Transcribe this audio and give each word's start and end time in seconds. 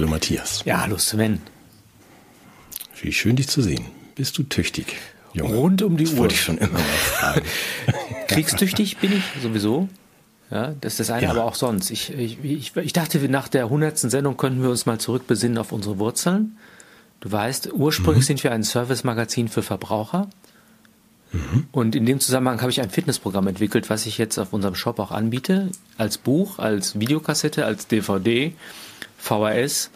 Hallo 0.00 0.08
Matthias. 0.08 0.62
Ja, 0.64 0.80
hallo 0.80 0.96
Sven. 0.96 1.42
Wie 3.02 3.12
schön 3.12 3.36
dich 3.36 3.48
zu 3.48 3.60
sehen. 3.60 3.84
Bist 4.14 4.38
du 4.38 4.44
tüchtig? 4.44 4.96
Junge? 5.34 5.54
Rund 5.54 5.82
um 5.82 5.98
die 5.98 6.04
das 6.04 6.14
Uhr. 6.14 6.20
Wollte 6.20 6.32
ich 6.32 6.40
schon 6.40 6.56
immer 6.56 6.72
mal 6.72 6.80
fragen. 6.80 7.42
Kriegstüchtig 8.26 8.96
bin 8.96 9.12
ich 9.12 9.24
sowieso. 9.42 9.90
Ja, 10.50 10.74
das 10.80 10.94
ist 10.94 11.00
das 11.00 11.10
eine, 11.10 11.24
ja. 11.24 11.30
aber 11.32 11.44
auch 11.44 11.54
sonst. 11.54 11.90
Ich, 11.90 12.14
ich, 12.14 12.42
ich, 12.42 12.74
ich 12.74 12.92
dachte, 12.94 13.18
nach 13.28 13.48
der 13.48 13.68
hundertsten 13.68 14.08
Sendung 14.08 14.38
könnten 14.38 14.62
wir 14.62 14.70
uns 14.70 14.86
mal 14.86 14.98
zurückbesinnen 14.98 15.58
auf 15.58 15.70
unsere 15.70 15.98
Wurzeln. 15.98 16.56
Du 17.20 17.30
weißt, 17.30 17.70
ursprünglich 17.74 18.24
mhm. 18.24 18.28
sind 18.28 18.44
wir 18.44 18.52
ein 18.52 18.64
Service-Magazin 18.64 19.48
für 19.48 19.62
Verbraucher. 19.62 20.30
Mhm. 21.32 21.66
Und 21.72 21.94
in 21.94 22.06
dem 22.06 22.20
Zusammenhang 22.20 22.62
habe 22.62 22.70
ich 22.70 22.80
ein 22.80 22.88
Fitnessprogramm 22.88 23.48
entwickelt, 23.48 23.90
was 23.90 24.06
ich 24.06 24.16
jetzt 24.16 24.38
auf 24.38 24.54
unserem 24.54 24.76
Shop 24.76 24.98
auch 24.98 25.10
anbiete. 25.10 25.68
Als 25.98 26.16
Buch, 26.16 26.58
als 26.58 26.98
Videokassette, 26.98 27.66
als 27.66 27.86
DVD, 27.86 28.54
VHS. 29.20 29.90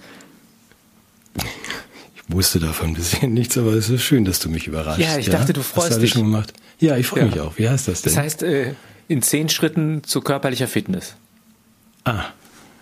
Ich 2.16 2.22
wusste 2.34 2.58
davon 2.60 2.94
bisher 2.94 3.28
nichts, 3.28 3.58
aber 3.58 3.72
es 3.74 3.88
ist 3.90 4.02
schön, 4.02 4.24
dass 4.24 4.40
du 4.40 4.48
mich 4.48 4.66
überrascht. 4.66 5.00
Ja, 5.00 5.18
ich 5.18 5.28
dachte, 5.28 5.52
du 5.52 5.62
freust 5.62 5.88
Hast 5.90 5.96
du 5.96 6.00
dich. 6.02 6.12
schon 6.12 6.22
gemacht? 6.22 6.52
Ja, 6.78 6.96
ich 6.96 7.06
freue 7.06 7.20
Ja. 7.20 7.26
mich 7.26 7.40
auch. 7.40 7.58
Wie 7.58 7.68
heißt 7.68 7.88
das 7.88 8.02
denn? 8.02 8.14
Das 8.14 8.22
heißt, 8.22 8.42
äh, 8.42 8.74
in 9.08 9.22
zehn 9.22 9.48
Schritten 9.48 10.02
zu 10.04 10.20
körperlicher 10.20 10.68
Fitness. 10.68 11.14
ah, 12.04 12.24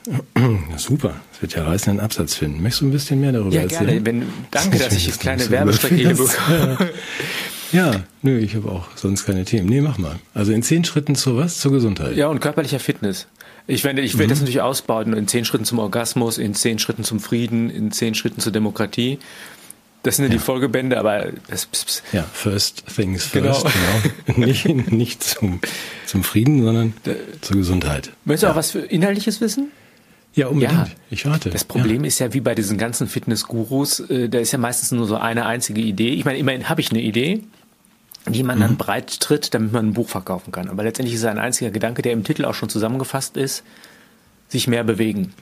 super. 0.76 1.15
Das 1.32 1.43
wird 1.43 1.54
ja 1.54 1.65
reißenden 1.65 2.01
Absatz 2.01 2.34
finden. 2.34 2.60
Möchtest 2.60 2.82
du 2.82 2.87
ein 2.87 2.90
bisschen 2.90 3.21
mehr 3.21 3.30
darüber 3.32 3.54
Ja, 3.54 3.62
erzählen? 3.62 3.87
gerne. 3.87 4.04
Wenn, 4.06 4.27
danke, 4.51 4.79
dass 4.79 4.88
ich 4.95 5.04
jetzt 5.04 5.06
jetzt 5.06 5.21
kleine 5.21 5.45
so 5.45 5.51
Werbestrecke 5.51 5.95
hier 5.95 6.15
bekomme. 6.16 6.90
Ja, 7.73 8.02
nö, 8.21 8.38
ich 8.38 8.54
habe 8.54 8.71
auch 8.71 8.84
sonst 8.96 9.24
keine 9.24 9.46
Themen. 9.46 9.66
Nee, 9.66 9.80
mach 9.80 9.96
mal. 9.96 10.16
Also 10.34 10.52
in 10.52 10.62
zehn 10.62 10.84
Schritten 10.84 11.15
zu 11.15 11.38
was? 11.38 11.56
Zur 11.59 11.73
Gesundheit. 11.73 12.16
Ja, 12.16 12.27
und 12.27 12.38
körperlicher 12.40 12.79
Fitness. 12.79 13.27
Ich 13.66 13.85
werde, 13.85 14.02
ich 14.02 14.18
werde 14.18 14.30
das 14.30 14.41
natürlich 14.41 14.60
ausbauen 14.60 15.13
in 15.13 15.29
zehn 15.29 15.45
Schritten 15.45 15.65
zum 15.65 15.79
Orgasmus, 15.79 16.38
in 16.38 16.55
zehn 16.55 16.79
Schritten 16.79 17.05
zum 17.05 17.21
Frieden, 17.21 17.71
in 17.71 17.93
zehn 17.93 18.15
Schritten 18.15 18.41
zur 18.41 18.52
Demokratie. 18.52 19.18
Das 20.02 20.16
sind 20.16 20.24
ja, 20.24 20.30
die 20.32 20.41
Folgebände, 20.41 20.99
aber 20.99 21.27
das, 21.49 21.66
pss, 21.66 21.85
pss. 21.85 22.02
Ja, 22.13 22.24
first 22.33 22.85
things 22.93 23.30
Genau. 23.30 23.55
first, 23.55 23.74
genau. 24.27 24.38
nicht 24.46 24.66
nicht 24.90 25.23
zum, 25.23 25.60
zum 26.07 26.24
Frieden, 26.24 26.63
sondern 26.65 26.93
zur 27.40 27.57
Gesundheit. 27.57 28.10
Möchtest 28.24 28.43
du 28.43 28.49
auch 28.49 28.57
was 28.57 28.73
für 28.73 28.80
Inhaltliches 28.80 29.40
wissen? 29.40 29.71
Ja, 30.35 30.49
unbedingt. 30.49 30.73
Ja. 30.73 30.88
Ich 31.10 31.27
warte. 31.27 31.51
Das 31.51 31.65
Problem 31.65 32.05
ist 32.05 32.18
ja 32.18 32.33
wie 32.33 32.40
bei 32.40 32.55
diesen 32.55 32.79
ganzen 32.79 33.07
Fitness-Gurus, 33.07 34.01
äh, 34.01 34.29
da 34.29 34.38
ist 34.38 34.51
ja 34.51 34.59
meistens 34.59 34.90
nur 34.90 35.07
so 35.07 35.16
eine 35.16 35.46
einzige 35.46 35.83
Idee. 35.83 36.09
Ich 36.15 36.24
meine, 36.24 36.38
immerhin 36.38 36.68
habe 36.68 36.80
ich 36.80 36.90
eine 36.90 37.02
Idee, 37.02 37.43
die 38.26 38.42
man 38.42 38.59
Mhm. 38.59 38.62
dann 38.62 38.76
breit 38.76 39.20
tritt, 39.20 39.54
damit 39.54 39.73
man 39.73 39.88
ein 39.88 39.92
Buch 39.95 40.09
verkaufen 40.09 40.52
kann. 40.52 40.68
Aber 40.68 40.82
letztendlich 40.82 41.15
ist 41.15 41.20
es 41.23 41.26
ein 41.26 41.38
einziger 41.38 41.70
Gedanke, 41.70 42.02
der 42.02 42.12
im 42.12 42.24
Titel 42.24 42.45
auch 42.45 42.54
schon 42.54 42.68
zusammengefasst 42.68 43.37
ist, 43.37 43.65
sich 44.48 44.66
mehr 44.68 44.84
bewegen. 44.84 45.32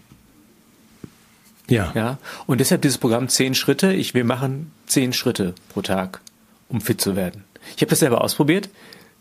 Ja. 1.69 1.93
Ja, 1.95 2.19
und 2.47 2.59
deshalb 2.59 2.83
dieses 2.83 2.99
Programm 2.99 3.29
zehn 3.29 3.55
Schritte. 3.55 3.93
Ich, 3.93 4.15
wir 4.15 4.25
machen 4.25 4.73
zehn 4.87 5.13
Schritte 5.13 5.55
pro 5.69 5.83
Tag, 5.83 6.21
um 6.69 6.81
fit 6.81 7.01
zu 7.01 7.15
werden. 7.17 7.45
Ich 7.77 7.83
habe 7.83 7.91
das 7.91 8.01
selber 8.01 8.23
ausprobiert. 8.23 8.69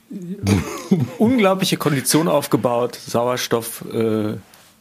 Unglaubliche 1.20 1.78
Kondition 1.78 2.28
aufgebaut, 2.28 2.96
Sauerstoff 2.96 3.86
äh, 3.94 4.32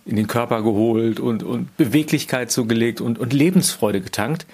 in 0.07 0.17
den 0.17 0.27
Körper 0.27 0.63
geholt 0.63 1.21
und, 1.21 1.43
und 1.43 1.77
Beweglichkeit 1.77 2.51
zugelegt 2.51 3.03
und, 3.03 3.19
und 3.19 3.35
Lebensfreude 3.35 4.01
getankt. 4.01 4.47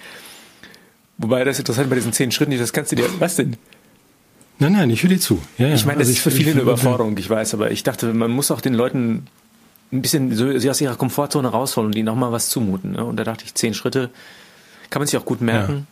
Wobei 1.19 1.45
das 1.45 1.61
interessant 1.61 1.89
bei 1.91 1.95
diesen 1.95 2.13
zehn 2.13 2.33
Schritten 2.33 2.51
ist, 2.51 2.61
das 2.61 2.73
kannst 2.73 2.91
du 2.91 2.97
dir, 2.97 3.09
was 3.21 3.37
denn? 3.37 3.57
Nein, 4.59 4.73
nein, 4.73 4.91
ich 4.91 5.03
höre 5.03 5.11
dir 5.11 5.21
zu. 5.21 5.41
Ja, 5.59 5.69
ja. 5.69 5.75
Ich 5.75 5.85
meine, 5.85 5.99
das 5.99 6.09
Also 6.09 6.19
ist 6.19 6.23
für 6.23 6.31
viele 6.31 6.53
eine 6.53 6.61
Überforderung, 6.61 7.17
ich 7.19 7.29
weiß, 7.29 7.55
aber 7.55 7.71
ich 7.71 7.83
dachte, 7.83 8.15
man 8.15 8.31
muss 8.31 8.51
auch 8.51 8.61
den 8.61 8.75
Leuten 8.75 9.27
ein 9.93 10.03
bisschen 10.03 10.35
so, 10.35 10.59
sie 10.59 10.71
aus 10.71 10.81
ihrer 10.81 10.97
Komfortzone 10.97 11.49
rausholen 11.49 11.89
und 11.91 11.97
ihnen 11.97 12.09
auch 12.09 12.15
mal 12.17 12.33
was 12.33 12.49
zumuten. 12.51 12.93
Ne? 12.93 13.05
Und 13.05 13.17
da 13.17 13.25
dachte 13.25 13.45
ich, 13.45 13.55
zehn 13.55 13.75
Schritte 13.75 14.11
kann 14.91 15.01
man 15.01 15.07
sich 15.07 15.19
auch 15.19 15.25
gut 15.25 15.41
merken. 15.41 15.87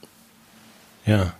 Ja. 1.06 1.34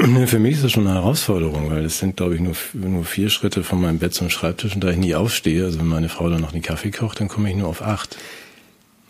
Nee, 0.00 0.26
Für 0.26 0.38
mich 0.38 0.54
ist 0.54 0.64
das 0.64 0.72
schon 0.72 0.86
eine 0.86 0.94
Herausforderung, 0.96 1.70
weil 1.70 1.84
es 1.84 1.98
sind, 1.98 2.16
glaube 2.16 2.36
ich, 2.36 2.40
nur, 2.40 2.54
nur 2.72 3.04
vier 3.04 3.30
Schritte 3.30 3.64
von 3.64 3.80
meinem 3.80 3.98
Bett 3.98 4.14
zum 4.14 4.30
Schreibtisch 4.30 4.74
und 4.74 4.84
da 4.84 4.90
ich 4.90 4.96
nie 4.96 5.14
aufstehe, 5.14 5.64
also 5.64 5.80
wenn 5.80 5.88
meine 5.88 6.08
Frau 6.08 6.30
dann 6.30 6.40
noch 6.40 6.52
den 6.52 6.62
Kaffee 6.62 6.92
kocht, 6.92 7.18
dann 7.20 7.28
komme 7.28 7.50
ich 7.50 7.56
nur 7.56 7.68
auf 7.68 7.82
acht. 7.82 8.16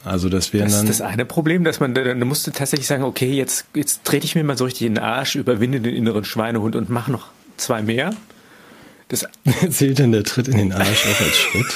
Also 0.08 0.28
das 0.28 0.52
wären 0.52 0.64
Das 0.66 0.76
dann. 0.78 0.86
ist 0.88 1.00
das 1.00 1.06
eine 1.06 1.24
Problem, 1.24 1.64
dass 1.64 1.80
man, 1.80 1.94
dann 1.94 2.18
musst 2.26 2.46
du 2.46 2.50
tatsächlich 2.50 2.86
sagen, 2.86 3.02
okay, 3.04 3.32
jetzt, 3.32 3.66
jetzt 3.74 4.04
trete 4.04 4.24
ich 4.26 4.34
mir 4.34 4.44
mal 4.44 4.56
so 4.58 4.64
richtig 4.64 4.86
in 4.86 4.94
den 4.94 5.04
Arsch, 5.04 5.34
überwinde 5.36 5.80
den 5.80 5.94
inneren 5.94 6.24
Schweinehund 6.24 6.76
und 6.76 6.90
mache 6.90 7.10
noch 7.12 7.28
zwei 7.56 7.82
mehr. 7.82 8.10
Das, 9.08 9.26
Zählt 9.70 9.98
denn 9.98 10.12
der 10.12 10.24
Tritt 10.24 10.48
in 10.48 10.56
den 10.58 10.72
Arsch 10.72 11.06
auch 11.06 11.20
als 11.20 11.36
Schritt? 11.36 11.66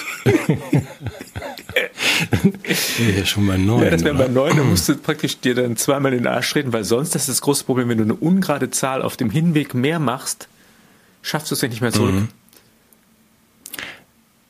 wäre 2.99 3.13
ja 3.19 3.25
schon 3.25 3.47
mal 3.47 3.59
neun. 3.59 3.85
ja, 3.85 3.91
das 3.91 4.05
wäre 4.05 4.15
bei 4.15 4.29
neun, 4.29 4.57
dann 4.57 4.69
musst 4.69 4.89
du 4.89 4.97
praktisch 4.97 5.39
dir 5.41 5.55
dann 5.55 5.77
zweimal 5.77 6.13
in 6.13 6.21
den 6.21 6.27
Arsch 6.27 6.51
treten, 6.53 6.73
weil 6.73 6.85
sonst, 6.85 7.15
das 7.15 7.23
ist 7.23 7.29
das 7.29 7.41
große 7.41 7.65
Problem, 7.65 7.89
wenn 7.89 7.99
du 7.99 8.05
eine 8.05 8.15
ungerade 8.15 8.71
Zahl 8.71 9.03
auf 9.03 9.17
dem 9.17 9.31
Hinweg 9.31 9.75
mehr 9.75 9.99
machst, 9.99 10.49
schaffst 11.23 11.51
du 11.51 11.55
es 11.55 11.61
ja 11.63 11.69
nicht 11.69 11.81
mehr 11.81 11.93
zurück. 11.93 12.13
Mhm. 12.15 12.29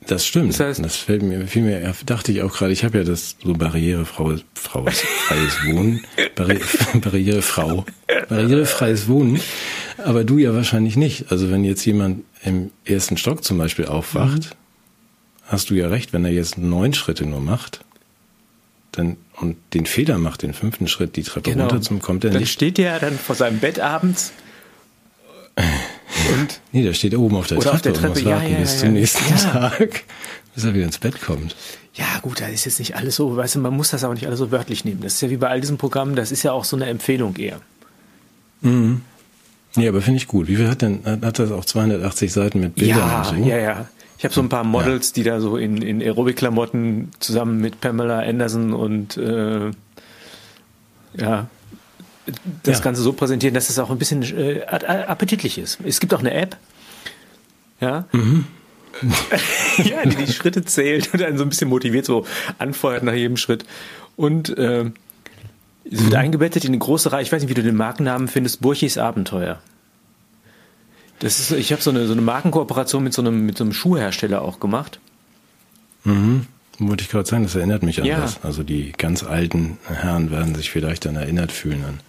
Das 0.07 0.27
stimmt. 0.27 0.59
Das 0.59 0.59
Das, 0.59 0.81
heißt- 0.81 1.05
fällt 1.05 1.23
mir 1.23 1.47
viel 1.47 1.63
mehr, 1.63 1.95
dachte 2.07 2.33
ich 2.33 2.43
auch 2.43 2.53
gerade, 2.53 2.73
ich 2.73 2.85
habe 2.85 2.99
ja 2.99 3.05
das 3.05 3.37
so 3.43 3.53
barrierefrau, 3.55 4.35
Frau, 4.55 4.85
freies 4.87 5.57
Wohnen, 5.67 6.05
Barri 6.35 6.59
barrierefrau, 7.01 7.85
barrierefreies 8.29 9.09
Wohnen, 9.09 9.41
aber 9.99 10.25
du 10.25 10.39
ja 10.39 10.55
wahrscheinlich 10.55 10.97
nicht. 10.97 11.31
Also 11.31 11.51
wenn 11.51 11.65
jetzt 11.65 11.85
jemand 11.85 12.25
im 12.45 12.71
ersten 12.85 13.17
Stock 13.17 13.45
zum 13.45 13.59
Beispiel 13.59 13.87
aufwacht, 13.87 14.57
hast 15.47 15.71
du 15.71 15.75
ja 15.75 15.89
recht, 15.89 16.13
wenn 16.13 16.25
er 16.25 16.33
jetzt 16.33 16.59
neun 16.59 16.95
Schritte 16.95 17.25
nur 17.27 17.41
macht, 17.41 17.85
dann, 18.93 19.17
und 19.37 19.57
den 19.73 19.87
Fehler 19.87 20.19
macht, 20.19 20.43
den 20.43 20.53
fünften 20.53 20.87
Schritt 20.89 21.17
die 21.17 21.23
Treppe 21.23 21.51
runter 21.55 21.81
zum, 21.81 22.03
kommt 22.03 22.25
er 22.25 22.29
Genau. 22.31 22.35
dann 22.35 22.43
nicht. 22.43 22.53
steht 22.53 22.77
der 22.79 22.99
dann 22.99 23.19
vor 23.19 23.35
seinem 23.37 23.59
Bett 23.59 23.79
abends 23.81 24.33
und 25.57 26.61
Nee, 26.73 26.83
der 26.83 26.93
steht 26.95 27.15
oben 27.17 27.37
auf 27.37 27.47
der 27.47 27.59
Treppe, 27.59 27.75
auf 27.75 27.83
der 27.83 27.93
und 27.95 28.03
muss 28.03 28.13
Treppe, 28.13 28.29
ja, 28.29 28.37
warten 28.37 28.53
ja, 28.53 28.59
bis 28.59 28.73
ja, 28.75 28.79
zum 28.81 28.93
nächsten. 28.95 29.37
Tag, 29.37 30.05
bis 30.55 30.65
er 30.65 30.75
wieder 30.75 30.85
ins 30.85 30.99
Bett 30.99 31.21
kommt. 31.21 31.55
Ja, 31.95 32.07
gut, 32.23 32.41
da 32.41 32.47
ist 32.47 32.65
jetzt 32.65 32.79
nicht 32.79 32.97
alles 32.97 33.17
so, 33.17 33.37
weißt 33.37 33.57
du, 33.57 33.59
man 33.61 33.75
muss 33.75 33.91
das 33.91 34.03
auch 34.05 34.15
nicht 34.15 34.27
alles 34.27 34.39
so 34.39 34.51
wörtlich 34.51 34.85
nehmen. 34.85 35.01
Das 35.03 35.15
ist 35.15 35.21
ja 35.21 35.31
wie 35.31 35.37
bei 35.37 35.49
all 35.49 35.61
diesen 35.61 35.77
Programmen, 35.77 36.17
das 36.17 36.33
ist 36.33 36.43
ja 36.43 36.53
auch 36.53 36.65
so 36.65 36.77
eine 36.77 36.87
Empfehlung 36.87 37.37
eher. 37.37 37.61
Ja, 38.63 39.89
aber 39.89 40.01
finde 40.03 40.19
ich 40.19 40.29
gut. 40.29 40.49
Wie 40.49 40.57
viel 40.57 40.69
hat 40.69 40.83
denn, 40.83 41.01
hat 41.05 41.23
hat 41.23 41.39
das 41.39 41.51
auch 41.51 41.65
280 41.65 42.33
Seiten 42.33 42.61
mit 42.61 42.77
Bildern 42.77 42.99
Ja, 42.99 43.19
und 43.19 43.25
so? 43.43 43.49
ja, 43.49 43.57
ja. 43.59 43.89
Ich 44.19 44.25
habe 44.25 44.35
so 44.35 44.41
ein 44.41 44.49
paar 44.49 44.63
Models, 44.63 45.13
die 45.13 45.25
da 45.25 45.41
so 45.41 45.57
in, 45.57 45.83
in 45.83 46.01
Aerobic-Klamotten 46.01 47.11
zusammen 47.19 47.61
mit 47.61 47.81
Pamela 47.81 48.21
Anderson 48.21 48.73
und 48.73 49.17
äh, 49.17 49.73
ja, 51.19 51.49
das 52.63 52.79
Ja. 52.79 52.85
Ganze 52.85 53.03
so 53.03 53.13
präsentieren, 53.13 53.55
dass 53.55 53.69
es 53.71 53.79
auch 53.79 53.91
ein 53.91 53.99
bisschen 53.99 54.23
äh, 54.23 54.61
appetitlich 54.63 55.59
ist. 55.59 55.79
Es 55.85 56.01
gibt 56.01 56.15
auch 56.15 56.21
eine 56.21 56.33
App, 56.33 56.57
ja, 57.81 58.07
Mhm. 58.13 58.47
ja, 59.79 60.05
die 60.05 60.17
die 60.27 60.33
Schritte 60.33 60.65
zählt 60.65 61.13
und 61.15 61.21
dann 61.23 61.39
so 61.39 61.45
ein 61.45 61.49
bisschen 61.49 61.69
motiviert, 61.71 62.05
so 62.05 62.27
anfeuert 62.59 63.03
nach 63.03 63.15
jedem 63.15 63.39
Schritt. 63.39 63.65
Und 64.17 64.57
äh, 64.59 64.83
es 65.91 66.01
Mhm. 66.01 66.05
wird 66.05 66.15
eingebettet 66.15 66.65
in 66.65 66.71
eine 66.71 66.79
große 66.79 67.11
Reihe, 67.11 67.23
ich 67.23 67.33
weiß 67.33 67.41
nicht, 67.43 67.51
wie 67.51 67.55
du 67.55 67.63
den 67.63 67.75
Markennamen 67.75 68.29
findest, 68.29 68.61
Burchis 68.61 68.99
Abenteuer. 68.99 69.61
Das 71.21 71.39
ist, 71.41 71.53
ich 71.53 71.73
habe 71.73 71.81
so 71.83 71.91
eine, 71.91 72.07
so 72.07 72.13
eine 72.13 72.21
Markenkooperation 72.23 73.03
mit 73.03 73.15
so 73.15 73.23
einem, 73.23 73.47
mit 73.47 73.57
so 73.57 73.65
einem 73.65 73.73
Schuhhersteller 73.73 74.43
auch 74.43 74.61
gemacht. 74.61 75.01
Mhm. 76.05 76.47
Wollte 76.79 77.05
ich 77.05 77.11
gerade 77.11 77.29
sagen, 77.29 77.45
das 77.45 77.55
erinnert 77.55 77.83
mich 77.83 78.01
an 78.01 78.07
Ja. 78.07 78.21
das. 78.21 78.43
Also 78.45 78.63
die 78.63 78.93
ganz 78.93 79.23
alten 79.23 79.79
Herren 79.87 80.31
werden 80.31 80.55
sich 80.55 80.71
vielleicht 80.71 81.05
dann 81.05 81.17
erinnert 81.17 81.53
fühlen 81.53 81.85
an. 81.85 82.01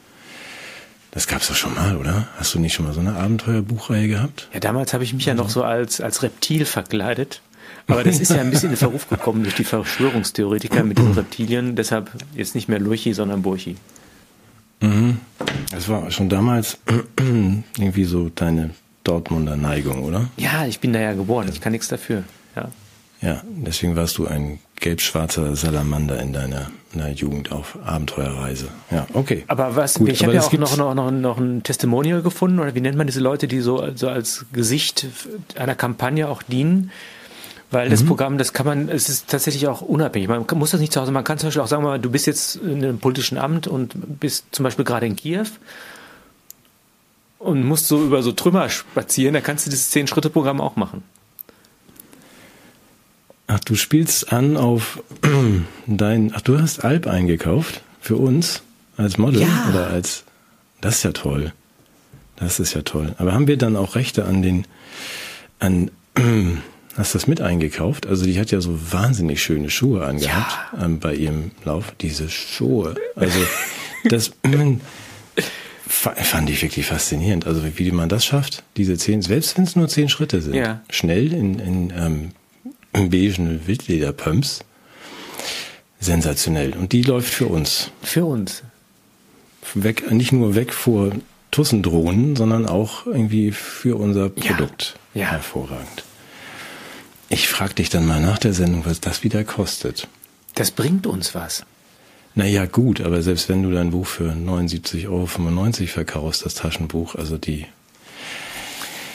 Das 1.14 1.28
gab's 1.28 1.48
doch 1.48 1.56
schon 1.56 1.76
mal, 1.76 1.96
oder? 1.96 2.28
Hast 2.38 2.56
du 2.56 2.60
nicht 2.60 2.74
schon 2.74 2.86
mal 2.86 2.94
so 2.94 3.00
eine 3.00 3.16
Abenteuerbuchreihe 3.16 4.08
gehabt? 4.08 4.50
Ja, 4.52 4.60
damals 4.60 4.94
habe 4.94 5.04
ich 5.04 5.14
mich 5.14 5.26
ja 5.26 5.36
noch 5.36 5.50
so 5.50 5.64
als, 5.64 6.02
als 6.02 6.24
Reptil 6.24 6.66
verkleidet. 6.66 7.42
Aber 7.88 8.04
das 8.04 8.20
ist 8.20 8.32
ja 8.32 8.42
ein 8.42 8.50
bisschen 8.50 8.72
in 8.72 8.78
Verruf 8.78 9.08
gekommen 9.10 9.44
durch 9.44 9.56
die 9.56 9.64
Verschwörungstheoretiker 9.64 10.84
mit 10.84 10.98
den 10.98 11.12
Reptilien. 11.12 11.76
Deshalb 11.76 12.10
jetzt 12.34 12.56
nicht 12.56 12.68
mehr 12.68 12.80
Lurchi, 12.80 13.14
sondern 13.14 13.44
Burchi. 13.44 13.76
Das 15.72 15.88
war 15.88 16.10
schon 16.10 16.30
damals 16.30 16.78
irgendwie 17.18 18.06
so 18.06 18.30
deine 18.30 18.72
Dortmunder 19.04 19.56
Neigung, 19.56 20.04
oder? 20.04 20.30
Ja, 20.38 20.66
ich 20.66 20.80
bin 20.80 20.94
da 20.94 21.00
ja 21.00 21.14
geboren. 21.14 21.48
Ich 21.52 21.62
kann 21.62 21.74
nichts 21.74 21.90
dafür. 21.90 22.24
Ja. 22.56 22.70
Ja, 23.24 23.42
deswegen 23.46 23.96
warst 23.96 24.18
du 24.18 24.28
ein 24.28 24.60
gelb-schwarzer 24.82 25.56
Salamander 25.56 26.20
in 26.20 26.34
deiner, 26.34 26.70
in 26.92 27.00
deiner 27.00 27.14
Jugend 27.14 27.54
auf 27.54 27.78
Abenteuerreise. 27.86 28.68
Ja, 28.92 29.08
okay. 29.14 29.46
Aber 29.48 29.78
was, 29.78 29.94
Gut, 29.94 30.10
ich 30.10 30.24
habe 30.24 30.34
ja 30.34 30.42
auch 30.42 30.52
noch, 30.52 30.76
noch, 30.76 30.94
noch, 30.94 31.10
noch 31.10 31.38
ein 31.38 31.64
Testimonial 31.64 32.22
gefunden, 32.22 32.60
oder 32.60 32.76
wie 32.76 32.82
nennt 32.82 32.98
man 32.98 33.08
diese 33.08 33.22
Leute, 33.22 33.48
die 33.48 33.62
so, 33.62 33.96
so 33.96 34.10
als 34.10 34.46
Gesicht 34.52 35.08
einer 35.56 35.76
Kampagne 35.76 36.28
auch 36.28 36.44
dienen? 36.44 36.92
Weil 37.72 37.88
Mhm. 37.88 37.92
das 37.92 38.04
Programm, 38.04 38.38
das 38.38 38.52
kann 38.52 38.66
man, 38.66 38.90
es 38.90 39.08
ist 39.08 39.30
tatsächlich 39.30 39.68
auch 39.68 39.82
unabhängig. 39.82 40.28
Man 40.28 40.46
muss 40.56 40.72
das 40.72 40.82
nicht 40.82 40.92
zu 40.92 41.00
Hause, 41.00 41.14
man 41.14 41.24
kann 41.24 41.38
zum 41.38 41.48
Beispiel 41.48 41.62
auch 41.62 41.68
sagen, 41.68 41.84
mal, 41.84 42.00
du 42.00 42.12
bist 42.12 42.28
jetzt 42.28 42.58
in 42.58 42.84
einem 42.84 43.00
politischen 43.00 43.38
Amt 43.38 43.68
und 43.68 44.20
bist 44.20 44.48
zum 44.52 44.64
Beispiel 44.64 44.84
gerade 44.84 45.06
in 45.06 45.16
Kiew 45.16 45.46
und 47.40 47.64
musst 47.64 47.88
so 47.88 48.04
über 48.04 48.22
so 48.22 48.34
Trümmer 48.34 48.70
spazieren, 48.70 49.34
da 49.34 49.42
kannst 49.42 49.66
du 49.66 49.70
dieses 49.70 49.90
Zehn-Schritte-Programm 49.92 50.62
auch 50.62 50.76
machen. 50.76 51.04
Ach, 53.48 53.60
du 53.60 53.76
spielst 53.76 54.32
an 54.32 54.58
auf 54.58 55.02
dein. 55.88 56.32
Ach, 56.36 56.42
du 56.42 56.60
hast 56.60 56.84
Alp 56.84 57.08
eingekauft 57.08 57.82
für 58.02 58.16
uns 58.16 58.62
als 58.98 59.18
Model 59.18 59.42
Ja. 59.42 59.68
oder 59.70 59.88
als. 59.88 60.24
Das 60.82 60.96
ist 60.98 61.04
ja 61.04 61.12
toll. 61.12 61.54
Das 62.36 62.60
ist 62.60 62.74
ja 62.74 62.82
toll. 62.82 63.16
Aber 63.18 63.34
haben 63.34 63.48
wir 63.48 63.58
dann 63.58 63.76
auch 63.76 63.96
Rechte 63.96 64.26
an 64.26 64.42
den. 64.42 64.66
An. 65.60 65.92
Hast 66.96 67.16
du 67.16 67.18
das 67.18 67.26
mit 67.26 67.42
eingekauft? 67.42 68.06
Also 68.06 68.24
die 68.26 68.40
hat 68.40 68.52
ja 68.52 68.62
so 68.62 68.78
wahnsinnig 68.92 69.42
schöne 69.42 69.72
Schuhe 69.72 70.06
angehabt 70.06 70.56
ähm, 70.80 71.00
bei 71.00 71.16
ihrem 71.16 71.50
Lauf. 71.66 71.92
Diese 72.02 72.30
Schuhe. 72.30 72.94
Also 73.16 73.40
das 74.06 74.32
fa- 75.88 76.14
fand 76.14 76.52
ich 76.52 76.62
wirklich 76.62 76.86
faszinierend. 76.86 77.48
Also 77.48 77.64
wie 77.78 77.92
man 77.92 78.10
das 78.10 78.26
schafft, 78.26 78.62
diese 78.78 78.96
zehn, 78.96 79.24
selbst 79.24 79.58
wenn 79.58 79.64
es 79.64 79.76
nur 79.76 79.88
zehn 79.88 80.08
Schritte 80.08 80.40
sind, 80.44 80.54
Ja. 80.54 80.82
schnell 80.92 81.34
in, 81.34 81.58
in 81.58 81.94
ähm, 81.98 82.32
beigen 82.94 83.68
Wildlederpumps. 83.68 84.62
Sensationell. 86.00 86.74
Und 86.74 86.92
die 86.92 87.02
läuft 87.02 87.34
für 87.34 87.48
uns. 87.48 87.92
Für 88.02 88.26
uns. 88.26 88.64
Weg, 89.74 90.12
nicht 90.12 90.32
nur 90.32 90.56
weg 90.56 90.74
vor 90.74 91.12
Tussendrohnen, 91.52 92.36
sondern 92.36 92.66
auch 92.66 93.06
irgendwie 93.06 93.52
für 93.52 93.98
unser 93.98 94.30
Produkt. 94.30 94.96
Ja. 95.14 95.28
Hervorragend. 95.28 96.04
Ich 97.30 97.48
frage 97.48 97.76
dich 97.76 97.90
dann 97.90 98.06
mal 98.06 98.22
nach 98.22 98.38
der 98.38 98.54
Sendung, 98.54 98.86
was 98.86 99.00
das 99.02 99.24
wieder 99.24 99.44
kostet. 99.44 100.08
Das 100.56 100.72
bringt 100.72 101.08
uns 101.08 101.34
was. 101.34 101.66
Naja, 102.36 102.66
gut, 102.66 103.02
aber 103.02 103.22
selbst 103.22 103.50
wenn 103.50 103.64
du 103.64 103.72
dein 103.72 103.92
Buch 103.92 104.08
für 104.08 104.32
79,95 104.32 105.08
Euro 105.08 105.28
verkaufst, 105.88 106.46
das 106.46 106.56
Taschenbuch, 106.56 107.16
also 107.16 107.38
die. 107.38 107.66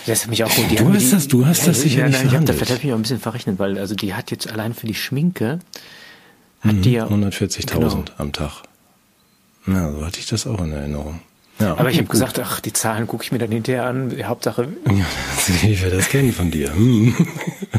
Das 0.08 0.22
hat 0.22 0.30
mich 0.30 0.42
auch 0.44 0.54
gut. 0.54 0.70
Die 0.70 0.76
Du 0.76 0.92
hast 0.92 1.06
die, 1.06 1.10
das- 1.10 1.28
du 1.28 1.46
hast 1.46 1.66
das 1.66 1.80
sicher 1.82 2.00
nein, 2.00 2.10
nicht 2.10 2.18
nein, 2.24 2.28
ich 2.28 2.34
hab, 2.36 2.44
da 2.46 2.52
vielleicht 2.52 2.70
habe 2.70 2.78
ich 2.78 2.84
mich 2.84 2.92
auch 2.92 2.98
ein 2.98 3.02
bisschen 3.02 3.20
verrechnet, 3.20 3.58
weil 3.58 3.78
also 3.78 3.94
die 3.94 4.14
hat 4.14 4.30
jetzt 4.30 4.50
allein 4.50 4.74
für 4.74 4.86
die 4.86 4.94
Schminke 4.94 5.58
hat 6.60 6.84
die 6.84 6.92
ja 6.92 7.06
140.000 7.06 7.72
Genau. 7.72 8.04
am 8.18 8.32
Tag. 8.32 8.62
Na, 9.66 9.92
so 9.92 10.04
hatte 10.04 10.18
ich 10.18 10.26
das 10.26 10.46
auch 10.46 10.60
in 10.64 10.72
Erinnerung. 10.72 11.20
Ja, 11.60 11.76
Aber 11.76 11.90
ich 11.90 11.98
habe 11.98 12.06
gesagt, 12.08 12.38
ach, 12.38 12.60
die 12.60 12.72
Zahlen 12.72 13.06
gucke 13.08 13.24
ich 13.24 13.32
mir 13.32 13.38
dann 13.38 13.50
hinterher 13.50 13.84
an. 13.84 14.12
Hauptsache, 14.24 14.68
Ja, 14.86 14.92
das, 15.36 15.48
ich 15.62 15.82
will 15.82 15.90
das 15.90 16.08
kennen 16.08 16.32
von 16.32 16.50
dir. 16.50 16.72
Hm. 16.72 17.14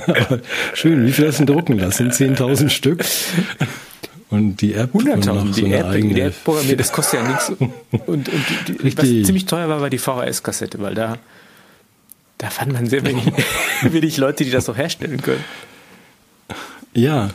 Schön, 0.74 1.06
wie 1.06 1.12
viel 1.12 1.28
hast 1.28 1.40
du 1.40 1.46
drucken 1.46 1.78
lassen? 1.80 2.12
10.000 2.12 2.70
Stück? 2.70 3.04
Und 4.30 4.58
die 4.62 4.74
App 4.74 4.94
und 4.94 5.08
100.000. 5.08 5.26
noch 5.26 5.46
so 5.48 5.52
Die 5.54 5.66
eine 5.66 5.78
App, 5.78 5.86
eigene. 5.88 6.14
die 6.14 6.22
App 6.22 6.44
programmiert, 6.44 6.80
das 6.80 6.92
kostet 6.92 7.22
ja 7.22 7.28
nichts. 7.28 7.50
Und, 7.50 7.72
und 8.08 8.28
die, 8.68 8.78
die, 8.84 8.98
was 8.98 9.06
ziemlich 9.26 9.46
teuer 9.46 9.68
war, 9.70 9.82
war 9.82 9.90
die 9.90 9.98
VHS-Kassette, 9.98 10.80
weil 10.80 10.94
da, 10.94 11.18
da 12.40 12.50
fand 12.50 12.74
man 12.74 12.88
sehr 12.88 13.06
wenig, 13.06 13.26
wenig 13.84 14.18
Leute, 14.18 14.44
die 14.44 14.50
das 14.50 14.66
noch 14.68 14.78
herstellen 14.78 15.22
können. 15.22 15.44
Ja. 16.94 17.30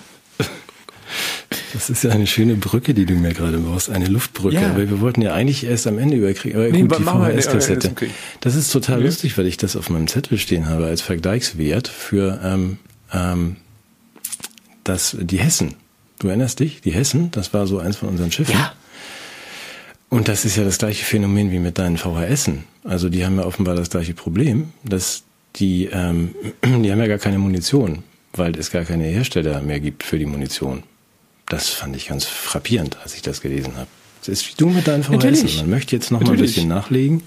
Das 1.72 1.90
ist 1.90 2.04
ja 2.04 2.10
eine 2.10 2.26
schöne 2.26 2.54
Brücke, 2.54 2.94
die 2.94 3.04
du 3.04 3.14
mir 3.14 3.32
gerade 3.34 3.58
baust, 3.58 3.90
eine 3.90 4.06
Luftbrücke. 4.06 4.56
Ja. 4.56 4.70
Aber 4.70 4.88
wir 4.88 5.00
wollten 5.00 5.20
ja 5.22 5.34
eigentlich 5.34 5.64
erst 5.64 5.86
am 5.86 5.98
Ende 5.98 6.16
überkriegen. 6.16 6.56
Aber 6.58 6.68
Nee, 6.70 6.82
gut, 6.82 6.98
die 6.98 7.02
VHS-Kassette. 7.02 7.88
okay. 7.90 8.10
Das 8.40 8.54
ist 8.54 8.70
total 8.72 9.02
lustig, 9.02 9.36
weil 9.36 9.46
ich 9.46 9.56
das 9.56 9.76
auf 9.76 9.90
meinem 9.90 10.06
Zettel 10.06 10.38
stehen 10.38 10.68
habe 10.68 10.86
als 10.86 11.02
Vergleichswert 11.02 11.88
für 11.88 12.40
ähm, 12.42 12.78
ähm, 13.12 13.56
das, 14.84 15.16
die 15.20 15.38
Hessen. 15.38 15.74
Du 16.20 16.28
erinnerst 16.28 16.60
dich? 16.60 16.80
Die 16.80 16.92
Hessen, 16.92 17.30
das 17.32 17.52
war 17.52 17.66
so 17.66 17.78
eins 17.78 17.96
von 17.96 18.08
unseren 18.08 18.32
Schiffen. 18.32 18.54
Ja. 18.54 18.72
Und 20.14 20.28
das 20.28 20.44
ist 20.44 20.54
ja 20.54 20.62
das 20.62 20.78
gleiche 20.78 21.04
Phänomen 21.04 21.50
wie 21.50 21.58
mit 21.58 21.76
deinen 21.76 21.96
VHSen. 21.96 22.62
Also 22.84 23.08
die 23.08 23.26
haben 23.26 23.36
ja 23.36 23.44
offenbar 23.44 23.74
das 23.74 23.90
gleiche 23.90 24.14
Problem, 24.14 24.68
dass 24.84 25.24
die, 25.56 25.86
ähm, 25.86 26.36
die 26.64 26.92
haben 26.92 27.00
ja 27.00 27.08
gar 27.08 27.18
keine 27.18 27.40
Munition, 27.40 28.04
weil 28.32 28.56
es 28.56 28.70
gar 28.70 28.84
keine 28.84 29.06
Hersteller 29.06 29.60
mehr 29.60 29.80
gibt 29.80 30.04
für 30.04 30.16
die 30.16 30.26
Munition. 30.26 30.84
Das 31.48 31.70
fand 31.70 31.96
ich 31.96 32.06
ganz 32.06 32.26
frappierend, 32.26 32.96
als 33.02 33.16
ich 33.16 33.22
das 33.22 33.40
gelesen 33.40 33.76
habe. 33.76 33.88
Das 34.20 34.28
ist 34.28 34.48
wie 34.48 34.54
du 34.56 34.68
mit 34.68 34.86
deinen 34.86 35.02
VHSen. 35.02 35.16
Natürlich. 35.16 35.56
Man 35.56 35.70
möchte 35.70 35.96
jetzt 35.96 36.12
noch 36.12 36.20
mal 36.20 36.26
ein 36.26 36.30
Natürlich. 36.30 36.54
bisschen 36.54 36.68
nachlegen. 36.68 37.24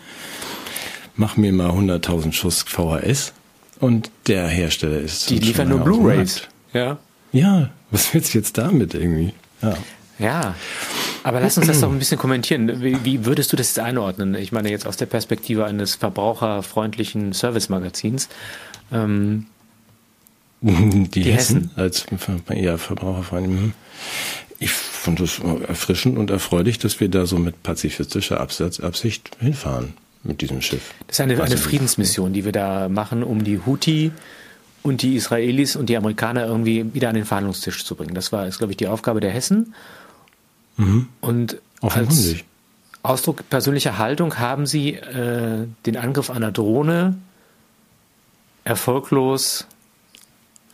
Mach 1.17 1.35
mir 1.35 1.51
mal 1.51 1.71
100.000 1.71 2.31
Schuss 2.31 2.61
VHS 2.61 3.33
und 3.81 4.11
der 4.27 4.47
Hersteller 4.47 4.99
ist 4.99 5.29
Die 5.29 5.39
liefern 5.39 5.67
nur 5.67 5.79
Blu-Rays. 5.79 6.43
Ja. 6.71 6.99
Ja, 7.33 7.69
was 7.91 8.13
willst 8.13 8.33
du 8.33 8.37
jetzt 8.37 8.57
damit 8.57 8.93
irgendwie? 8.93 9.33
Ja. 9.61 9.75
Ja. 10.19 10.55
Aber 11.23 11.39
lass 11.39 11.57
uns 11.57 11.67
das 11.67 11.81
doch 11.81 11.91
ein 11.91 11.99
bisschen 11.99 12.17
kommentieren. 12.17 12.81
Wie, 12.81 13.03
wie 13.03 13.25
würdest 13.25 13.51
du 13.51 13.57
das 13.57 13.67
jetzt 13.67 13.79
einordnen? 13.79 14.33
Ich 14.35 14.51
meine, 14.51 14.69
jetzt 14.69 14.87
aus 14.87 14.97
der 14.97 15.05
Perspektive 15.05 15.65
eines 15.65 15.95
verbraucherfreundlichen 15.95 17.33
Service-Magazins. 17.33 18.29
Ähm, 18.91 19.45
Die, 20.61 21.07
Die 21.21 21.31
Hessen, 21.31 21.69
als 21.75 22.05
Ver- 22.17 22.55
ja, 22.55 22.77
Verbraucherfreunde. 22.77 23.49
mhm. 23.49 23.73
Ich 24.59 24.71
fand 24.71 25.19
es 25.19 25.39
erfrischend 25.67 26.17
und 26.17 26.31
erfreulich, 26.31 26.79
dass 26.79 26.99
wir 26.99 27.09
da 27.09 27.27
so 27.27 27.37
mit 27.37 27.61
pazifistischer 27.61 28.39
Absatz, 28.39 28.79
Absicht 28.79 29.29
hinfahren 29.39 29.93
mit 30.23 30.41
diesem 30.41 30.61
Schiff. 30.63 30.93
Das 31.05 31.17
ist 31.17 31.21
eine, 31.21 31.39
eine 31.43 31.57
Friedensmission, 31.57 32.33
die 32.33 32.43
wir 32.43 32.51
da 32.53 32.89
machen, 32.89 33.21
um 33.21 33.43
die 33.43 33.59
Houthi 33.63 34.11
und 34.81 35.03
die 35.03 35.15
Israelis 35.15 35.75
und 35.75 35.89
die 35.89 35.97
Amerikaner 35.97 36.47
irgendwie 36.47 36.91
wieder 36.95 37.09
an 37.09 37.15
den 37.15 37.25
Verhandlungstisch 37.25 37.85
zu 37.85 37.93
bringen. 37.95 38.15
Das 38.15 38.31
war, 38.31 38.47
ist, 38.47 38.57
glaube 38.57 38.73
ich, 38.73 38.77
die 38.77 38.87
Aufgabe 38.87 39.19
der 39.19 39.29
Hessen. 39.31 39.75
Und 41.21 41.61
als. 41.81 42.35
Ausdruck 43.03 43.49
persönlicher 43.49 43.97
Haltung 43.97 44.37
haben 44.37 44.65
sie 44.65 44.95
äh, 44.95 45.65
den 45.85 45.95
Angriff 45.97 46.29
einer 46.29 46.51
Drohne 46.51 47.17
erfolglos 48.65 49.65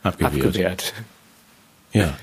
Abgewehrt. 0.02 0.34
abgewehrt. 0.34 0.94
Ja. 1.92 2.18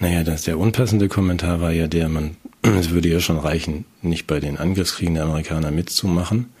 Naja, 0.00 0.24
das, 0.24 0.42
der 0.42 0.58
unpassende 0.58 1.08
Kommentar 1.08 1.60
war 1.60 1.70
ja 1.70 1.86
der, 1.86 2.08
man, 2.08 2.36
es 2.62 2.90
würde 2.90 3.08
ja 3.08 3.20
schon 3.20 3.38
reichen, 3.38 3.84
nicht 4.02 4.26
bei 4.26 4.40
den 4.40 4.56
Angriffskriegen 4.56 5.14
der 5.14 5.24
Amerikaner 5.24 5.70
mitzumachen. 5.70 6.52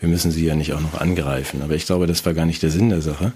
Wir 0.00 0.08
müssen 0.08 0.30
sie 0.30 0.46
ja 0.46 0.54
nicht 0.54 0.72
auch 0.72 0.80
noch 0.80 1.00
angreifen. 1.00 1.60
Aber 1.62 1.74
ich 1.74 1.86
glaube, 1.86 2.06
das 2.06 2.24
war 2.24 2.32
gar 2.32 2.46
nicht 2.46 2.62
der 2.62 2.70
Sinn 2.70 2.88
der 2.88 3.02
Sache. 3.02 3.32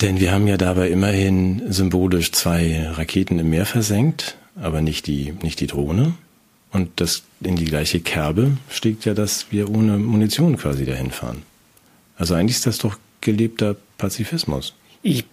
Denn 0.00 0.18
wir 0.18 0.32
haben 0.32 0.48
ja 0.48 0.56
dabei 0.56 0.90
immerhin 0.90 1.72
symbolisch 1.72 2.32
zwei 2.32 2.88
Raketen 2.90 3.38
im 3.38 3.50
Meer 3.50 3.66
versenkt, 3.66 4.36
aber 4.56 4.80
nicht 4.80 5.06
die, 5.06 5.32
nicht 5.42 5.60
die 5.60 5.66
Drohne. 5.66 6.14
Und 6.70 6.88
das 7.00 7.22
in 7.42 7.56
die 7.56 7.66
gleiche 7.66 8.00
Kerbe 8.00 8.56
steckt 8.70 9.04
ja, 9.04 9.12
dass 9.14 9.46
wir 9.50 9.68
ohne 9.70 9.98
Munition 9.98 10.56
quasi 10.56 10.86
dahin 10.86 11.10
fahren. 11.10 11.42
Also 12.16 12.34
eigentlich 12.34 12.56
ist 12.56 12.66
das 12.66 12.78
doch 12.78 12.96
gelebter 13.20 13.76
Pazifismus. 13.98 14.74
Ich, 15.02 15.24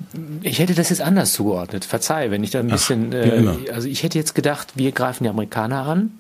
ich 0.41 0.59
hätte 0.59 0.73
das 0.73 0.89
jetzt 0.89 1.01
anders 1.01 1.31
zugeordnet. 1.33 1.85
Verzeih, 1.85 2.31
wenn 2.31 2.43
ich 2.43 2.51
da 2.51 2.59
ein 2.59 2.67
bisschen. 2.67 3.11
wie 3.11 3.15
äh, 3.17 3.38
immer. 3.38 3.57
also 3.71 3.88
ich 3.88 4.03
hätte 4.03 4.17
jetzt 4.17 4.35
gedacht, 4.35 4.73
wir 4.75 4.91
greifen 4.91 5.23
die 5.23 5.29
Amerikaner 5.29 5.83
an. 5.83 6.11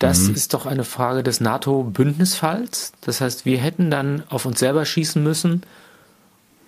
Das 0.00 0.22
Mhm. 0.28 0.34
ist 0.34 0.52
doch 0.52 0.66
eine 0.66 0.84
Frage 0.84 1.22
des 1.22 1.40
NATO-Bündnisfalls. 1.40 2.92
Das 3.02 3.20
heißt, 3.20 3.44
wir 3.46 3.58
hätten 3.58 3.90
dann 3.90 4.24
auf 4.28 4.44
uns 4.44 4.58
selber 4.58 4.84
schießen 4.84 5.22
müssen, 5.22 5.62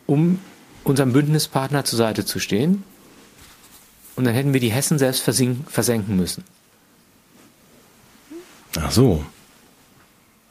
um 0.07 0.39
unserem 0.85 1.13
Bündnispartner 1.13 1.85
zur 1.85 1.99
Seite 1.99 2.25
zu 2.25 2.39
stehen. 2.39 2.85
Und 4.17 4.25
dann 4.25 4.35
hätten 4.35 4.53
wir 4.53 4.61
die 4.61 4.71
Hessen 4.73 4.99
selbst 4.99 5.21
versenken 5.23 6.17
müssen. 6.17 6.43
Ach 8.81 8.91
so. 8.91 9.25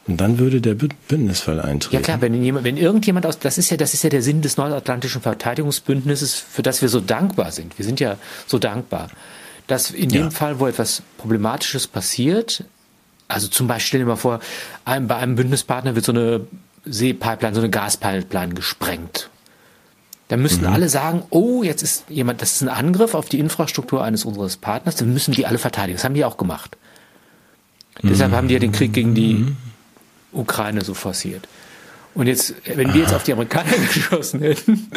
Und 0.08 0.18
dann 0.22 0.38
würde 0.38 0.62
der 0.62 0.76
Bü- 0.76 0.92
Bündnisfall 1.08 1.60
eintreten. 1.60 1.96
Ja 1.96 2.02
klar, 2.02 2.22
wenn 2.22 2.42
jemand, 2.44 2.64
wenn 2.64 2.78
irgendjemand 2.78 3.26
aus, 3.26 3.40
das 3.40 3.58
ist 3.58 3.72
ja, 3.72 3.78
das 3.78 3.96
ist 3.96 4.04
ja 4.04 4.10
der 4.12 4.22
Sinn 4.22 4.44
des 4.44 4.58
Nordatlantischen 4.58 5.22
Verteidigungsbündnisses, 5.22 6.36
für 6.36 6.62
das 6.62 6.84
wir 6.84 6.90
so 6.90 7.00
dankbar 7.00 7.52
sind. 7.52 7.78
Wir 7.80 7.86
sind 7.86 8.00
ja 8.00 8.18
so 8.46 8.60
dankbar, 8.60 9.10
dass 9.66 9.90
in 9.90 10.10
dem 10.10 10.26
Ja. 10.26 10.30
Fall, 10.30 10.60
wo 10.60 10.68
etwas 10.68 11.02
Problematisches 11.18 11.88
passiert, 11.88 12.64
also 13.28 13.48
zum 13.48 13.66
Beispiel, 13.68 13.88
stell 13.88 14.00
dir 14.02 14.06
mal 14.06 14.16
vor, 14.16 14.40
einem, 14.86 15.08
bei 15.08 15.16
einem 15.16 15.36
Bündnispartner 15.36 15.96
wird 15.96 16.06
so 16.06 16.12
eine 16.12 16.42
Seepipeline, 16.86 17.56
so 17.56 17.62
eine 17.62 17.72
Gaspipeline 17.72 18.54
gesprengt. 18.54 19.32
Dann 20.28 20.42
müssten 20.42 20.66
alle 20.66 20.90
sagen, 20.90 21.24
oh, 21.30 21.62
jetzt 21.62 21.84
ist 21.84 22.06
jemand, 22.10 22.42
das 22.42 22.54
ist 22.54 22.62
ein 22.64 22.70
Angriff 22.70 23.14
auf 23.14 23.30
die 23.30 23.40
Infrastruktur 23.40 24.04
eines 24.04 24.26
unseres 24.26 24.58
Partners, 24.58 24.96
dann 24.96 25.14
müssen 25.14 25.34
die 25.34 25.46
alle 25.46 25.60
verteidigen. 25.60 25.98
Das 25.98 26.04
haben 26.04 26.16
die 26.16 26.26
auch 26.26 26.38
gemacht. 26.38 26.78
Deshalb 28.02 28.32
haben 28.32 28.48
die 28.48 28.56
ja 28.56 28.60
den 28.60 28.72
Krieg 28.72 28.92
gegen 28.92 29.14
die 29.14 29.46
Ukraine 30.34 30.84
so 30.84 30.94
forciert. 30.94 31.48
Und 32.16 32.28
jetzt, 32.28 32.56
wenn 32.66 32.94
wir 32.94 33.02
jetzt 33.02 33.14
auf 33.14 33.24
die 33.24 33.34
Amerikaner 33.34 33.72
geschossen 33.94 34.42
hätten, 34.42 34.88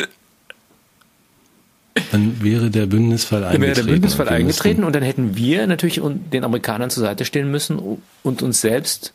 Dann 2.11 2.43
wäre 2.43 2.71
der 2.71 2.87
Bündnisfall 2.87 3.41
dann 3.43 3.51
eingetreten. 3.51 3.77
wäre 3.77 3.87
der 3.87 3.93
Bündnisfall 3.93 4.29
eingetreten 4.29 4.85
und 4.85 4.95
dann 4.95 5.03
hätten 5.03 5.37
wir 5.37 5.67
natürlich 5.67 6.01
den 6.33 6.45
Amerikanern 6.45 6.91
zur 6.91 7.03
Seite 7.03 7.25
stehen 7.25 7.51
müssen 7.51 7.79
und 8.23 8.43
uns 8.43 8.61
selbst 8.61 9.13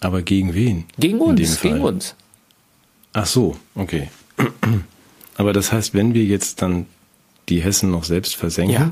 aber 0.00 0.22
gegen 0.22 0.52
wen? 0.54 0.84
gegen 0.98 1.20
uns, 1.20 1.60
gegen 1.60 1.80
uns. 1.80 2.14
Ach 3.12 3.26
so, 3.26 3.56
okay. 3.74 4.08
Aber 5.36 5.52
das 5.52 5.72
heißt, 5.72 5.94
wenn 5.94 6.14
wir 6.14 6.24
jetzt 6.24 6.62
dann 6.62 6.86
die 7.48 7.60
Hessen 7.62 7.90
noch 7.90 8.04
selbst 8.04 8.34
versenken, 8.36 8.74
Ja. 8.74 8.90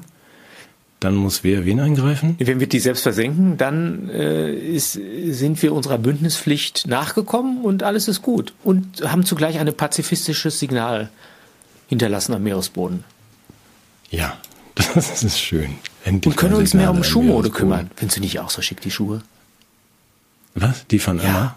dann 1.01 1.15
muss 1.17 1.43
wer 1.43 1.65
wen 1.65 1.81
eingreifen? 1.81 2.37
Wenn 2.39 2.61
wir 2.61 2.67
die 2.69 2.79
selbst 2.81 3.03
versenken, 3.03 3.57
dann 3.57 4.09
äh, 4.11 4.53
ist, 4.53 4.93
sind 4.93 5.61
wir 5.63 5.73
unserer 5.73 5.99
Bündnispflicht 5.99 6.87
nachgekommen 6.87 7.63
und 7.65 7.83
alles 7.83 8.09
ist 8.09 8.23
gut. 8.23 8.53
Und 8.63 9.03
haben 9.11 9.25
zugleich 9.25 9.59
ein 9.59 9.73
pazifistisches 9.75 10.59
Signal 10.59 11.09
hinterlassen 11.89 12.35
am 12.35 12.43
Meeresboden. 12.43 13.05
Ja, 14.11 14.37
das 14.95 15.23
ist 15.23 15.39
schön. 15.39 15.75
Endlich 16.05 16.33
und 16.35 16.37
können 16.37 16.55
uns 16.55 16.75
mehr 16.75 16.91
um 16.91 17.03
Schuhmode 17.05 17.51
kümmern. 17.51 17.91
Findest 17.97 18.19
du 18.19 18.21
nicht 18.21 18.39
auch 18.41 18.51
so 18.51 18.61
schick, 18.63 18.81
die 18.83 18.91
Schuhe? 18.91 19.23
Was? 20.55 20.87
Die 20.87 20.99
von. 20.99 21.19
Emma? 21.19 21.29
Ja. 21.29 21.55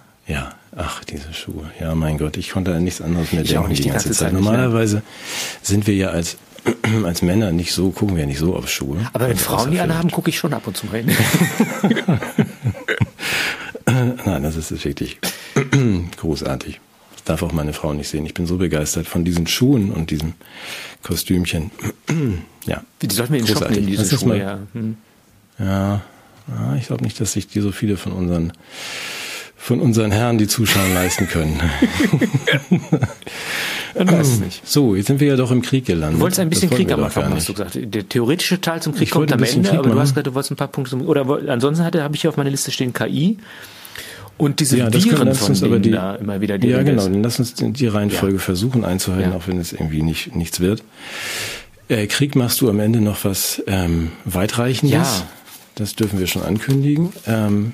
Ach, 0.80 1.04
diese 1.04 1.34
Schuhe. 1.34 1.72
Ja, 1.80 1.96
mein 1.96 2.20
Gott, 2.20 2.38
ich 2.38 2.52
konnte 2.52 2.76
an 2.76 2.84
nichts 2.84 3.02
anderes 3.02 3.34
mehr 3.34 3.42
ich 3.42 3.50
denken 3.50 3.70
die, 3.70 3.82
die 3.82 3.90
ganze, 3.90 4.10
Zeit. 4.10 4.18
Zeit. 4.18 4.34
Normalerweise 4.34 5.02
sind 5.64 5.88
wir 5.88 5.96
ja 5.96 6.10
als 6.10 6.38
als 7.04 7.24
Männer 7.24 7.52
nicht 7.52 7.74
so, 7.74 7.90
gucken 7.90 8.16
wir 8.16 8.28
nicht 8.28 8.38
so 8.40 8.56
auf 8.56 8.70
Schuhe. 8.70 9.00
Aber 9.14 9.28
wenn 9.28 9.38
Frauen 9.38 9.72
die 9.72 9.80
anhaben, 9.80 10.12
gucke 10.12 10.30
ich 10.30 10.38
schon 10.38 10.54
ab 10.54 10.68
und 10.68 10.78
zu 10.78 10.86
rein. 10.88 11.10
Nein, 13.86 14.44
das 14.44 14.56
ist 14.56 14.84
wirklich 14.84 15.18
großartig. 16.18 16.80
Das 17.14 17.24
darf 17.24 17.42
auch 17.42 17.54
meine 17.54 17.74
Frau 17.74 17.94
nicht 17.94 18.10
sehen. 18.10 18.26
Ich 18.26 18.34
bin 18.34 18.46
so 18.46 18.58
begeistert 18.58 19.08
von 19.08 19.24
diesen 19.26 19.48
Schuhen 19.48 19.92
und 19.92 20.12
diesem 20.12 20.34
Kostümchen. 21.02 21.72
ja. 22.66 22.84
Die 23.02 23.10
sollten 23.12 23.34
wir 23.34 23.40
in 23.40 23.46
den 23.46 23.56
Shop 23.56 23.70
nehmen, 23.70 23.88
diese 23.88 24.18
Schuhe. 24.18 24.28
Mal, 24.28 24.38
ja. 24.38 24.60
Hm. 24.74 24.98
ja, 25.58 26.02
ja, 26.50 26.76
ich 26.78 26.88
glaube 26.88 27.04
nicht, 27.04 27.20
dass 27.20 27.32
sich 27.32 27.48
die 27.48 27.62
so 27.62 27.72
viele 27.72 27.98
von 27.98 28.12
unseren 28.12 28.54
von 29.58 29.82
unseren 29.82 30.12
Herren 30.12 30.38
die 30.38 30.48
Zuschauer 30.48 30.88
leisten 30.94 31.28
können. 31.28 31.60
Man 33.98 34.12
weiß 34.12 34.28
es 34.28 34.40
nicht. 34.40 34.68
So, 34.68 34.96
jetzt 34.96 35.08
sind 35.08 35.20
wir 35.20 35.28
ja 35.28 35.36
doch 35.36 35.52
im 35.52 35.62
Krieg 35.62 35.86
gelandet. 35.86 36.20
Du 36.20 36.22
wolltest 36.22 36.40
ein 36.40 36.50
bisschen 36.50 36.70
Krieg 36.70 36.92
am 36.92 37.04
Anfang, 37.04 37.34
hast 37.34 37.50
du 37.50 37.54
gesagt. 37.54 37.78
Der 37.82 38.08
theoretische 38.08 38.62
Teil 38.62 38.82
zum 38.82 38.94
Krieg 38.94 39.04
ich 39.04 39.12
kommt 39.12 39.32
am 39.34 39.42
Ende, 39.42 39.68
Krieg 39.68 39.80
aber 39.80 39.90
du 39.90 40.00
hast 40.00 40.10
gesagt, 40.10 40.28
du 40.28 40.34
wolltest 40.36 40.52
ein 40.52 40.58
paar 40.58 40.68
Punkte 40.68 40.92
zum, 40.92 41.02
oder 41.08 41.26
ansonsten 41.48 41.84
hatte, 41.84 42.04
habe 42.04 42.16
ich 42.16 42.22
hier 42.22 42.30
auf 42.30 42.38
meiner 42.38 42.50
Liste 42.50 42.72
stehen 42.72 42.94
KI. 42.94 43.38
Und 44.38 44.60
diese 44.60 44.78
ja, 44.78 44.94
Viren 44.94 45.18
können, 45.18 45.34
von 45.34 45.54
denen 45.56 45.82
die, 45.82 45.92
da 45.92 46.16
immer 46.16 46.40
wieder 46.40 46.60
die 46.60 46.68
Ja, 46.68 46.84
genau. 46.84 47.04
Dann 47.04 47.24
lass 47.24 47.40
uns 47.40 47.56
die 47.56 47.88
Reihenfolge 47.88 48.36
ja. 48.36 48.42
versuchen 48.42 48.86
einzuhalten, 48.86 49.32
ja. 49.32 49.36
auch 49.38 49.48
wenn 49.48 49.60
es 49.60 49.74
irgendwie 49.74 50.04
nicht, 50.04 50.36
nichts 50.36 50.60
wird. 50.60 50.84
Äh, 51.90 52.06
Krieg 52.06 52.36
machst 52.36 52.62
du 52.62 52.70
am 52.70 52.80
Ende 52.80 53.02
noch 53.02 53.26
was 53.26 53.64
ähm, 53.66 54.12
weitreichendes. 54.26 54.94
Ja. 54.94 55.28
Das 55.74 55.96
dürfen 55.96 56.20
wir 56.20 56.28
schon 56.28 56.44
ankündigen. 56.44 57.14
Ähm, 57.26 57.74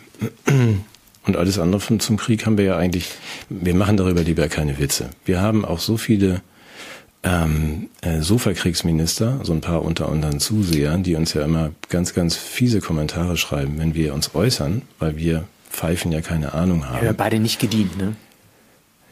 und 1.25 1.37
alles 1.37 1.59
andere 1.59 1.79
von, 1.79 1.99
zum 1.99 2.17
Krieg 2.17 2.45
haben 2.45 2.57
wir 2.57 2.65
ja 2.65 2.77
eigentlich, 2.77 3.11
wir 3.49 3.75
machen 3.75 3.97
darüber 3.97 4.21
lieber 4.21 4.47
keine 4.49 4.77
Witze. 4.79 5.09
Wir 5.25 5.41
haben 5.41 5.63
auch 5.63 5.79
so 5.79 5.97
viele 5.97 6.41
ähm, 7.23 7.89
äh, 8.01 8.19
Sofakriegsminister, 8.19 9.39
so 9.43 9.53
ein 9.53 9.61
paar 9.61 9.83
unter 9.83 10.09
unseren 10.09 10.39
Zusehern, 10.39 11.03
die 11.03 11.15
uns 11.15 11.33
ja 11.33 11.43
immer 11.43 11.71
ganz, 11.89 12.13
ganz 12.13 12.35
fiese 12.35 12.81
Kommentare 12.81 13.37
schreiben, 13.37 13.75
wenn 13.77 13.95
wir 13.95 14.13
uns 14.13 14.35
äußern, 14.35 14.81
weil 14.99 15.17
wir 15.17 15.45
Pfeifen 15.71 16.11
ja 16.11 16.21
keine 16.21 16.53
Ahnung 16.53 16.89
haben. 16.89 17.05
Ja, 17.05 17.13
beide 17.13 17.39
nicht 17.39 17.59
gedient, 17.59 17.97
ne? 17.97 18.15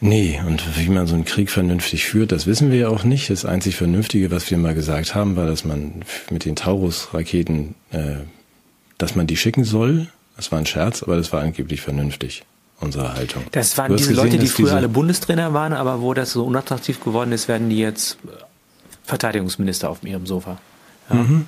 Nee, 0.04 0.42
und 0.48 0.64
wie 0.80 0.90
man 0.90 1.06
so 1.06 1.14
einen 1.14 1.26
Krieg 1.26 1.52
vernünftig 1.52 2.06
führt, 2.06 2.32
das 2.32 2.48
wissen 2.48 2.72
wir 2.72 2.80
ja 2.80 2.88
auch 2.90 3.04
nicht. 3.04 3.30
Das 3.30 3.46
einzig 3.46 3.76
Vernünftige, 3.76 4.32
was 4.32 4.50
wir 4.50 4.58
mal 4.58 4.74
gesagt 4.74 5.14
haben, 5.14 5.36
war, 5.36 5.46
dass 5.46 5.64
man 5.64 6.02
mit 6.32 6.44
den 6.44 6.56
Taurus-Raketen, 6.56 7.76
äh, 7.92 8.16
dass 8.98 9.16
man 9.16 9.28
die 9.28 9.38
schicken 9.38 9.64
soll 9.64 10.08
das 10.42 10.52
war 10.52 10.58
ein 10.58 10.66
Scherz, 10.66 11.04
aber 11.04 11.18
das 11.18 11.32
war 11.32 11.42
angeblich 11.42 11.82
vernünftig, 11.82 12.44
unsere 12.80 13.14
Haltung. 13.14 13.44
Das 13.52 13.78
waren 13.78 13.96
diese 13.96 14.10
gesehen, 14.10 14.26
Leute, 14.26 14.40
die 14.40 14.48
früher 14.48 14.74
alle 14.74 14.90
Bundestrainer 14.90 15.54
waren, 15.54 15.74
aber 15.74 16.02
wo 16.02 16.16
das 16.16 16.32
so 16.32 16.44
unattraktiv 16.44 17.04
geworden 17.04 17.32
ist, 17.32 17.48
werden 17.48 17.70
die 17.70 17.78
jetzt 17.78 18.18
Verteidigungsminister 19.04 19.88
auf 19.88 20.04
ihrem 20.04 20.26
Sofa. 20.26 20.58
Ja. 21.10 21.18
Mhm. 21.18 21.48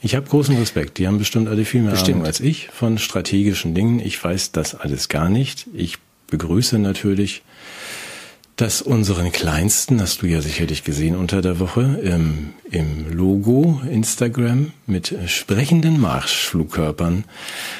Ich 0.00 0.14
habe 0.16 0.26
großen 0.26 0.56
Respekt. 0.56 0.96
Die 0.96 1.06
haben 1.06 1.18
bestimmt 1.18 1.46
alle 1.46 1.66
viel 1.66 1.82
mehr 1.82 1.90
bestimmt. 1.90 2.16
Ahnung 2.16 2.26
als 2.26 2.40
ich 2.40 2.70
von 2.70 2.96
strategischen 2.96 3.74
Dingen. 3.74 4.00
Ich 4.00 4.22
weiß 4.22 4.52
das 4.52 4.74
alles 4.74 5.10
gar 5.10 5.28
nicht. 5.28 5.66
Ich 5.74 5.98
begrüße 6.28 6.78
natürlich 6.78 7.42
dass 8.62 8.80
unseren 8.80 9.32
Kleinsten, 9.32 10.00
hast 10.00 10.22
du 10.22 10.26
ja 10.26 10.40
sicherlich 10.40 10.84
gesehen 10.84 11.16
unter 11.16 11.42
der 11.42 11.58
Woche, 11.58 11.98
im, 12.00 12.50
im 12.70 13.12
Logo 13.12 13.80
Instagram 13.90 14.70
mit 14.86 15.16
sprechenden 15.26 16.00
Marschflugkörpern 16.00 17.24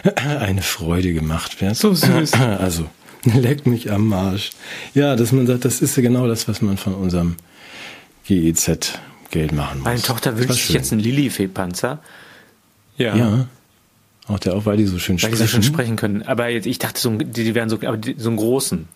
eine 0.17 0.63
Freude 0.63 1.13
gemacht 1.13 1.61
wird. 1.61 1.77
So 1.77 1.95
süß. 1.95 2.33
Also, 2.59 2.87
leck 3.23 3.65
mich 3.65 3.93
am 3.93 4.09
Marsch. 4.09 4.51
Ja, 4.93 5.15
dass 5.15 5.31
man 5.31 5.47
sagt, 5.47 5.65
das 5.65 5.81
ist 5.83 5.97
ja 5.97 6.03
genau 6.03 6.27
das, 6.27 6.49
was 6.49 6.63
man 6.63 6.77
von 6.77 6.95
unserem 6.95 7.37
GEZ 8.27 8.99
Geld 9.31 9.53
machen 9.53 9.79
muss. 9.79 9.85
Meine 9.85 10.03
Tochter 10.03 10.37
wünscht 10.37 10.67
sich 10.67 10.71
jetzt 10.71 10.91
einen 10.91 11.01
Lilifee-Panzer. 11.01 12.01
Ja. 12.97 13.15
Ja. 13.15 13.47
Auch 14.27 14.41
der 14.41 14.57
auch, 14.57 14.67
weil 14.67 14.79
die 14.79 14.87
so 14.87 14.99
schön 14.99 15.15
weil 15.15 15.19
sprechen. 15.21 15.33
Weil 15.35 15.47
die 15.47 15.53
so 15.53 15.53
schön 15.55 15.63
sprechen 15.63 15.95
können. 15.95 16.23
Aber 16.23 16.49
jetzt, 16.49 16.67
ich 16.67 16.81
dachte, 16.81 17.01
so, 17.01 17.11
die, 17.17 17.45
die 17.45 17.55
wären 17.55 17.69
so, 17.69 17.77
aber 17.77 17.97
die, 17.97 18.17
so 18.19 18.31
einen 18.31 18.37
großen. 18.37 18.89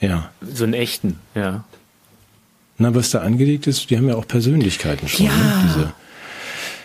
Ja. 0.00 0.30
So 0.40 0.64
einen 0.64 0.74
echten, 0.74 1.18
ja. 1.34 1.64
Na, 2.78 2.94
was 2.94 3.10
da 3.10 3.20
angelegt 3.20 3.66
ist, 3.66 3.90
die 3.90 3.96
haben 3.96 4.08
ja 4.08 4.14
auch 4.14 4.26
Persönlichkeiten 4.26 5.08
schon. 5.08 5.26
Ja. 5.26 5.32
Ne? 5.32 5.62
Diese, 5.64 5.92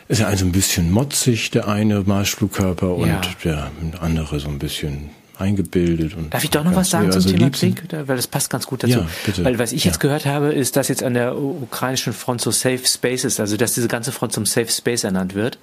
ist 0.08 0.20
ja 0.20 0.28
also 0.28 0.46
ein 0.46 0.52
bisschen 0.52 0.92
motzig, 0.92 1.52
der 1.52 1.68
eine 1.68 2.02
Marschflugkörper 2.02 2.96
und 2.96 3.08
ja. 3.08 3.22
der 3.44 3.72
andere 4.02 4.40
so 4.40 4.50
ein 4.50 4.60
bisschen 4.60 5.12
eingebildet. 5.38 6.16
Und 6.16 6.34
Darf 6.34 6.44
ich 6.44 6.50
doch 6.50 6.64
noch 6.64 6.76
was 6.76 6.90
sagen 6.90 7.12
zum 7.12 7.22
also 7.22 7.30
Thema 7.32 7.50
Krieg? 7.50 7.84
Weil 7.92 8.16
das 8.16 8.28
passt 8.28 8.50
ganz 8.50 8.68
gut 8.68 8.84
dazu. 8.84 9.00
Ja, 9.00 9.08
bitte. 9.26 9.44
Weil 9.44 9.60
was 9.60 9.72
ich 9.72 9.86
ja. 9.86 9.92
jetzt 9.92 10.00
gehört 10.00 10.26
habe, 10.26 10.54
ist, 10.54 10.76
dass 10.76 10.88
jetzt 10.88 11.04
an 11.04 11.14
der 11.14 11.38
ukrainischen 11.38 12.14
Front 12.14 12.42
so 12.42 12.52
Safe 12.52 12.82
Spaces, 12.86 13.40
also 13.40 13.58
dass 13.58 13.74
diese 13.74 13.88
ganze 13.88 14.12
Front 14.12 14.34
zum 14.34 14.46
Safe 14.46 14.70
Space 14.70 15.04
ernannt 15.04 15.36
wird. 15.36 15.58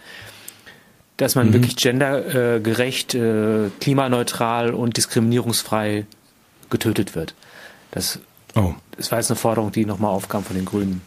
Dass 1.16 1.34
man 1.34 1.48
mhm. 1.48 1.52
wirklich 1.54 1.76
gendergerecht, 1.76 3.14
äh, 3.14 3.68
klimaneutral 3.80 4.72
und 4.72 4.96
diskriminierungsfrei 4.96 6.06
getötet 6.70 7.14
wird. 7.14 7.34
Das, 7.90 8.20
oh. 8.54 8.74
das 8.96 9.10
war 9.10 9.18
jetzt 9.18 9.30
eine 9.30 9.36
Forderung, 9.36 9.72
die 9.72 9.84
nochmal 9.84 10.10
aufkam 10.10 10.44
von 10.44 10.56
den 10.56 10.64
Grünen. 10.64 11.02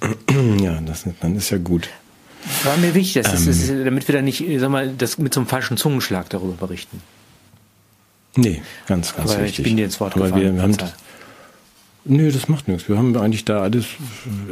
Ja, 0.60 0.80
das, 0.80 1.04
dann 1.20 1.36
ist 1.36 1.50
ja 1.50 1.58
gut. 1.58 1.88
War 2.64 2.76
mir 2.76 2.94
wichtig, 2.94 3.26
ähm, 3.26 3.48
ist, 3.48 3.70
damit 3.70 4.06
wir 4.06 4.14
da 4.14 4.22
nicht, 4.22 4.44
sag 4.58 4.70
mal, 4.70 4.92
das 4.92 5.18
mit 5.18 5.32
so 5.32 5.40
einem 5.40 5.46
falschen 5.46 5.76
Zungenschlag 5.76 6.28
darüber 6.28 6.54
berichten. 6.54 7.00
Nee, 8.36 8.62
ganz, 8.86 9.14
ganz 9.14 9.32
Aber 9.32 9.44
wichtig. 9.44 9.60
Ich 9.60 9.64
bin 9.64 9.76
dir 9.76 9.84
ins 9.84 10.00
Wort 10.00 10.14
Aber 10.14 10.26
gefallen. 10.26 10.56
Wir 10.56 10.62
haben, 10.62 10.76
nö, 12.04 12.30
das 12.30 12.48
macht 12.48 12.68
nichts. 12.68 12.88
Wir 12.88 12.96
haben 12.96 13.16
eigentlich 13.16 13.44
da 13.44 13.60
alles, 13.62 13.86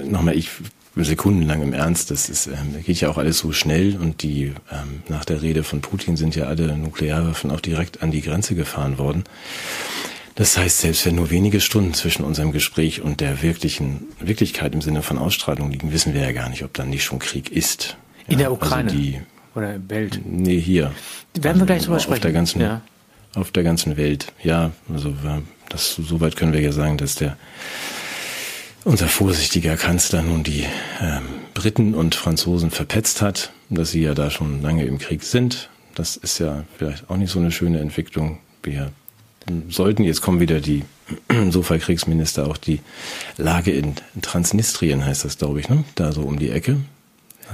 nochmal, 0.05 0.37
ich 0.37 0.51
sekundenlang 0.95 1.63
im 1.63 1.73
Ernst, 1.73 2.11
das 2.11 2.29
ist, 2.29 2.49
ähm, 2.49 2.83
geht 2.85 3.01
ja 3.01 3.09
auch 3.09 3.17
alles 3.17 3.39
so 3.39 3.53
schnell 3.53 3.97
und 3.97 4.23
die 4.23 4.53
ähm, 4.71 5.03
nach 5.09 5.25
der 5.25 5.41
Rede 5.41 5.65
von 5.65 5.81
Putin 5.81 6.17
sind 6.17 6.37
ja 6.37 6.45
alle 6.45 6.77
Nuklearwaffen 6.77 7.51
auch 7.51 7.61
direkt 7.61 8.03
an 8.03 8.11
die 8.11 8.21
Grenze 8.21 8.55
gefahren 8.55 8.99
worden. 8.99 9.25
Das 10.35 10.57
heißt, 10.57 10.81
selbst 10.81 11.05
wenn 11.05 11.15
nur 11.15 11.31
wenige 11.31 11.61
Stunden 11.61 11.95
zwischen 11.95 12.25
unserem 12.25 12.53
Gespräch 12.53 13.03
und 13.03 13.21
der 13.21 13.43
wirklichen 13.43 14.07
Wirklichkeit 14.19 14.75
im 14.75 14.81
Sinne 14.81 15.03
von 15.03 15.19
Ausstrahlung 15.19 15.71
liegen, 15.71 15.93
wissen 15.93 16.15
wir 16.15 16.23
ja 16.23 16.33
gar 16.33 16.49
nicht, 16.49 16.65
ob 16.65 16.73
dann 16.75 16.91
nicht 16.91 17.05
schon 17.05 17.19
Krieg 17.19 17.51
ist. 17.51 17.97
In 18.29 18.39
der 18.39 18.49
also 18.49 18.57
Ukraine 18.57 18.91
also 18.91 19.03
die, 19.03 19.21
oder 19.55 19.79
Welt? 19.89 20.21
Nee, 20.25 20.59
hier. 20.59 20.93
Werden 21.35 21.61
wir 21.61 21.67
gleich 21.67 21.83
drüber 21.83 21.97
auf 21.97 22.03
sprechen. 22.03 22.23
Der 22.23 22.33
ganzen, 22.33 22.61
ja. 22.61 22.81
Auf 23.35 23.51
der 23.51 23.63
ganzen 23.63 23.97
Welt. 23.97 24.33
Ja, 24.43 24.73
also 24.93 25.15
das, 25.69 25.95
soweit 25.95 26.37
können 26.37 26.53
wir 26.53 26.61
ja 26.61 26.73
sagen, 26.73 26.99
dass 26.99 27.15
der 27.15 27.37
unser 28.85 29.09
vorsichtiger 29.09 29.77
Kanzler 29.77 30.23
nun 30.23 30.43
die 30.43 30.67
ähm, 31.01 31.23
Briten 31.55 31.95
und 31.95 32.15
Franzosen 32.15 32.71
verpetzt 32.71 33.23
hat, 33.23 33.53
dass 33.71 33.93
sie 33.93 34.03
ja 34.03 34.15
da 34.15 34.31
schon 34.31 34.61
lange 34.61 34.85
im 34.85 34.99
Krieg 34.99 35.23
sind. 35.23 35.69
Das 35.95 36.17
ist 36.17 36.39
ja 36.39 36.65
vielleicht 36.77 37.09
auch 37.09 37.17
nicht 37.17 37.31
so 37.31 37.39
eine 37.39 37.53
schöne 37.53 37.81
Entwicklung. 37.81 38.39
Wir 38.63 38.91
sollten, 39.69 40.03
jetzt 40.03 40.21
kommen 40.21 40.41
wieder 40.41 40.61
die 40.61 40.85
Sofa-Kriegsminister, 41.51 42.47
auch 42.47 42.57
die 42.57 42.81
Lage 43.37 43.73
in 43.73 43.95
Transnistrien 44.21 45.05
heißt 45.05 45.25
das, 45.25 45.39
glaube 45.39 45.61
ich, 45.61 45.69
ne? 45.69 45.85
da 45.95 46.13
so 46.13 46.23
um 46.23 46.39
die 46.39 46.51
Ecke. 46.51 46.77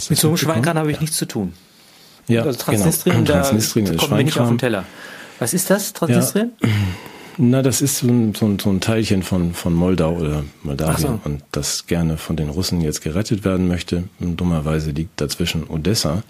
Mit 0.08 0.18
so 0.18 0.28
einem 0.28 0.37
Schweinkran 0.37 0.78
habe 0.78 0.90
ich 0.90 0.97
ja. 0.97 1.00
nichts 1.02 1.16
zu 1.16 1.26
tun. 1.26 1.52
Ja, 2.28 2.42
also 2.42 2.58
Transnistrien, 2.58 3.25
genau. 3.25 3.38
Transnistrien 3.38 3.87
da 3.92 3.94
kommt 3.97 4.12
mir 4.12 4.25
nicht 4.25 4.38
auf 4.38 4.49
den 4.49 4.58
Teller. 4.58 4.85
Was 5.38 5.54
ist 5.54 5.71
das, 5.71 5.92
Transnistrien? 5.92 6.52
Ja. 6.62 6.68
Na, 7.40 7.62
das 7.62 7.80
ist 7.80 7.99
so 7.99 8.09
ein, 8.09 8.35
so 8.35 8.47
ein, 8.47 8.59
so 8.59 8.68
ein 8.68 8.80
Teilchen 8.80 9.23
von, 9.23 9.54
von 9.54 9.73
Moldau 9.73 10.16
oder 10.16 10.45
Moldawien 10.64 10.99
so. 10.99 11.21
und 11.25 11.42
das 11.52 11.87
gerne 11.87 12.16
von 12.16 12.35
den 12.35 12.49
Russen 12.49 12.80
jetzt 12.80 13.00
gerettet 13.00 13.45
werden 13.45 13.68
möchte. 13.68 14.04
Und 14.18 14.38
dummerweise 14.38 14.90
liegt 14.90 15.21
dazwischen 15.21 15.62
Odessa. 15.68 16.25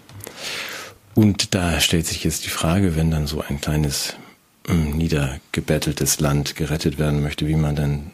Und 1.15 1.55
da 1.55 1.79
stellt 1.79 2.05
sich 2.05 2.23
jetzt 2.23 2.45
die 2.45 2.49
Frage, 2.49 2.95
wenn 2.95 3.09
dann 3.09 3.25
so 3.25 3.41
ein 3.41 3.59
kleines 3.59 4.13
hm, 4.67 4.97
niedergebetteltes 4.97 6.19
Land 6.19 6.55
gerettet 6.55 6.99
werden 6.99 7.23
möchte, 7.23 7.47
wie 7.47 7.55
man 7.55 7.75
denn, 7.75 8.11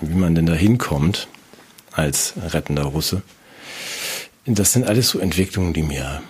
wie 0.00 0.14
man 0.14 0.36
denn 0.36 0.46
da 0.46 0.54
hinkommt 0.54 1.26
als 1.90 2.34
rettender 2.52 2.84
Russe. 2.84 3.22
Das 4.46 4.72
sind 4.72 4.86
alles 4.86 5.10
so 5.10 5.18
Entwicklungen, 5.18 5.72
die 5.72 5.82
mir 5.82 6.22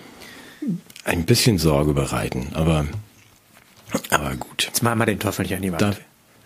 ein 1.05 1.25
bisschen 1.25 1.59
Sorge 1.59 1.93
bereiten. 1.93 2.49
Aber 2.53 2.87
aber 4.09 4.35
gut. 4.35 4.65
Jetzt 4.65 4.83
machen 4.83 4.99
wir 4.99 5.05
den 5.05 5.19
Teufel 5.19 5.43
nicht 5.43 5.55
an 5.55 5.61
die 5.61 5.71
Wand. 5.71 5.81
Da, 5.81 5.93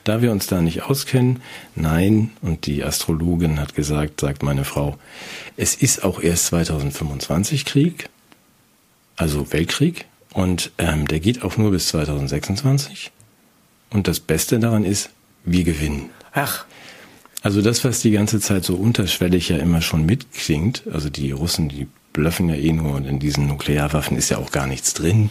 da 0.03 0.21
wir 0.21 0.31
uns 0.31 0.47
da 0.47 0.61
nicht 0.61 0.83
auskennen, 0.83 1.41
nein, 1.75 2.31
und 2.41 2.65
die 2.65 2.83
Astrologin 2.83 3.59
hat 3.59 3.75
gesagt, 3.75 4.21
sagt 4.21 4.43
meine 4.43 4.65
Frau, 4.65 4.97
es 5.57 5.75
ist 5.75 6.03
auch 6.03 6.21
erst 6.21 6.47
2025 6.47 7.65
Krieg, 7.65 8.09
also 9.15 9.51
Weltkrieg, 9.53 10.05
und 10.33 10.71
ähm, 10.77 11.07
der 11.07 11.19
geht 11.19 11.43
auch 11.43 11.57
nur 11.57 11.71
bis 11.71 11.87
2026. 11.89 13.11
Und 13.91 14.07
das 14.07 14.19
Beste 14.19 14.59
daran 14.59 14.83
ist, 14.83 15.11
wir 15.45 15.63
gewinnen. 15.63 16.09
Ach. 16.33 16.65
Also 17.43 17.61
das, 17.61 17.83
was 17.83 17.99
die 17.99 18.11
ganze 18.11 18.39
Zeit 18.39 18.63
so 18.63 18.75
unterschwellig 18.75 19.49
ja 19.49 19.57
immer 19.57 19.81
schon 19.81 20.05
mitklingt, 20.05 20.83
also 20.91 21.09
die 21.09 21.31
Russen, 21.31 21.69
die 21.69 21.87
blöffen 22.13 22.49
ja 22.49 22.55
eh 22.55 22.71
nur 22.71 22.95
und 22.95 23.05
in 23.05 23.19
diesen 23.19 23.47
Nuklearwaffen 23.47 24.17
ist 24.17 24.29
ja 24.29 24.37
auch 24.37 24.51
gar 24.51 24.65
nichts 24.65 24.93
drin. 24.93 25.29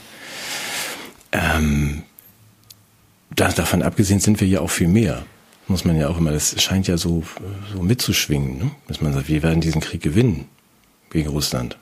Ähm, 1.33 2.03
das, 3.35 3.55
davon 3.55 3.83
abgesehen 3.83 4.21
sind 4.21 4.41
wir 4.41 4.49
ja 4.49 4.61
auch 4.61 4.71
viel 4.71 4.89
mehr. 4.89 5.25
Muss 5.69 5.85
man 5.85 5.97
ja 5.97 6.09
auch 6.09 6.19
immer, 6.19 6.33
das 6.33 6.61
scheint 6.63 6.87
ja 6.87 6.99
so, 6.99 7.23
so 7.73 7.83
mitzuschwingen, 7.83 8.59
ne? 8.59 8.71
dass 8.89 9.01
man 9.01 9.13
sagt, 9.13 9.29
wir 9.29 9.43
werden 9.43 9.61
diesen 9.61 9.81
Krieg 9.81 10.03
gewinnen 10.03 10.47
gegen 11.11 11.29
Russland. 11.29 11.77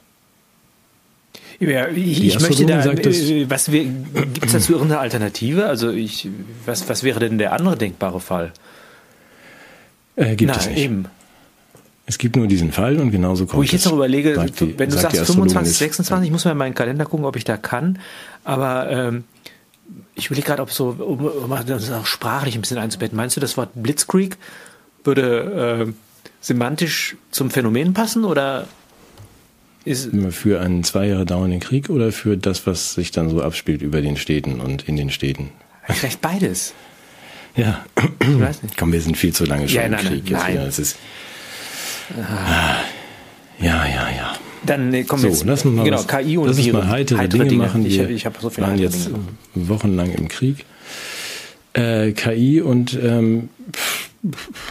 Ja, 1.58 1.88
ich, 1.88 2.24
ich 2.24 2.40
möchte 2.40 2.64
da, 2.64 2.82
sagt, 2.82 3.04
äh, 3.04 3.50
was 3.50 3.66
gibt 3.66 4.44
es 4.44 4.52
dazu 4.52 4.72
irgendeine 4.72 5.00
Alternative? 5.00 5.66
Also 5.66 5.90
ich, 5.90 6.28
was, 6.64 6.88
was 6.88 7.02
wäre 7.02 7.20
denn 7.20 7.36
der 7.36 7.52
andere 7.52 7.76
denkbare 7.76 8.20
Fall? 8.20 8.52
Äh, 10.16 10.36
gibt 10.36 10.52
Na, 10.52 10.58
es 10.58 10.68
nicht. 10.68 10.78
eben. 10.78 11.06
Es 12.06 12.18
gibt 12.18 12.36
nur 12.36 12.46
diesen 12.46 12.72
Fall 12.72 12.98
und 12.98 13.10
genauso 13.10 13.44
kommt 13.44 13.58
Wo 13.58 13.62
ich 13.62 13.72
jetzt 13.72 13.84
noch 13.84 13.92
überlege, 13.92 14.46
die, 14.58 14.78
wenn 14.78 14.90
du 14.90 14.96
sagst 14.96 15.20
25, 15.20 15.76
26, 15.76 16.26
ich 16.26 16.32
muss 16.32 16.44
mal 16.44 16.52
in 16.52 16.58
meinen 16.58 16.74
Kalender 16.74 17.04
gucken, 17.04 17.24
ob 17.24 17.36
ich 17.36 17.44
da 17.44 17.56
kann. 17.56 17.98
Aber 18.42 18.90
ähm, 18.90 19.24
ich 20.20 20.26
überlege 20.26 20.46
gerade, 20.46 20.62
ob 20.62 20.70
so, 20.70 20.88
um, 20.98 21.24
um 21.24 21.66
das 21.66 21.90
auch 21.90 22.06
sprachlich 22.06 22.54
ein 22.54 22.60
bisschen 22.60 22.78
einzubetten. 22.78 23.16
Meinst 23.16 23.36
du, 23.36 23.40
das 23.40 23.56
Wort 23.56 23.70
Blitzkrieg 23.74 24.36
würde 25.02 25.86
äh, 25.88 25.92
semantisch 26.40 27.16
zum 27.30 27.50
Phänomen 27.50 27.94
passen 27.94 28.24
oder 28.24 28.66
ist 29.84 30.10
für 30.30 30.60
einen 30.60 30.84
zwei 30.84 31.06
Jahre 31.06 31.24
dauernden 31.24 31.60
Krieg 31.60 31.88
oder 31.88 32.12
für 32.12 32.36
das, 32.36 32.66
was 32.66 32.94
sich 32.94 33.12
dann 33.12 33.30
so 33.30 33.42
abspielt 33.42 33.80
über 33.80 34.02
den 34.02 34.18
Städten 34.18 34.60
und 34.60 34.86
in 34.86 34.96
den 34.96 35.10
Städten? 35.10 35.50
Vielleicht 35.84 36.20
beides. 36.20 36.74
Ja. 37.56 37.84
Ich 38.20 38.40
weiß 38.40 38.62
nicht. 38.62 38.76
Komm, 38.76 38.92
wir 38.92 39.00
sind 39.00 39.16
viel 39.16 39.32
zu 39.32 39.44
lange 39.44 39.68
schon 39.68 39.76
ja, 39.76 39.84
im 39.84 39.96
Krieg. 39.96 40.30
Nein. 40.30 40.54
Jetzt 40.54 40.66
Das 40.66 40.78
ist, 40.78 40.96
ah. 42.16 42.76
Ja, 43.58 43.86
ja, 43.86 44.10
ja. 44.10 44.38
Dann 44.70 44.90
nee, 44.90 45.02
kommen 45.02 45.24
wir 45.24 45.34
so, 45.34 45.44
lass 45.44 45.64
uns 45.64 45.74
mal 45.74 45.84
genau, 45.84 45.98
was, 45.98 46.06
KI 46.06 46.38
und 46.38 46.46
lass 46.46 46.58
uns 46.58 46.72
mal 46.72 46.88
heitere, 46.88 47.18
heitere 47.18 47.38
Dinge, 47.38 47.50
Dinge, 47.50 47.62
machen. 47.64 47.84
Ich, 47.84 47.98
wir 47.98 48.08
ich 48.08 48.24
habe 48.24 48.36
so 48.40 48.50
viele 48.50 48.68
waren 48.68 48.78
jetzt 48.78 49.06
Dinge. 49.06 49.68
wochenlang 49.68 50.12
im 50.12 50.28
Krieg. 50.28 50.64
Äh, 51.72 52.12
KI 52.12 52.60
und 52.60 52.96
ähm, 53.02 53.48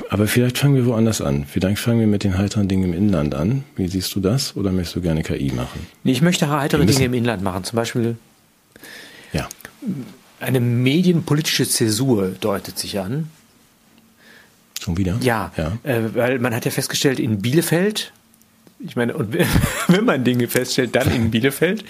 aber 0.09 0.27
vielleicht 0.27 0.57
fangen 0.57 0.75
wir 0.75 0.85
woanders 0.85 1.19
an. 1.19 1.45
Vielleicht 1.45 1.79
fangen 1.79 1.99
wir 1.99 2.07
mit 2.07 2.23
den 2.23 2.37
heiteren 2.37 2.69
Dingen 2.69 2.85
im 2.85 2.93
Inland 2.93 3.35
an. 3.35 3.65
Wie 3.75 3.89
siehst 3.89 4.15
du 4.15 4.21
das? 4.21 4.55
Oder 4.55 4.71
möchtest 4.71 4.95
du 4.95 5.01
gerne 5.01 5.21
KI 5.21 5.51
machen? 5.51 5.85
Ich 6.05 6.21
möchte 6.21 6.49
heitere 6.49 6.85
Dinge 6.85 7.03
im 7.03 7.13
Inland 7.13 7.43
machen. 7.43 7.65
Zum 7.65 7.75
Beispiel 7.75 8.15
ja. 9.33 9.49
eine 10.39 10.61
medienpolitische 10.61 11.67
Zäsur 11.67 12.29
deutet 12.39 12.79
sich 12.79 12.99
an. 12.99 13.29
Schon 14.79 14.97
wieder? 14.97 15.17
Ja, 15.21 15.51
ja. 15.57 15.77
Äh, 15.83 16.15
weil 16.15 16.39
man 16.39 16.55
hat 16.55 16.63
ja 16.63 16.71
festgestellt, 16.71 17.19
in 17.19 17.41
Bielefeld, 17.41 18.13
ich 18.79 18.95
meine, 18.95 19.15
und 19.15 19.35
wenn 19.87 20.05
man 20.05 20.23
Dinge 20.23 20.47
feststellt, 20.47 20.95
dann 20.95 21.11
in 21.11 21.31
Bielefeld, 21.31 21.83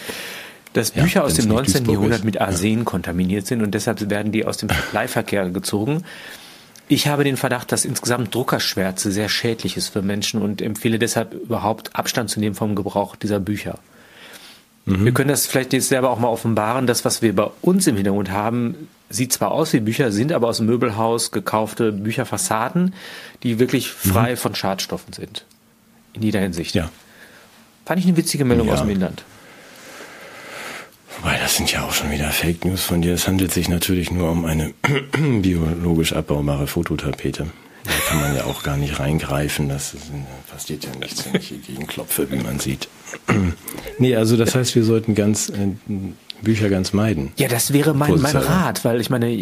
dass 0.73 0.91
Bücher 0.91 1.21
ja, 1.21 1.25
aus 1.25 1.35
dem 1.35 1.47
19. 1.47 1.89
Jahrhundert 1.89 2.23
mit 2.23 2.39
Arsen 2.39 2.79
ja. 2.79 2.83
kontaminiert 2.83 3.47
sind 3.47 3.61
und 3.61 3.71
deshalb 3.73 4.09
werden 4.09 4.31
die 4.31 4.45
aus 4.45 4.57
dem 4.57 4.69
Leihverkehr 4.93 5.49
gezogen. 5.49 6.03
Ich 6.87 7.07
habe 7.07 7.23
den 7.23 7.37
Verdacht, 7.37 7.71
dass 7.71 7.85
insgesamt 7.85 8.33
Druckerschwärze 8.33 9.11
sehr 9.11 9.29
schädlich 9.29 9.77
ist 9.77 9.89
für 9.89 10.01
Menschen 10.01 10.41
und 10.41 10.61
empfehle 10.61 10.97
deshalb 10.97 11.33
überhaupt 11.33 11.95
Abstand 11.95 12.29
zu 12.29 12.39
nehmen 12.39 12.55
vom 12.55 12.75
Gebrauch 12.75 13.15
dieser 13.15 13.39
Bücher. 13.39 13.77
Mhm. 14.85 15.05
Wir 15.05 15.11
können 15.11 15.29
das 15.29 15.45
vielleicht 15.45 15.73
jetzt 15.73 15.89
selber 15.89 16.09
auch 16.09 16.19
mal 16.19 16.29
offenbaren. 16.29 16.87
Das, 16.87 17.05
was 17.05 17.21
wir 17.21 17.35
bei 17.35 17.47
uns 17.61 17.85
im 17.85 17.95
Hintergrund 17.95 18.31
haben, 18.31 18.87
sieht 19.09 19.33
zwar 19.33 19.51
aus 19.51 19.73
wie 19.73 19.79
Bücher, 19.79 20.11
sind 20.11 20.31
aber 20.31 20.47
aus 20.47 20.57
dem 20.57 20.65
Möbelhaus 20.65 21.31
gekaufte 21.31 21.91
Bücherfassaden, 21.91 22.93
die 23.43 23.59
wirklich 23.59 23.89
frei 23.89 24.31
mhm. 24.31 24.37
von 24.37 24.55
Schadstoffen 24.55 25.13
sind. 25.13 25.45
In 26.13 26.21
jeder 26.21 26.39
Hinsicht. 26.39 26.75
Ja. 26.75 26.89
Fand 27.85 27.99
ich 27.99 28.05
eine 28.05 28.17
witzige 28.17 28.45
Meldung 28.45 28.67
ja. 28.67 28.73
aus 28.73 28.81
dem 28.81 28.89
Inland. 28.89 29.23
Wobei, 31.17 31.37
das 31.37 31.57
sind 31.57 31.71
ja 31.71 31.83
auch 31.83 31.91
schon 31.91 32.11
wieder 32.11 32.29
Fake 32.29 32.63
News 32.63 32.83
von 32.83 33.01
dir. 33.01 33.13
Es 33.13 33.27
handelt 33.27 33.51
sich 33.51 33.67
natürlich 33.67 34.11
nur 34.11 34.31
um 34.31 34.45
eine 34.45 34.73
biologisch 35.41 36.13
abbaubare 36.13 36.67
Fototapete. 36.67 37.47
Da 37.83 37.91
kann 38.07 38.21
man 38.21 38.35
ja 38.35 38.43
auch 38.43 38.63
gar 38.63 38.77
nicht 38.77 38.99
reingreifen. 38.99 39.69
Das 39.69 39.95
passiert 40.51 40.85
ja 40.85 40.91
nichts, 40.99 41.25
wenn 41.25 41.41
ich 41.41 41.47
hier 41.47 41.57
gegenklopfe, 41.57 42.29
wie 42.31 42.37
man 42.37 42.59
sieht. 42.59 42.87
nee, 43.97 44.15
also 44.15 44.37
das 44.37 44.55
heißt, 44.55 44.75
wir 44.75 44.83
sollten 44.83 45.15
ganz 45.15 45.49
äh, 45.49 45.69
Bücher 46.41 46.69
ganz 46.69 46.93
meiden. 46.93 47.31
Ja, 47.37 47.47
das 47.47 47.73
wäre 47.73 47.93
mein, 47.93 48.21
mein 48.21 48.37
Rat, 48.37 48.85
weil 48.85 49.01
ich 49.01 49.09
meine, 49.09 49.35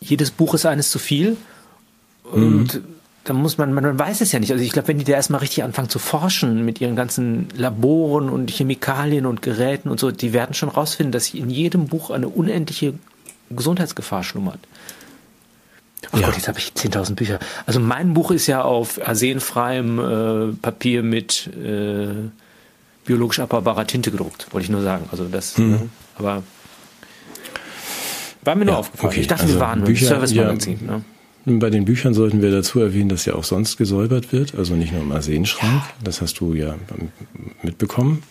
jedes 0.00 0.30
Buch 0.30 0.54
ist 0.54 0.66
eines 0.66 0.90
zu 0.90 0.98
viel. 0.98 1.36
Und 2.24 2.74
mhm 2.74 2.91
da 3.24 3.34
muss 3.34 3.56
man, 3.56 3.72
man 3.72 3.98
weiß 3.98 4.20
es 4.20 4.32
ja 4.32 4.40
nicht. 4.40 4.50
Also 4.50 4.64
ich 4.64 4.72
glaube, 4.72 4.88
wenn 4.88 4.98
die 4.98 5.04
da 5.04 5.12
erstmal 5.12 5.40
richtig 5.40 5.62
anfangen 5.62 5.88
zu 5.88 5.98
forschen 5.98 6.64
mit 6.64 6.80
ihren 6.80 6.96
ganzen 6.96 7.48
Laboren 7.56 8.28
und 8.28 8.50
Chemikalien 8.50 9.26
und 9.26 9.42
Geräten 9.42 9.88
und 9.88 10.00
so, 10.00 10.10
die 10.10 10.32
werden 10.32 10.54
schon 10.54 10.68
rausfinden, 10.68 11.12
dass 11.12 11.32
in 11.32 11.50
jedem 11.50 11.86
Buch 11.86 12.10
eine 12.10 12.28
unendliche 12.28 12.94
Gesundheitsgefahr 13.50 14.24
schlummert. 14.24 14.58
Oh 16.12 16.16
ja. 16.16 16.26
Gott, 16.26 16.36
jetzt 16.36 16.48
habe 16.48 16.58
ich 16.58 16.72
10.000 16.72 17.14
Bücher. 17.14 17.38
Also 17.64 17.78
mein 17.78 18.12
Buch 18.12 18.32
ist 18.32 18.48
ja 18.48 18.62
auf 18.62 19.00
arsenfreiem 19.06 19.98
äh, 19.98 20.52
Papier 20.60 21.04
mit 21.04 21.48
äh, 21.56 22.08
biologisch 23.04 23.38
abbaubarer 23.38 23.86
Tinte 23.86 24.10
gedruckt, 24.10 24.48
wollte 24.50 24.64
ich 24.64 24.70
nur 24.70 24.82
sagen. 24.82 25.08
Also 25.12 25.26
das, 25.26 25.58
mhm. 25.58 25.70
ne? 25.70 25.88
aber 26.18 26.42
war 28.44 28.56
mir 28.56 28.64
nur 28.64 28.74
ja, 28.74 28.80
aufgefallen. 28.80 29.12
Okay. 29.12 29.20
Ich 29.20 29.28
dachte, 29.28 29.44
also 29.44 29.54
wir 29.54 29.60
waren 29.60 29.78
nur 29.78 29.88
ein 29.88 29.96
Service-Magazin. 29.96 30.78
Ja, 30.84 30.92
ne? 30.92 31.04
Bei 31.44 31.70
den 31.70 31.84
Büchern 31.84 32.14
sollten 32.14 32.40
wir 32.40 32.52
dazu 32.52 32.78
erwähnen, 32.80 33.08
dass 33.08 33.24
ja 33.24 33.34
auch 33.34 33.44
sonst 33.44 33.76
gesäubert 33.76 34.32
wird, 34.32 34.54
also 34.54 34.74
nicht 34.74 34.92
nur 34.92 35.02
im 35.02 35.10
Arsenschrank. 35.10 35.82
Ja. 35.82 35.90
Das 36.04 36.20
hast 36.20 36.38
du 36.38 36.54
ja 36.54 36.76
mitbekommen. 37.62 38.22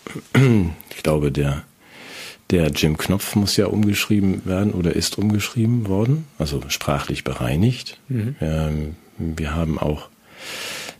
Ich 0.96 1.02
glaube, 1.02 1.30
der, 1.30 1.64
der 2.50 2.68
Jim 2.68 2.96
Knopf 2.96 3.34
muss 3.36 3.56
ja 3.56 3.66
umgeschrieben 3.66 4.42
werden 4.46 4.72
oder 4.72 4.94
ist 4.96 5.18
umgeschrieben 5.18 5.88
worden, 5.88 6.26
also 6.38 6.62
sprachlich 6.68 7.22
bereinigt. 7.22 7.98
Mhm. 8.08 8.36
Ähm, 8.40 8.96
wir 9.18 9.54
haben 9.54 9.78
auch, 9.78 10.08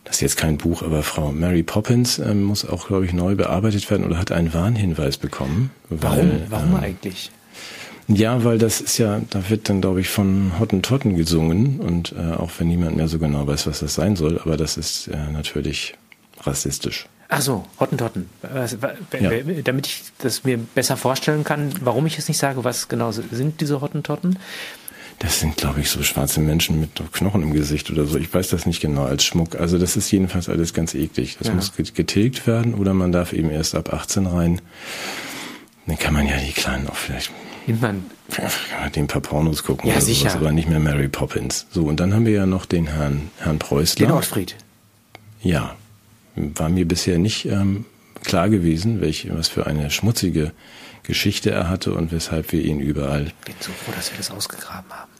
das 0.03 0.17
ist 0.17 0.21
jetzt 0.21 0.37
kein 0.37 0.57
Buch, 0.57 0.83
aber 0.83 1.01
Frau 1.01 1.31
Mary 1.31 1.63
Poppins 1.63 2.19
ähm, 2.19 2.43
muss 2.43 2.63
auch, 2.63 2.87
glaube 2.87 3.05
ich, 3.05 3.13
neu 3.13 3.33
bearbeitet 3.35 3.89
werden 3.89 4.05
oder 4.05 4.19
hat 4.19 4.31
einen 4.31 4.53
Warnhinweis 4.53 5.17
bekommen. 5.17 5.71
Warum, 5.89 6.17
weil, 6.17 6.45
Warum 6.49 6.69
ähm, 6.71 6.75
eigentlich? 6.75 7.31
Ja, 8.07 8.43
weil 8.43 8.57
das 8.57 8.81
ist 8.81 8.97
ja, 8.97 9.21
da 9.29 9.49
wird 9.49 9.69
dann, 9.69 9.81
glaube 9.81 10.01
ich, 10.01 10.09
von 10.09 10.59
Hottentotten 10.59 11.15
gesungen 11.15 11.79
und 11.79 12.13
äh, 12.13 12.33
auch 12.33 12.51
wenn 12.57 12.67
niemand 12.67 12.97
mehr 12.97 13.07
so 13.07 13.17
genau 13.17 13.47
weiß, 13.47 13.67
was 13.67 13.79
das 13.79 13.95
sein 13.95 14.15
soll, 14.15 14.39
aber 14.39 14.57
das 14.57 14.77
ist 14.77 15.07
äh, 15.07 15.31
natürlich 15.31 15.95
rassistisch. 16.41 17.07
Ach 17.29 17.41
so, 17.41 17.65
Hottentotten. 17.79 18.29
Ja. 18.43 19.31
Damit 19.63 19.87
ich 19.87 20.03
das 20.19 20.43
mir 20.43 20.57
besser 20.57 20.97
vorstellen 20.97 21.43
kann, 21.43 21.73
warum 21.81 22.05
ich 22.05 22.19
es 22.19 22.27
nicht 22.27 22.37
sage, 22.37 22.63
was 22.63 22.89
genau 22.89 23.11
sind 23.11 23.59
diese 23.59 23.81
Hottentotten? 23.81 24.37
Das 25.19 25.39
sind, 25.39 25.57
glaube 25.57 25.79
ich, 25.79 25.89
so 25.89 26.03
schwarze 26.03 26.41
Menschen 26.41 26.79
mit 26.79 27.01
Knochen 27.13 27.41
im 27.41 27.53
Gesicht 27.53 27.89
oder 27.89 28.05
so. 28.05 28.17
Ich 28.17 28.31
weiß 28.31 28.49
das 28.49 28.65
nicht 28.65 28.81
genau 28.81 29.05
als 29.05 29.23
Schmuck. 29.23 29.55
Also 29.55 29.79
das 29.79 29.95
ist 29.95 30.11
jedenfalls 30.11 30.49
alles 30.49 30.73
ganz 30.73 30.93
eklig. 30.93 31.37
Das 31.39 31.47
ja. 31.47 31.53
muss 31.53 31.73
getilgt 31.73 32.45
werden 32.45 32.73
oder 32.73 32.93
man 32.93 33.11
darf 33.11 33.33
eben 33.33 33.49
erst 33.49 33.73
ab 33.73 33.93
18 33.93 34.25
rein. 34.25 34.61
Dann 35.87 35.97
kann 35.97 36.13
man 36.13 36.27
ja 36.27 36.37
die 36.37 36.51
Kleinen 36.51 36.87
auch 36.87 36.95
vielleicht 36.95 37.31
Nimmt 37.67 37.81
man. 37.81 38.05
Den 38.95 39.07
paar 39.07 39.21
Pornos 39.21 39.63
gucken 39.63 39.89
ja, 39.89 39.95
oder 39.95 40.01
sicher. 40.03 40.29
sowas, 40.29 40.41
aber 40.41 40.51
nicht 40.51 40.67
mehr 40.67 40.79
Mary 40.79 41.07
Poppins. 41.07 41.67
So, 41.71 41.85
und 41.85 41.99
dann 41.99 42.13
haben 42.13 42.25
wir 42.25 42.33
ja 42.33 42.45
noch 42.45 42.65
den 42.65 42.87
Herrn, 42.87 43.29
Herrn 43.39 43.59
Preußler. 43.59 44.07
Den 44.07 44.13
Ortfried. 44.13 44.55
Ja. 45.41 45.75
War 46.35 46.69
mir 46.69 46.87
bisher 46.87 47.19
nicht 47.19 47.45
ähm, 47.45 47.85
klar 48.23 48.49
gewesen, 48.49 49.01
welche, 49.01 49.37
was 49.37 49.49
für 49.49 49.67
eine 49.67 49.91
schmutzige 49.91 50.51
Geschichte 51.03 51.51
er 51.51 51.69
hatte 51.69 51.93
und 51.93 52.11
weshalb 52.11 52.51
wir 52.51 52.63
ihn 52.63 52.79
überall. 52.79 53.27
Ich 53.27 53.33
bin 53.45 53.55
so 53.59 53.71
froh, 53.71 53.91
dass 53.95 54.11
wir 54.11 54.17
das 54.17 54.31
ausgegraben 54.31 54.91
haben. 54.91 55.11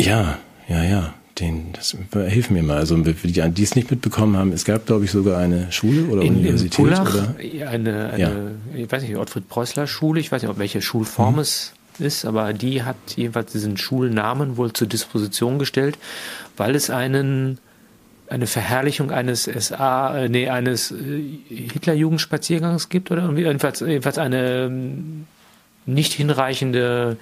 Ja, 0.00 0.38
ja, 0.68 0.82
ja. 0.82 1.14
Den, 1.42 1.72
das, 1.72 1.96
hilf 2.28 2.50
mir 2.50 2.62
mal. 2.62 2.76
Also 2.76 2.96
die, 2.96 3.12
die 3.12 3.62
es 3.62 3.74
nicht 3.74 3.90
mitbekommen 3.90 4.36
haben, 4.36 4.52
es 4.52 4.64
gab, 4.64 4.86
glaube 4.86 5.04
ich, 5.04 5.10
sogar 5.10 5.40
eine 5.40 5.72
Schule 5.72 6.04
oder 6.04 6.22
in, 6.22 6.36
Universität. 6.36 6.78
In 6.78 6.84
Pullach, 6.84 7.14
oder? 7.14 7.34
Eine, 7.68 8.10
eine 8.10 8.18
ja. 8.18 8.30
ich 8.76 8.92
weiß 8.92 9.02
nicht, 9.02 9.16
Ottfried 9.16 9.48
Preußler 9.48 9.88
Schule, 9.88 10.20
ich 10.20 10.30
weiß 10.30 10.42
nicht, 10.42 10.50
ob 10.50 10.58
welche 10.58 10.80
Schulform 10.80 11.34
mhm. 11.34 11.40
es 11.40 11.72
ist, 11.98 12.24
aber 12.24 12.52
die 12.52 12.84
hat 12.84 12.96
jedenfalls 13.16 13.50
diesen 13.50 13.76
Schulnamen 13.76 14.56
wohl 14.56 14.72
zur 14.72 14.86
Disposition 14.86 15.58
gestellt, 15.58 15.98
weil 16.56 16.76
es 16.76 16.90
einen 16.90 17.58
eine 18.28 18.46
Verherrlichung 18.46 19.10
eines 19.10 19.44
SA, 19.44 20.16
äh, 20.16 20.28
nee, 20.28 20.48
eines 20.48 20.92
äh, 20.92 21.22
Hitlerjugendspaziergangs 21.48 22.88
gibt 22.88 23.10
oder 23.10 23.30
jedenfalls, 23.32 23.80
jedenfalls 23.80 24.16
eine 24.16 24.70
nicht 25.84 26.12
hinreichende 26.14 27.18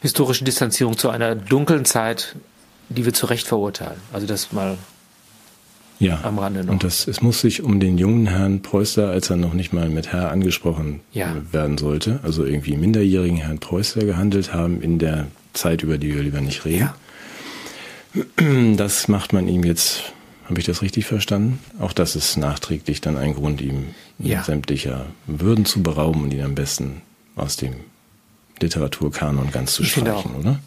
historische 0.00 0.44
Distanzierung 0.44 0.98
zu 0.98 1.10
einer 1.10 1.36
dunklen 1.36 1.84
Zeit 1.84 2.34
die 2.88 3.04
wir 3.04 3.12
zu 3.12 3.26
Recht 3.26 3.46
verurteilen. 3.46 4.00
Also 4.12 4.26
das 4.26 4.52
mal 4.52 4.76
ja. 5.98 6.20
am 6.22 6.38
Rande 6.38 6.64
noch. 6.64 6.72
Und 6.72 6.84
das, 6.84 7.06
es 7.06 7.20
muss 7.20 7.40
sich 7.40 7.62
um 7.62 7.80
den 7.80 7.98
jungen 7.98 8.26
Herrn 8.26 8.62
Preußler, 8.62 9.08
als 9.08 9.30
er 9.30 9.36
noch 9.36 9.54
nicht 9.54 9.72
mal 9.72 9.88
mit 9.88 10.12
Herr 10.12 10.30
angesprochen 10.30 11.00
ja. 11.12 11.36
werden 11.52 11.78
sollte, 11.78 12.20
also 12.22 12.44
irgendwie 12.44 12.76
minderjährigen 12.76 13.38
Herrn 13.38 13.58
Preußler 13.58 14.04
gehandelt 14.04 14.52
haben 14.52 14.80
in 14.80 14.98
der 14.98 15.28
Zeit, 15.52 15.82
über 15.82 15.98
die 15.98 16.14
wir 16.14 16.22
lieber 16.22 16.40
nicht 16.40 16.64
reden. 16.64 16.90
Ja. 16.90 16.94
Das 18.76 19.08
macht 19.08 19.32
man 19.32 19.48
ihm 19.48 19.64
jetzt, 19.64 20.12
habe 20.48 20.60
ich 20.60 20.66
das 20.66 20.82
richtig 20.82 21.04
verstanden? 21.06 21.58
Auch 21.80 21.92
das 21.92 22.14
ist 22.14 22.36
nachträglich 22.36 23.00
dann 23.00 23.16
ein 23.16 23.34
Grund, 23.34 23.60
ihm 23.60 23.86
ja. 24.18 24.42
sämtlicher 24.44 25.06
Würden 25.26 25.64
zu 25.64 25.82
berauben 25.82 26.22
und 26.22 26.32
ihn 26.32 26.42
am 26.42 26.54
besten 26.54 27.02
aus 27.34 27.56
dem 27.56 27.74
Literaturkanon 28.60 29.50
ganz 29.50 29.74
zu 29.74 29.82
ich 29.82 29.92
streichen, 29.92 30.36
oder? 30.36 30.60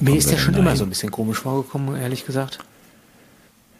Mir 0.00 0.16
ist 0.16 0.30
ja 0.30 0.38
schon 0.38 0.54
immer 0.54 0.76
so 0.76 0.84
ein 0.84 0.88
bisschen 0.88 1.10
komisch 1.10 1.38
vorgekommen, 1.38 1.96
ehrlich 2.00 2.26
gesagt. 2.26 2.58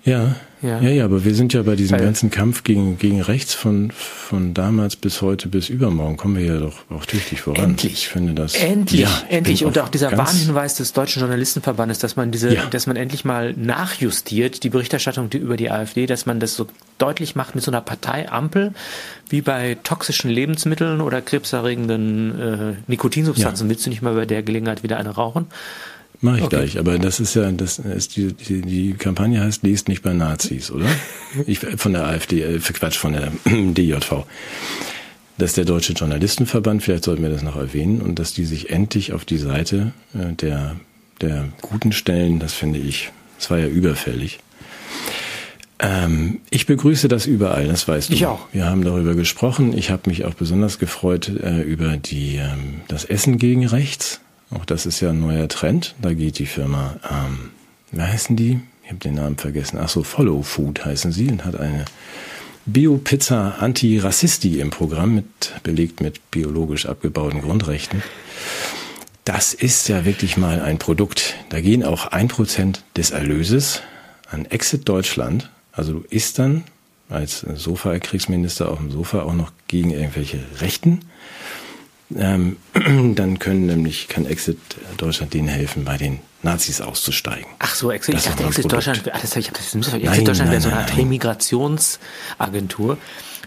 Ja, 0.05 0.37
ja, 0.61 0.81
ja, 0.81 0.90
ja, 0.90 1.05
aber 1.07 1.25
wir 1.25 1.35
sind 1.35 1.55
ja 1.55 1.62
bei 1.62 1.77
diesem 1.77 1.99
Weil, 1.99 2.05
ganzen 2.05 2.31
Kampf 2.31 2.62
gegen, 2.62 2.99
gegen 2.99 3.23
rechts 3.23 3.55
von, 3.55 3.90
von 3.90 4.53
damals 4.53 4.97
bis 4.97 5.23
heute 5.23 5.49
bis 5.49 5.71
übermorgen 5.71 6.19
kommen 6.19 6.37
wir 6.37 6.45
ja 6.45 6.59
doch 6.59 6.90
auch 6.90 7.07
tüchtig 7.07 7.40
voran. 7.40 7.71
Endlich. 7.71 7.93
Ich 7.93 8.09
finde 8.09 8.35
das. 8.35 8.55
Endlich, 8.55 9.01
ja, 9.01 9.23
endlich. 9.31 9.64
Und 9.64 9.79
auch 9.79 9.88
dieser 9.88 10.14
Warnhinweis 10.14 10.75
des 10.75 10.93
Deutschen 10.93 11.21
Journalistenverbandes, 11.21 12.01
dass 12.01 12.17
man 12.17 12.31
diese, 12.31 12.55
ja. 12.55 12.67
dass 12.67 12.87
man 12.87 12.97
endlich 12.97 13.25
mal 13.25 13.55
nachjustiert, 13.55 14.62
die 14.62 14.69
Berichterstattung 14.69 15.31
über 15.33 15.57
die 15.57 15.71
AfD, 15.71 16.05
dass 16.05 16.27
man 16.27 16.38
das 16.38 16.55
so 16.55 16.67
deutlich 16.99 17.35
macht 17.35 17.55
mit 17.55 17.64
so 17.64 17.71
einer 17.71 17.81
Parteiampel, 17.81 18.75
wie 19.31 19.40
bei 19.40 19.79
toxischen 19.85 20.31
Lebensmitteln 20.31 21.01
oder 21.01 21.23
krebserregenden 21.23 22.40
äh, 22.40 22.75
Nikotinsubstanzen. 22.88 23.71
Willst 23.71 23.87
du 23.87 23.90
nicht 23.90 24.03
mal 24.03 24.14
bei 24.14 24.27
der 24.27 24.43
Gelegenheit 24.43 24.83
wieder 24.83 24.99
eine 24.99 25.11
rauchen? 25.11 25.47
Mache 26.25 26.39
ich 26.39 26.45
okay. 26.45 26.57
gleich, 26.57 26.79
aber 26.79 26.99
das 26.99 27.21
ist 27.21 27.35
ja, 27.35 27.53
das 27.53 27.79
ist 27.79 28.17
die, 28.17 28.33
die, 28.33 28.63
die 28.63 28.93
Kampagne 28.95 29.43
heißt, 29.43 29.63
liest 29.63 29.89
nicht 29.89 30.03
bei 30.03 30.15
Nazis, 30.15 30.71
oder? 30.71 30.87
Ich, 31.47 31.59
von 31.59 31.93
der 31.93 32.07
AfD, 32.07 32.41
äh, 32.41 32.59
Quatsch, 32.61 32.97
von 32.97 33.13
der 33.13 33.31
DJV. 33.45 34.25
Das 35.37 35.51
ist 35.51 35.59
der 35.59 35.67
Deutsche 35.67 35.93
Journalistenverband, 35.93 36.83
vielleicht 36.83 37.05
sollten 37.05 37.23
wir 37.23 37.29
das 37.29 37.43
noch 37.43 37.57
erwähnen, 37.57 38.01
und 38.01 38.19
dass 38.19 38.33
die 38.33 38.47
sich 38.47 38.71
endlich 38.71 39.13
auf 39.13 39.27
die 39.27 39.37
Seite 39.37 39.93
äh, 40.15 40.33
der, 40.33 40.77
der 41.21 41.53
Guten 41.61 41.93
stellen, 41.93 42.39
das 42.39 42.55
finde 42.55 42.79
ich, 42.79 43.11
das 43.37 43.51
war 43.51 43.59
ja 43.59 43.67
überfällig. 43.67 44.39
Ähm, 45.79 46.41
ich 46.49 46.65
begrüße 46.65 47.09
das 47.09 47.27
überall, 47.27 47.69
das 47.69 47.87
weißt 47.87 48.09
du. 48.09 48.15
Ich 48.15 48.25
auch. 48.25 48.47
Wir 48.51 48.65
haben 48.65 48.83
darüber 48.83 49.15
gesprochen. 49.15 49.77
Ich 49.77 49.91
habe 49.91 50.09
mich 50.09 50.25
auch 50.25 50.33
besonders 50.33 50.79
gefreut 50.79 51.29
äh, 51.29 51.61
über 51.61 51.99
die, 51.99 52.37
ähm, 52.37 52.81
das 52.89 53.05
Essen 53.05 53.37
gegen 53.37 53.67
Rechts. 53.67 54.23
Auch 54.55 54.64
das 54.64 54.87
ist 54.87 55.01
ja 55.01 55.11
ein 55.11 55.21
neuer 55.21 55.49
Trend. 55.49 55.95
Da 56.01 56.14
geht 56.14 56.38
die 56.38 56.47
Firma, 56.47 56.97
ähm, 57.11 57.51
wie 57.90 58.01
heißen 58.01 58.37
die? 58.37 58.61
Ich 58.85 58.90
habe 58.90 59.01
den 59.01 59.14
Namen 59.14 59.37
vergessen. 59.37 59.79
Ach 59.81 59.88
so, 59.88 60.03
Follow 60.03 60.43
Food 60.43 60.85
heißen 60.85 61.11
sie 61.11 61.29
und 61.29 61.45
hat 61.45 61.57
eine 61.57 61.85
Bio-Pizza 62.67 63.57
Anti-Rassisti 63.61 64.61
im 64.61 64.71
Programm, 64.71 65.14
mit, 65.14 65.25
belegt 65.62 66.01
mit 66.01 66.31
biologisch 66.31 66.87
abgebauten 66.87 67.43
Grundrechten. 67.43 68.03
Das 69.25 69.55
ist 69.55 69.88
ja 69.88 70.05
wirklich 70.05 70.37
mal 70.37 70.61
ein 70.61 70.79
Produkt. 70.79 71.35
Da 71.49 71.61
gehen 71.61 71.83
auch 71.83 72.07
ein 72.07 72.29
Prozent 72.29 72.85
des 72.97 73.11
Erlöses 73.11 73.83
an 74.31 74.45
Exit 74.47 74.88
Deutschland. 74.88 75.51
Also 75.73 75.95
du 75.95 76.05
isst 76.11 76.38
dann 76.38 76.64
als 77.09 77.40
Sofa-Kriegsminister 77.40 78.71
auf 78.71 78.79
dem 78.79 78.90
Sofa 78.90 79.23
auch 79.23 79.35
noch 79.35 79.53
gegen 79.67 79.90
irgendwelche 79.90 80.40
Rechten 80.61 81.01
ähm, 82.17 82.57
dann 83.14 83.38
können 83.38 83.67
nämlich, 83.67 84.09
kann 84.09 84.27
Exit 84.27 84.59
Deutschland 84.97 85.35
denen 85.35 85.49
helfen, 85.49 85.85
bei 85.85 85.97
den 85.97 86.21
Nazis 86.43 86.81
auszusteigen. 86.81 87.47
Ach 87.59 87.75
so, 87.75 87.90
Exit, 87.90 88.17
ich 88.17 88.25
dachte, 88.25 88.45
Exit 88.45 88.71
Deutschland, 88.71 89.07
das, 89.07 89.37
ich 89.37 89.51
das 89.51 89.75
Exit 89.75 90.05
nein, 90.05 90.25
Deutschland 90.25 90.51
wäre 90.51 90.61
so 90.61 90.69
eine 90.69 90.79
Art 90.79 90.97
Remigrationsagentur. 90.97 92.99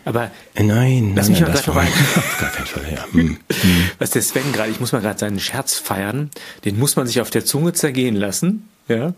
Aber 0.05 0.31
äh, 0.55 0.63
nein, 0.63 1.13
lass 1.15 1.27
nein, 1.27 1.33
mich 1.33 1.41
mal 1.41 1.51
gerade 1.51 1.63
vorbei. 1.63 1.87
Auf 2.15 2.37
gar 2.39 2.51
keinen 2.51 2.65
Fall, 2.65 2.85
ja. 2.91 3.05
Hm. 3.11 3.37
Hm. 3.51 3.89
Was 3.99 4.11
der 4.11 4.21
Sven 4.21 4.53
gerade, 4.53 4.71
ich 4.71 4.79
muss 4.79 4.93
mal 4.93 5.01
gerade 5.01 5.19
seinen 5.19 5.39
Scherz 5.39 5.75
feiern, 5.75 6.31
den 6.63 6.79
muss 6.79 6.95
man 6.95 7.07
sich 7.07 7.19
auf 7.19 7.29
der 7.29 7.43
Zunge 7.43 7.73
zergehen 7.73 8.15
lassen, 8.15 8.69
ja. 8.87 9.13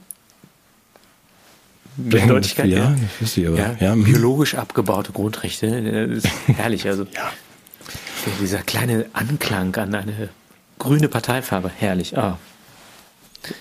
Mit 1.96 2.30
Deutlichkeit, 2.30 2.68
ja. 2.68 2.78
ja. 2.78 2.96
Das 3.20 3.38
ich 3.38 3.48
aber. 3.48 3.58
Ja, 3.58 3.76
ja. 3.80 3.94
Hm. 3.94 4.04
Biologisch 4.04 4.56
abgebaute 4.56 5.12
Grundrechte, 5.12 5.68
ist 5.68 6.28
herrlich, 6.48 6.88
also. 6.88 7.04
ja. 7.04 7.32
Dieser 8.42 8.60
kleine 8.60 9.06
Anklang 9.14 9.76
an 9.76 9.96
eine 9.96 10.30
grüne 10.78 11.08
Parteifarbe, 11.08 11.72
herrlich. 11.78 12.18
Ah. 12.18 12.38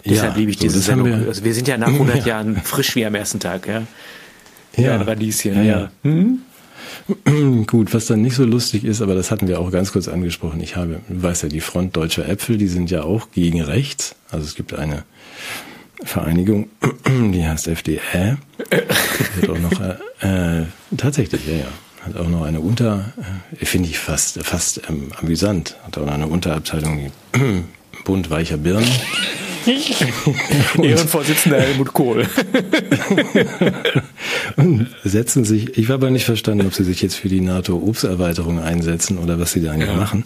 Deshalb 0.05 0.33
ja, 0.33 0.39
liebe 0.39 0.51
ich 0.51 0.57
diese 0.57 0.79
so, 0.79 0.87
Sendung. 0.87 1.07
Wir, 1.21 1.29
also 1.29 1.45
wir 1.45 1.55
sind 1.55 1.69
ja 1.69 1.77
nach 1.79 1.87
100 1.93 2.19
ja. 2.19 2.27
Jahren 2.27 2.57
frisch 2.57 2.95
wie 2.97 3.05
am 3.05 3.15
ersten 3.15 3.41
Tag, 3.41 3.67
ja. 3.67 3.83
Ja, 4.77 4.83
ja 4.83 5.03
Radieschen, 5.03 5.55
ja. 5.57 5.63
ja. 5.63 5.91
Hm? 6.03 6.41
Gut, 7.67 7.95
was 7.95 8.07
dann 8.07 8.23
nicht 8.23 8.35
so 8.35 8.45
lustig 8.45 8.85
ist, 8.85 9.01
aber 9.03 9.15
das 9.15 9.31
hatten 9.31 9.49
wir 9.49 9.61
auch 9.61 9.71
ganz 9.71 9.93
kurz 9.93 10.09
angesprochen. 10.09 10.61
Ich 10.61 10.77
habe, 10.77 11.01
du 11.09 11.23
weißt 11.23 11.45
ja, 11.45 11.49
die 11.49 11.61
Front 11.61 11.97
Deutscher 11.97 12.29
Äpfel, 12.29 12.59
die 12.59 12.69
sind 12.69 12.91
ja 12.91 13.03
auch 13.03 13.31
gegen 13.33 13.63
rechts. 13.63 14.15
Also 14.31 14.45
es 14.45 14.55
gibt 14.55 14.75
eine 14.75 15.05
Vereinigung, 16.05 16.69
die 17.07 17.47
heißt 17.47 17.69
FDR. 17.69 18.39
Die 19.41 19.49
auch 19.49 19.59
noch, 19.59 19.81
äh, 19.81 20.61
äh, 20.61 20.67
tatsächlich, 20.97 21.47
ja, 21.47 21.55
ja. 21.55 21.69
Hat 22.09 22.17
auch 22.17 22.29
noch 22.29 22.45
eine 22.45 22.61
Unter, 22.61 23.13
äh, 23.61 23.67
finde 23.67 23.91
ich 23.91 23.99
fast, 23.99 24.43
fast 24.43 24.81
ähm, 24.89 25.13
amüsant. 25.21 25.77
Hat 25.85 25.99
auch 25.99 26.07
noch 26.07 26.15
eine 26.15 26.27
Unterabteilung, 26.27 27.13
Bund 28.05 28.31
weicher 28.31 28.57
Birnen. 28.57 28.89
Ehrenvorsitzender 30.83 31.61
Helmut 31.61 31.93
Kohl. 31.93 32.27
und 34.57 34.87
setzen 35.05 35.45
sich, 35.45 35.77
ich 35.77 35.85
habe 35.87 35.95
aber 35.95 36.11
nicht 36.11 36.25
verstanden, 36.25 36.67
ob 36.67 36.73
sie 36.73 36.85
sich 36.85 37.03
jetzt 37.03 37.17
für 37.17 37.29
die 37.29 37.43
NATO-Obsterweiterung 37.43 38.61
einsetzen 38.61 39.19
oder 39.19 39.39
was 39.39 39.53
sie 39.53 39.61
da 39.61 39.73
eigentlich 39.73 39.91
ja. 39.91 39.97
machen. 39.97 40.25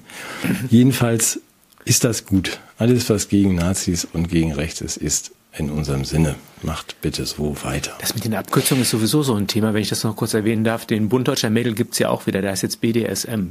Jedenfalls 0.70 1.40
ist 1.84 2.04
das 2.04 2.26
gut. 2.26 2.60
Alles, 2.78 3.10
was 3.10 3.28
gegen 3.28 3.56
Nazis 3.56 4.04
und 4.04 4.28
gegen 4.28 4.52
rechts 4.52 4.80
ist, 4.80 4.98
ist 4.98 5.32
in 5.56 5.70
unserem 5.70 6.04
Sinne. 6.04 6.36
Macht 6.62 7.00
bitte 7.00 7.26
so 7.26 7.56
weiter. 7.62 7.92
Das 8.00 8.14
mit 8.14 8.24
den 8.24 8.34
Abkürzungen 8.34 8.82
ist 8.82 8.90
sowieso 8.90 9.22
so 9.22 9.34
ein 9.34 9.48
Thema, 9.48 9.74
wenn 9.74 9.82
ich 9.82 9.88
das 9.88 10.04
noch 10.04 10.14
kurz 10.14 10.32
erwähnen 10.34 10.64
darf. 10.64 10.86
Den 10.86 11.08
Bund 11.08 11.26
Deutscher 11.26 11.50
Mädel 11.50 11.74
gibt's 11.74 11.98
ja 11.98 12.08
auch 12.08 12.26
wieder, 12.26 12.40
der 12.40 12.52
ist 12.52 12.62
jetzt 12.62 12.80
BDSM. 12.80 13.48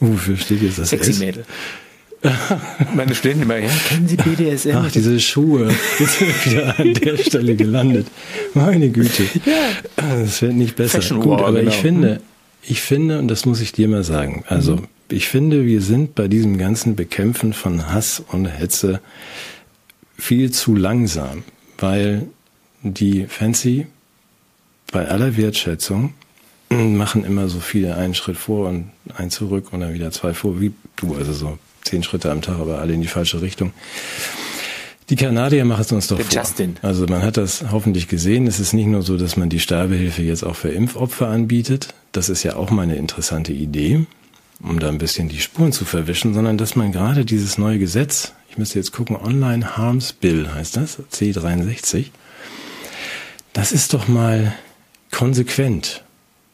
Wofür 0.00 0.36
steht 0.38 0.62
jetzt 0.62 0.78
das 0.78 0.90
Sexy 0.90 1.10
S? 1.10 1.18
Mädel. 1.18 1.44
Meine 2.94 3.14
Studenten 3.14 3.42
immer, 3.42 3.58
ja, 3.58 3.70
kennen 3.88 4.08
Sie 4.08 4.16
BDSM? 4.16 4.76
Ach, 4.76 4.90
diese 4.90 5.20
Schuhe. 5.20 5.72
Jetzt 5.98 6.18
sind 6.18 6.28
wir 6.28 6.52
wieder 6.52 6.78
an 6.80 6.94
der 6.94 7.16
Stelle 7.18 7.54
gelandet. 7.54 8.06
Meine 8.54 8.88
Güte. 8.88 9.24
Ja. 9.44 9.68
Das 9.96 10.42
wird 10.42 10.54
nicht 10.54 10.74
besser. 10.74 11.02
Fashion 11.02 11.20
Gut, 11.20 11.40
War, 11.40 11.48
aber 11.48 11.58
genau. 11.60 11.70
ich 11.70 11.76
finde, 11.76 12.20
ich 12.62 12.80
finde, 12.80 13.18
und 13.18 13.28
das 13.28 13.44
muss 13.44 13.60
ich 13.60 13.72
dir 13.72 13.86
mal 13.86 14.02
sagen, 14.02 14.42
also 14.48 14.76
mhm 14.76 14.88
ich 15.08 15.28
finde, 15.28 15.66
wir 15.66 15.80
sind 15.80 16.14
bei 16.14 16.28
diesem 16.28 16.58
ganzen 16.58 16.96
Bekämpfen 16.96 17.52
von 17.52 17.92
Hass 17.92 18.20
und 18.20 18.46
Hetze 18.46 19.00
viel 20.18 20.50
zu 20.50 20.74
langsam, 20.74 21.44
weil 21.78 22.26
die 22.82 23.26
Fancy 23.26 23.86
bei 24.92 25.06
aller 25.08 25.36
Wertschätzung 25.36 26.14
machen 26.70 27.24
immer 27.24 27.48
so 27.48 27.60
viele 27.60 27.96
einen 27.96 28.14
Schritt 28.14 28.36
vor 28.36 28.68
und 28.68 28.90
einen 29.14 29.30
zurück 29.30 29.72
und 29.72 29.80
dann 29.80 29.94
wieder 29.94 30.10
zwei 30.10 30.34
vor, 30.34 30.60
wie 30.60 30.72
du, 30.96 31.14
also 31.14 31.32
so 31.32 31.58
zehn 31.82 32.02
Schritte 32.02 32.30
am 32.30 32.42
Tag, 32.42 32.58
aber 32.58 32.78
alle 32.78 32.94
in 32.94 33.02
die 33.02 33.08
falsche 33.08 33.40
Richtung. 33.40 33.72
Die 35.08 35.14
Kanadier 35.14 35.64
machen 35.64 35.82
es 35.82 35.92
uns 35.92 36.08
doch 36.08 36.20
vor. 36.20 36.26
Justin. 36.28 36.76
Also 36.82 37.06
man 37.06 37.22
hat 37.22 37.36
das 37.36 37.66
hoffentlich 37.70 38.08
gesehen. 38.08 38.48
Es 38.48 38.58
ist 38.58 38.72
nicht 38.72 38.86
nur 38.86 39.02
so, 39.02 39.16
dass 39.16 39.36
man 39.36 39.48
die 39.48 39.60
Sterbehilfe 39.60 40.22
jetzt 40.22 40.42
auch 40.42 40.56
für 40.56 40.70
Impfopfer 40.70 41.28
anbietet. 41.28 41.94
Das 42.10 42.28
ist 42.28 42.42
ja 42.42 42.56
auch 42.56 42.70
mal 42.70 42.82
eine 42.82 42.96
interessante 42.96 43.52
Idee 43.52 44.06
um 44.62 44.78
da 44.78 44.88
ein 44.88 44.98
bisschen 44.98 45.28
die 45.28 45.40
Spuren 45.40 45.72
zu 45.72 45.84
verwischen, 45.84 46.34
sondern 46.34 46.58
dass 46.58 46.76
man 46.76 46.92
gerade 46.92 47.24
dieses 47.24 47.58
neue 47.58 47.78
Gesetz, 47.78 48.32
ich 48.48 48.58
müsste 48.58 48.78
jetzt 48.78 48.92
gucken, 48.92 49.16
Online 49.16 49.76
Harms 49.76 50.12
Bill 50.12 50.52
heißt 50.52 50.76
das, 50.76 50.98
C63, 51.12 52.06
das 53.52 53.72
ist 53.72 53.94
doch 53.94 54.08
mal 54.08 54.54
konsequent, 55.10 56.04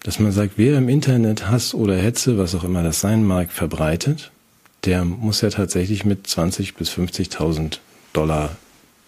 dass 0.02 0.18
man 0.18 0.32
sagt, 0.32 0.54
wer 0.56 0.78
im 0.78 0.88
Internet 0.88 1.48
Hass 1.48 1.74
oder 1.74 1.96
Hetze, 1.96 2.38
was 2.38 2.54
auch 2.54 2.64
immer 2.64 2.82
das 2.82 3.00
sein 3.00 3.24
mag, 3.24 3.52
verbreitet, 3.52 4.30
der 4.84 5.04
muss 5.04 5.40
ja 5.40 5.50
tatsächlich 5.50 6.04
mit 6.04 6.26
20 6.26 6.74
bis 6.74 6.90
50.000 6.90 7.78
Dollar 8.12 8.56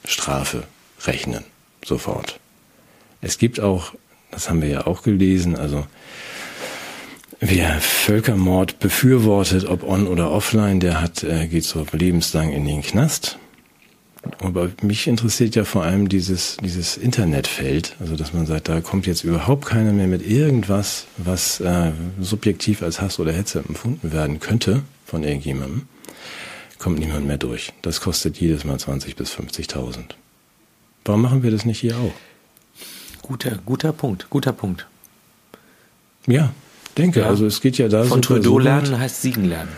Strafe 0.05 0.65
rechnen, 1.05 1.45
sofort. 1.85 2.39
Es 3.21 3.39
gibt 3.39 3.59
auch, 3.59 3.95
das 4.31 4.49
haben 4.49 4.63
wir 4.63 4.69
ja 4.69 4.87
auch 4.87 5.03
gelesen, 5.03 5.57
also 5.57 5.87
Wer 7.47 7.79
Völkermord 7.79 8.79
befürwortet, 8.79 9.67
ob 9.67 9.83
on 9.83 10.07
oder 10.07 10.31
offline, 10.31 10.81
der 10.81 11.03
hat, 11.03 11.23
äh, 11.25 11.47
geht 11.47 11.65
so 11.65 11.85
lebenslang 11.93 12.51
in 12.51 12.65
den 12.65 12.81
Knast. 12.81 13.37
Aber 14.39 14.71
mich 14.81 15.07
interessiert 15.07 15.55
ja 15.55 15.65
vor 15.65 15.83
allem 15.83 16.09
dieses, 16.09 16.57
dieses 16.65 16.97
Internetfeld, 16.97 17.97
also 18.01 18.17
dass 18.17 18.33
man 18.33 18.47
sagt, 18.47 18.71
da 18.71 18.81
kommt 18.81 19.07
jetzt 19.07 19.25
überhaupt 19.25 19.67
keiner 19.67 19.93
mehr 19.93 20.07
mit 20.07 20.27
irgendwas, 20.27 21.05
was 21.19 21.61
äh, 21.61 21.93
subjektiv 22.19 22.83
als 22.83 23.03
Hass 23.03 23.21
oder 23.21 23.33
Hetze 23.35 23.59
empfunden 23.59 24.11
werden 24.11 24.41
könnte 24.41 24.83
von 25.05 25.23
irgendjemandem, 25.23 25.83
kommt 26.79 26.99
niemand 26.99 27.27
mehr 27.27 27.37
durch. 27.37 27.75
Das 27.83 28.01
kostet 28.01 28.39
jedes 28.39 28.65
Mal 28.65 28.79
20 28.79 29.17
bis 29.17 29.35
50.000. 29.35 29.99
Warum 31.05 31.21
machen 31.21 31.43
wir 31.43 31.51
das 31.51 31.67
nicht 31.67 31.81
hier 31.81 31.99
auch? 31.99 32.15
Guter, 33.21 33.59
guter 33.67 33.93
Punkt, 33.93 34.31
guter 34.31 34.55
Punkt. 34.55 34.87
Ja, 36.27 36.55
denke. 36.95 37.21
Ja. 37.21 37.27
Also 37.27 37.47
es 37.47 37.61
geht 37.61 37.79
ja 37.79 37.89
da 37.89 38.05
Von 38.05 38.23
Trudeau 38.23 38.59
lernen 38.59 38.99
heißt 38.99 39.23
Siegen 39.23 39.45
lernen. 39.45 39.71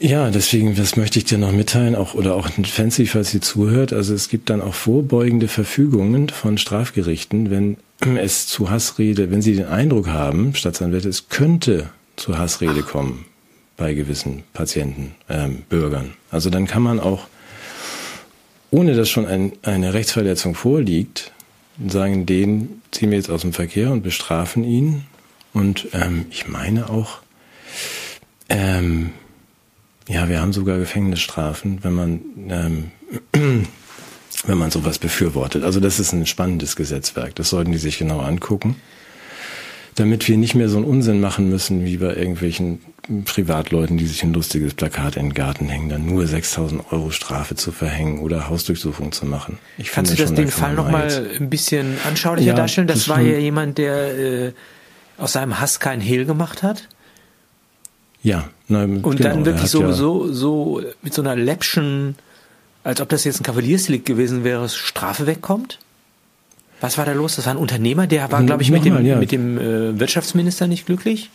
Ja, 0.00 0.30
deswegen, 0.30 0.76
das 0.76 0.96
möchte 0.96 1.18
ich 1.18 1.24
dir 1.24 1.38
noch 1.38 1.50
mitteilen, 1.50 1.96
auch 1.96 2.14
oder 2.14 2.34
auch 2.34 2.48
Fancy, 2.64 3.06
falls 3.06 3.30
sie 3.30 3.40
zuhört. 3.40 3.92
Also 3.92 4.14
es 4.14 4.28
gibt 4.28 4.48
dann 4.48 4.60
auch 4.60 4.74
vorbeugende 4.74 5.48
Verfügungen 5.48 6.28
von 6.28 6.56
Strafgerichten, 6.56 7.50
wenn 7.50 7.76
es 8.16 8.46
zu 8.46 8.70
Hassrede, 8.70 9.32
wenn 9.32 9.42
sie 9.42 9.56
den 9.56 9.66
Eindruck 9.66 10.06
haben, 10.06 10.54
Staatsanwälte, 10.54 11.08
es 11.08 11.28
könnte 11.28 11.90
zu 12.14 12.38
Hassrede 12.38 12.82
kommen 12.82 13.24
bei 13.76 13.94
gewissen 13.94 14.44
Patienten, 14.52 15.14
ähm, 15.28 15.62
Bürgern. 15.68 16.12
Also 16.30 16.50
dann 16.50 16.66
kann 16.66 16.82
man 16.82 17.00
auch, 17.00 17.26
ohne 18.70 18.94
dass 18.94 19.08
schon 19.08 19.26
ein, 19.26 19.52
eine 19.62 19.94
Rechtsverletzung 19.94 20.54
vorliegt, 20.54 21.32
sagen, 21.88 22.26
den 22.26 22.82
ziehen 22.90 23.10
wir 23.10 23.18
jetzt 23.18 23.30
aus 23.30 23.42
dem 23.42 23.52
Verkehr 23.52 23.90
und 23.90 24.02
bestrafen 24.02 24.62
ihn. 24.64 25.04
Und 25.58 25.88
ähm, 25.92 26.26
ich 26.30 26.46
meine 26.46 26.88
auch, 26.88 27.18
ähm, 28.48 29.10
ja, 30.06 30.28
wir 30.28 30.40
haben 30.40 30.52
sogar 30.52 30.78
Gefängnisstrafen, 30.78 31.80
wenn 31.82 31.92
man 31.94 32.20
ähm, 32.48 32.90
wenn 34.46 34.58
man 34.58 34.70
sowas 34.70 35.00
befürwortet. 35.00 35.64
Also 35.64 35.80
das 35.80 35.98
ist 35.98 36.12
ein 36.12 36.26
spannendes 36.26 36.76
Gesetzwerk. 36.76 37.34
Das 37.34 37.50
sollten 37.50 37.72
die 37.72 37.78
sich 37.78 37.98
genau 37.98 38.20
angucken, 38.20 38.76
damit 39.96 40.28
wir 40.28 40.36
nicht 40.36 40.54
mehr 40.54 40.68
so 40.68 40.76
einen 40.76 40.86
Unsinn 40.86 41.20
machen 41.20 41.48
müssen 41.50 41.84
wie 41.84 41.96
bei 41.96 42.14
irgendwelchen 42.14 42.78
Privatleuten, 43.24 43.96
die 43.96 44.06
sich 44.06 44.22
ein 44.22 44.32
lustiges 44.32 44.74
Plakat 44.74 45.16
in 45.16 45.30
den 45.30 45.34
Garten 45.34 45.68
hängen, 45.68 45.88
dann 45.88 46.06
nur 46.06 46.24
6000 46.24 46.92
Euro 46.92 47.10
Strafe 47.10 47.56
zu 47.56 47.72
verhängen 47.72 48.20
oder 48.20 48.48
Hausdurchsuchung 48.48 49.10
zu 49.10 49.26
machen. 49.26 49.58
Ich 49.76 49.90
Kannst 49.90 50.12
du 50.12 50.16
das 50.16 50.32
den 50.32 50.52
Fall 50.52 50.74
nochmal 50.74 51.08
ein 51.40 51.50
bisschen 51.50 51.96
anschaulicher 52.06 52.48
ja, 52.48 52.54
darstellen? 52.54 52.86
Das, 52.86 52.98
das 52.98 53.08
war 53.08 53.20
ja 53.20 53.38
jemand, 53.38 53.78
der 53.78 54.18
äh, 54.18 54.52
aus 55.18 55.32
seinem 55.32 55.60
Hass 55.60 55.80
kein 55.80 56.00
Hehl 56.00 56.24
gemacht 56.24 56.62
hat? 56.62 56.88
Ja. 58.22 58.48
Nein, 58.68 58.98
und 58.98 59.16
genau, 59.16 59.30
dann 59.30 59.44
wirklich 59.44 59.70
so, 59.70 59.82
ja 59.82 59.92
so, 59.92 60.32
so 60.32 60.82
mit 61.02 61.14
so 61.14 61.22
einer 61.22 61.36
läppschen, 61.36 62.16
als 62.84 63.00
ob 63.00 63.08
das 63.08 63.24
jetzt 63.24 63.40
ein 63.40 63.44
Kavaliersdelikt 63.44 64.06
gewesen 64.06 64.44
wäre, 64.44 64.68
Strafe 64.68 65.26
wegkommt? 65.26 65.78
Was 66.80 66.98
war 66.98 67.06
da 67.06 67.12
los? 67.12 67.36
Das 67.36 67.46
war 67.46 67.54
ein 67.54 67.58
Unternehmer, 67.58 68.06
der 68.06 68.30
war, 68.30 68.42
glaube 68.42 68.62
ich, 68.62 68.70
mit 68.70 68.84
dem, 68.84 69.04
ja. 69.04 69.16
mit 69.16 69.32
dem 69.32 69.58
äh, 69.58 69.98
Wirtschaftsminister 69.98 70.66
nicht 70.66 70.86
glücklich? 70.86 71.30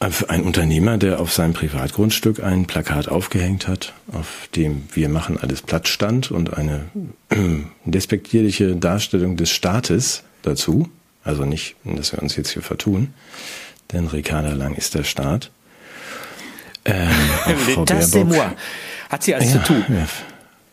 Ein 0.00 0.44
Unternehmer, 0.44 0.96
der 0.96 1.20
auf 1.20 1.32
seinem 1.32 1.54
Privatgrundstück 1.54 2.42
ein 2.42 2.66
Plakat 2.66 3.08
aufgehängt 3.08 3.66
hat, 3.66 3.94
auf 4.12 4.48
dem 4.54 4.84
wir 4.92 5.08
machen 5.08 5.38
alles 5.40 5.60
platt 5.62 5.88
stand 5.88 6.30
und 6.30 6.56
eine 6.56 6.84
despektierliche 7.84 8.76
Darstellung 8.76 9.36
des 9.36 9.50
Staates 9.50 10.22
dazu. 10.42 10.88
Also 11.24 11.44
nicht, 11.44 11.76
dass 11.84 12.12
wir 12.12 12.22
uns 12.22 12.36
jetzt 12.36 12.50
hier 12.50 12.62
vertun 12.62 13.12
denn 13.92 14.06
Ricarda 14.06 14.52
Lang 14.52 14.74
ist 14.74 14.94
der 14.94 15.04
Staat. 15.04 15.50
Ähm, 16.84 17.08
Frau 17.74 17.84
das 17.84 18.10
Baerbock, 18.10 18.36
moi. 18.36 18.46
Hat 19.08 19.22
sie 19.22 19.34
alles 19.34 19.54
ja, 19.54 19.64
zu 19.64 19.72
tun. 19.72 19.84
Ja, 19.88 20.06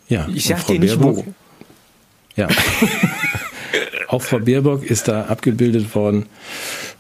ja. 0.08 0.28
ich 0.34 0.46
sag 0.46 0.66
dir 0.68 0.80
nicht 0.80 1.02
wo. 1.02 1.26
Ja. 2.36 2.48
auch 4.08 4.22
Frau 4.22 4.40
Baerbock 4.40 4.84
ist 4.84 5.08
da 5.08 5.26
abgebildet 5.26 5.96
worden, 5.96 6.26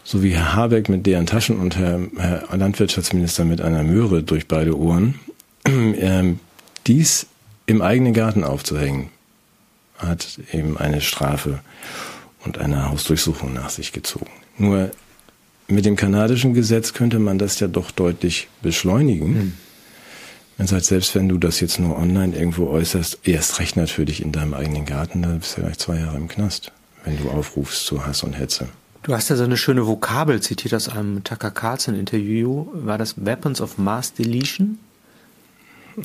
so 0.03 0.23
wie 0.23 0.33
Herr 0.33 0.55
Habeck 0.55 0.87
mit 0.87 1.05
deren 1.05 1.25
Taschen 1.25 1.59
und 1.59 1.77
Herr, 1.77 1.99
Herr 2.17 2.55
Landwirtschaftsminister 2.55 3.43
mit 3.43 3.59
einer 3.61 3.83
Möhre 3.83 4.23
durch 4.23 4.47
beide 4.47 4.77
Ohren. 4.77 5.19
Ähm, 5.67 6.39
dies 6.85 7.25
im 7.65 7.81
eigenen 7.81 8.13
Garten 8.13 8.43
aufzuhängen, 8.43 9.09
hat 9.97 10.39
eben 10.53 10.77
eine 10.77 11.01
Strafe 11.01 11.61
und 12.45 12.57
eine 12.57 12.89
Hausdurchsuchung 12.89 13.53
nach 13.53 13.69
sich 13.69 13.91
gezogen. 13.91 14.31
Nur 14.57 14.91
mit 15.67 15.85
dem 15.85 15.95
kanadischen 15.95 16.53
Gesetz 16.53 16.93
könnte 16.93 17.19
man 17.19 17.37
das 17.37 17.59
ja 17.59 17.67
doch 17.67 17.91
deutlich 17.91 18.47
beschleunigen. 18.61 19.35
Hm. 19.35 19.53
Man 20.57 20.67
sagt, 20.67 20.85
selbst 20.85 21.15
wenn 21.15 21.27
du 21.27 21.37
das 21.37 21.59
jetzt 21.59 21.79
nur 21.79 21.97
online 21.97 22.35
irgendwo 22.35 22.67
äußerst, 22.67 23.19
erst 23.23 23.59
recht 23.59 23.75
natürlich 23.75 24.21
in 24.21 24.31
deinem 24.31 24.53
eigenen 24.53 24.85
Garten, 24.85 25.21
dann 25.21 25.39
bist 25.39 25.57
du 25.57 25.61
vielleicht 25.61 25.81
zwei 25.81 25.99
Jahre 25.99 26.15
im 26.15 26.29
Knast, 26.29 26.71
wenn 27.03 27.17
du 27.17 27.29
aufrufst 27.29 27.85
zu 27.85 28.05
Hass 28.05 28.23
und 28.23 28.33
Hetze. 28.33 28.69
Du 29.03 29.13
hast 29.13 29.29
ja 29.29 29.35
so 29.35 29.43
eine 29.43 29.57
schöne 29.57 29.85
Vokabel 29.85 30.41
zitiert 30.41 30.73
aus 30.73 30.87
einem 30.87 31.23
Tucker 31.23 31.51
Carlson 31.51 31.93
Interview. 31.93 32.67
War 32.73 32.97
das 32.97 33.23
Weapons 33.23 33.59
of 33.59 33.77
Mass 33.77 34.13
Deletion? 34.13 34.79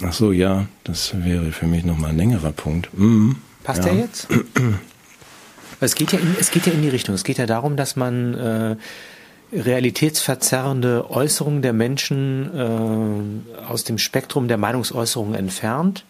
Ach 0.03 0.13
so, 0.13 0.33
ja, 0.33 0.67
das 0.85 1.15
wäre 1.25 1.53
für 1.53 1.67
mich 1.67 1.85
nochmal 1.85 2.11
ein 2.11 2.17
längerer 2.17 2.53
Punkt. 2.53 2.91
Mm, 2.93 3.33
Passt 3.65 3.85
ja. 3.85 3.93
der 3.93 4.01
jetzt? 4.01 4.29
es 5.81 5.95
geht 5.95 6.13
ja 6.13 6.19
in, 6.19 6.37
es 6.39 6.51
geht 6.51 6.67
ja 6.67 6.73
in 6.73 6.83
die 6.83 6.89
Richtung. 6.89 7.15
Es 7.15 7.25
geht 7.25 7.39
ja 7.39 7.47
darum, 7.47 7.77
dass 7.77 7.97
man 7.97 8.35
äh, 8.35 8.77
realitätsverzerrende 9.53 11.11
Äußerungen 11.11 11.63
der 11.63 11.73
Menschen 11.73 12.51
äh, 12.55 13.63
aus 13.63 13.85
dem 13.85 13.99
Spektrum 13.99 14.49
der 14.49 14.59
Meinungsäußerung 14.59 15.35
entfernt, 15.35 16.05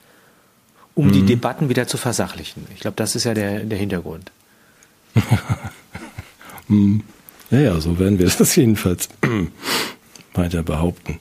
um 0.94 1.08
mhm. 1.08 1.12
die 1.12 1.22
Debatten 1.22 1.68
wieder 1.68 1.86
zu 1.86 1.96
versachlichen. 1.96 2.66
Ich 2.74 2.80
glaube, 2.80 2.96
das 2.96 3.16
ist 3.16 3.24
ja 3.24 3.34
der, 3.34 3.60
der 3.60 3.78
Hintergrund. 3.78 4.30
Mhm. 6.68 7.02
ja, 7.50 7.58
ja, 7.58 7.80
so 7.80 7.98
werden 7.98 8.20
wir 8.20 8.26
das 8.38 8.54
jedenfalls 8.54 9.08
weiter 10.34 10.62
behaupten. 10.62 11.18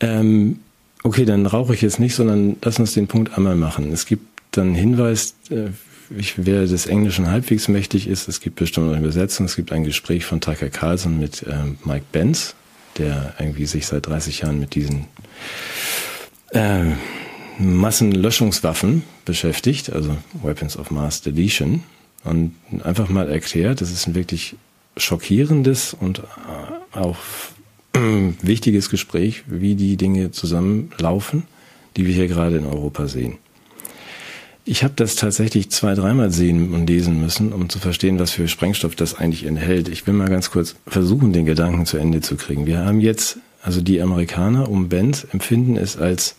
Ähm, 0.00 0.60
okay, 1.02 1.26
dann 1.26 1.44
rauche 1.44 1.74
ich 1.74 1.82
jetzt 1.82 2.00
nicht, 2.00 2.14
sondern 2.14 2.56
lass 2.62 2.78
uns 2.78 2.94
den 2.94 3.06
Punkt 3.06 3.36
einmal 3.36 3.54
machen. 3.54 3.92
Es 3.92 4.06
gibt 4.06 4.26
dann 4.52 4.74
Hinweis, 4.74 5.34
äh, 5.50 5.68
ich, 6.18 6.46
wer 6.46 6.66
des 6.66 6.86
Englischen 6.86 7.30
halbwegs 7.30 7.68
mächtig 7.68 8.08
ist, 8.08 8.28
es 8.28 8.40
gibt 8.40 8.56
bestimmt 8.56 8.88
eine 8.88 8.98
Übersetzung, 8.98 9.46
es 9.46 9.56
gibt 9.56 9.72
ein 9.72 9.84
Gespräch 9.84 10.24
von 10.24 10.40
Tucker 10.40 10.70
Carlson 10.70 11.18
mit 11.18 11.44
ähm, 11.48 11.78
Mike 11.84 12.06
Benz, 12.12 12.54
der 12.98 13.34
irgendwie 13.38 13.66
sich 13.66 13.86
seit 13.86 14.06
30 14.06 14.40
Jahren 14.40 14.60
mit 14.60 14.74
diesen 14.74 15.06
äh, 16.50 16.92
Massenlöschungswaffen 17.58 19.02
beschäftigt, 19.24 19.92
also 19.92 20.16
Weapons 20.42 20.76
of 20.76 20.90
Mass 20.90 21.22
Deletion, 21.22 21.82
und 22.24 22.54
einfach 22.82 23.08
mal 23.10 23.28
erklärt, 23.28 23.80
das 23.80 23.90
ist 23.90 24.06
ein 24.06 24.14
wirklich 24.14 24.56
schockierendes 24.96 25.94
und 25.98 26.20
äh, 26.20 26.98
auch 26.98 27.18
wichtiges 28.42 28.88
Gespräch, 28.88 29.44
wie 29.46 29.74
die 29.74 29.96
Dinge 29.96 30.30
zusammenlaufen, 30.30 31.44
die 31.96 32.06
wir 32.06 32.14
hier 32.14 32.28
gerade 32.28 32.56
in 32.56 32.66
Europa 32.66 33.06
sehen. 33.06 33.38
Ich 34.66 34.82
habe 34.82 34.94
das 34.96 35.16
tatsächlich 35.16 35.70
zwei, 35.70 35.94
dreimal 35.94 36.30
sehen 36.30 36.72
und 36.72 36.86
lesen 36.86 37.20
müssen, 37.20 37.52
um 37.52 37.68
zu 37.68 37.78
verstehen, 37.78 38.18
was 38.18 38.30
für 38.30 38.48
Sprengstoff 38.48 38.96
das 38.96 39.14
eigentlich 39.14 39.44
enthält. 39.44 39.88
Ich 39.88 40.06
will 40.06 40.14
mal 40.14 40.30
ganz 40.30 40.50
kurz 40.50 40.74
versuchen, 40.86 41.34
den 41.34 41.44
Gedanken 41.44 41.84
zu 41.84 41.98
Ende 41.98 42.22
zu 42.22 42.36
kriegen. 42.36 42.64
Wir 42.64 42.78
haben 42.78 43.00
jetzt, 43.00 43.38
also 43.62 43.82
die 43.82 44.00
Amerikaner 44.00 44.70
um 44.70 44.88
Benz 44.88 45.26
empfinden 45.30 45.76
es 45.76 45.98
als 45.98 46.36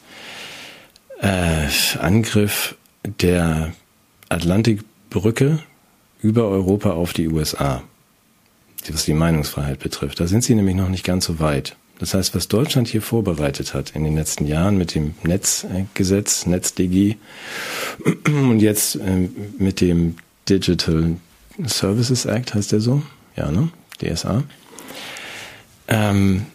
äh, 1.21 1.67
Angriff 1.99 2.75
der 3.03 3.73
Atlantikbrücke 4.29 5.59
über 6.19 6.47
Europa 6.47 6.93
auf 6.93 7.13
die 7.13 7.27
USA, 7.27 7.83
was 8.91 9.05
die 9.05 9.13
Meinungsfreiheit 9.13 9.77
betrifft. 9.77 10.19
Da 10.19 10.25
sind 10.25 10.43
sie 10.43 10.55
nämlich 10.55 10.75
noch 10.75 10.89
nicht 10.89 11.03
ganz 11.03 11.25
so 11.25 11.39
weit. 11.39 11.75
Das 11.99 12.13
heißt, 12.13 12.35
was 12.35 12.47
Deutschland 12.47 12.87
hier 12.87 13.01
vorbereitet 13.01 13.73
hat 13.73 13.91
in 13.95 14.03
den 14.03 14.15
letzten 14.15 14.45
Jahren 14.45 14.77
mit 14.77 14.95
dem 14.95 15.15
Netzgesetz, 15.23 16.45
NetzDG 16.45 17.15
und 18.25 18.59
jetzt 18.59 18.95
ähm, 18.95 19.33
mit 19.57 19.79
dem 19.79 20.15
Digital 20.49 21.15
Services 21.65 22.25
Act, 22.25 22.53
heißt 22.53 22.73
der 22.73 22.81
so? 22.81 23.01
Ja, 23.37 23.49
ne? 23.49 23.69
DSA. 24.01 24.43
Ähm, 25.87 26.45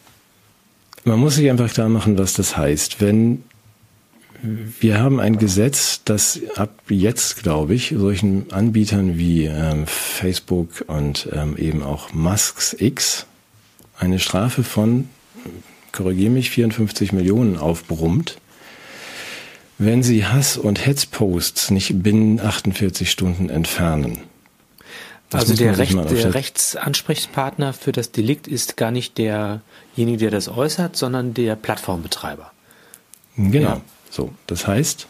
man 1.05 1.19
muss 1.19 1.37
sich 1.37 1.49
einfach 1.49 1.73
klar 1.73 1.89
machen, 1.89 2.19
was 2.19 2.35
das 2.35 2.57
heißt. 2.57 3.01
Wenn 3.01 3.43
wir 4.43 4.99
haben 4.99 5.21
ein 5.21 5.39
Gesetz, 5.39 6.03
das 6.05 6.41
ab 6.57 6.71
jetzt, 6.89 7.43
glaube 7.43 7.75
ich, 7.75 7.95
solchen 7.97 8.51
Anbietern 8.53 9.19
wie 9.19 9.45
ähm, 9.45 9.87
Facebook 9.87 10.85
und 10.87 11.29
ähm, 11.33 11.57
eben 11.57 11.83
auch 11.83 12.13
Musks 12.13 12.75
X 12.79 13.27
eine 13.99 14.19
Strafe 14.19 14.65
von 14.65 15.09
korrigiere 15.93 16.31
mich, 16.31 16.51
54 16.51 17.13
Millionen 17.13 17.57
aufbrummt, 17.57 18.39
wenn 19.79 20.03
sie 20.03 20.27
Hass- 20.27 20.57
und 20.57 20.85
Hetzposts 20.85 21.71
nicht 21.71 22.03
binnen 22.03 22.41
48 22.41 23.11
Stunden 23.11 23.49
entfernen. 23.49 24.19
Das 25.31 25.43
also 25.43 25.55
der, 25.55 25.79
Recht, 25.79 25.95
der 25.95 26.35
Rechtsansprechpartner 26.35 27.73
für 27.73 27.93
das 27.93 28.11
Delikt 28.11 28.49
ist 28.49 28.77
gar 28.77 28.91
nicht 28.91 29.17
derjenige, 29.17 30.19
der 30.19 30.31
das 30.33 30.49
äußert, 30.49 30.97
sondern 30.97 31.35
der 31.35 31.55
Plattformbetreiber. 31.55 32.51
Genau. 33.37 33.69
Ja. 33.69 33.81
So, 34.11 34.33
das 34.49 34.67
heißt, 34.67 35.07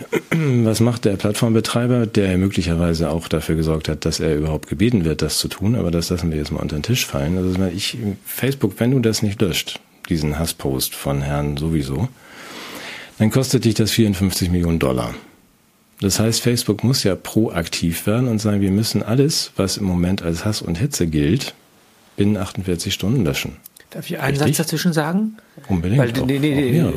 was 0.30 0.80
macht 0.80 1.04
der 1.04 1.16
Plattformbetreiber, 1.16 2.06
der 2.06 2.36
möglicherweise 2.38 3.10
auch 3.10 3.28
dafür 3.28 3.56
gesorgt 3.56 3.88
hat, 3.88 4.04
dass 4.04 4.20
er 4.20 4.36
überhaupt 4.36 4.68
gebeten 4.68 5.04
wird, 5.04 5.22
das 5.22 5.38
zu 5.38 5.48
tun, 5.48 5.74
aber 5.74 5.90
das 5.90 6.10
lassen 6.10 6.30
wir 6.30 6.38
jetzt 6.38 6.52
mal 6.52 6.60
unter 6.60 6.76
den 6.76 6.82
Tisch 6.82 7.06
fallen. 7.06 7.36
Also 7.38 7.54
ich, 7.74 7.96
Facebook, 8.24 8.74
wenn 8.78 8.90
du 8.90 9.00
das 9.00 9.22
nicht 9.22 9.40
löscht, 9.40 9.80
diesen 10.08 10.38
Hasspost 10.38 10.94
von 10.94 11.22
Herrn 11.22 11.56
sowieso, 11.56 12.08
dann 13.18 13.30
kostet 13.30 13.64
dich 13.64 13.74
das 13.74 13.92
54 13.92 14.50
Millionen 14.50 14.78
Dollar. 14.78 15.14
Das 16.00 16.20
heißt, 16.20 16.42
Facebook 16.42 16.84
muss 16.84 17.02
ja 17.02 17.14
proaktiv 17.14 18.06
werden 18.06 18.28
und 18.28 18.38
sagen, 18.38 18.60
wir 18.60 18.70
müssen 18.70 19.02
alles, 19.02 19.52
was 19.56 19.78
im 19.78 19.84
Moment 19.84 20.22
als 20.22 20.44
Hass 20.44 20.60
und 20.60 20.78
Hetze 20.78 21.06
gilt, 21.06 21.54
binnen 22.16 22.36
48 22.36 22.92
Stunden 22.92 23.24
löschen. 23.24 23.56
Darf 23.96 24.10
ich 24.10 24.20
einen 24.20 24.36
Richtig? 24.36 24.58
Satz 24.58 24.66
dazwischen 24.66 24.92
sagen? 24.92 25.38
Unbedingt. 25.68 25.98
Weil, 25.98 26.12
nee, 26.26 26.38
nee, 26.38 26.82
nee, 26.82 26.92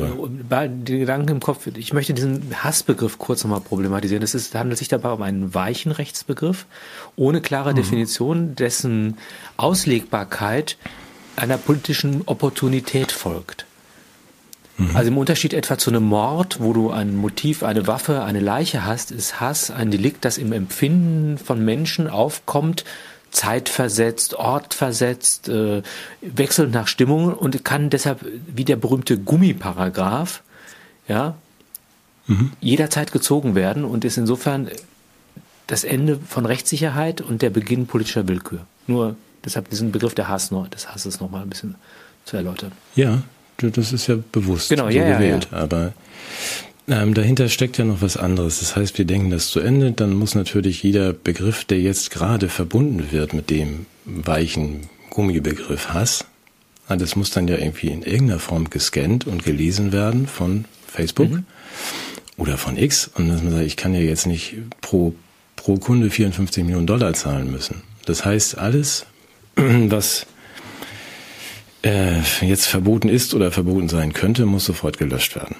bei 0.46 0.68
den 0.68 1.00
Gedanken 1.00 1.30
im 1.30 1.40
Kopf, 1.40 1.66
ich 1.66 1.94
möchte 1.94 2.12
diesen 2.12 2.62
Hassbegriff 2.62 3.16
kurz 3.16 3.42
nochmal 3.42 3.62
problematisieren. 3.62 4.22
Es 4.22 4.34
ist, 4.34 4.54
handelt 4.54 4.76
sich 4.76 4.88
dabei 4.88 5.12
um 5.12 5.22
einen 5.22 5.54
weichen 5.54 5.92
Rechtsbegriff, 5.92 6.66
ohne 7.16 7.40
klare 7.40 7.70
mhm. 7.70 7.76
Definition, 7.76 8.54
dessen 8.54 9.16
Auslegbarkeit 9.56 10.76
einer 11.36 11.56
politischen 11.56 12.20
Opportunität 12.26 13.12
folgt. 13.12 13.64
Mhm. 14.76 14.94
Also 14.94 15.10
im 15.10 15.16
Unterschied 15.16 15.54
etwa 15.54 15.78
zu 15.78 15.88
einem 15.88 16.02
Mord, 16.02 16.60
wo 16.60 16.74
du 16.74 16.90
ein 16.90 17.16
Motiv, 17.16 17.62
eine 17.62 17.86
Waffe, 17.86 18.24
eine 18.24 18.40
Leiche 18.40 18.84
hast, 18.84 19.10
ist 19.10 19.40
Hass 19.40 19.70
ein 19.70 19.90
Delikt, 19.90 20.26
das 20.26 20.36
im 20.36 20.52
Empfinden 20.52 21.38
von 21.38 21.64
Menschen 21.64 22.08
aufkommt, 22.08 22.84
zeitversetzt, 23.30 24.34
ortversetzt, 24.34 25.48
äh, 25.48 25.82
wechselt 26.20 26.72
nach 26.72 26.88
Stimmung 26.88 27.32
und 27.32 27.64
kann 27.64 27.90
deshalb, 27.90 28.24
wie 28.46 28.64
der 28.64 28.76
berühmte 28.76 29.18
Gummiparagraph, 29.18 30.42
ja, 31.08 31.34
mhm. 32.26 32.52
jederzeit 32.60 33.12
gezogen 33.12 33.54
werden 33.54 33.84
und 33.84 34.04
ist 34.04 34.18
insofern 34.18 34.68
das 35.66 35.84
Ende 35.84 36.18
von 36.26 36.46
Rechtssicherheit 36.46 37.20
und 37.20 37.42
der 37.42 37.50
Beginn 37.50 37.86
politischer 37.86 38.26
Willkür. 38.26 38.66
Nur 38.86 39.16
deshalb 39.44 39.70
diesen 39.70 39.92
Begriff 39.92 40.14
der 40.14 40.28
Hass 40.28 40.50
noch, 40.50 40.68
des 40.68 40.88
Hasses 40.88 41.20
noch 41.20 41.30
mal 41.30 41.42
ein 41.42 41.50
bisschen 41.50 41.76
zu 42.24 42.36
erläutern. 42.36 42.72
Ja, 42.96 43.22
das 43.58 43.92
ist 43.92 44.06
ja 44.06 44.16
bewusst 44.32 44.70
genau, 44.70 44.84
so 44.84 44.90
ja, 44.90 45.12
gewählt. 45.12 45.48
Ja, 45.50 45.58
ja. 45.58 45.64
Aber 45.64 45.92
ähm, 46.92 47.14
dahinter 47.14 47.48
steckt 47.48 47.78
ja 47.78 47.84
noch 47.84 48.02
was 48.02 48.16
anderes. 48.16 48.60
Das 48.60 48.76
heißt, 48.76 48.98
wir 48.98 49.04
denken 49.04 49.30
das 49.30 49.48
zu 49.48 49.60
Ende, 49.60 49.92
dann 49.92 50.14
muss 50.14 50.34
natürlich 50.34 50.82
jeder 50.82 51.12
Begriff, 51.12 51.64
der 51.64 51.80
jetzt 51.80 52.10
gerade 52.10 52.48
verbunden 52.48 53.12
wird 53.12 53.32
mit 53.32 53.50
dem 53.50 53.86
weichen 54.04 54.88
Gummibegriff 55.10 55.88
Hass, 55.88 56.24
das 56.88 57.16
muss 57.16 57.30
dann 57.30 57.46
ja 57.46 57.56
irgendwie 57.56 57.88
in 57.88 58.02
irgendeiner 58.02 58.40
Form 58.40 58.70
gescannt 58.70 59.26
und 59.26 59.44
gelesen 59.44 59.92
werden 59.92 60.26
von 60.26 60.64
Facebook 60.86 61.30
mhm. 61.30 61.44
oder 62.36 62.56
von 62.56 62.76
X. 62.76 63.10
Und 63.14 63.28
dass 63.28 63.42
man 63.42 63.52
sagt, 63.52 63.66
ich 63.66 63.76
kann 63.76 63.94
ja 63.94 64.00
jetzt 64.00 64.26
nicht 64.26 64.56
pro, 64.80 65.14
pro 65.56 65.76
Kunde 65.76 66.10
54 66.10 66.64
Millionen 66.64 66.86
Dollar 66.86 67.14
zahlen 67.14 67.50
müssen. 67.50 67.82
Das 68.06 68.24
heißt, 68.24 68.58
alles, 68.58 69.06
was 69.56 70.26
äh, 71.84 72.20
jetzt 72.40 72.66
verboten 72.66 73.08
ist 73.08 73.34
oder 73.34 73.52
verboten 73.52 73.88
sein 73.88 74.12
könnte, 74.12 74.46
muss 74.46 74.64
sofort 74.64 74.98
gelöscht 74.98 75.36
werden. 75.36 75.56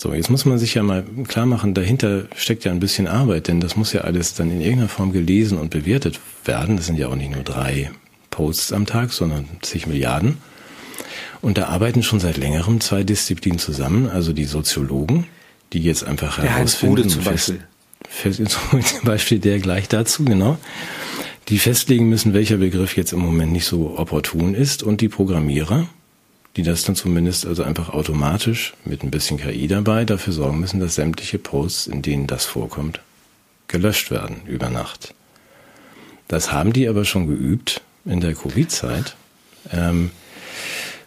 So, 0.00 0.14
jetzt 0.14 0.30
muss 0.30 0.46
man 0.46 0.58
sich 0.58 0.72
ja 0.72 0.82
mal 0.82 1.04
klar 1.28 1.44
machen, 1.44 1.74
dahinter 1.74 2.24
steckt 2.34 2.64
ja 2.64 2.72
ein 2.72 2.80
bisschen 2.80 3.06
Arbeit, 3.06 3.48
denn 3.48 3.60
das 3.60 3.76
muss 3.76 3.92
ja 3.92 4.00
alles 4.00 4.32
dann 4.32 4.50
in 4.50 4.62
irgendeiner 4.62 4.88
Form 4.88 5.12
gelesen 5.12 5.58
und 5.58 5.68
bewertet 5.68 6.20
werden. 6.46 6.78
Das 6.78 6.86
sind 6.86 6.98
ja 6.98 7.08
auch 7.08 7.16
nicht 7.16 7.34
nur 7.34 7.42
drei 7.42 7.90
Posts 8.30 8.72
am 8.72 8.86
Tag, 8.86 9.12
sondern 9.12 9.46
zig 9.60 9.86
Milliarden. 9.86 10.38
Und 11.42 11.58
da 11.58 11.66
arbeiten 11.66 12.02
schon 12.02 12.18
seit 12.18 12.38
längerem 12.38 12.80
zwei 12.80 13.02
Disziplinen 13.02 13.58
zusammen, 13.58 14.08
also 14.08 14.32
die 14.32 14.46
Soziologen, 14.46 15.26
die 15.74 15.80
jetzt 15.80 16.02
einfach 16.04 16.40
der 16.40 16.56
herausfinden. 16.56 17.10
zum 17.10 17.22
Beispiel. 17.22 17.60
Fest, 18.08 18.40
zum 18.48 18.80
Beispiel 19.04 19.38
der 19.38 19.58
gleich 19.58 19.86
dazu, 19.86 20.24
genau. 20.24 20.56
Die 21.48 21.58
festlegen 21.58 22.08
müssen, 22.08 22.32
welcher 22.32 22.56
Begriff 22.56 22.96
jetzt 22.96 23.12
im 23.12 23.18
Moment 23.18 23.52
nicht 23.52 23.66
so 23.66 23.98
opportun 23.98 24.54
ist 24.54 24.82
und 24.82 25.02
die 25.02 25.10
Programmierer, 25.10 25.88
die 26.56 26.62
das 26.62 26.82
dann 26.82 26.96
zumindest 26.96 27.46
also 27.46 27.62
einfach 27.62 27.90
automatisch 27.90 28.74
mit 28.84 29.02
ein 29.02 29.10
bisschen 29.10 29.38
KI 29.38 29.68
dabei 29.68 30.04
dafür 30.04 30.32
sorgen 30.32 30.60
müssen, 30.60 30.80
dass 30.80 30.96
sämtliche 30.96 31.38
Posts, 31.38 31.86
in 31.86 32.02
denen 32.02 32.26
das 32.26 32.44
vorkommt, 32.44 33.00
gelöscht 33.68 34.10
werden 34.10 34.42
über 34.46 34.68
Nacht. 34.68 35.14
Das 36.28 36.52
haben 36.52 36.72
die 36.72 36.88
aber 36.88 37.04
schon 37.04 37.26
geübt 37.26 37.82
in 38.04 38.20
der 38.20 38.34
Covid-Zeit, 38.34 39.16
ähm, 39.72 40.10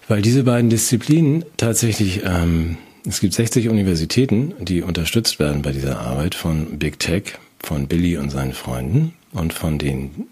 weil 0.08 0.22
diese 0.22 0.44
beiden 0.44 0.70
Disziplinen 0.70 1.46
tatsächlich, 1.58 2.22
ähm, 2.24 2.78
es 3.06 3.20
gibt 3.20 3.34
60 3.34 3.70
Universitäten, 3.70 4.54
die 4.60 4.82
unterstützt 4.82 5.40
werden 5.40 5.62
bei 5.62 5.72
dieser 5.72 6.00
Arbeit 6.00 6.36
von 6.36 6.78
Big 6.80 7.00
Tech, 7.00 7.36
von 7.60 7.88
Billy 7.88 8.18
und 8.18 8.30
seinen 8.30 8.54
Freunden 8.54 9.14
und 9.32 9.54
von 9.54 9.78
den, 9.78 10.28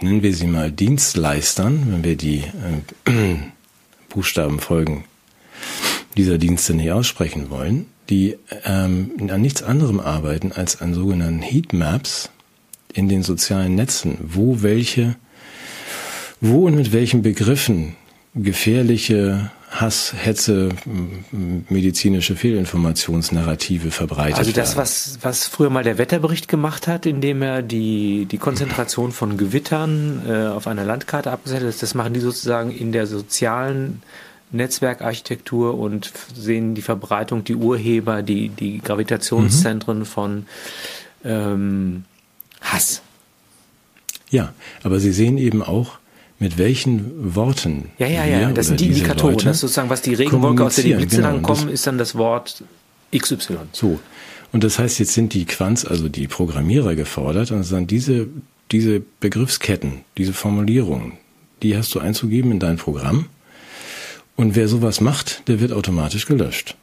nennen 0.00 0.22
wir 0.22 0.34
sie 0.34 0.46
mal 0.46 0.70
Dienstleistern, 0.70 1.86
wenn 1.90 2.04
wir 2.04 2.16
die 2.16 2.44
äh, 3.06 3.36
Buchstabenfolgen 4.14 5.04
dieser 6.16 6.38
Dienste 6.38 6.74
nicht 6.74 6.92
aussprechen 6.92 7.50
wollen, 7.50 7.86
die 8.08 8.38
ähm, 8.64 9.10
an 9.28 9.40
nichts 9.40 9.62
anderem 9.62 9.98
arbeiten 9.98 10.52
als 10.52 10.80
an 10.80 10.94
sogenannten 10.94 11.42
Heatmaps 11.42 12.30
in 12.92 13.08
den 13.08 13.22
sozialen 13.22 13.74
Netzen, 13.74 14.18
wo 14.22 14.62
welche, 14.62 15.16
wo 16.40 16.66
und 16.66 16.76
mit 16.76 16.92
welchen 16.92 17.22
Begriffen 17.22 17.96
gefährliche 18.34 19.50
Hass, 19.74 20.14
Hetze, 20.16 20.68
medizinische 21.68 22.36
Fehlinformationsnarrative 22.36 23.90
verbreitet 23.90 24.38
Also 24.38 24.52
das, 24.52 24.76
was, 24.76 25.18
was 25.22 25.48
früher 25.48 25.68
mal 25.68 25.82
der 25.82 25.98
Wetterbericht 25.98 26.46
gemacht 26.46 26.86
hat, 26.86 27.06
indem 27.06 27.42
er 27.42 27.60
die, 27.60 28.26
die 28.26 28.38
Konzentration 28.38 29.10
von 29.10 29.36
Gewittern 29.36 30.22
äh, 30.28 30.46
auf 30.46 30.68
einer 30.68 30.84
Landkarte 30.84 31.32
abgesetzt 31.32 31.64
hat, 31.64 31.82
das 31.82 31.94
machen 31.94 32.14
die 32.14 32.20
sozusagen 32.20 32.70
in 32.70 32.92
der 32.92 33.08
sozialen 33.08 34.02
Netzwerkarchitektur 34.52 35.76
und 35.76 36.12
sehen 36.36 36.76
die 36.76 36.82
Verbreitung, 36.82 37.42
die 37.42 37.56
Urheber, 37.56 38.22
die, 38.22 38.50
die 38.50 38.78
Gravitationszentren 38.78 40.00
mhm. 40.00 40.06
von 40.06 40.46
ähm, 41.24 42.04
Hass. 42.60 43.02
Ja, 44.30 44.52
aber 44.84 45.00
sie 45.00 45.12
sehen 45.12 45.36
eben 45.36 45.62
auch, 45.62 45.98
mit 46.38 46.58
welchen 46.58 47.34
Worten. 47.34 47.90
Ja, 47.98 48.06
ja, 48.06 48.24
ja, 48.24 48.52
das 48.52 48.66
sind 48.68 48.80
die 48.80 48.88
Indikatoren. 48.88 49.36
Das 49.36 49.56
ist 49.56 49.60
sozusagen, 49.60 49.90
was 49.90 50.02
die 50.02 50.14
Regenwolke 50.14 50.64
aus 50.64 50.76
der 50.76 50.84
die 50.84 50.94
Blitze 50.94 51.16
genau, 51.16 51.32
dann 51.32 51.42
kommen, 51.42 51.68
ist 51.68 51.86
dann 51.86 51.98
das 51.98 52.14
Wort 52.16 52.64
XY. 53.16 53.58
So. 53.72 54.00
Und 54.52 54.64
das 54.64 54.78
heißt, 54.78 54.98
jetzt 54.98 55.14
sind 55.14 55.34
die 55.34 55.46
Quants, 55.46 55.84
also 55.84 56.08
die 56.08 56.28
Programmierer 56.28 56.94
gefordert 56.94 57.50
und 57.50 57.64
sagen, 57.64 57.86
diese, 57.86 58.28
diese 58.70 59.02
Begriffsketten, 59.20 60.00
diese 60.16 60.32
Formulierungen, 60.32 61.12
die 61.62 61.76
hast 61.76 61.94
du 61.94 62.00
einzugeben 62.00 62.50
in 62.52 62.60
dein 62.60 62.76
Programm. 62.76 63.26
Und 64.36 64.56
wer 64.56 64.68
sowas 64.68 65.00
macht, 65.00 65.48
der 65.48 65.60
wird 65.60 65.72
automatisch 65.72 66.26
gelöscht. 66.26 66.76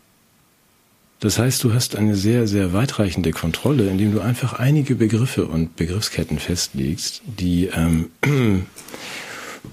Das 1.21 1.37
heißt, 1.37 1.63
du 1.63 1.73
hast 1.73 1.95
eine 1.95 2.15
sehr, 2.15 2.47
sehr 2.47 2.73
weitreichende 2.73 3.31
Kontrolle, 3.31 3.87
indem 3.87 4.11
du 4.11 4.21
einfach 4.21 4.53
einige 4.53 4.95
Begriffe 4.95 5.45
und 5.45 5.75
Begriffsketten 5.75 6.39
festlegst, 6.39 7.21
die 7.25 7.67
ähm, 7.67 8.09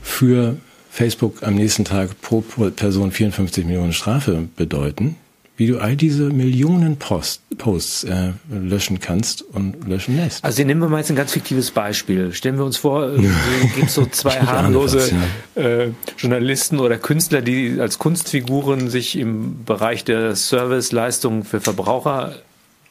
für 0.02 0.56
Facebook 0.90 1.42
am 1.42 1.54
nächsten 1.54 1.84
Tag 1.84 2.20
pro 2.20 2.40
Person 2.40 3.12
54 3.12 3.64
Millionen 3.64 3.92
Strafe 3.92 4.48
bedeuten, 4.56 5.16
wie 5.56 5.66
du 5.66 5.78
all 5.78 5.96
diese 5.96 6.24
Millionen 6.30 6.96
Post, 6.98 7.42
Posts 7.58 8.04
äh, 8.04 8.32
löschen 8.50 9.00
kannst 9.00 9.42
und 9.42 9.86
löschen 9.86 10.16
lässt. 10.16 10.44
Also 10.44 10.64
nehmen 10.64 10.80
wir 10.80 10.88
mal 10.88 10.98
jetzt 10.98 11.10
ein 11.10 11.16
ganz 11.16 11.32
fiktives 11.32 11.70
Beispiel. 11.70 12.32
Stellen 12.32 12.58
wir 12.58 12.64
uns 12.64 12.78
vor, 12.78 13.04
es 13.04 13.74
gibt 13.74 13.90
so 13.90 14.06
zwei 14.10 14.40
harmlose 14.40 15.10
äh, 15.56 15.88
Journalisten 16.16 16.78
oder 16.78 16.96
Künstler, 16.96 17.42
die 17.42 17.78
als 17.80 17.98
Kunstfiguren 17.98 18.88
sich 18.88 19.16
im 19.16 19.64
Bereich 19.64 20.04
der 20.04 20.36
Serviceleistungen 20.36 21.44
für 21.44 21.60
Verbraucher 21.60 22.36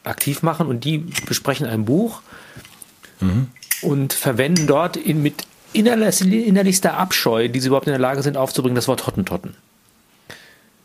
aktiv 0.04 0.42
machen 0.42 0.66
und 0.66 0.84
die 0.84 0.98
besprechen 1.26 1.66
ein 1.66 1.84
Buch 1.84 2.22
mhm. 3.20 3.48
und 3.82 4.12
verwenden 4.12 4.66
dort 4.66 4.96
in, 4.96 5.22
mit 5.22 5.46
innerlichster 5.78 6.96
Abscheu, 6.96 7.48
die 7.48 7.60
sie 7.60 7.68
überhaupt 7.68 7.86
in 7.86 7.92
der 7.92 8.00
Lage 8.00 8.22
sind 8.22 8.36
aufzubringen, 8.36 8.74
das 8.74 8.88
Wort 8.88 9.06
Hottentotten. 9.06 9.54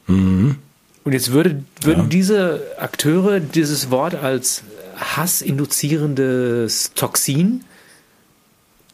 Mhm. 0.08 0.58
Und 1.04 1.12
jetzt 1.14 1.32
würde, 1.32 1.64
würden 1.82 2.04
ja. 2.04 2.10
diese 2.10 2.62
Akteure 2.78 3.40
dieses 3.40 3.92
Wort 3.92 4.16
als 4.16 4.64
hassinduzierendes 4.98 6.94
Toxin 6.96 7.64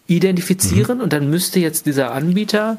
identifizieren 0.08 0.98
mhm. 0.98 1.04
und 1.04 1.14
dann 1.14 1.30
müsste 1.30 1.60
jetzt 1.60 1.86
dieser 1.86 2.12
Anbieter 2.12 2.78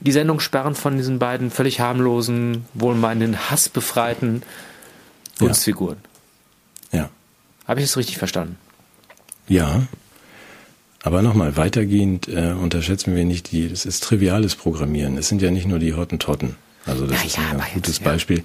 die 0.00 0.12
Sendung 0.12 0.38
sperren 0.38 0.74
von 0.74 0.96
diesen 0.96 1.18
beiden 1.18 1.50
völlig 1.50 1.80
harmlosen, 1.80 2.66
wohlmeinenden, 2.74 3.50
hassbefreiten 3.50 4.42
Kunstfiguren. 5.38 5.96
Ja. 6.92 6.98
ja. 6.98 7.10
Habe 7.66 7.80
ich 7.80 7.86
das 7.86 7.96
richtig 7.96 8.18
verstanden? 8.18 8.58
Ja, 9.48 9.82
aber 11.04 11.20
nochmal, 11.20 11.56
weitergehend 11.58 12.28
äh, 12.28 12.54
unterschätzen 12.58 13.14
wir 13.14 13.26
nicht 13.26 13.52
die, 13.52 13.68
das 13.68 13.84
ist 13.84 14.02
triviales 14.02 14.56
Programmieren. 14.56 15.18
Es 15.18 15.28
sind 15.28 15.42
ja 15.42 15.50
nicht 15.50 15.68
nur 15.68 15.78
die 15.78 15.92
Hottentotten. 15.92 16.56
Also 16.86 17.06
das 17.06 17.20
ja, 17.20 17.26
ist 17.26 17.38
ein 17.38 17.58
ja, 17.58 17.64
gutes 17.74 17.96
jetzt, 17.96 18.04
Beispiel. 18.04 18.38
Ja. 18.38 18.44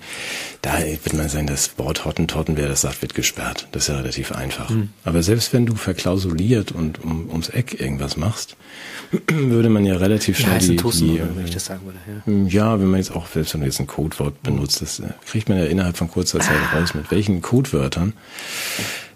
Da 0.61 0.79
wird 0.79 1.13
man 1.13 1.29
sagen, 1.29 1.47
das 1.47 1.77
Wort 1.77 2.03
Hottentotten, 2.03 2.57
wer 2.57 2.67
das 2.67 2.81
sagt, 2.81 3.01
wird 3.01 3.15
gesperrt. 3.15 3.67
Das 3.71 3.83
ist 3.83 3.87
ja 3.89 3.95
relativ 3.95 4.33
einfach. 4.33 4.69
Mhm. 4.69 4.89
Aber 5.05 5.23
selbst 5.23 5.53
wenn 5.53 5.65
du 5.65 5.75
verklausuliert 5.75 6.73
und 6.73 7.01
um, 7.01 7.29
ums 7.29 7.47
Eck 7.47 7.79
irgendwas 7.79 8.17
machst, 8.17 8.57
würde 9.27 9.69
man 9.69 9.85
ja 9.85 9.95
relativ 9.95 10.37
schnell 10.37 10.61
ja, 10.61 10.67
die, 10.67 10.75
Tussen, 10.75 11.07
die 11.07 11.21
wenn 11.35 11.45
ich 11.45 11.53
das 11.53 11.65
sagen 11.65 11.85
würde. 11.85 11.99
Ja. 12.07 12.25
Hm, 12.25 12.47
ja, 12.47 12.79
wenn 12.79 12.87
man 12.87 12.99
jetzt 12.99 13.15
auch, 13.15 13.27
selbst 13.27 13.53
wenn 13.53 13.61
du 13.61 13.67
jetzt 13.67 13.79
ein 13.79 13.87
Codewort 13.87 14.43
benutzt, 14.43 14.81
das 14.81 14.99
äh, 14.99 15.07
kriegt 15.25 15.47
man 15.47 15.57
ja 15.57 15.65
innerhalb 15.65 15.95
von 15.95 16.09
kurzer 16.09 16.39
Zeit 16.39 16.59
ah. 16.73 16.77
raus, 16.77 16.93
mit 16.93 17.09
welchen 17.11 17.41
Codewörtern 17.41 18.13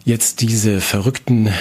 jetzt 0.05 0.41
diese 0.41 0.81
verrückten 0.81 1.47
äh, 1.47 1.51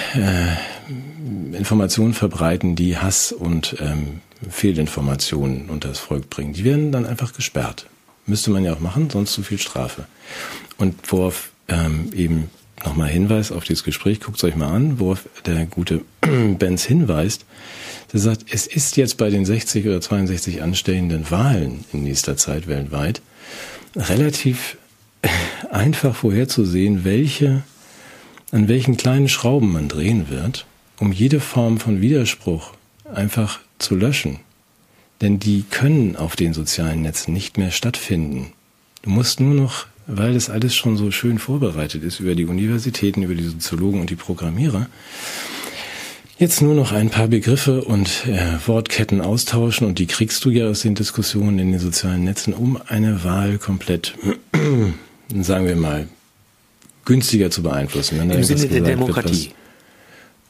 Informationen 1.53 2.15
verbreiten, 2.15 2.77
die 2.77 2.99
Hass 2.99 3.33
und 3.33 3.77
ähm, 3.81 4.21
Fehlinformationen 4.49 5.71
unter 5.71 5.89
das 5.89 5.99
Volk 5.99 6.31
bringen, 6.31 6.53
die 6.53 6.65
werden 6.65 6.93
dann 6.93 7.07
einfach 7.07 7.33
gesperrt. 7.33 7.87
Müsste 8.27 8.51
man 8.51 8.65
ja 8.65 8.73
auch 8.73 8.81
machen, 8.81 9.11
sonst 9.11 9.33
zu 9.33 9.43
viel 9.43 9.59
Strafe. 9.59 10.07
Und 10.79 10.95
worauf 11.11 11.51
ähm, 11.69 12.11
eben 12.15 12.51
nochmal 12.85 13.09
Hinweis 13.09 13.53
auf 13.53 13.65
dieses 13.65 13.85
Gespräch, 13.85 14.21
guckt 14.21 14.39
es 14.39 14.45
euch 14.45 14.57
mal 14.57 14.73
an, 14.73 14.99
worauf 14.99 15.29
der 15.47 15.67
gute 15.67 16.03
Benz 16.59 16.85
hinweist. 16.85 17.45
Der 18.13 18.21
sagt, 18.21 18.47
es 18.51 18.67
ist 18.67 18.97
jetzt 18.97 19.17
bei 19.17 19.31
den 19.31 19.45
60 19.45 19.87
oder 19.87 20.01
62 20.01 20.63
anstehenden 20.63 21.31
Wahlen 21.31 21.85
in 21.93 22.05
nächster 22.05 22.37
Zeit 22.37 22.67
weltweit 22.67 23.23
relativ 23.97 24.77
einfach 25.71 26.15
vorherzusehen, 26.15 27.05
welche, 27.05 27.63
an 28.51 28.69
welchen 28.69 28.97
kleinen 28.97 29.29
Schrauben 29.29 29.73
man 29.73 29.89
drehen 29.89 30.31
wird, 30.31 30.67
um 31.03 31.11
jede 31.11 31.41
Form 31.41 31.81
von 31.81 32.01
Widerspruch 32.01 32.75
einfach 33.13 33.59
zu 33.79 33.97
löschen. 33.97 34.39
Denn 35.21 35.41
die 35.41 35.65
können 35.69 36.15
auf 36.15 36.37
den 36.37 36.55
sozialen 36.55 37.03
Netzen 37.03 37.35
nicht 37.35 37.59
mehr 37.59 37.73
stattfinden. 37.73 38.53
Du 39.03 39.11
musst 39.11 39.41
nur 39.41 39.53
noch, 39.53 39.87
weil 40.07 40.35
das 40.35 40.49
alles 40.49 40.77
schon 40.77 40.97
so 40.97 41.11
schön 41.11 41.41
vorbereitet 41.41 42.05
ist 42.05 42.21
über 42.21 42.37
die 42.37 42.45
Universitäten, 42.45 43.25
über 43.25 43.35
die 43.35 43.43
Soziologen 43.43 44.01
und 44.01 44.11
die 44.11 44.15
Programmierer, 44.15 44.87
jetzt 46.39 46.63
nur 46.63 46.77
noch 46.77 46.93
ein 46.93 47.11
paar 47.11 47.27
Begriffe 47.27 47.83
und 47.83 48.29
äh, 48.29 48.65
Wortketten 48.65 49.21
austauschen 49.23 49.89
und 49.89 49.99
die 49.99 50.07
kriegst 50.07 50.45
du 50.45 50.51
ja 50.51 50.69
aus 50.69 50.83
den 50.83 50.95
Diskussionen 50.95 51.59
in 51.59 51.73
den 51.73 51.81
sozialen 51.81 52.23
Netzen, 52.23 52.55
um 52.55 52.81
eine 52.87 53.25
Wahl 53.25 53.59
komplett, 53.59 54.15
sagen 55.41 55.67
wir 55.67 55.75
mal, 55.75 56.07
günstiger 57.05 57.51
zu 57.51 57.65
beeinflussen. 57.65 58.21
Im 58.31 58.45
Sinne 58.45 58.69
der 58.69 58.83
Demokratie. 58.83 59.47
Wird, 59.47 59.62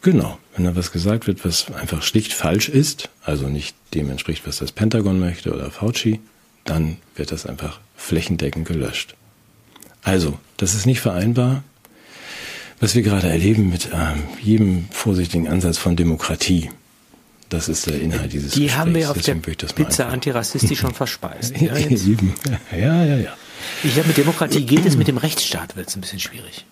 Genau. 0.03 0.39
Wenn 0.55 0.65
da 0.65 0.77
was 0.77 0.93
gesagt 0.93 1.27
wird, 1.27 1.45
was 1.45 1.73
einfach 1.73 2.03
schlicht 2.03 2.33
falsch 2.33 2.69
ist, 2.69 3.09
also 3.25 3.49
nicht 3.49 3.75
dem 3.95 4.11
entspricht, 4.11 4.47
was 4.47 4.59
das 4.59 4.73
Pentagon 4.73 5.19
möchte 5.19 5.53
oder 5.55 5.71
Fauci, 5.71 6.21
dann 6.65 6.99
wird 7.15 7.33
das 7.33 7.47
einfach 7.47 7.81
flächendeckend 7.97 8.67
gelöscht. 8.67 9.15
Also, 10.03 10.39
das 10.57 10.75
ist 10.75 10.87
nicht 10.87 11.01
vereinbar, 11.01 11.63
was 12.81 12.95
wir 12.97 13.03
gerade 13.03 13.29
erleben 13.29 13.71
mit 13.71 13.91
ähm, 13.95 14.25
jedem 14.43 14.89
vorsichtigen 14.91 15.47
Ansatz 15.49 15.79
von 15.79 15.95
Demokratie. 15.95 16.71
Das 17.49 17.69
ist 17.69 17.87
der 17.87 18.01
Inhalt 18.01 18.33
dieses 18.33 18.53
Die 18.53 18.63
Gesprächs. 18.63 18.79
haben 18.79 18.95
wir 18.95 19.11
auf 19.11 19.17
Deswegen 19.17 19.43
der 19.43 19.67
Pizza 19.69 20.09
antirassistisch 20.09 20.81
schon 20.81 20.95
verspeist. 20.95 21.55
Ja, 21.61 21.77
ja, 22.77 23.05
ja, 23.05 23.17
ja. 23.19 23.37
Ich 23.85 23.93
glaube, 23.95 24.09
mit 24.09 24.17
Demokratie 24.17 24.65
geht 24.65 24.85
es, 24.85 24.97
mit 24.97 25.07
dem 25.07 25.19
Rechtsstaat 25.19 25.77
wird 25.77 25.89
es 25.89 25.97
ein 25.97 26.01
bisschen 26.01 26.19
schwierig. 26.19 26.65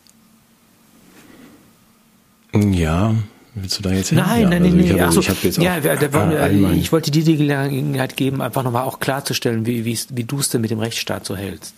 Ja, 2.54 3.14
Willst 3.54 3.78
du 3.78 3.82
da 3.82 3.90
jetzt 3.90 4.10
hin? 4.10 4.18
Nein, 4.18 4.42
ja, 4.42 4.48
nein, 4.48 4.62
also 4.62 4.76
nein, 4.76 4.96
nein. 4.96 5.12
So, 5.12 5.20
ich, 5.20 5.56
ja, 5.56 5.80
da, 5.80 5.96
da, 5.96 6.48
ich 6.48 6.92
wollte 6.92 7.10
dir 7.10 7.24
die 7.24 7.36
Gelegenheit 7.36 8.16
geben, 8.16 8.40
einfach 8.40 8.62
nochmal 8.62 8.84
auch 8.84 9.00
klarzustellen, 9.00 9.66
wie, 9.66 9.84
wie, 9.84 9.98
wie 10.10 10.22
du 10.24 10.38
es 10.38 10.50
denn 10.50 10.60
mit 10.60 10.70
dem 10.70 10.78
Rechtsstaat 10.78 11.26
so 11.26 11.34
hältst. 11.34 11.74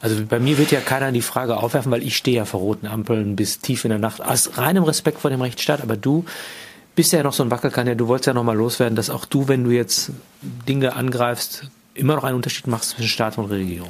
Also 0.00 0.22
bei 0.26 0.38
mir 0.38 0.58
wird 0.58 0.70
ja 0.70 0.80
keiner 0.80 1.12
die 1.12 1.22
Frage 1.22 1.56
aufwerfen, 1.56 1.90
weil 1.90 2.02
ich 2.02 2.16
stehe 2.16 2.36
ja 2.36 2.44
vor 2.44 2.60
roten 2.60 2.86
Ampeln 2.86 3.36
bis 3.36 3.60
tief 3.60 3.84
in 3.84 3.90
der 3.90 3.98
Nacht. 3.98 4.22
Aus 4.22 4.58
reinem 4.58 4.84
Respekt 4.84 5.20
vor 5.20 5.30
dem 5.30 5.40
Rechtsstaat, 5.40 5.80
aber 5.80 5.96
du 5.96 6.26
bist 6.94 7.12
ja 7.12 7.22
noch 7.22 7.32
so 7.32 7.42
ein 7.42 7.50
Wackelkandidat, 7.50 8.00
du 8.00 8.08
wolltest 8.08 8.26
ja 8.26 8.34
nochmal 8.34 8.56
loswerden, 8.56 8.94
dass 8.94 9.08
auch 9.08 9.24
du, 9.24 9.48
wenn 9.48 9.64
du 9.64 9.70
jetzt 9.70 10.10
Dinge 10.68 10.94
angreifst, 10.94 11.70
immer 11.94 12.16
noch 12.16 12.24
einen 12.24 12.36
Unterschied 12.36 12.66
machst 12.66 12.90
zwischen 12.90 13.08
Staat 13.08 13.38
und 13.38 13.46
Regierung. 13.46 13.88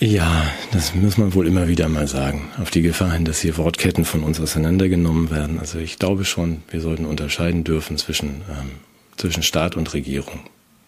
Ja, 0.00 0.48
das 0.70 0.94
muss 0.94 1.18
man 1.18 1.34
wohl 1.34 1.46
immer 1.46 1.66
wieder 1.66 1.88
mal 1.88 2.06
sagen. 2.06 2.50
Auf 2.58 2.70
die 2.70 2.82
Gefahr 2.82 3.12
hin, 3.12 3.24
dass 3.24 3.40
hier 3.40 3.56
Wortketten 3.56 4.04
von 4.04 4.22
uns 4.22 4.38
auseinandergenommen 4.40 5.30
werden. 5.30 5.58
Also 5.58 5.78
ich 5.78 5.98
glaube 5.98 6.24
schon, 6.24 6.62
wir 6.70 6.80
sollten 6.80 7.04
unterscheiden 7.04 7.64
dürfen 7.64 7.98
zwischen, 7.98 8.42
ähm, 8.48 8.70
zwischen 9.16 9.42
Staat 9.42 9.76
und 9.76 9.92
Regierung. 9.94 10.40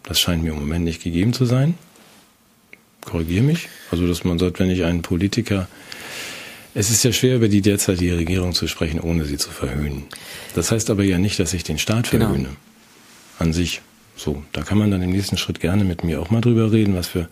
Das 0.05 0.21
scheint 0.21 0.45
mir 0.45 0.53
im 0.53 0.61
Moment 0.61 0.85
nicht 0.85 1.03
gegeben 1.03 1.33
zu 1.33 1.45
sein. 1.45 1.75
Korrigiere 3.01 3.43
mich. 3.43 3.69
Also, 3.91 4.07
dass 4.07 4.25
man 4.25 4.39
sagt, 4.39 4.61
wenn 4.61 4.71
ich 4.71 4.85
einen 4.85 5.03
Politiker 5.03 5.67
es 6.75 6.91
ist 6.91 7.03
ja 7.03 7.13
schwer, 7.13 7.37
über 7.37 7.49
die 7.49 7.63
derzeitige 7.63 8.17
Regierung 8.17 8.53
zu 8.53 8.69
sprechen, 8.69 9.01
ohne 9.01 9.25
sie 9.25 9.39
zu 9.39 9.51
verhöhnen. 9.51 10.05
Das 10.55 10.71
heißt 10.71 10.91
aber 10.91 11.03
ja 11.03 11.19
nicht, 11.19 11.39
dass 11.41 11.53
ich 11.53 11.65
den 11.65 11.79
Staat 11.79 12.11
genau. 12.11 12.27
verhöhne. 12.27 12.45
Genau. 12.45 12.57
An 13.41 13.53
sich. 13.53 13.83
So, 14.15 14.43
da 14.53 14.63
kann 14.63 14.79
man 14.79 14.91
dann 14.91 15.03
im 15.03 15.11
nächsten 15.11 15.39
Schritt 15.39 15.61
gerne 15.61 15.83
mit 15.83 16.05
mir 16.05 16.21
auch 16.21 16.31
mal 16.31 16.41
drüber 16.41 16.71
reden, 16.71 16.95
was 16.95 17.09
für 17.09 17.29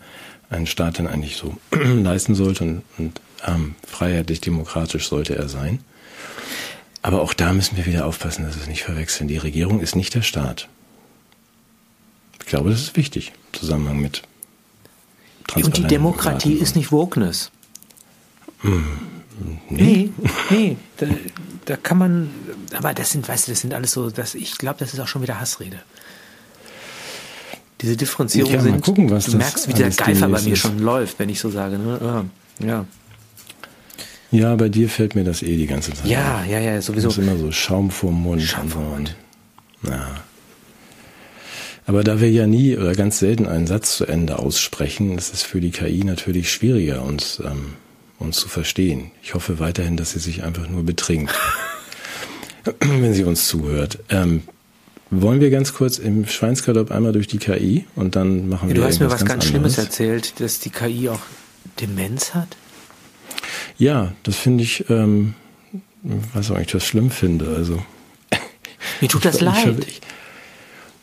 ein 0.49 0.67
Staat 0.67 0.97
denn 0.97 1.07
eigentlich 1.07 1.37
so 1.37 1.57
leisten 1.71 2.35
sollte 2.35 2.63
und, 2.63 2.83
und 2.97 3.21
ähm, 3.45 3.75
freiheitlich 3.87 4.41
demokratisch 4.41 5.07
sollte 5.07 5.35
er 5.35 5.47
sein. 5.47 5.79
Aber 7.01 7.21
auch 7.21 7.33
da 7.33 7.53
müssen 7.53 7.77
wir 7.77 7.85
wieder 7.85 8.05
aufpassen, 8.05 8.43
dass 8.43 8.55
wir 8.55 8.63
es 8.63 8.67
nicht 8.67 8.83
verwechseln. 8.83 9.27
Die 9.27 9.37
Regierung 9.37 9.79
ist 9.79 9.95
nicht 9.95 10.13
der 10.15 10.21
Staat. 10.21 10.67
Ich 12.39 12.45
glaube, 12.45 12.71
das 12.71 12.81
ist 12.81 12.97
wichtig 12.97 13.31
im 13.53 13.59
Zusammenhang 13.59 13.99
mit 13.99 14.23
Und 15.55 15.77
die 15.77 15.83
Demokratie 15.83 16.53
ist 16.53 16.75
nicht 16.75 16.91
Wokeness. 16.91 17.51
Hm, 18.61 18.99
nee. 19.69 20.09
Nee, 20.49 20.49
nee 20.49 20.77
da, 20.97 21.05
da, 21.65 21.77
kann 21.77 21.97
man, 21.97 22.29
aber 22.73 22.93
das 22.93 23.11
sind, 23.11 23.27
weißt 23.27 23.47
du, 23.47 23.51
das 23.51 23.61
sind 23.61 23.73
alles 23.73 23.91
so, 23.91 24.09
das, 24.09 24.35
ich 24.35 24.57
glaube, 24.57 24.79
das 24.79 24.93
ist 24.93 24.99
auch 24.99 25.07
schon 25.07 25.21
wieder 25.21 25.39
Hassrede 25.39 25.79
diese 27.81 27.95
Differenzierung 27.95 28.51
ja, 28.51 28.61
sind. 28.61 28.81
Gucken, 28.81 29.09
was 29.09 29.25
du 29.25 29.37
merkst, 29.37 29.67
wie 29.67 29.73
der 29.73 29.89
Geifer 29.89 30.27
bei 30.27 30.41
mir 30.41 30.53
ist. 30.53 30.59
schon 30.59 30.79
läuft, 30.79 31.19
wenn 31.19 31.29
ich 31.29 31.39
so 31.39 31.49
sage. 31.49 31.77
Ne? 31.77 32.29
Ja. 32.59 32.85
Ja, 34.31 34.55
bei 34.55 34.69
dir 34.69 34.89
fällt 34.89 35.15
mir 35.15 35.23
das 35.23 35.41
eh 35.41 35.57
die 35.57 35.65
ganze 35.65 35.93
Zeit. 35.93 36.05
Ja, 36.05 36.43
ja, 36.45 36.59
ja, 36.59 36.81
sowieso. 36.81 37.09
Du 37.09 37.15
hast 37.15 37.17
immer 37.17 37.37
so 37.37 37.51
Schaum 37.51 37.89
vorm 37.89 38.21
Mund. 38.21 38.41
Schaum 38.41 38.69
vorm 38.69 38.89
Mund. 38.89 39.15
Ja. 39.83 40.07
Aber 41.87 42.03
da 42.03 42.21
wir 42.21 42.29
ja 42.29 42.45
nie 42.45 42.77
oder 42.77 42.93
ganz 42.93 43.17
selten 43.17 43.47
einen 43.47 43.65
Satz 43.65 43.97
zu 43.97 44.05
Ende 44.05 44.37
aussprechen, 44.37 45.17
ist 45.17 45.33
es 45.33 45.41
für 45.41 45.59
die 45.59 45.71
KI 45.71 46.03
natürlich 46.03 46.51
schwieriger, 46.51 47.03
uns, 47.03 47.41
ähm, 47.43 47.73
uns 48.19 48.37
zu 48.37 48.47
verstehen. 48.47 49.09
Ich 49.23 49.33
hoffe 49.33 49.57
weiterhin, 49.57 49.97
dass 49.97 50.11
sie 50.11 50.19
sich 50.19 50.43
einfach 50.43 50.69
nur 50.69 50.83
betrinkt, 50.83 51.33
wenn 52.81 53.15
sie 53.15 53.23
uns 53.23 53.47
zuhört. 53.47 53.97
Ähm, 54.09 54.43
wollen 55.11 55.41
wir 55.41 55.49
ganz 55.49 55.73
kurz 55.73 55.97
im 55.97 56.27
Schweinsgalopp 56.27 56.91
einmal 56.91 57.13
durch 57.13 57.27
die 57.27 57.39
KI 57.39 57.85
und 57.95 58.15
dann 58.15 58.49
machen 58.49 58.69
ja, 58.69 58.75
wir. 58.75 58.81
Du 58.81 58.87
hast 58.87 58.99
mir 58.99 59.09
was 59.09 59.19
ganz, 59.19 59.29
ganz 59.29 59.45
Schlimmes 59.45 59.77
erzählt, 59.77 60.39
dass 60.39 60.59
die 60.59 60.69
KI 60.69 61.09
auch 61.09 61.21
Demenz 61.79 62.33
hat? 62.33 62.57
Ja, 63.77 64.13
das 64.23 64.35
finde 64.35 64.63
ich, 64.63 64.89
ähm, 64.89 65.35
weiß 66.03 66.51
auch 66.51 66.57
nicht, 66.57 66.73
was 66.75 66.83
ich 66.83 66.89
schlimm 66.89 67.11
finde. 67.11 67.53
Also 67.55 67.81
mir 69.01 69.07
tut 69.07 69.25
das 69.25 69.35
ich, 69.37 69.41
leid. 69.41 69.77
Ich, 69.87 70.01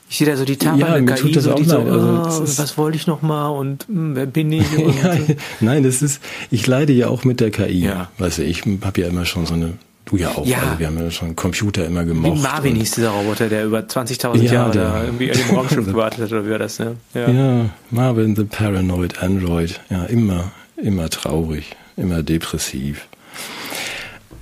ich, 0.08 0.18
sehe 0.18 0.26
da 0.26 0.36
so 0.36 0.44
die 0.44 0.56
Tage 0.56 0.80
ja, 0.80 1.00
mir 1.00 1.14
KI, 1.14 1.22
tut 1.22 1.36
das 1.36 1.44
so, 1.44 1.52
auch 1.52 1.58
leid. 1.58 1.68
So, 1.68 1.78
also, 1.78 2.42
oh, 2.42 2.58
was 2.58 2.78
wollte 2.78 2.96
ich 2.96 3.06
noch 3.06 3.22
mal 3.22 3.48
und 3.48 3.86
hm, 3.88 4.14
wer 4.14 4.26
bin 4.26 4.52
ich? 4.52 4.66
ja, 5.02 5.16
nein, 5.60 5.82
das 5.82 6.02
ist, 6.02 6.20
ich 6.50 6.66
leide 6.66 6.92
ja 6.92 7.08
auch 7.08 7.24
mit 7.24 7.40
der 7.40 7.50
KI. 7.50 7.80
Ja. 7.80 8.10
Weißt 8.18 8.38
du, 8.38 8.44
ich 8.44 8.62
habe 8.82 9.00
ja 9.00 9.08
immer 9.08 9.24
schon 9.24 9.46
so 9.46 9.54
eine 9.54 9.74
Du 10.06 10.16
ja 10.16 10.30
auch. 10.30 10.46
Ja. 10.46 10.60
Also 10.60 10.78
wir 10.78 10.86
haben 10.86 10.98
ja 10.98 11.10
schon 11.10 11.34
Computer 11.34 11.84
immer 11.84 12.04
gemocht. 12.04 12.38
Wie 12.38 12.42
Marvin 12.42 12.76
hieß 12.76 12.92
dieser 12.92 13.10
Roboter, 13.10 13.48
der 13.48 13.64
über 13.64 13.80
20.000 13.80 14.42
ja, 14.42 14.52
Jahre 14.52 14.70
da 14.70 15.04
irgendwie 15.04 15.28
im 15.28 15.56
Raumschiff 15.56 15.84
gewartet 15.84 16.20
hat, 16.20 16.32
oder 16.32 16.46
wie 16.46 16.50
war 16.50 16.60
das, 16.60 16.78
ne? 16.78 16.96
Ja. 17.12 17.28
ja, 17.28 17.70
Marvin 17.90 18.36
the 18.36 18.44
Paranoid 18.44 19.20
Android. 19.20 19.80
Ja, 19.90 20.04
immer, 20.04 20.52
immer 20.76 21.10
traurig, 21.10 21.74
immer 21.96 22.22
depressiv. 22.22 23.08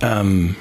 Ähm, 0.01 0.55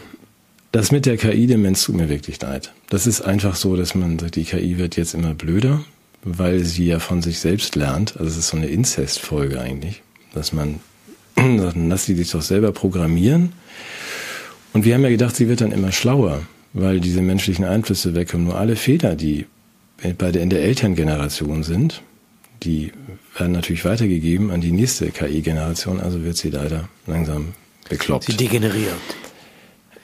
das 0.72 0.90
mit 0.90 1.04
der 1.04 1.18
KI-Demenz 1.18 1.84
tut 1.84 1.96
mir 1.96 2.08
wirklich 2.08 2.40
leid. 2.40 2.72
Das 2.88 3.06
ist 3.06 3.20
einfach 3.20 3.56
so, 3.56 3.76
dass 3.76 3.94
man 3.94 4.18
sagt, 4.18 4.36
die 4.36 4.44
KI 4.44 4.78
wird 4.78 4.96
jetzt 4.96 5.12
immer 5.12 5.34
blöder, 5.34 5.84
weil 6.22 6.64
sie 6.64 6.86
ja 6.86 6.98
von 6.98 7.20
sich 7.20 7.40
selbst 7.40 7.76
lernt. 7.76 8.16
Also 8.16 8.30
es 8.30 8.38
ist 8.38 8.48
so 8.48 8.56
eine 8.56 8.68
Inzestfolge 8.68 9.60
eigentlich, 9.60 10.02
dass 10.32 10.54
man 10.54 10.80
sagt, 11.36 11.76
lass 11.76 12.06
sie 12.06 12.14
sich 12.14 12.30
doch 12.30 12.42
selber 12.42 12.72
programmieren 12.72 13.52
und 14.74 14.84
wir 14.84 14.94
haben 14.94 15.04
ja 15.04 15.08
gedacht, 15.08 15.36
sie 15.36 15.48
wird 15.48 15.60
dann 15.60 15.72
immer 15.72 15.92
schlauer, 15.92 16.42
weil 16.72 17.00
diese 17.00 17.22
menschlichen 17.22 17.64
Einflüsse 17.64 18.14
wegkommen. 18.14 18.46
Nur 18.46 18.58
alle 18.58 18.76
Fehler, 18.76 19.14
die 19.14 19.46
bei 20.18 20.32
der, 20.32 20.42
in 20.42 20.50
der 20.50 20.62
Elterngeneration 20.62 21.62
sind, 21.62 22.02
die 22.64 22.92
werden 23.38 23.52
natürlich 23.52 23.84
weitergegeben 23.84 24.50
an 24.50 24.60
die 24.60 24.72
nächste 24.72 25.10
KI-Generation, 25.10 26.00
also 26.00 26.24
wird 26.24 26.36
sie 26.36 26.50
leider 26.50 26.88
langsam 27.06 27.54
bekloppt. 27.88 28.24
Sie 28.24 28.36
degeneriert. 28.36 28.94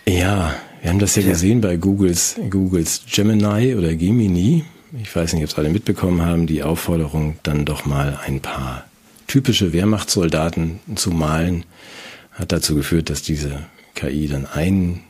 Ja, 0.07 0.55
wir 0.81 0.91
haben 0.91 1.01
das 1.01 1.17
ja, 1.17 1.23
ja, 1.23 1.31
gesehen 1.31 1.61
bei 1.61 1.77
Googles, 1.77 2.37
Googles 2.49 3.03
Gemini 3.13 3.75
oder 3.75 3.95
Gemini. 3.97 4.65
Ich 5.03 5.15
weiß 5.15 5.33
nicht, 5.35 5.43
ob 5.43 5.51
es 5.51 5.59
alle 5.59 5.71
mitbekommen 5.71 6.23
haben, 6.23 6.47
die 6.47 6.63
Aufforderung, 6.63 7.37
dann 7.43 7.65
doch 7.65 7.85
mal 7.85 8.19
ein 8.25 8.41
paar 8.41 8.85
typische 9.27 9.73
Wehrmachtssoldaten 9.73 10.81
zu 10.95 11.11
malen, 11.11 11.65
hat 12.33 12.53
dazu 12.53 12.75
geführt, 12.75 13.11
dass 13.11 13.23
diese 13.23 13.67
KI 14.01 14.29
dann 14.29 14.47
einen 14.47 15.03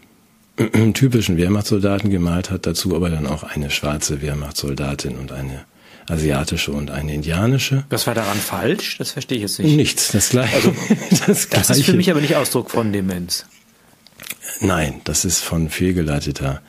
typischen 0.94 1.36
Wehrmachtssoldaten 1.36 2.10
gemalt 2.10 2.50
hat, 2.50 2.66
dazu 2.66 2.96
aber 2.96 3.08
dann 3.08 3.26
auch 3.26 3.44
eine 3.44 3.70
schwarze 3.70 4.20
Wehrmachtssoldatin 4.20 5.16
und 5.16 5.32
eine 5.32 5.64
asiatische 6.08 6.72
und 6.72 6.90
eine 6.90 7.14
indianische. 7.14 7.84
Was 7.88 8.06
war 8.08 8.14
daran 8.14 8.38
falsch? 8.38 8.98
Das 8.98 9.12
verstehe 9.12 9.36
ich 9.36 9.42
jetzt 9.42 9.60
nicht. 9.60 9.76
Nichts, 9.76 10.10
das 10.10 10.30
gleiche. 10.30 10.56
Also, 10.56 10.74
das, 11.26 11.48
das 11.48 11.70
ist 11.70 11.84
für 11.84 11.92
mich 11.92 12.10
aber 12.10 12.20
nicht 12.20 12.34
Ausdruck 12.34 12.70
von 12.70 12.92
Demenz. 12.92 13.46
nein, 14.60 15.00
das 15.04 15.24
ist 15.24 15.38
von 15.38 15.70
fehlgeleiteter 15.70 16.60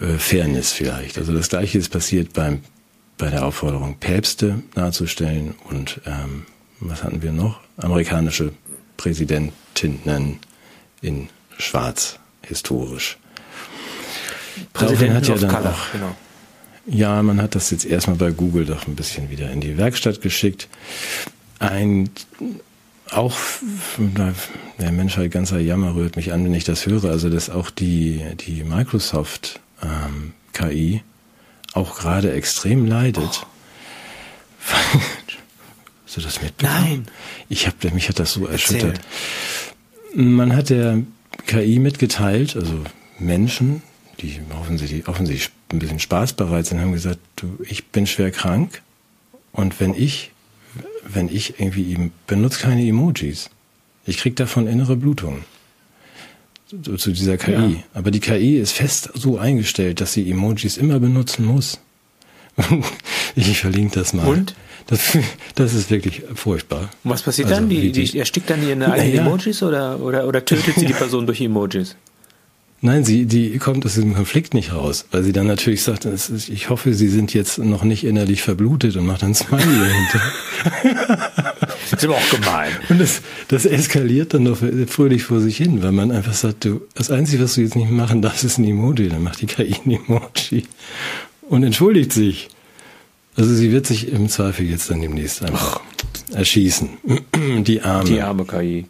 äh, 0.00 0.18
Fairness 0.18 0.72
vielleicht. 0.72 1.18
Also 1.18 1.34
das 1.34 1.50
Gleiche 1.50 1.78
ist 1.78 1.90
passiert 1.90 2.32
beim 2.32 2.62
bei 3.18 3.30
der 3.30 3.46
Aufforderung, 3.46 3.96
Päpste 3.98 4.62
darzustellen 4.74 5.54
und 5.70 6.00
ähm, 6.04 6.44
was 6.80 7.02
hatten 7.02 7.22
wir 7.22 7.32
noch? 7.32 7.60
Amerikanische 7.78 8.52
Präsidentinnen 8.98 10.38
in 11.06 11.28
Schwarz, 11.58 12.18
historisch. 12.42 13.16
Präsident 14.72 15.14
hat 15.14 15.28
ja 15.28 15.36
dann 15.36 15.50
Color, 15.50 15.70
auch, 15.70 15.92
genau. 15.92 16.16
Ja, 16.86 17.22
man 17.22 17.40
hat 17.40 17.54
das 17.54 17.70
jetzt 17.70 17.84
erstmal 17.84 18.16
bei 18.16 18.30
Google 18.30 18.64
doch 18.64 18.86
ein 18.86 18.96
bisschen 18.96 19.30
wieder 19.30 19.50
in 19.50 19.60
die 19.60 19.76
Werkstatt 19.76 20.20
geschickt. 20.20 20.68
Ein 21.58 22.10
auch 23.10 23.36
der 24.78 24.92
Menschheit 24.92 25.30
ganzer 25.30 25.58
Jammer 25.58 25.94
rührt 25.94 26.16
mich 26.16 26.32
an, 26.32 26.44
wenn 26.44 26.54
ich 26.54 26.64
das 26.64 26.86
höre. 26.86 27.04
Also 27.04 27.30
dass 27.30 27.50
auch 27.50 27.70
die 27.70 28.22
die 28.40 28.64
Microsoft 28.64 29.60
ähm, 29.82 30.32
KI 30.52 31.02
auch 31.72 31.98
gerade 31.98 32.32
extrem 32.32 32.86
leidet. 32.86 33.42
Oh. 33.42 34.98
Hast 36.06 36.16
du 36.16 36.20
das 36.20 36.42
mitbekommen? 36.42 36.80
Nein. 36.80 37.06
Ich 37.48 37.66
habe 37.66 37.90
mich 37.90 38.08
hat 38.08 38.18
das 38.18 38.32
so 38.32 38.46
erschüttert. 38.46 39.00
Man 40.18 40.56
hat 40.56 40.70
der 40.70 41.02
KI 41.46 41.78
mitgeteilt, 41.78 42.56
also 42.56 42.72
Menschen, 43.18 43.82
die 44.20 44.40
offensichtlich, 44.58 45.06
offensichtlich 45.08 45.50
ein 45.70 45.78
bisschen 45.78 45.98
spaßbereit 45.98 46.64
sind, 46.64 46.80
haben 46.80 46.92
gesagt, 46.92 47.18
du, 47.36 47.58
ich 47.68 47.88
bin 47.88 48.06
schwer 48.06 48.30
krank 48.30 48.80
und 49.52 49.78
wenn 49.78 49.92
ich, 49.92 50.30
wenn 51.06 51.28
ich 51.28 51.60
irgendwie 51.60 52.10
benutze 52.26 52.60
keine 52.60 52.86
Emojis, 52.88 53.50
ich 54.06 54.16
krieg 54.16 54.36
davon 54.36 54.66
innere 54.66 54.96
Blutungen 54.96 55.44
zu, 56.66 56.96
zu 56.96 57.12
dieser 57.12 57.36
KI. 57.36 57.52
Ja. 57.52 57.70
Aber 57.92 58.10
die 58.10 58.20
KI 58.20 58.56
ist 58.56 58.72
fest 58.72 59.10
so 59.12 59.36
eingestellt, 59.36 60.00
dass 60.00 60.14
sie 60.14 60.30
Emojis 60.30 60.78
immer 60.78 60.98
benutzen 60.98 61.44
muss. 61.44 61.78
ich 63.36 63.58
verlinke 63.58 63.98
das 63.98 64.14
mal. 64.14 64.26
Und? 64.26 64.54
Das, 64.86 65.18
das 65.54 65.74
ist 65.74 65.90
wirklich 65.90 66.22
furchtbar. 66.34 66.90
Und 67.02 67.10
was 67.10 67.22
passiert 67.22 67.48
also, 67.48 67.60
dann? 67.60 67.68
Die, 67.68 67.90
die, 67.90 68.18
erstickt 68.18 68.48
dann 68.50 68.62
ihre 68.62 68.90
eigenen 68.92 69.14
ja, 69.14 69.22
Emojis 69.22 69.62
oder, 69.62 70.00
oder, 70.00 70.26
oder 70.26 70.44
tötet 70.44 70.76
sie 70.76 70.86
die 70.86 70.92
Person 70.94 71.26
durch 71.26 71.40
Emojis? 71.40 71.96
Nein, 72.82 73.04
sie, 73.04 73.24
die 73.24 73.56
kommt 73.58 73.86
aus 73.86 73.94
diesem 73.94 74.14
Konflikt 74.14 74.52
nicht 74.52 74.72
raus, 74.72 75.06
weil 75.10 75.22
sie 75.22 75.32
dann 75.32 75.46
natürlich 75.46 75.82
sagt, 75.82 76.04
ist, 76.04 76.48
ich 76.50 76.68
hoffe, 76.68 76.92
sie 76.92 77.08
sind 77.08 77.32
jetzt 77.32 77.58
noch 77.58 77.84
nicht 77.84 78.04
innerlich 78.04 78.42
verblutet 78.42 78.96
und 78.96 79.06
macht 79.06 79.22
dann 79.22 79.34
Smiley 79.34 79.64
dahinter. 79.64 80.20
das 81.70 81.92
ist 81.92 82.04
aber 82.04 82.16
auch 82.16 82.30
gemein. 82.30 82.70
Und 82.90 83.00
das, 83.00 83.22
das 83.48 83.64
eskaliert 83.64 84.34
dann 84.34 84.42
noch 84.42 84.58
fröhlich 84.88 85.22
vor 85.22 85.40
sich 85.40 85.56
hin, 85.56 85.82
weil 85.82 85.92
man 85.92 86.12
einfach 86.12 86.34
sagt, 86.34 86.66
du, 86.66 86.82
das 86.94 87.10
Einzige, 87.10 87.42
was 87.42 87.54
du 87.54 87.62
jetzt 87.62 87.76
nicht 87.76 87.90
machen 87.90 88.20
darfst, 88.20 88.44
ist 88.44 88.58
ein 88.58 88.64
Emoji. 88.64 89.08
Dann 89.08 89.22
macht 89.22 89.40
die 89.40 89.46
KI 89.46 89.74
ein 89.84 89.90
Emoji 89.92 90.66
und 91.48 91.62
entschuldigt 91.62 92.12
sich. 92.12 92.50
Also 93.36 93.54
sie 93.54 93.70
wird 93.70 93.86
sich 93.86 94.10
im 94.10 94.28
Zweifel 94.28 94.66
jetzt 94.66 94.90
dann 94.90 95.02
demnächst 95.02 95.42
einfach 95.42 95.80
erschießen. 96.32 96.88
Die 97.64 97.82
arme. 97.82 98.04
Die 98.04 98.20
arme 98.20 98.44
KI. 98.46 98.86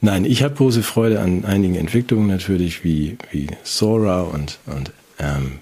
Nein, 0.00 0.24
ich 0.24 0.44
habe 0.44 0.54
große 0.54 0.84
Freude 0.84 1.20
an 1.20 1.44
einigen 1.44 1.74
Entwicklungen 1.74 2.28
natürlich, 2.28 2.84
wie, 2.84 3.18
wie 3.32 3.48
Sora 3.64 4.22
und, 4.22 4.58
und 4.66 4.92
ähm, 5.18 5.58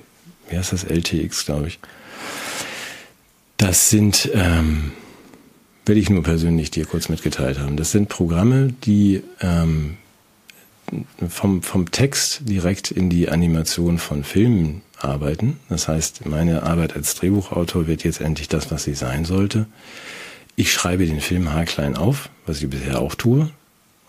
wie 0.51 0.59
heißt 0.59 0.75
das, 0.75 0.85
LTX, 0.85 1.47
glaube 1.47 1.69
ich. 1.69 1.79
Das 3.57 3.89
sind, 3.89 4.31
ähm, 4.35 4.93
will 5.87 5.97
ich 5.97 6.11
nur 6.11 6.23
persönlich 6.23 6.71
dir 6.71 6.85
kurz 6.85 7.09
mitgeteilt 7.09 7.59
haben, 7.59 7.79
das 7.79 7.93
sind 7.93 8.11
Programme, 8.11 8.75
die 8.85 9.23
ähm, 9.41 9.97
vom, 11.29 11.63
vom 11.63 11.91
Text 11.91 12.43
direkt 12.45 12.91
in 12.91 13.09
die 13.09 13.31
Animation 13.31 13.97
von 13.97 14.23
Filmen 14.23 14.83
arbeiten. 14.99 15.59
Das 15.69 15.89
heißt, 15.89 16.27
meine 16.27 16.63
Arbeit 16.63 16.97
als 16.97 17.15
Drehbuchautor 17.15 17.87
wird 17.87 18.05
jetzt 18.05 18.21
endlich 18.21 18.49
das, 18.49 18.71
was 18.71 18.85
sie 18.85 18.95
sein 18.95 19.25
sollte. 19.25 19.67
Ich 20.57 20.73
schreibe 20.73 21.07
den 21.07 21.21
Film 21.21 21.53
haarklein 21.53 21.97
auf, 21.97 22.31
was 22.47 22.63
ich 22.63 22.71
bisher 22.71 23.01
auch 23.01 23.15
tue 23.15 23.51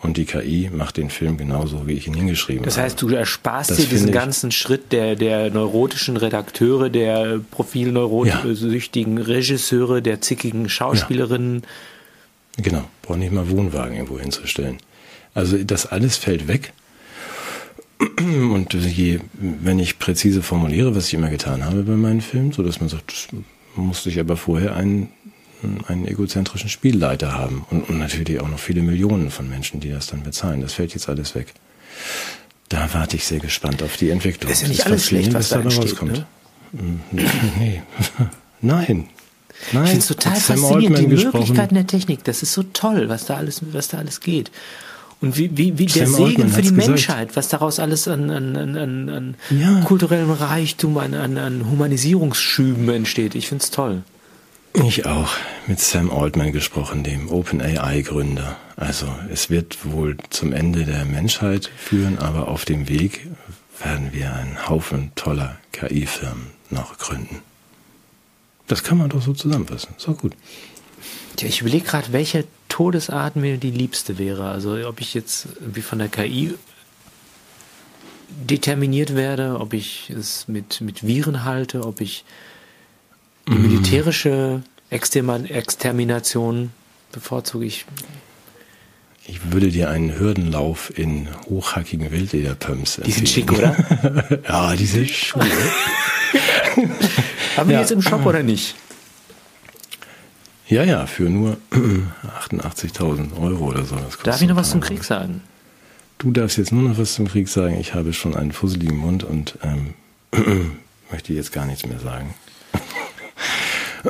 und 0.02 0.18
die 0.18 0.26
KI 0.26 0.70
macht 0.72 0.98
den 0.98 1.10
Film 1.10 1.38
genauso, 1.38 1.88
wie 1.88 1.94
ich 1.94 2.08
ihn 2.08 2.14
hingeschrieben 2.14 2.62
habe. 2.62 2.70
Das 2.70 2.78
heißt, 2.78 3.02
du 3.02 3.10
ersparst 3.10 3.72
das 3.72 3.78
dir 3.78 3.86
diesen 3.88 4.12
ganzen 4.12 4.52
Schritt 4.52 4.92
der, 4.92 5.16
der 5.16 5.50
neurotischen 5.50 6.18
Redakteure, 6.18 6.90
der 6.90 7.40
profilneurosüchtigen 7.52 9.18
ja. 9.18 9.24
Regisseure, 9.24 10.02
der 10.02 10.22
zickigen 10.22 10.70
Schauspielerinnen. 10.70 11.64
Ja. 12.58 12.64
Genau, 12.64 12.90
brauche 13.02 13.18
nicht 13.18 13.32
mal 13.32 13.50
Wohnwagen 13.50 13.96
irgendwo 13.96 14.20
hinzustellen. 14.20 14.78
Also 15.34 15.58
das 15.64 15.88
alles 15.88 16.18
fällt 16.18 16.48
weg. 16.48 16.74
Und 18.20 18.74
je, 18.74 19.20
wenn 19.34 19.80
ich 19.80 20.00
präzise 20.00 20.42
formuliere, 20.42 20.96
was 20.96 21.08
ich 21.08 21.14
immer 21.14 21.30
getan 21.30 21.66
habe 21.66 21.84
bei 21.84 21.96
meinen 21.96 22.22
Filmen, 22.22 22.52
so 22.52 22.64
dass 22.64 22.80
man 22.80 22.90
sagt, 22.90 23.12
das 23.12 23.28
musste 23.76 24.10
ich 24.10 24.20
aber 24.20 24.38
vorher 24.38 24.76
einen 24.76 25.10
einen 25.88 26.08
egozentrischen 26.08 26.70
Spielleiter 26.70 27.34
haben 27.34 27.66
und, 27.72 27.90
und 27.90 27.98
natürlich 27.98 28.40
auch 28.40 28.48
noch 28.48 28.60
viele 28.60 28.82
Millionen 28.82 29.32
von 29.32 29.50
Menschen, 29.50 29.80
die 29.80 29.90
das 29.90 30.08
dann 30.08 30.24
bezahlen. 30.24 30.62
Das 30.62 30.74
fällt 30.74 30.94
jetzt 30.94 31.10
alles 31.10 31.36
weg. 31.36 31.54
Da 32.70 32.90
warte 32.94 33.16
ich 33.16 33.26
sehr 33.26 33.40
gespannt 33.40 33.82
auf 33.82 33.98
die 33.98 34.10
Entwicklung. 34.10 34.50
Das 34.50 34.62
ist 34.62 34.64
ja 34.64 34.68
nicht 34.70 34.86
alles 34.86 35.06
schlecht, 35.06 35.34
was 35.34 35.50
da 35.50 35.62
entsteht, 35.62 35.84
rauskommt. 35.84 36.26
Ne? 36.74 37.00
Nee. 37.12 37.82
Nein. 38.62 39.10
Nein. 39.72 39.84
Ich 39.86 39.90
finde 39.90 39.98
es 39.98 40.08
total 40.08 40.36
faszinierend, 40.36 41.00
die 41.00 41.08
Möglichkeiten 41.08 41.76
der 41.76 41.88
Technik. 41.88 42.24
Das 42.24 42.44
ist 42.44 42.54
so 42.54 42.64
toll, 42.74 43.10
was 43.10 43.26
da 43.26 43.38
alles, 43.38 43.62
was 43.74 43.88
da 43.88 43.98
alles 43.98 44.20
geht. 44.20 44.52
Und 45.20 45.38
wie, 45.38 45.58
wie, 45.58 45.80
wie 45.80 45.88
der 45.88 46.08
Segen 46.08 46.48
für 46.50 46.62
die 46.62 46.72
Menschheit, 46.72 47.36
was 47.36 47.50
daraus 47.50 47.80
alles 47.80 48.08
an, 48.08 48.30
an, 48.30 48.56
an, 48.56 49.10
an 49.10 49.36
ja. 49.50 49.82
kulturellem 49.82 50.32
Reichtum, 50.32 50.98
an, 51.00 51.16
an, 51.16 51.38
an 51.38 51.70
Humanisierungsschüben 51.70 52.88
entsteht. 52.90 53.34
Ich 53.34 53.48
finde 53.48 53.64
es 53.64 53.72
toll. 53.72 54.04
Ich 54.74 55.08
auch 55.08 55.32
mit 55.66 55.80
Sam 55.80 56.12
Altman 56.12 56.52
gesprochen, 56.52 57.04
dem 57.04 57.30
OpenAI-Gründer. 57.30 58.58
Also 58.76 59.08
es 59.34 59.50
wird 59.50 59.80
wohl 59.84 60.18
zum 60.30 60.54
Ende 60.54 60.86
der 60.86 61.04
Menschheit 61.06 61.72
führen, 61.76 62.20
aber 62.20 62.48
auf 62.48 62.64
dem 62.66 62.88
Weg 62.88 63.28
werden 63.84 64.10
wir 64.14 64.36
einen 64.36 64.70
Haufen 64.70 65.12
toller 65.16 65.58
KI-Firmen 65.72 66.52
noch 66.70 67.00
gründen. 67.00 67.42
Das 68.68 68.84
kann 68.84 69.00
man 69.00 69.10
doch 69.10 69.22
so 69.22 69.34
zusammenfassen. 69.34 69.96
Ist 69.98 70.08
auch 70.10 70.18
gut. 70.18 70.34
Tja, 71.38 71.48
ich 71.48 71.62
überlege 71.62 71.86
gerade, 71.86 72.12
welche 72.12 72.46
Todesart 72.70 73.36
mir 73.36 73.58
die 73.58 73.72
liebste 73.72 74.18
wäre. 74.18 74.50
Also 74.50 74.78
ob 74.88 75.02
ich 75.02 75.14
jetzt 75.14 75.48
wie 75.60 75.82
von 75.82 76.00
der 76.00 76.10
KI 76.10 76.54
determiniert 78.30 79.16
werde, 79.16 79.60
ob 79.60 79.74
ich 79.74 80.10
es 80.10 80.48
mit, 80.48 80.82
mit 80.82 81.06
Viren 81.06 81.46
halte, 81.46 81.86
ob 81.86 82.02
ich 82.02 82.26
die 83.48 83.54
mhm. 83.54 83.62
militärische 83.62 84.62
Extermination 84.90 86.72
bevorzuge 87.12 87.66
ich. 87.66 87.86
Ich 89.26 89.52
würde 89.52 89.70
dir 89.70 89.90
einen 89.90 90.18
Hürdenlauf 90.18 90.98
in 90.98 91.28
hochhackigen 91.50 92.12
Wildlederpumps 92.12 93.00
empfehlen. 93.00 93.06
Die 93.06 93.12
sind 93.12 93.30
schick, 93.30 93.52
oder? 93.52 93.76
ja, 94.48 94.76
die 94.76 94.86
sind 94.86 95.10
schick. 95.10 95.42
Haben 97.58 97.70
wir 97.70 97.76
ja. 97.76 97.82
jetzt 97.82 97.92
im 97.92 98.02
Shop 98.02 98.26
oder 98.26 98.44
nicht? 98.44 98.76
Ja, 100.70 100.84
ja, 100.84 101.06
für 101.06 101.30
nur 101.30 101.58
88.000 101.72 103.42
Euro 103.42 103.68
oder 103.68 103.86
so. 103.86 103.98
Darf 104.24 104.42
ich 104.42 104.48
noch 104.48 104.58
was 104.58 104.72
zum 104.72 104.82
Krieg 104.82 105.04
sagen? 105.04 105.42
Du 106.18 106.32
darfst 106.32 106.58
jetzt 106.58 106.74
nur 106.74 106.90
noch 106.90 106.98
was 106.98 107.14
zum 107.14 107.28
Krieg 107.28 107.48
sagen. 107.48 107.80
Ich 107.80 107.94
habe 107.94 108.12
schon 108.12 108.36
einen 108.36 108.52
fusseligen 108.52 108.98
Mund 108.98 109.24
und 109.24 109.58
ähm, 109.64 109.94
möchte 111.12 111.32
jetzt 111.34 111.54
gar 111.54 111.66
nichts 111.66 111.86
mehr 111.86 112.00
sagen. 112.00 112.34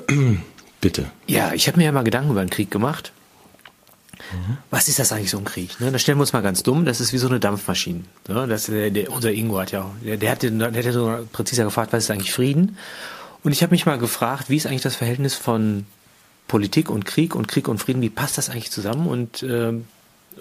Bitte. 0.82 1.12
Ja, 1.28 1.54
ich 1.54 1.68
habe 1.68 1.78
mir 1.78 1.86
ja 1.86 1.92
mal 1.92 2.04
Gedanken 2.04 2.32
über 2.32 2.44
den 2.44 2.50
Krieg 2.50 2.72
gemacht. 2.72 3.12
Mhm. 4.32 4.58
Was 4.72 4.88
ist 4.88 4.98
das 4.98 5.12
eigentlich 5.12 5.30
so 5.30 5.38
ein 5.38 5.46
Krieg? 5.46 5.80
Ne? 5.80 5.92
Da 5.92 6.00
stellen 6.00 6.18
wir 6.18 6.22
uns 6.22 6.34
mal 6.34 6.42
ganz 6.42 6.64
dumm, 6.64 6.86
das 6.86 7.02
ist 7.02 7.14
wie 7.14 7.18
so 7.18 7.28
eine 7.28 7.40
Dampfmaschine. 7.40 8.04
Ne? 8.28 8.48
Das, 8.48 8.66
der, 8.66 8.90
der, 8.90 9.12
unser 9.12 9.32
Ingo 9.32 9.60
hat 9.60 9.72
ja, 9.72 9.92
der, 10.04 10.18
der, 10.18 10.32
hat, 10.32 10.42
der 10.42 10.72
hat 10.72 10.86
ja 10.86 10.92
so 10.92 11.20
präziser 11.32 11.66
gefragt, 11.66 11.94
was 11.94 12.06
ist 12.06 12.12
eigentlich 12.12 12.34
Frieden? 12.34 12.78
Und 13.44 13.52
ich 13.52 13.62
habe 13.62 13.72
mich 13.72 13.86
mal 13.86 14.00
gefragt, 14.00 14.50
wie 14.50 14.58
ist 14.58 14.66
eigentlich 14.66 14.82
das 14.82 14.96
Verhältnis 14.96 15.36
von 15.36 15.86
Politik 16.48 16.90
und 16.90 17.06
Krieg 17.06 17.36
und 17.36 17.48
Krieg 17.48 17.68
und 17.68 17.80
Frieden, 17.80 18.02
wie 18.02 18.10
passt 18.10 18.38
das 18.38 18.50
eigentlich 18.50 18.72
zusammen? 18.72 19.08
Und 19.08 19.44
äh, 19.44 19.74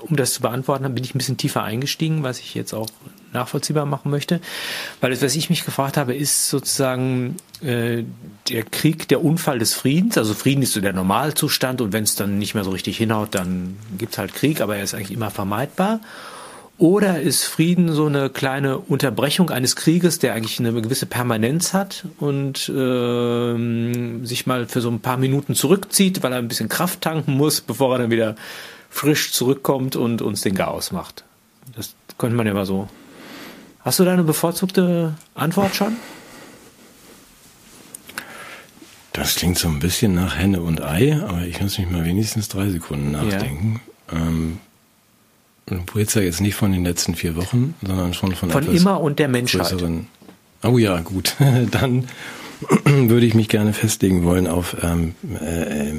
um 0.00 0.16
das 0.16 0.34
zu 0.34 0.42
beantworten, 0.42 0.94
bin 0.94 1.04
ich 1.04 1.14
ein 1.14 1.18
bisschen 1.18 1.36
tiefer 1.36 1.62
eingestiegen, 1.62 2.22
was 2.22 2.38
ich 2.38 2.54
jetzt 2.54 2.74
auch 2.74 2.88
nachvollziehbar 3.32 3.86
machen 3.86 4.10
möchte. 4.10 4.40
Weil 5.00 5.10
das, 5.10 5.22
was 5.22 5.36
ich 5.36 5.50
mich 5.50 5.64
gefragt 5.64 5.96
habe, 5.96 6.14
ist 6.14 6.48
sozusagen 6.48 7.36
äh, 7.62 8.04
der 8.48 8.62
Krieg 8.64 9.08
der 9.08 9.24
Unfall 9.24 9.58
des 9.58 9.74
Friedens. 9.74 10.18
Also 10.18 10.34
Frieden 10.34 10.62
ist 10.62 10.72
so 10.72 10.80
der 10.80 10.92
Normalzustand 10.92 11.80
und 11.80 11.92
wenn 11.92 12.04
es 12.04 12.14
dann 12.14 12.38
nicht 12.38 12.54
mehr 12.54 12.64
so 12.64 12.70
richtig 12.70 12.96
hinhaut, 12.96 13.34
dann 13.34 13.76
gibt's 13.98 14.18
halt 14.18 14.34
Krieg, 14.34 14.60
aber 14.60 14.76
er 14.76 14.84
ist 14.84 14.94
eigentlich 14.94 15.12
immer 15.12 15.30
vermeidbar. 15.30 16.00
Oder 16.78 17.22
ist 17.22 17.44
Frieden 17.44 17.90
so 17.92 18.06
eine 18.06 18.28
kleine 18.28 18.78
Unterbrechung 18.78 19.48
eines 19.48 19.76
Krieges, 19.76 20.18
der 20.18 20.34
eigentlich 20.34 20.60
eine 20.60 20.74
gewisse 20.74 21.06
Permanenz 21.06 21.72
hat 21.72 22.04
und 22.18 22.68
äh, 22.68 24.26
sich 24.26 24.46
mal 24.46 24.66
für 24.66 24.82
so 24.82 24.90
ein 24.90 25.00
paar 25.00 25.16
Minuten 25.16 25.54
zurückzieht, 25.54 26.22
weil 26.22 26.32
er 26.32 26.38
ein 26.38 26.48
bisschen 26.48 26.68
Kraft 26.68 27.00
tanken 27.00 27.32
muss, 27.32 27.62
bevor 27.62 27.94
er 27.94 27.98
dann 28.00 28.10
wieder 28.10 28.36
frisch 28.90 29.32
zurückkommt 29.32 29.96
und 29.96 30.20
uns 30.20 30.42
den 30.42 30.54
Chaos 30.54 30.92
macht. 30.92 31.24
Das 31.74 31.94
Könnte 32.18 32.36
man 32.36 32.46
ja 32.46 32.54
mal 32.54 32.66
so. 32.66 32.88
Hast 33.80 33.98
du 33.98 34.04
deine 34.04 34.22
bevorzugte 34.22 35.14
Antwort 35.34 35.76
schon? 35.76 35.96
Das 39.12 39.34
klingt 39.36 39.58
so 39.58 39.68
ein 39.68 39.78
bisschen 39.78 40.14
nach 40.14 40.36
Henne 40.36 40.60
und 40.60 40.82
Ei, 40.82 41.18
aber 41.22 41.42
ich 41.42 41.60
muss 41.60 41.78
mich 41.78 41.88
mal 41.88 42.04
wenigstens 42.04 42.48
drei 42.48 42.68
Sekunden 42.68 43.12
nachdenken. 43.12 43.80
Ja. 44.10 44.18
Ähm, 44.18 44.58
du 45.66 45.76
redest 45.94 46.16
ja 46.16 46.22
jetzt 46.22 46.40
nicht 46.40 46.54
von 46.54 46.72
den 46.72 46.84
letzten 46.84 47.14
vier 47.14 47.36
Wochen, 47.36 47.74
sondern 47.84 48.14
schon 48.14 48.34
von 48.34 48.50
Von 48.50 48.66
immer 48.74 49.00
und 49.00 49.18
der 49.18 49.28
Menschheit. 49.28 49.70
Größeren. 49.70 50.06
Oh 50.62 50.78
ja, 50.78 51.00
gut. 51.00 51.36
Dann 51.70 52.08
würde 52.84 53.26
ich 53.26 53.34
mich 53.34 53.48
gerne 53.48 53.72
festlegen 53.72 54.24
wollen 54.24 54.46
auf 54.46 54.76
ähm, 54.82 55.14
äh, 55.40 55.90
äh, 55.90 55.94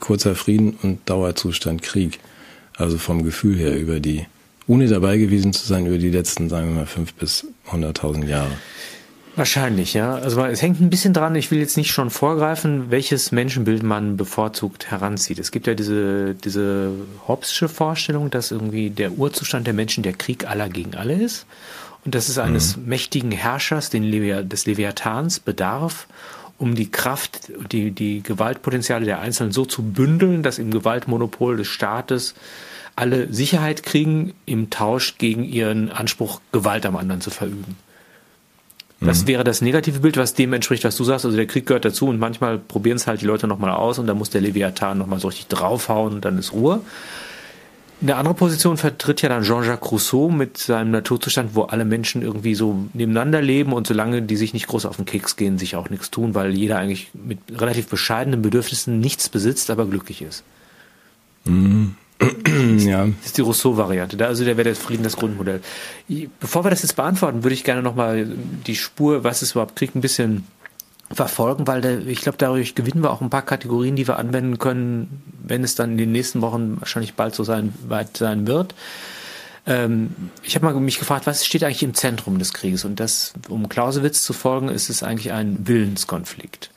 kurzer 0.00 0.34
Frieden 0.34 0.76
und 0.82 1.00
Dauerzustand 1.06 1.82
Krieg. 1.82 2.20
Also 2.76 2.96
vom 2.96 3.22
Gefühl 3.22 3.58
her 3.58 3.76
über 3.78 4.00
die, 4.00 4.26
ohne 4.66 4.88
dabei 4.88 5.18
gewesen 5.18 5.52
zu 5.52 5.66
sein, 5.66 5.86
über 5.86 5.98
die 5.98 6.10
letzten, 6.10 6.48
sagen 6.48 6.68
wir 6.68 6.80
mal, 6.80 6.86
fünf 6.86 7.12
bis 7.14 7.46
hunderttausend 7.70 8.26
Jahre. 8.26 8.52
Wahrscheinlich, 9.34 9.94
ja. 9.94 10.14
Also 10.14 10.44
es 10.44 10.60
hängt 10.60 10.80
ein 10.80 10.90
bisschen 10.90 11.14
dran, 11.14 11.34
ich 11.34 11.50
will 11.50 11.58
jetzt 11.58 11.78
nicht 11.78 11.90
schon 11.90 12.10
vorgreifen, 12.10 12.90
welches 12.90 13.32
Menschenbild 13.32 13.82
man 13.82 14.18
bevorzugt 14.18 14.90
heranzieht. 14.90 15.38
Es 15.38 15.50
gibt 15.50 15.66
ja 15.66 15.74
diese, 15.74 16.34
diese 16.34 16.90
Hobbesche 17.26 17.68
Vorstellung, 17.68 18.30
dass 18.30 18.50
irgendwie 18.50 18.90
der 18.90 19.12
Urzustand 19.12 19.66
der 19.66 19.74
Menschen 19.74 20.02
der 20.02 20.12
Krieg 20.12 20.46
aller 20.46 20.68
gegen 20.68 20.94
alle 20.96 21.14
ist 21.14 21.46
und 22.04 22.14
dass 22.14 22.28
es 22.28 22.36
eines 22.36 22.76
mhm. 22.76 22.86
mächtigen 22.86 23.30
Herrschers, 23.32 23.88
den 23.88 24.02
Levi 24.02 24.46
des 24.46 24.66
Leviathans, 24.66 25.40
bedarf, 25.40 26.08
um 26.58 26.74
die 26.74 26.90
Kraft, 26.90 27.50
die, 27.72 27.90
die 27.90 28.22
Gewaltpotenziale 28.22 29.06
der 29.06 29.20
Einzelnen 29.20 29.52
so 29.52 29.64
zu 29.64 29.82
bündeln, 29.82 30.42
dass 30.42 30.58
im 30.58 30.70
Gewaltmonopol 30.70 31.56
des 31.56 31.68
Staates 31.68 32.34
alle 32.96 33.32
Sicherheit 33.32 33.82
kriegen 33.82 34.34
im 34.44 34.68
Tausch 34.68 35.16
gegen 35.16 35.44
ihren 35.44 35.90
Anspruch, 35.90 36.42
Gewalt 36.52 36.84
am 36.84 36.96
anderen 36.96 37.22
zu 37.22 37.30
verüben. 37.30 37.76
Das 39.04 39.22
mhm. 39.22 39.28
wäre 39.28 39.44
das 39.44 39.60
negative 39.60 40.00
Bild, 40.00 40.16
was 40.16 40.34
dem 40.34 40.52
entspricht, 40.52 40.84
was 40.84 40.96
du 40.96 41.04
sagst. 41.04 41.24
Also 41.24 41.36
der 41.36 41.46
Krieg 41.46 41.66
gehört 41.66 41.84
dazu 41.84 42.06
und 42.06 42.18
manchmal 42.18 42.58
probieren 42.58 42.96
es 42.96 43.06
halt 43.06 43.20
die 43.20 43.26
Leute 43.26 43.46
nochmal 43.46 43.70
aus 43.70 43.98
und 43.98 44.06
dann 44.06 44.18
muss 44.18 44.30
der 44.30 44.40
Leviathan 44.40 44.98
nochmal 44.98 45.18
so 45.18 45.28
richtig 45.28 45.48
draufhauen 45.48 46.14
und 46.14 46.24
dann 46.24 46.38
ist 46.38 46.52
Ruhe. 46.52 46.80
Eine 48.00 48.16
andere 48.16 48.34
Position 48.34 48.76
vertritt 48.78 49.22
ja 49.22 49.28
dann 49.28 49.44
Jean-Jacques 49.44 49.92
Rousseau 49.92 50.28
mit 50.28 50.58
seinem 50.58 50.90
Naturzustand, 50.90 51.54
wo 51.54 51.62
alle 51.62 51.84
Menschen 51.84 52.22
irgendwie 52.22 52.56
so 52.56 52.88
nebeneinander 52.94 53.40
leben 53.40 53.72
und 53.72 53.86
solange 53.86 54.22
die 54.22 54.36
sich 54.36 54.52
nicht 54.52 54.66
groß 54.66 54.86
auf 54.86 54.96
den 54.96 55.04
Keks 55.04 55.36
gehen, 55.36 55.56
sich 55.56 55.76
auch 55.76 55.88
nichts 55.88 56.10
tun, 56.10 56.34
weil 56.34 56.52
jeder 56.52 56.78
eigentlich 56.78 57.10
mit 57.14 57.38
relativ 57.50 57.86
bescheidenen 57.86 58.42
Bedürfnissen 58.42 58.98
nichts 58.98 59.28
besitzt, 59.28 59.70
aber 59.70 59.86
glücklich 59.86 60.20
ist. 60.22 60.42
Mhm. 61.44 61.94
Ja. 62.78 63.06
Das 63.06 63.26
ist 63.26 63.36
die 63.38 63.42
Rousseau-Variante. 63.42 64.24
Also 64.26 64.44
der 64.44 64.56
wäre 64.56 64.64
der 64.64 64.76
Frieden 64.76 65.02
das 65.02 65.16
Grundmodell. 65.16 65.60
Bevor 66.40 66.64
wir 66.64 66.70
das 66.70 66.82
jetzt 66.82 66.96
beantworten, 66.96 67.42
würde 67.42 67.54
ich 67.54 67.64
gerne 67.64 67.82
nochmal 67.82 68.26
die 68.66 68.76
Spur, 68.76 69.24
was 69.24 69.42
es 69.42 69.52
überhaupt 69.52 69.76
kriegt, 69.76 69.94
ein 69.94 70.00
bisschen 70.00 70.46
verfolgen, 71.10 71.66
weil 71.66 71.80
der, 71.80 72.06
ich 72.06 72.20
glaube, 72.20 72.38
dadurch 72.38 72.74
gewinnen 72.74 73.02
wir 73.02 73.10
auch 73.10 73.20
ein 73.20 73.30
paar 73.30 73.42
Kategorien, 73.42 73.96
die 73.96 74.08
wir 74.08 74.18
anwenden 74.18 74.58
können, 74.58 75.22
wenn 75.42 75.62
es 75.64 75.74
dann 75.74 75.92
in 75.92 75.98
den 75.98 76.12
nächsten 76.12 76.40
Wochen 76.40 76.80
wahrscheinlich 76.80 77.14
bald 77.14 77.34
so 77.34 77.44
sein, 77.44 77.74
weit 77.86 78.16
sein 78.16 78.46
wird. 78.46 78.74
Ähm, 79.66 80.14
ich 80.42 80.54
habe 80.54 80.66
mal 80.66 80.74
mich 80.80 80.98
gefragt, 80.98 81.26
was 81.26 81.44
steht 81.44 81.64
eigentlich 81.64 81.82
im 81.82 81.94
Zentrum 81.94 82.38
des 82.38 82.52
Krieges? 82.52 82.84
Und 82.84 82.98
das, 82.98 83.34
um 83.48 83.68
Clausewitz 83.68 84.22
zu 84.22 84.32
folgen, 84.32 84.68
ist 84.68 84.88
es 84.88 85.02
eigentlich 85.02 85.32
ein 85.32 85.66
Willenskonflikt. 85.66 86.70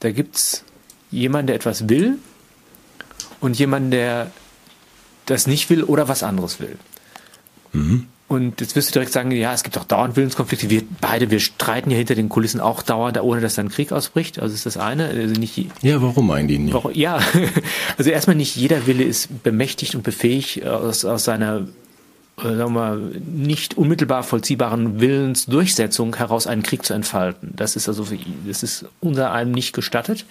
Da 0.00 0.10
gibt's 0.10 0.64
jemanden, 1.10 1.48
der 1.48 1.56
etwas 1.56 1.88
will 1.88 2.18
und 3.40 3.58
jemanden, 3.58 3.90
der 3.90 4.30
das 5.30 5.46
nicht 5.46 5.70
will 5.70 5.84
oder 5.84 6.08
was 6.08 6.22
anderes 6.22 6.60
will. 6.60 6.76
Mhm. 7.72 8.06
Und 8.28 8.60
jetzt 8.60 8.76
wirst 8.76 8.90
du 8.90 8.92
direkt 8.92 9.12
sagen, 9.12 9.30
ja, 9.30 9.54
es 9.54 9.62
gibt 9.62 9.78
auch 9.78 9.84
dauernd 9.84 10.14
Willenskonflikte. 10.14 10.68
Wir 10.68 10.82
beide, 11.00 11.30
wir 11.30 11.40
streiten 11.40 11.90
ja 11.90 11.96
hinter 11.96 12.14
den 12.14 12.28
Kulissen 12.28 12.60
auch 12.60 12.82
dauernd, 12.82 13.18
ohne 13.22 13.40
dass 13.40 13.54
dann 13.54 13.70
Krieg 13.70 13.90
ausbricht. 13.90 14.38
Also 14.38 14.54
ist 14.54 14.66
das 14.66 14.76
eine. 14.76 15.08
Also 15.08 15.40
nicht, 15.40 15.56
ja, 15.80 16.02
warum 16.02 16.30
eigentlich 16.30 16.58
nicht? 16.58 16.74
Warum, 16.74 16.92
ja, 16.92 17.20
also 17.98 18.10
erstmal 18.10 18.36
nicht 18.36 18.54
jeder 18.54 18.86
Wille 18.86 19.04
ist 19.04 19.42
bemächtigt 19.42 19.94
und 19.94 20.02
befähigt 20.02 20.66
aus, 20.66 21.06
aus 21.06 21.24
seiner 21.24 21.68
äh, 22.38 22.54
sagen 22.54 22.74
wir 22.74 22.96
nicht 23.24 23.78
unmittelbar 23.78 24.22
vollziehbaren 24.22 25.00
Willensdurchsetzung 25.00 26.14
heraus 26.16 26.46
einen 26.46 26.62
Krieg 26.62 26.84
zu 26.84 26.92
entfalten. 26.92 27.54
Das 27.56 27.76
ist 27.76 27.88
also, 27.88 28.06
das 28.46 28.62
ist 28.62 28.84
unter 29.00 29.32
einem 29.32 29.52
nicht 29.52 29.72
gestattet. 29.72 30.26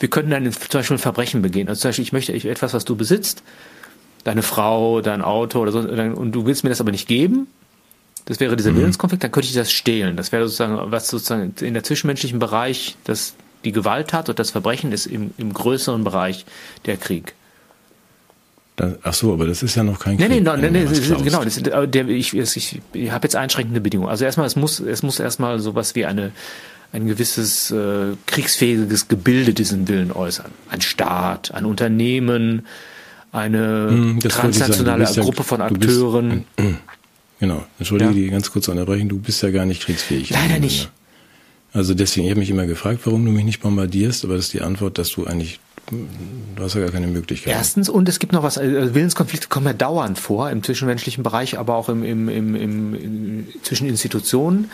Wir 0.00 0.10
können 0.10 0.30
dann 0.30 0.52
zum 0.52 0.68
Beispiel 0.70 0.96
ein 0.96 1.00
Verbrechen 1.00 1.40
begehen. 1.40 1.68
Also 1.68 1.80
zum 1.80 1.88
Beispiel, 1.88 2.04
ich 2.04 2.12
möchte 2.12 2.32
etwas, 2.34 2.74
was 2.74 2.84
du 2.84 2.94
besitzt, 2.94 3.42
deine 4.28 4.42
Frau, 4.42 5.00
dein 5.00 5.22
Auto 5.22 5.60
oder 5.60 5.72
so, 5.72 5.78
und 5.78 6.32
du 6.32 6.44
willst 6.44 6.62
mir 6.62 6.68
das 6.70 6.82
aber 6.82 6.90
nicht 6.90 7.08
geben, 7.08 7.46
das 8.26 8.40
wäre 8.40 8.56
dieser 8.56 8.72
mhm. 8.72 8.76
Willenskonflikt, 8.76 9.24
dann 9.24 9.32
könnte 9.32 9.48
ich 9.48 9.54
das 9.54 9.72
stehlen. 9.72 10.16
Das 10.16 10.32
wäre 10.32 10.44
sozusagen, 10.44 10.92
was 10.92 11.08
sozusagen 11.08 11.54
in 11.62 11.72
der 11.72 11.82
zwischenmenschlichen 11.82 12.38
Bereich, 12.38 12.96
das 13.04 13.34
die 13.64 13.72
Gewalttat 13.72 14.28
und 14.28 14.38
das 14.38 14.50
Verbrechen 14.50 14.92
ist 14.92 15.06
im, 15.06 15.32
im 15.38 15.54
größeren 15.54 16.04
Bereich 16.04 16.44
der 16.84 16.98
Krieg. 16.98 17.34
Das, 18.76 18.96
ach 19.02 19.14
so, 19.14 19.32
aber 19.32 19.46
das 19.46 19.62
ist 19.62 19.74
ja 19.76 19.82
noch 19.82 19.98
kein 19.98 20.18
Krieg. 20.18 20.28
Nee, 20.28 20.40
nee, 20.40 20.56
nee, 20.58 20.70
nee 20.70 21.22
genau. 21.24 21.42
Das, 21.42 21.60
der, 21.62 22.08
ich, 22.08 22.36
ich, 22.36 22.80
ich 22.92 23.10
habe 23.10 23.24
jetzt 23.24 23.34
einschränkende 23.34 23.80
Bedingungen. 23.80 24.10
Also 24.10 24.26
erstmal, 24.26 24.46
es 24.46 24.56
muss, 24.56 24.78
es 24.78 25.02
muss 25.02 25.18
erstmal 25.18 25.58
sowas 25.58 25.94
wie 25.94 26.04
eine, 26.04 26.32
ein 26.92 27.06
gewisses 27.06 27.70
äh, 27.70 28.12
kriegsfähiges 28.26 29.08
Gebilde 29.08 29.54
diesen 29.54 29.88
Willen 29.88 30.12
äußern. 30.12 30.50
Ein 30.68 30.82
Staat, 30.82 31.54
ein 31.54 31.64
Unternehmen, 31.64 32.66
eine 33.32 33.88
hm, 33.90 34.20
transnationale 34.20 35.04
Gruppe 35.04 35.44
von 35.44 35.60
Akteuren. 35.60 36.44
Bist, 36.56 36.68
genau, 37.40 37.64
entschuldige 37.78 38.10
ja. 38.10 38.16
die 38.16 38.30
ganz 38.30 38.50
kurz 38.50 38.68
unterbrechen, 38.68 39.08
du 39.08 39.18
bist 39.18 39.42
ja 39.42 39.50
gar 39.50 39.66
nicht 39.66 39.82
kriegsfähig. 39.82 40.30
Leider 40.30 40.58
nicht. 40.58 40.90
Also 41.72 41.94
deswegen, 41.94 42.26
ich 42.26 42.30
habe 42.30 42.40
mich 42.40 42.50
immer 42.50 42.66
gefragt, 42.66 43.00
warum 43.04 43.24
du 43.24 43.30
mich 43.30 43.44
nicht 43.44 43.60
bombardierst, 43.60 44.24
aber 44.24 44.34
das 44.36 44.46
ist 44.46 44.54
die 44.54 44.62
Antwort, 44.62 44.98
dass 44.98 45.10
du 45.10 45.26
eigentlich, 45.26 45.60
du 45.90 46.62
hast 46.62 46.74
ja 46.74 46.80
gar 46.80 46.90
keine 46.90 47.08
Möglichkeit. 47.08 47.52
Erstens, 47.52 47.90
und 47.90 48.08
es 48.08 48.18
gibt 48.18 48.32
noch 48.32 48.42
was, 48.42 48.56
also 48.56 48.94
Willenskonflikte 48.94 49.48
kommen 49.48 49.66
ja 49.66 49.74
dauernd 49.74 50.18
vor, 50.18 50.50
im 50.50 50.62
zwischenmenschlichen 50.62 51.22
Bereich, 51.22 51.58
aber 51.58 51.76
auch 51.76 51.90
im, 51.90 52.02
im, 52.04 52.30
im, 52.30 52.54
im, 52.54 52.94
im 52.94 53.46
zwischen 53.62 53.86
Institutionen. 53.86 54.70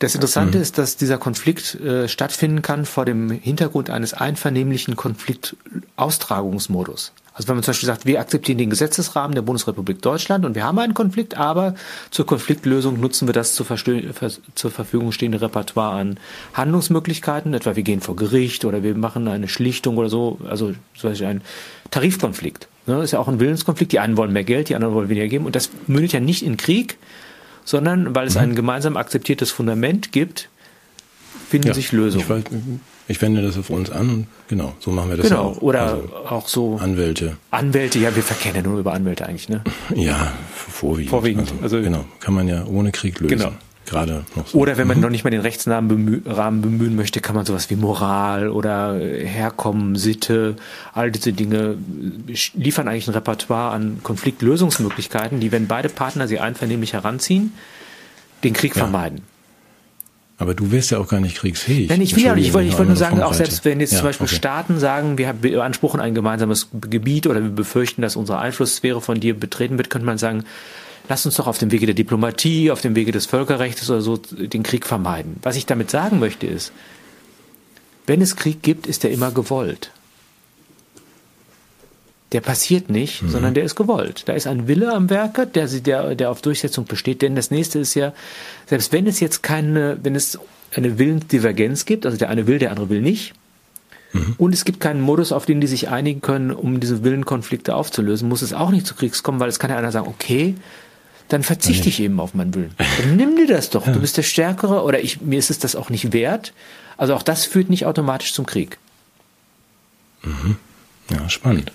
Das 0.00 0.16
Interessante 0.16 0.58
mhm. 0.58 0.62
ist, 0.62 0.78
dass 0.78 0.96
dieser 0.96 1.16
Konflikt 1.16 1.76
äh, 1.76 2.08
stattfinden 2.08 2.60
kann 2.60 2.86
vor 2.86 3.04
dem 3.04 3.30
Hintergrund 3.30 3.88
eines 3.88 4.14
einvernehmlichen 4.14 4.96
Konfliktaustragungsmodus. 4.96 7.12
Also 7.34 7.48
wenn 7.48 7.56
man 7.56 7.62
zum 7.62 7.72
Beispiel 7.72 7.86
sagt, 7.86 8.04
wir 8.04 8.20
akzeptieren 8.20 8.58
den 8.58 8.70
Gesetzesrahmen 8.70 9.34
der 9.34 9.42
Bundesrepublik 9.42 10.02
Deutschland 10.02 10.44
und 10.44 10.54
wir 10.54 10.64
haben 10.64 10.78
einen 10.78 10.94
Konflikt, 10.94 11.36
aber 11.36 11.74
zur 12.10 12.26
Konfliktlösung 12.26 13.00
nutzen 13.00 13.26
wir 13.26 13.32
das 13.32 13.54
zur, 13.54 13.66
zur 14.54 14.70
Verfügung 14.70 15.12
stehende 15.12 15.40
Repertoire 15.40 15.98
an 15.98 16.18
Handlungsmöglichkeiten, 16.52 17.54
etwa 17.54 17.74
wir 17.74 17.82
gehen 17.82 18.00
vor 18.00 18.16
Gericht 18.16 18.64
oder 18.64 18.82
wir 18.82 18.94
machen 18.94 19.28
eine 19.28 19.48
Schlichtung 19.48 19.96
oder 19.96 20.10
so, 20.10 20.38
also 20.48 20.74
zum 20.94 21.10
Beispiel 21.10 21.26
ein 21.26 21.42
Tarifkonflikt. 21.90 22.68
Ne, 22.86 23.02
ist 23.02 23.12
ja 23.12 23.20
auch 23.20 23.28
ein 23.28 23.38
Willenskonflikt. 23.38 23.92
Die 23.92 24.00
einen 24.00 24.16
wollen 24.16 24.32
mehr 24.32 24.42
Geld, 24.42 24.68
die 24.68 24.74
anderen 24.74 24.94
wollen 24.94 25.08
weniger 25.08 25.28
geben. 25.28 25.46
Und 25.46 25.54
das 25.54 25.70
mündet 25.86 26.12
ja 26.12 26.20
nicht 26.20 26.42
in 26.42 26.56
Krieg, 26.56 26.98
sondern 27.64 28.14
weil 28.14 28.26
es 28.26 28.34
mhm. 28.34 28.40
ein 28.40 28.54
gemeinsam 28.56 28.96
akzeptiertes 28.96 29.52
Fundament 29.52 30.10
gibt, 30.10 30.48
finden 31.48 31.68
ja, 31.68 31.74
sich 31.74 31.92
Lösungen. 31.92 32.24
Ich, 32.24 32.30
weiß, 32.30 32.44
ich 33.12 33.22
wende 33.22 33.42
das 33.42 33.58
auf 33.58 33.70
uns 33.70 33.90
an 33.90 34.08
und 34.08 34.26
genau, 34.48 34.72
so 34.80 34.90
machen 34.90 35.10
wir 35.10 35.18
das 35.18 35.28
genau. 35.28 35.42
auch. 35.42 35.62
Oder 35.62 35.82
also 35.82 36.16
auch 36.28 36.48
so. 36.48 36.76
Anwälte. 36.76 37.36
Anwälte, 37.50 37.98
ja, 37.98 38.16
wir 38.16 38.22
verkennen 38.22 38.56
ja 38.56 38.62
nur 38.62 38.80
über 38.80 38.94
Anwälte 38.94 39.26
eigentlich, 39.26 39.48
ne? 39.48 39.62
Ja, 39.94 40.32
vorwiegend. 40.54 41.10
Vorwiegend. 41.10 41.52
Also, 41.62 41.76
also, 41.76 41.82
genau, 41.82 42.04
kann 42.20 42.34
man 42.34 42.48
ja 42.48 42.64
ohne 42.64 42.90
Krieg 42.90 43.20
lösen. 43.20 43.38
Genau. 43.38 43.52
Gerade 43.84 44.24
noch 44.36 44.46
so. 44.46 44.58
Oder 44.58 44.78
wenn 44.78 44.86
man 44.86 44.98
mhm. 44.98 45.02
noch 45.02 45.10
nicht 45.10 45.24
mal 45.24 45.30
den 45.30 45.40
Rechtsrahmen 45.40 45.88
bemühen, 45.88 46.22
bemühen 46.62 46.96
möchte, 46.96 47.20
kann 47.20 47.34
man 47.34 47.44
sowas 47.44 47.68
wie 47.68 47.76
Moral 47.76 48.48
oder 48.48 48.94
Herkommen, 48.94 49.96
Sitte, 49.96 50.56
all 50.94 51.10
diese 51.10 51.32
Dinge 51.32 51.76
liefern 52.54 52.88
eigentlich 52.88 53.08
ein 53.08 53.14
Repertoire 53.14 53.72
an 53.72 53.98
Konfliktlösungsmöglichkeiten, 54.02 55.40
die, 55.40 55.52
wenn 55.52 55.66
beide 55.66 55.88
Partner 55.88 56.28
sie 56.28 56.38
einvernehmlich 56.38 56.94
heranziehen, 56.94 57.52
den 58.44 58.54
Krieg 58.54 58.74
ja. 58.76 58.82
vermeiden. 58.82 59.22
Aber 60.38 60.54
du 60.54 60.72
wärst 60.72 60.90
ja 60.90 60.98
auch 60.98 61.08
gar 61.08 61.20
nicht 61.20 61.36
kriegsfähig. 61.36 61.88
Nein, 61.88 62.00
ich 62.00 62.16
will 62.16 62.24
ja 62.24 62.34
nicht. 62.34 62.48
Ich 62.48 62.54
wollte, 62.54 62.68
ich 62.68 62.76
wollte 62.76 62.88
nur 62.88 62.96
sagen, 62.96 63.22
auch 63.22 63.34
selbst 63.34 63.64
wenn 63.64 63.80
jetzt 63.80 63.92
ja, 63.92 63.98
zum 63.98 64.08
Beispiel 64.08 64.26
okay. 64.26 64.34
Staaten 64.34 64.78
sagen, 64.78 65.18
wir 65.18 65.32
beanspruchen 65.32 66.00
ein 66.00 66.14
gemeinsames 66.14 66.68
Gebiet 66.72 67.26
oder 67.26 67.42
wir 67.42 67.50
befürchten, 67.50 68.02
dass 68.02 68.16
unsere 68.16 68.38
Einflusssphäre 68.38 69.00
von 69.00 69.20
dir 69.20 69.38
betreten 69.38 69.76
wird, 69.76 69.90
könnte 69.90 70.06
man 70.06 70.18
sagen, 70.18 70.44
lass 71.08 71.26
uns 71.26 71.36
doch 71.36 71.46
auf 71.46 71.58
dem 71.58 71.70
Wege 71.70 71.86
der 71.86 71.94
Diplomatie, 71.94 72.70
auf 72.70 72.80
dem 72.80 72.96
Wege 72.96 73.12
des 73.12 73.26
Völkerrechts 73.26 73.88
oder 73.88 74.00
so 74.00 74.16
den 74.16 74.62
Krieg 74.62 74.86
vermeiden. 74.86 75.36
Was 75.42 75.56
ich 75.56 75.66
damit 75.66 75.90
sagen 75.90 76.18
möchte 76.18 76.46
ist, 76.46 76.72
wenn 78.06 78.20
es 78.20 78.34
Krieg 78.34 78.62
gibt, 78.62 78.86
ist 78.86 79.04
er 79.04 79.10
immer 79.10 79.30
gewollt 79.30 79.92
der 82.32 82.40
passiert 82.40 82.88
nicht, 82.88 83.22
mhm. 83.22 83.28
sondern 83.28 83.54
der 83.54 83.64
ist 83.64 83.74
gewollt. 83.74 84.22
Da 84.26 84.32
ist 84.32 84.46
ein 84.46 84.66
Wille 84.66 84.92
am 84.92 85.10
Werke, 85.10 85.46
der, 85.46 85.66
der, 85.66 86.14
der 86.14 86.30
auf 86.30 86.40
Durchsetzung 86.40 86.86
besteht. 86.86 87.22
Denn 87.22 87.36
das 87.36 87.50
nächste 87.50 87.78
ist 87.78 87.94
ja, 87.94 88.12
selbst 88.66 88.92
wenn 88.92 89.06
es 89.06 89.20
jetzt 89.20 89.42
keine, 89.42 89.98
wenn 90.02 90.14
es 90.14 90.38
eine 90.74 90.98
Willensdivergenz 90.98 91.84
gibt, 91.84 92.06
also 92.06 92.16
der 92.16 92.30
eine 92.30 92.46
will, 92.46 92.58
der 92.58 92.70
andere 92.70 92.88
will 92.88 93.02
nicht, 93.02 93.34
mhm. 94.12 94.34
und 94.38 94.54
es 94.54 94.64
gibt 94.64 94.80
keinen 94.80 95.02
Modus, 95.02 95.32
auf 95.32 95.44
den 95.44 95.60
die 95.60 95.66
sich 95.66 95.90
einigen 95.90 96.22
können, 96.22 96.50
um 96.50 96.80
diese 96.80 97.04
Willenkonflikte 97.04 97.74
aufzulösen, 97.74 98.28
muss 98.28 98.40
es 98.40 98.54
auch 98.54 98.70
nicht 98.70 98.86
zu 98.86 98.94
Kriegs 98.94 99.22
kommen, 99.22 99.38
weil 99.38 99.50
es 99.50 99.58
kann 99.58 99.70
ja 99.70 99.76
einer 99.76 99.92
sagen, 99.92 100.08
okay, 100.08 100.54
dann 101.28 101.42
verzichte 101.42 101.88
ich 101.88 102.00
eben 102.00 102.18
auf 102.20 102.34
meinen 102.34 102.54
Willen. 102.54 102.74
Dann 102.98 103.16
nimm 103.16 103.36
dir 103.36 103.46
das 103.46 103.70
doch. 103.70 103.86
Du 103.86 104.00
bist 104.00 104.18
der 104.18 104.22
Stärkere 104.22 104.82
oder 104.82 105.00
ich, 105.00 105.22
mir 105.22 105.38
ist 105.38 105.48
es 105.48 105.58
das 105.58 105.76
auch 105.76 105.88
nicht 105.88 106.12
wert. 106.12 106.52
Also 106.98 107.14
auch 107.14 107.22
das 107.22 107.46
führt 107.46 107.70
nicht 107.70 107.86
automatisch 107.86 108.34
zum 108.34 108.44
Krieg. 108.44 108.76
Mhm. 110.22 110.56
Ja, 111.10 111.26
spannend. 111.30 111.72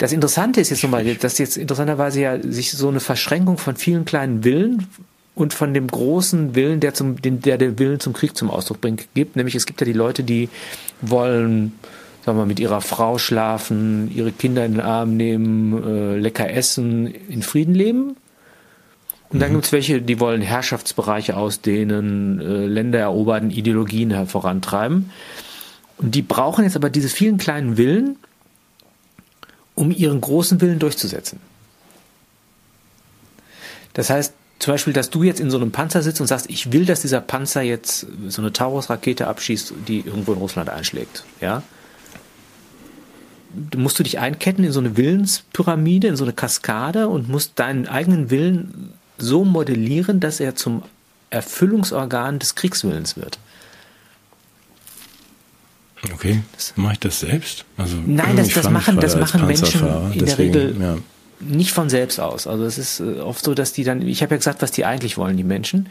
Das 0.00 0.12
Interessante 0.12 0.62
ist 0.62 0.70
jetzt 0.70 0.82
nochmal, 0.82 1.04
dass 1.04 1.36
jetzt 1.36 1.58
interessanterweise 1.58 2.22
ja 2.22 2.42
sich 2.42 2.72
so 2.72 2.88
eine 2.88 3.00
Verschränkung 3.00 3.58
von 3.58 3.76
vielen 3.76 4.06
kleinen 4.06 4.44
Willen 4.44 4.86
und 5.34 5.52
von 5.52 5.74
dem 5.74 5.88
großen 5.88 6.54
Willen, 6.54 6.80
der 6.80 6.94
zum, 6.94 7.20
den, 7.20 7.42
der 7.42 7.58
den 7.58 7.78
Willen 7.78 8.00
zum 8.00 8.14
Krieg 8.14 8.34
zum 8.34 8.48
Ausdruck 8.50 8.80
bringt, 8.80 9.08
gibt. 9.12 9.36
Nämlich 9.36 9.54
es 9.56 9.66
gibt 9.66 9.78
ja 9.82 9.84
die 9.84 9.92
Leute, 9.92 10.22
die 10.22 10.48
wollen, 11.02 11.74
sagen 12.24 12.38
wir 12.38 12.44
mal, 12.44 12.46
mit 12.46 12.58
ihrer 12.60 12.80
Frau 12.80 13.18
schlafen, 13.18 14.10
ihre 14.10 14.32
Kinder 14.32 14.64
in 14.64 14.72
den 14.72 14.80
Arm 14.80 15.18
nehmen, 15.18 15.84
äh, 15.84 16.16
lecker 16.16 16.48
essen, 16.50 17.06
in 17.06 17.42
Frieden 17.42 17.74
leben. 17.74 18.16
Und 19.28 19.40
dann 19.40 19.50
mhm. 19.50 19.56
gibt 19.56 19.66
es 19.66 19.72
welche, 19.72 20.00
die 20.00 20.18
wollen 20.18 20.40
Herrschaftsbereiche 20.40 21.36
ausdehnen, 21.36 22.40
äh, 22.40 22.64
Länder 22.64 23.00
erobern, 23.00 23.50
Ideologien 23.50 24.26
vorantreiben. 24.26 25.10
Und 25.98 26.14
die 26.14 26.22
brauchen 26.22 26.64
jetzt 26.64 26.76
aber 26.76 26.88
diese 26.88 27.10
vielen 27.10 27.36
kleinen 27.36 27.76
Willen, 27.76 28.16
um 29.80 29.90
ihren 29.90 30.20
großen 30.20 30.60
Willen 30.60 30.78
durchzusetzen. 30.78 31.40
Das 33.94 34.10
heißt, 34.10 34.34
zum 34.58 34.74
Beispiel, 34.74 34.92
dass 34.92 35.08
du 35.08 35.22
jetzt 35.22 35.40
in 35.40 35.50
so 35.50 35.56
einem 35.56 35.72
Panzer 35.72 36.02
sitzt 36.02 36.20
und 36.20 36.26
sagst, 36.26 36.50
ich 36.50 36.70
will, 36.70 36.84
dass 36.84 37.00
dieser 37.00 37.22
Panzer 37.22 37.62
jetzt 37.62 38.06
so 38.28 38.42
eine 38.42 38.52
Taurus-Rakete 38.52 39.26
abschießt, 39.26 39.72
die 39.88 40.00
irgendwo 40.00 40.34
in 40.34 40.38
Russland 40.38 40.68
einschlägt. 40.68 41.24
Ja? 41.40 41.62
musst 43.76 43.98
du 43.98 44.04
dich 44.04 44.20
einketten 44.20 44.62
in 44.62 44.70
so 44.70 44.78
eine 44.78 44.96
Willenspyramide, 44.96 46.06
in 46.06 46.16
so 46.16 46.22
eine 46.22 46.32
Kaskade 46.32 47.08
und 47.08 47.28
musst 47.28 47.58
deinen 47.58 47.88
eigenen 47.88 48.30
Willen 48.30 48.92
so 49.18 49.44
modellieren, 49.44 50.20
dass 50.20 50.38
er 50.38 50.54
zum 50.54 50.82
Erfüllungsorgan 51.30 52.38
des 52.38 52.54
Kriegswillens 52.54 53.16
wird. 53.16 53.40
Okay, 56.12 56.42
mache 56.76 56.94
ich 56.94 57.00
das 57.00 57.20
selbst? 57.20 57.64
Also, 57.76 57.96
Nein, 58.06 58.36
das, 58.36 58.48
das 58.48 58.70
machen, 58.70 58.98
das 58.98 59.16
machen 59.16 59.46
Menschen 59.46 59.80
in 60.12 60.18
deswegen, 60.18 60.52
der 60.52 60.62
Regel 60.68 60.76
ja. 60.80 60.96
nicht 61.40 61.72
von 61.72 61.90
selbst 61.90 62.18
aus. 62.20 62.46
Also 62.46 62.64
es 62.64 62.78
ist 62.78 63.00
äh, 63.00 63.20
oft 63.20 63.44
so, 63.44 63.54
dass 63.54 63.72
die 63.72 63.84
dann, 63.84 64.02
ich 64.02 64.22
habe 64.22 64.34
ja 64.34 64.38
gesagt, 64.38 64.62
was 64.62 64.70
die 64.70 64.84
eigentlich 64.84 65.18
wollen, 65.18 65.36
die 65.36 65.44
Menschen. 65.44 65.88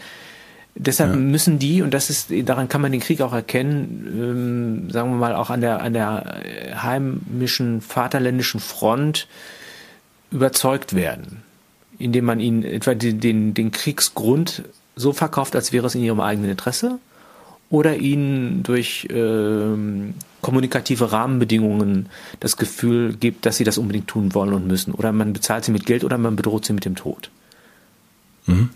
Deshalb 0.75 1.11
ja. 1.11 1.15
müssen 1.15 1.59
die, 1.59 1.81
und 1.81 1.93
das 1.93 2.09
ist, 2.09 2.31
daran 2.45 2.69
kann 2.69 2.81
man 2.81 2.91
den 2.91 3.01
Krieg 3.01 3.21
auch 3.21 3.33
erkennen, 3.33 4.87
ähm, 4.87 4.91
sagen 4.91 5.11
wir 5.11 5.17
mal, 5.17 5.35
auch 5.35 5.49
an 5.49 5.61
der, 5.61 5.81
an 5.81 5.93
der 5.93 6.41
heimischen, 6.81 7.81
vaterländischen 7.81 8.59
Front 8.59 9.27
überzeugt 10.31 10.95
werden 10.95 11.43
indem 11.99 12.25
man 12.25 12.39
ihnen 12.39 12.63
etwa 12.63 12.95
den, 12.95 13.19
den, 13.19 13.53
den 13.53 13.71
Kriegsgrund 13.71 14.63
so 14.95 15.13
verkauft, 15.13 15.55
als 15.55 15.71
wäre 15.71 15.85
es 15.85 15.95
in 15.95 16.01
ihrem 16.01 16.21
eigenen 16.21 16.51
Interesse, 16.51 16.97
oder 17.69 17.97
ihnen 17.97 18.63
durch 18.63 19.07
ähm, 19.11 20.15
kommunikative 20.41 21.11
Rahmenbedingungen 21.11 22.09
das 22.39 22.57
Gefühl 22.57 23.13
gibt, 23.13 23.45
dass 23.45 23.57
sie 23.57 23.63
das 23.63 23.77
unbedingt 23.77 24.07
tun 24.07 24.33
wollen 24.33 24.53
und 24.53 24.67
müssen. 24.67 24.93
Oder 24.93 25.11
man 25.11 25.33
bezahlt 25.33 25.65
sie 25.65 25.71
mit 25.71 25.85
Geld 25.85 26.03
oder 26.03 26.17
man 26.17 26.35
bedroht 26.35 26.65
sie 26.65 26.73
mit 26.73 26.85
dem 26.85 26.95
Tod. 26.95 27.29
Mhm. 28.47 28.69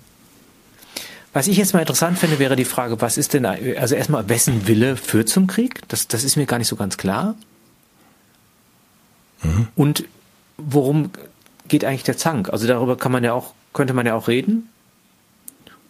Was 1.34 1.48
ich 1.48 1.58
jetzt 1.58 1.74
mal 1.74 1.80
interessant 1.80 2.20
finde, 2.20 2.38
wäre 2.38 2.56
die 2.56 2.66
Frage, 2.66 3.02
was 3.02 3.18
ist 3.18 3.34
denn, 3.34 3.46
also 3.46 3.96
erstmal, 3.96 4.30
wessen 4.30 4.68
Wille 4.68 4.96
führt 4.96 5.30
zum 5.30 5.48
Krieg? 5.48 5.82
Das, 5.88 6.08
das 6.08 6.24
ist 6.24 6.36
mir 6.36 6.46
gar 6.46 6.60
nicht 6.60 6.68
so 6.68 6.76
ganz 6.76 6.98
klar. 6.98 7.36
Mhm. 9.42 9.68
Und 9.76 10.06
worum 10.58 11.10
geht 11.68 11.86
eigentlich 11.86 12.04
der 12.04 12.18
Zank? 12.18 12.50
Also 12.50 12.68
darüber 12.68 12.98
kann 12.98 13.12
man 13.12 13.24
ja 13.24 13.34
auch, 13.34 13.56
könnte 13.74 13.96
man 13.96 14.06
ja 14.06 14.14
auch 14.14 14.28
reden. 14.28 14.70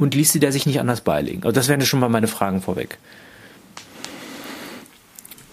Und 0.03 0.15
ließ 0.15 0.33
sie 0.33 0.41
der 0.41 0.51
sich 0.51 0.65
nicht 0.65 0.81
anders 0.81 0.99
beilegen? 0.99 1.43
Also 1.45 1.53
das 1.53 1.69
wären 1.69 1.79
schon 1.85 2.01
mal 2.01 2.09
meine 2.09 2.27
Fragen 2.27 2.61
vorweg. 2.61 2.97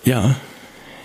Ja, 0.02 0.34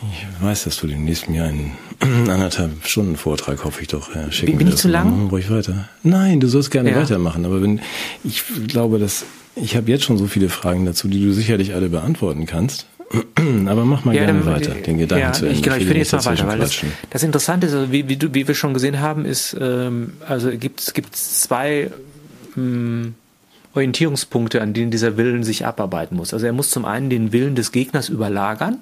ich 0.01 0.43
weiß, 0.43 0.63
dass 0.63 0.77
du 0.77 0.87
demnächst 0.87 1.29
mir 1.29 1.43
einen 1.43 1.73
anderthalb 1.99 2.87
Stunden 2.87 3.15
Vortrag, 3.15 3.63
hoffe 3.63 3.83
ich 3.83 3.87
doch, 3.87 4.15
ja, 4.15 4.31
schicken 4.31 4.57
Bin 4.57 4.69
ich 4.69 4.77
zu 4.77 4.87
lang? 4.87 5.29
Ruhig 5.29 5.51
weiter. 5.51 5.89
Nein, 6.01 6.39
du 6.39 6.47
sollst 6.47 6.71
gerne 6.71 6.89
ja. 6.89 6.97
weitermachen, 6.97 7.45
aber 7.45 7.61
wenn, 7.61 7.81
ich 8.23 8.41
glaube, 8.67 8.97
dass, 8.97 9.25
ich 9.55 9.75
habe 9.75 9.91
jetzt 9.91 10.05
schon 10.05 10.17
so 10.17 10.25
viele 10.25 10.49
Fragen 10.49 10.87
dazu, 10.87 11.07
die 11.07 11.23
du 11.23 11.31
sicherlich 11.31 11.75
alle 11.75 11.89
beantworten 11.89 12.47
kannst. 12.47 12.87
Aber 13.67 13.85
mach 13.85 14.03
mal 14.03 14.15
ja, 14.15 14.25
gerne 14.25 14.47
weiter, 14.47 14.73
den 14.73 14.97
Gedanken 14.97 15.23
ja, 15.23 15.31
zu 15.31 15.45
Ende. 15.45 15.55
Ich, 15.55 15.61
genau, 15.61 15.75
ich 15.75 15.83
finde 15.83 15.99
jetzt 15.99 16.11
mal 16.13 16.25
weiter, 16.25 16.47
weil 16.47 16.57
das, 16.57 16.75
das 17.11 17.21
Interessante 17.21 17.67
ist, 17.67 17.73
also 17.73 17.91
wie, 17.91 18.09
wie, 18.09 18.17
du, 18.17 18.33
wie 18.33 18.47
wir 18.47 18.55
schon 18.55 18.73
gesehen 18.73 18.99
haben, 18.99 19.25
ist, 19.25 19.55
ähm, 19.61 20.13
also 20.27 20.49
gibt 20.49 20.79
es 20.79 21.41
zwei 21.41 21.91
ähm, 22.57 23.13
Orientierungspunkte, 23.75 24.61
an 24.61 24.73
denen 24.73 24.91
dieser 24.91 25.17
Willen 25.17 25.43
sich 25.43 25.65
abarbeiten 25.65 26.15
muss. 26.15 26.33
Also 26.33 26.45
er 26.45 26.53
muss 26.53 26.69
zum 26.69 26.85
einen 26.85 27.09
den 27.09 27.31
Willen 27.31 27.55
des 27.55 27.71
Gegners 27.71 28.09
überlagern 28.09 28.79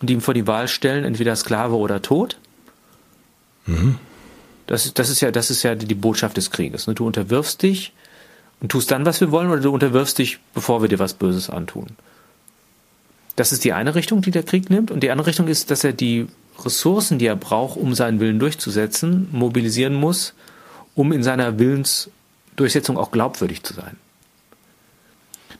und 0.00 0.10
ihm 0.10 0.20
vor 0.20 0.34
die 0.34 0.46
Wahl 0.46 0.68
stellen, 0.68 1.04
entweder 1.04 1.34
Sklave 1.36 1.76
oder 1.76 2.02
Tod. 2.02 2.38
Mhm. 3.66 3.96
Das, 4.66 4.94
das, 4.94 5.10
ist 5.10 5.20
ja, 5.20 5.30
das 5.30 5.50
ist 5.50 5.62
ja 5.62 5.74
die 5.74 5.94
Botschaft 5.94 6.36
des 6.36 6.50
Krieges. 6.50 6.86
Ne? 6.86 6.94
Du 6.94 7.06
unterwirfst 7.06 7.62
dich 7.62 7.92
und 8.60 8.70
tust 8.70 8.90
dann, 8.90 9.04
was 9.04 9.20
wir 9.20 9.30
wollen, 9.30 9.50
oder 9.50 9.60
du 9.60 9.72
unterwirfst 9.72 10.18
dich, 10.18 10.38
bevor 10.54 10.82
wir 10.82 10.88
dir 10.88 10.98
was 10.98 11.14
Böses 11.14 11.50
antun. 11.50 11.88
Das 13.36 13.52
ist 13.52 13.64
die 13.64 13.72
eine 13.72 13.94
Richtung, 13.94 14.22
die 14.22 14.30
der 14.30 14.42
Krieg 14.44 14.70
nimmt. 14.70 14.90
Und 14.90 15.00
die 15.02 15.10
andere 15.10 15.28
Richtung 15.28 15.48
ist, 15.48 15.70
dass 15.70 15.84
er 15.84 15.92
die 15.92 16.26
Ressourcen, 16.64 17.18
die 17.18 17.26
er 17.26 17.36
braucht, 17.36 17.76
um 17.76 17.94
seinen 17.94 18.20
Willen 18.20 18.38
durchzusetzen, 18.38 19.28
mobilisieren 19.32 19.94
muss, 19.94 20.34
um 20.94 21.12
in 21.12 21.22
seiner 21.22 21.58
Willensdurchsetzung 21.58 22.98
auch 22.98 23.10
glaubwürdig 23.10 23.62
zu 23.62 23.74
sein. 23.74 23.96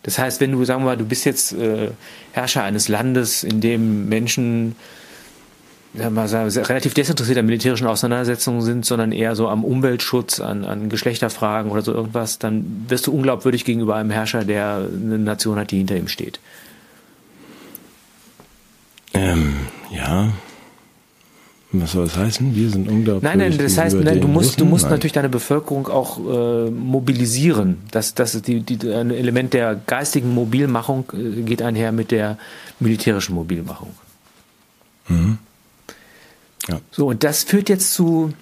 Das 0.02 0.18
heißt, 0.18 0.40
wenn 0.40 0.52
du, 0.52 0.64
sagen 0.64 0.82
wir 0.82 0.86
mal, 0.86 0.96
du 0.96 1.04
bist 1.04 1.24
jetzt 1.24 1.52
äh, 1.52 1.90
Herrscher 2.32 2.64
eines 2.64 2.88
Landes, 2.88 3.44
in 3.44 3.60
dem 3.60 4.08
Menschen 4.08 4.74
sagen 5.94 6.14
wir 6.14 6.22
mal, 6.22 6.48
relativ 6.48 6.94
desinteressiert 6.94 7.38
an 7.38 7.46
militärischen 7.46 7.86
Auseinandersetzungen 7.86 8.62
sind, 8.62 8.86
sondern 8.86 9.12
eher 9.12 9.36
so 9.36 9.48
am 9.48 9.62
Umweltschutz, 9.62 10.40
an, 10.40 10.64
an 10.64 10.88
Geschlechterfragen 10.88 11.70
oder 11.70 11.82
so 11.82 11.92
irgendwas, 11.92 12.38
dann 12.38 12.86
wirst 12.88 13.06
du 13.06 13.12
unglaubwürdig 13.12 13.64
gegenüber 13.64 13.96
einem 13.96 14.10
Herrscher, 14.10 14.44
der 14.44 14.88
eine 14.90 15.18
Nation 15.18 15.58
hat, 15.58 15.70
die 15.70 15.78
hinter 15.78 15.96
ihm 15.96 16.08
steht. 16.08 16.40
Ähm, 19.12 19.54
ja. 19.90 20.32
Was 21.72 21.92
soll 21.92 22.04
das 22.04 22.16
heißen? 22.16 22.54
Wir 22.54 22.68
sind 22.68 22.88
unglaublich. 22.88 23.22
Nein, 23.22 23.38
nein, 23.38 23.56
das 23.56 23.78
heißt, 23.78 23.96
nein, 23.96 24.20
du 24.20 24.28
musst, 24.28 24.60
du 24.60 24.66
musst 24.66 24.90
natürlich 24.90 25.12
deine 25.12 25.30
Bevölkerung 25.30 25.88
auch 25.88 26.18
äh, 26.18 26.70
mobilisieren. 26.70 27.78
Das, 27.90 28.12
das 28.14 28.34
ist 28.34 28.46
die, 28.46 28.60
die, 28.60 28.92
ein 28.92 29.10
Element 29.10 29.54
der 29.54 29.74
geistigen 29.86 30.34
Mobilmachung 30.34 31.10
äh, 31.14 31.40
geht 31.42 31.62
einher 31.62 31.90
mit 31.92 32.10
der 32.10 32.36
militärischen 32.78 33.34
Mobilmachung. 33.34 33.94
Mhm. 35.08 35.38
Ja. 36.68 36.80
So, 36.90 37.06
und 37.06 37.24
das 37.24 37.42
führt 37.42 37.70
jetzt 37.70 37.94
zu, 37.94 38.34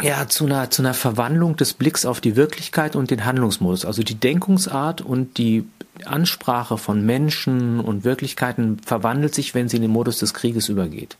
ja, 0.00 0.28
zu 0.28 0.46
einer, 0.46 0.70
zu 0.70 0.82
einer 0.82 0.94
Verwandlung 0.94 1.56
des 1.56 1.74
Blicks 1.74 2.06
auf 2.06 2.20
die 2.20 2.36
Wirklichkeit 2.36 2.94
und 2.94 3.10
den 3.10 3.24
Handlungsmodus. 3.24 3.84
Also 3.84 4.04
die 4.04 4.14
Denkungsart 4.14 5.00
und 5.00 5.38
die 5.38 5.64
Ansprache 6.04 6.78
von 6.78 7.04
Menschen 7.04 7.80
und 7.80 8.04
Wirklichkeiten 8.04 8.78
verwandelt 8.78 9.34
sich, 9.34 9.54
wenn 9.56 9.68
sie 9.68 9.76
in 9.76 9.82
den 9.82 9.90
Modus 9.90 10.18
des 10.18 10.34
Krieges 10.34 10.68
übergeht. 10.68 11.16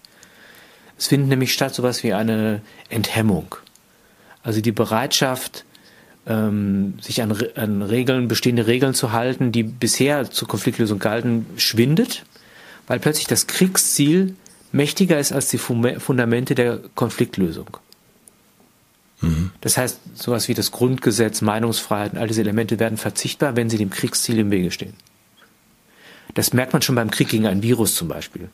Es 0.98 1.08
findet 1.08 1.28
nämlich 1.28 1.52
statt 1.52 1.74
sowas 1.74 2.02
wie 2.02 2.12
eine 2.12 2.60
Enthemmung. 2.88 3.56
Also 4.42 4.60
die 4.60 4.72
Bereitschaft, 4.72 5.64
ähm, 6.26 6.94
sich 7.00 7.22
an, 7.22 7.36
an 7.56 7.82
Regeln, 7.82 8.28
bestehende 8.28 8.66
Regeln 8.66 8.94
zu 8.94 9.12
halten, 9.12 9.52
die 9.52 9.62
bisher 9.62 10.30
zur 10.30 10.48
Konfliktlösung 10.48 10.98
galten, 10.98 11.46
schwindet, 11.56 12.24
weil 12.86 13.00
plötzlich 13.00 13.26
das 13.26 13.46
Kriegsziel 13.46 14.36
mächtiger 14.72 15.18
ist 15.18 15.32
als 15.32 15.48
die 15.48 15.58
Fundamente 15.58 16.54
der 16.54 16.80
Konfliktlösung. 16.94 17.78
Mhm. 19.20 19.50
Das 19.60 19.76
heißt, 19.76 20.00
sowas 20.14 20.48
wie 20.48 20.54
das 20.54 20.72
Grundgesetz, 20.72 21.40
Meinungsfreiheit, 21.40 22.16
all 22.16 22.28
diese 22.28 22.40
Elemente 22.40 22.78
werden 22.78 22.98
verzichtbar, 22.98 23.56
wenn 23.56 23.70
sie 23.70 23.78
dem 23.78 23.90
Kriegsziel 23.90 24.38
im 24.38 24.50
Wege 24.50 24.70
stehen. 24.70 24.94
Das 26.34 26.52
merkt 26.52 26.72
man 26.72 26.82
schon 26.82 26.96
beim 26.96 27.10
Krieg 27.10 27.28
gegen 27.28 27.46
ein 27.46 27.62
Virus 27.62 27.94
zum 27.94 28.08
Beispiel. 28.08 28.48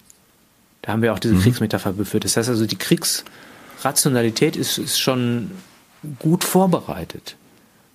Da 0.82 0.92
haben 0.92 1.02
wir 1.02 1.12
auch 1.12 1.18
diese 1.18 1.34
mhm. 1.34 1.42
Kriegsmetapher 1.42 1.92
beführt. 1.92 2.24
Das 2.24 2.36
heißt 2.36 2.48
also, 2.48 2.66
die 2.66 2.76
Kriegsrationalität 2.76 4.56
ist, 4.56 4.78
ist 4.78 4.98
schon 4.98 5.50
gut 6.18 6.44
vorbereitet, 6.44 7.36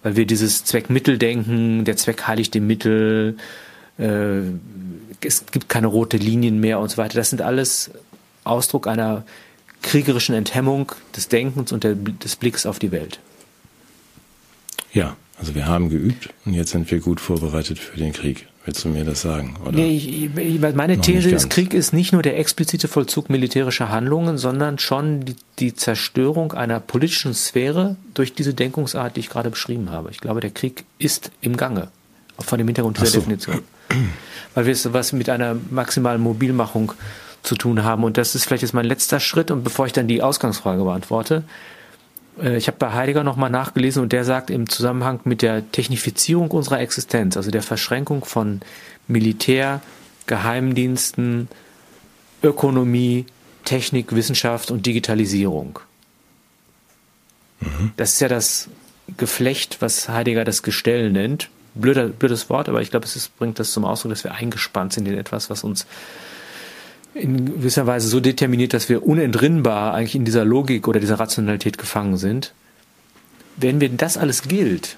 weil 0.04 0.16
wir 0.16 0.26
dieses 0.26 0.64
Zweckmitteldenken, 0.66 1.86
der 1.86 1.98
Zweck 1.98 2.28
heiligt 2.28 2.54
dem 2.54 2.68
Mittel, 2.68 3.38
äh, 3.98 4.42
es 5.22 5.46
gibt 5.52 5.70
keine 5.70 5.88
rote 5.88 6.18
Linien 6.18 6.60
mehr 6.60 6.80
und 6.80 6.90
so 6.90 6.98
weiter. 6.98 7.18
Das 7.18 7.30
sind 7.32 7.42
alles 7.42 7.90
Ausdruck 8.44 8.88
einer 8.88 9.26
kriegerischen 9.82 10.36
Enthemmung 10.36 10.92
des 11.16 11.28
Denkens 11.28 11.72
und 11.72 11.84
der, 11.84 11.96
des 11.96 12.36
Blicks 12.36 12.66
auf 12.66 12.80
die 12.80 12.92
Welt. 12.92 13.20
Ja, 14.94 15.16
also 15.38 15.56
wir 15.56 15.68
haben 15.68 15.90
geübt 15.90 16.30
und 16.46 16.54
jetzt 16.54 16.72
sind 16.72 16.90
wir 16.90 17.00
gut 17.00 17.20
vorbereitet 17.20 17.80
für 17.80 17.98
den 17.98 18.14
Krieg. 18.14 18.48
Willst 18.66 18.84
du 18.84 18.90
mir 18.90 19.06
das 19.06 19.22
sagen? 19.22 19.56
Oder 19.64 19.74
nee, 19.74 19.96
ich, 19.96 20.36
ich, 20.36 20.60
meine 20.60 21.00
These 21.00 21.30
ist, 21.30 21.52
Krieg 21.52 21.76
ist 21.76 21.94
nicht 21.94 22.14
nur 22.14 22.24
der 22.24 22.40
explizite 22.40 22.88
Vollzug 22.88 23.30
militärischer 23.30 23.90
Handlungen, 23.90 24.40
sondern 24.40 24.80
schon 24.80 25.24
die, 25.24 25.36
die, 25.60 25.76
Zerstörung 25.76 26.52
einer 26.52 26.80
politischen 26.80 27.36
Sphäre 27.36 27.96
durch 28.16 28.34
diese 28.34 28.56
Denkungsart, 28.56 29.16
die 29.16 29.20
ich 29.20 29.30
gerade 29.30 29.52
beschrieben 29.52 29.92
habe. 29.92 30.10
Ich 30.10 30.20
glaube, 30.20 30.42
der 30.42 30.50
Krieg 30.50 30.84
ist 30.98 31.30
im 31.42 31.58
Gange, 31.58 31.90
von 32.40 32.58
dem 32.58 32.68
Hintergrund 32.68 32.98
dieser 32.98 33.08
so. 33.08 33.20
Definition. 33.20 33.60
Weil 34.56 34.66
wir 34.66 34.74
es 34.74 34.92
was 34.92 35.14
mit 35.14 35.30
einer 35.30 35.56
maximalen 35.70 36.22
Mobilmachung 36.22 36.94
zu 37.44 37.54
tun 37.56 37.84
haben. 37.84 38.04
Und 38.04 38.18
das 38.18 38.34
ist 38.34 38.46
vielleicht 38.46 38.64
jetzt 38.64 38.74
mein 38.74 38.86
letzter 38.86 39.20
Schritt. 39.20 39.52
Und 39.52 39.64
bevor 39.64 39.86
ich 39.86 39.94
dann 39.94 40.08
die 40.08 40.24
Ausgangsfrage 40.24 40.84
beantworte, 40.84 41.44
ich 42.42 42.68
habe 42.68 42.78
bei 42.78 42.92
Heidegger 42.92 43.24
nochmal 43.24 43.50
nachgelesen 43.50 44.02
und 44.02 44.12
der 44.12 44.26
sagt 44.26 44.50
im 44.50 44.70
Zusammenhang 44.70 45.22
mit 45.24 45.42
der 45.42 45.72
Technifizierung 45.72 46.52
unserer 46.52 46.80
Existenz, 46.82 47.38
also 47.38 47.52
der 47.52 47.64
Verschränkung 47.64 48.26
von 48.26 48.62
Militär, 49.08 49.82
Geheimdiensten, 50.28 51.48
Ökonomie, 52.44 53.26
Technik, 53.64 54.14
Wissenschaft 54.14 54.70
und 54.72 54.86
Digitalisierung. 54.86 55.80
Mhm. 57.62 57.92
Das 57.98 58.14
ist 58.14 58.20
ja 58.20 58.28
das 58.28 58.70
Geflecht, 59.18 59.78
was 59.80 60.10
Heidegger 60.10 60.44
das 60.44 60.64
Gestell 60.64 61.12
nennt. 61.12 61.50
Blöder, 61.74 62.08
blödes 62.08 62.50
Wort, 62.50 62.70
aber 62.70 62.82
ich 62.82 62.90
glaube, 62.90 63.06
es 63.06 63.16
ist, 63.16 63.38
bringt 63.38 63.60
das 63.60 63.72
zum 63.72 63.86
Ausdruck, 63.86 64.12
dass 64.12 64.24
wir 64.24 64.34
eingespannt 64.34 64.94
sind 64.94 65.08
in 65.08 65.18
etwas, 65.18 65.50
was 65.50 65.64
uns 65.64 65.86
in 67.16 67.46
gewisser 67.46 67.88
Weise 67.88 68.08
so 68.10 68.20
determiniert, 68.20 68.74
dass 68.74 68.90
wir 68.90 69.08
unentrinnbar 69.08 69.94
eigentlich 69.94 70.16
in 70.16 70.26
dieser 70.26 70.46
Logik 70.46 70.88
oder 70.88 71.00
dieser 71.00 71.20
Rationalität 71.20 71.78
gefangen 71.78 72.18
sind. 72.18 72.54
Wenn 73.58 73.80
wir 73.80 73.90
das 73.90 74.18
alles 74.18 74.44
gilt, 74.44 74.98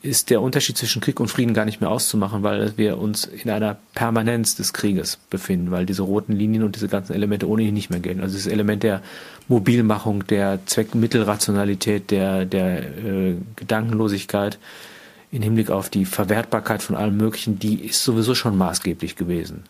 ist 0.00 0.30
der 0.30 0.40
Unterschied 0.42 0.76
zwischen 0.76 1.00
Krieg 1.00 1.20
und 1.20 1.28
Frieden 1.28 1.54
gar 1.54 1.64
nicht 1.64 1.80
mehr 1.80 1.90
auszumachen, 1.90 2.42
weil 2.42 2.72
wir 2.76 2.98
uns 2.98 3.24
in 3.24 3.50
einer 3.50 3.76
Permanenz 3.94 4.56
des 4.56 4.72
Krieges 4.72 5.18
befinden, 5.30 5.70
weil 5.70 5.86
diese 5.86 6.02
roten 6.02 6.32
Linien 6.32 6.64
und 6.64 6.74
diese 6.74 6.88
ganzen 6.88 7.12
Elemente 7.12 7.48
ohnehin 7.48 7.74
nicht 7.74 7.90
mehr 7.90 8.00
gelten. 8.00 8.20
Also 8.20 8.36
das 8.36 8.46
Element 8.46 8.82
der 8.82 9.02
Mobilmachung, 9.48 10.26
der 10.26 10.60
Zweckmittelrationalität, 10.66 12.10
der, 12.10 12.46
der 12.46 12.82
äh, 12.82 13.36
Gedankenlosigkeit, 13.54 14.58
in 15.32 15.42
Hinblick 15.42 15.70
auf 15.70 15.88
die 15.88 16.04
Verwertbarkeit 16.04 16.82
von 16.82 16.94
allem 16.94 17.16
Möglichen, 17.16 17.58
die 17.58 17.86
ist 17.86 18.04
sowieso 18.04 18.34
schon 18.34 18.56
maßgeblich 18.56 19.16
gewesen. 19.16 19.64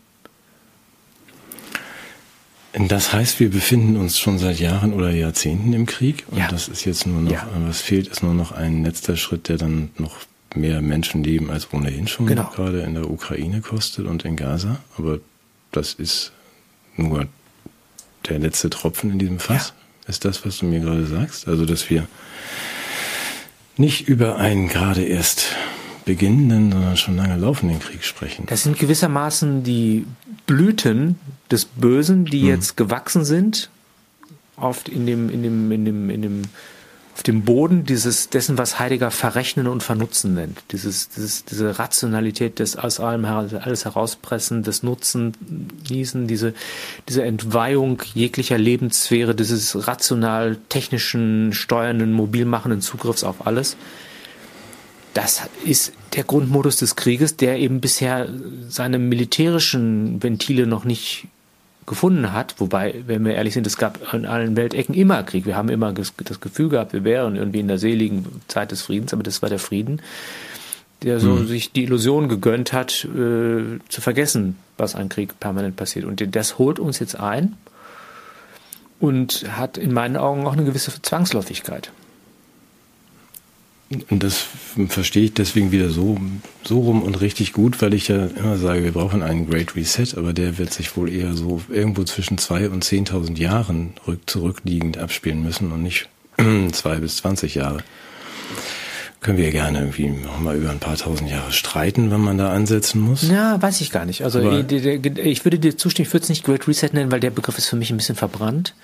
Das 2.89 3.13
heißt, 3.13 3.39
wir 3.39 3.51
befinden 3.51 3.97
uns 3.97 4.19
schon 4.19 4.39
seit 4.39 4.59
Jahren 4.59 4.93
oder 4.93 5.11
Jahrzehnten 5.11 5.73
im 5.73 5.87
Krieg 5.87 6.25
und 6.31 6.39
ja. 6.39 6.49
das 6.49 6.69
ist 6.69 6.85
jetzt 6.85 7.07
nur 7.07 7.21
noch, 7.21 7.31
ja. 7.31 7.47
was 7.67 7.81
fehlt, 7.81 8.09
ist 8.09 8.23
nur 8.23 8.35
noch 8.35 8.51
ein 8.53 8.83
letzter 8.83 9.17
Schritt, 9.17 9.49
der 9.49 9.59
dann 9.59 9.91
noch 9.99 10.17
mehr 10.55 10.81
Menschenleben 10.81 11.51
als 11.51 11.73
ohnehin 11.73 12.09
schon 12.09 12.27
genau. 12.27 12.51
gerade 12.55 12.81
in 12.81 12.95
der 12.95 13.09
Ukraine 13.09 13.61
kostet 13.61 14.07
und 14.07 14.25
in 14.25 14.37
Gaza. 14.37 14.81
Aber 14.99 15.19
das 15.71 15.95
ist 15.95 16.33
nur 16.97 17.27
der 18.29 18.39
letzte 18.39 18.71
Tropfen 18.71 19.13
in 19.13 19.19
diesem 19.19 19.39
Fass. 19.39 19.69
Ja. 19.69 20.09
Ist 20.09 20.25
das, 20.25 20.45
was 20.45 20.59
du 20.59 20.67
mir 20.67 20.81
gerade 20.81 21.07
sagst? 21.07 21.47
Also, 21.47 21.65
dass 21.65 21.89
wir 21.89 22.07
nicht 23.83 24.07
über 24.09 24.37
einen 24.37 24.69
gerade 24.69 25.03
erst 25.03 25.57
beginnenden, 26.05 26.71
sondern 26.71 26.97
schon 26.97 27.17
lange 27.17 27.37
laufenden 27.37 27.81
Krieg 27.81 28.05
sprechen. 28.05 28.47
Das 28.47 28.63
sind 28.63 28.79
gewissermaßen 28.79 29.65
die 29.65 30.07
Blüten 30.47 31.19
des 31.51 31.65
Bösen, 31.65 32.25
die 32.25 32.43
hm. 32.43 32.49
jetzt 32.49 32.77
gewachsen 32.77 33.25
sind, 33.25 33.71
oft 34.57 34.89
in 34.89 35.05
dem, 35.05 35.29
in 35.29 35.43
dem, 35.43 35.73
in 35.73 35.85
dem, 35.85 36.11
in 36.11 36.23
dem 36.23 36.43
auf 37.15 37.23
dem 37.23 37.43
Boden 37.43 37.85
dieses, 37.85 38.31
dessen, 38.31 38.57
was 38.57 38.79
Heidegger 38.79 39.11
Verrechnen 39.11 39.67
und 39.67 39.83
Vernutzen 39.83 40.35
nennt. 40.35 40.63
Dieses, 40.73 41.11
dieses, 41.11 41.45
diese 41.45 41.79
Rationalität 41.79 42.59
des 42.59 42.77
aus 42.77 43.01
allem 43.01 43.25
alles 43.25 43.85
herauspressen, 43.85 44.63
des 44.63 44.83
Nutzen, 44.83 45.35
Niesen, 45.89 46.27
diese, 46.27 46.55
diese 47.09 47.23
Entweihung 47.25 48.03
jeglicher 48.15 48.57
Lebenssphäre, 48.57 49.35
dieses 49.35 49.87
rational 49.87 50.57
technischen, 50.71 51.53
steuernden, 51.53 52.13
mobilmachenden 52.13 52.81
Zugriffs 52.81 53.25
auf 53.25 53.47
alles. 53.47 53.77
Das 55.13 55.43
ist 55.65 55.93
der 56.15 56.25
Grundmodus 56.25 56.77
des 56.77 56.97
Krieges, 56.97 57.37
der 57.37 57.59
eben 57.59 57.83
bisher 57.83 58.29
seine 58.69 58.99
militärischen 58.99 60.23
Ventile 60.23 60.67
noch 60.67 60.85
nicht 60.85 61.27
gefunden 61.87 62.33
hat, 62.33 62.55
wobei, 62.59 63.03
wenn 63.07 63.25
wir 63.25 63.35
ehrlich 63.35 63.55
sind, 63.55 63.67
es 63.67 63.77
gab 63.77 64.13
in 64.15 64.27
allen 64.27 64.57
Weltecken 64.57 64.95
immer 64.95 65.23
Krieg. 65.23 65.47
Wir 65.47 65.57
haben 65.57 65.69
immer 65.69 65.93
das 65.93 66.15
Gefühl 66.41 66.69
gehabt, 66.69 66.93
wir 66.93 67.05
wären 67.05 67.37
irgendwie 67.37 67.61
in 67.61 67.69
der 67.69 67.79
seligen 67.79 68.27
Zeit 68.49 68.71
des 68.71 68.83
Friedens, 68.83 69.13
aber 69.13 69.23
das 69.23 69.43
war 69.43 69.49
der 69.49 69.59
Frieden, 69.59 70.01
der 71.03 71.19
so 71.19 71.31
mhm. 71.31 71.47
sich 71.49 71.73
die 71.73 71.85
Illusion 71.85 72.29
gegönnt 72.29 72.73
hat, 72.73 73.05
äh, 73.05 73.79
zu 73.89 74.01
vergessen, 74.01 74.57
was 74.77 74.95
ein 74.95 75.09
Krieg 75.09 75.41
permanent 75.41 75.77
passiert. 75.77 76.05
Und 76.05 76.23
das 76.35 76.59
holt 76.59 76.79
uns 76.79 76.99
jetzt 77.01 77.19
ein 77.19 77.57
und 79.01 79.45
hat 79.57 79.77
in 79.77 79.93
meinen 79.93 80.17
Augen 80.17 80.47
auch 80.47 80.53
eine 80.53 80.65
gewisse 80.65 81.03
Zwangsläufigkeit. 81.03 81.91
Und 84.11 84.23
das 84.23 84.47
verstehe 84.89 85.25
ich 85.25 85.35
deswegen 85.35 85.73
wieder 85.73 85.91
so, 85.91 86.19
so 86.65 86.81
rum 86.81 87.03
und 87.03 87.21
richtig 87.21 87.53
gut, 87.53 87.83
weil 87.83 87.95
ich 87.95 88.09
ja 88.09 88.27
immer 88.27 88.57
sage, 88.57 88.85
wir 88.85 88.93
brauchen 88.93 89.23
einen 89.23 89.49
Great 89.49 89.77
Reset, 89.77 90.17
aber 90.17 90.33
der 90.33 90.59
wird 90.59 90.73
sich 90.73 90.97
wohl 90.97 91.11
eher 91.11 91.35
so 91.35 91.61
irgendwo 91.69 92.05
zwischen 92.05 92.39
zwei 92.39 92.69
und 92.69 92.85
zehntausend 92.85 93.39
Jahren 93.39 93.95
zurückliegend 94.27 94.99
abspielen 94.99 95.43
müssen 95.43 95.73
und 95.73 95.83
nicht 95.83 96.09
zwei 96.73 96.97
bis 96.97 97.17
zwanzig 97.17 97.55
Jahre. 97.55 97.79
Können 99.21 99.39
wir 99.39 99.53
gerne 99.53 99.79
irgendwie 99.79 100.09
noch 100.09 100.41
mal 100.41 100.57
über 100.57 100.71
ein 100.71 100.81
paar 100.81 100.97
tausend 100.97 101.31
Jahre 101.31 101.53
streiten, 101.53 102.11
wenn 102.11 102.21
man 102.21 102.39
da 102.39 102.53
ansetzen 102.53 103.01
muss? 103.01 103.23
Ja, 103.29 103.63
weiß 103.63 103.81
ich 103.81 103.93
gar 103.93 104.05
nicht. 104.05 104.25
Also 104.25 104.41
ich, 104.41 104.73
ich 104.73 105.45
würde 105.45 105.61
dir 105.61 105.77
zustimmen, 105.77 106.09
ich 106.09 106.13
würde 106.13 106.25
es 106.25 106.29
nicht 106.29 106.45
Great 106.45 106.67
Reset 106.67 106.89
nennen, 106.93 107.13
weil 107.13 107.21
der 107.21 107.31
Begriff 107.31 107.57
ist 107.57 107.69
für 107.69 107.77
mich 107.77 107.91
ein 107.91 107.97
bisschen 107.97 108.17
verbrannt. 108.17 108.75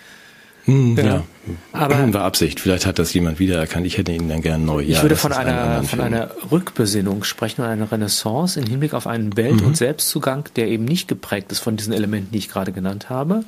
Hm, 0.68 0.98
ja. 0.98 1.04
ja. 1.04 1.24
Aber 1.72 2.12
war 2.12 2.24
Absicht. 2.24 2.60
Vielleicht 2.60 2.84
hat 2.84 2.98
das 2.98 3.14
jemand 3.14 3.38
wiedererkannt. 3.38 3.86
Ich 3.86 3.96
hätte 3.96 4.12
ihn 4.12 4.28
dann 4.28 4.42
gern 4.42 4.66
neu. 4.66 4.82
Ich 4.82 4.96
ja, 4.96 5.02
würde 5.02 5.16
von 5.16 5.32
einer, 5.32 5.82
von 5.82 6.00
einer 6.00 6.30
Rückbesinnung 6.52 7.24
sprechen 7.24 7.62
und 7.62 7.68
einer 7.68 7.90
Renaissance 7.90 8.60
im 8.60 8.66
Hinblick 8.66 8.92
auf 8.92 9.06
einen 9.06 9.34
Welt- 9.38 9.62
mhm. 9.62 9.68
und 9.68 9.76
Selbstzugang, 9.78 10.44
der 10.56 10.68
eben 10.68 10.84
nicht 10.84 11.08
geprägt 11.08 11.50
ist 11.52 11.60
von 11.60 11.78
diesen 11.78 11.94
Elementen, 11.94 12.32
die 12.32 12.38
ich 12.38 12.50
gerade 12.50 12.72
genannt 12.72 13.08
habe, 13.08 13.44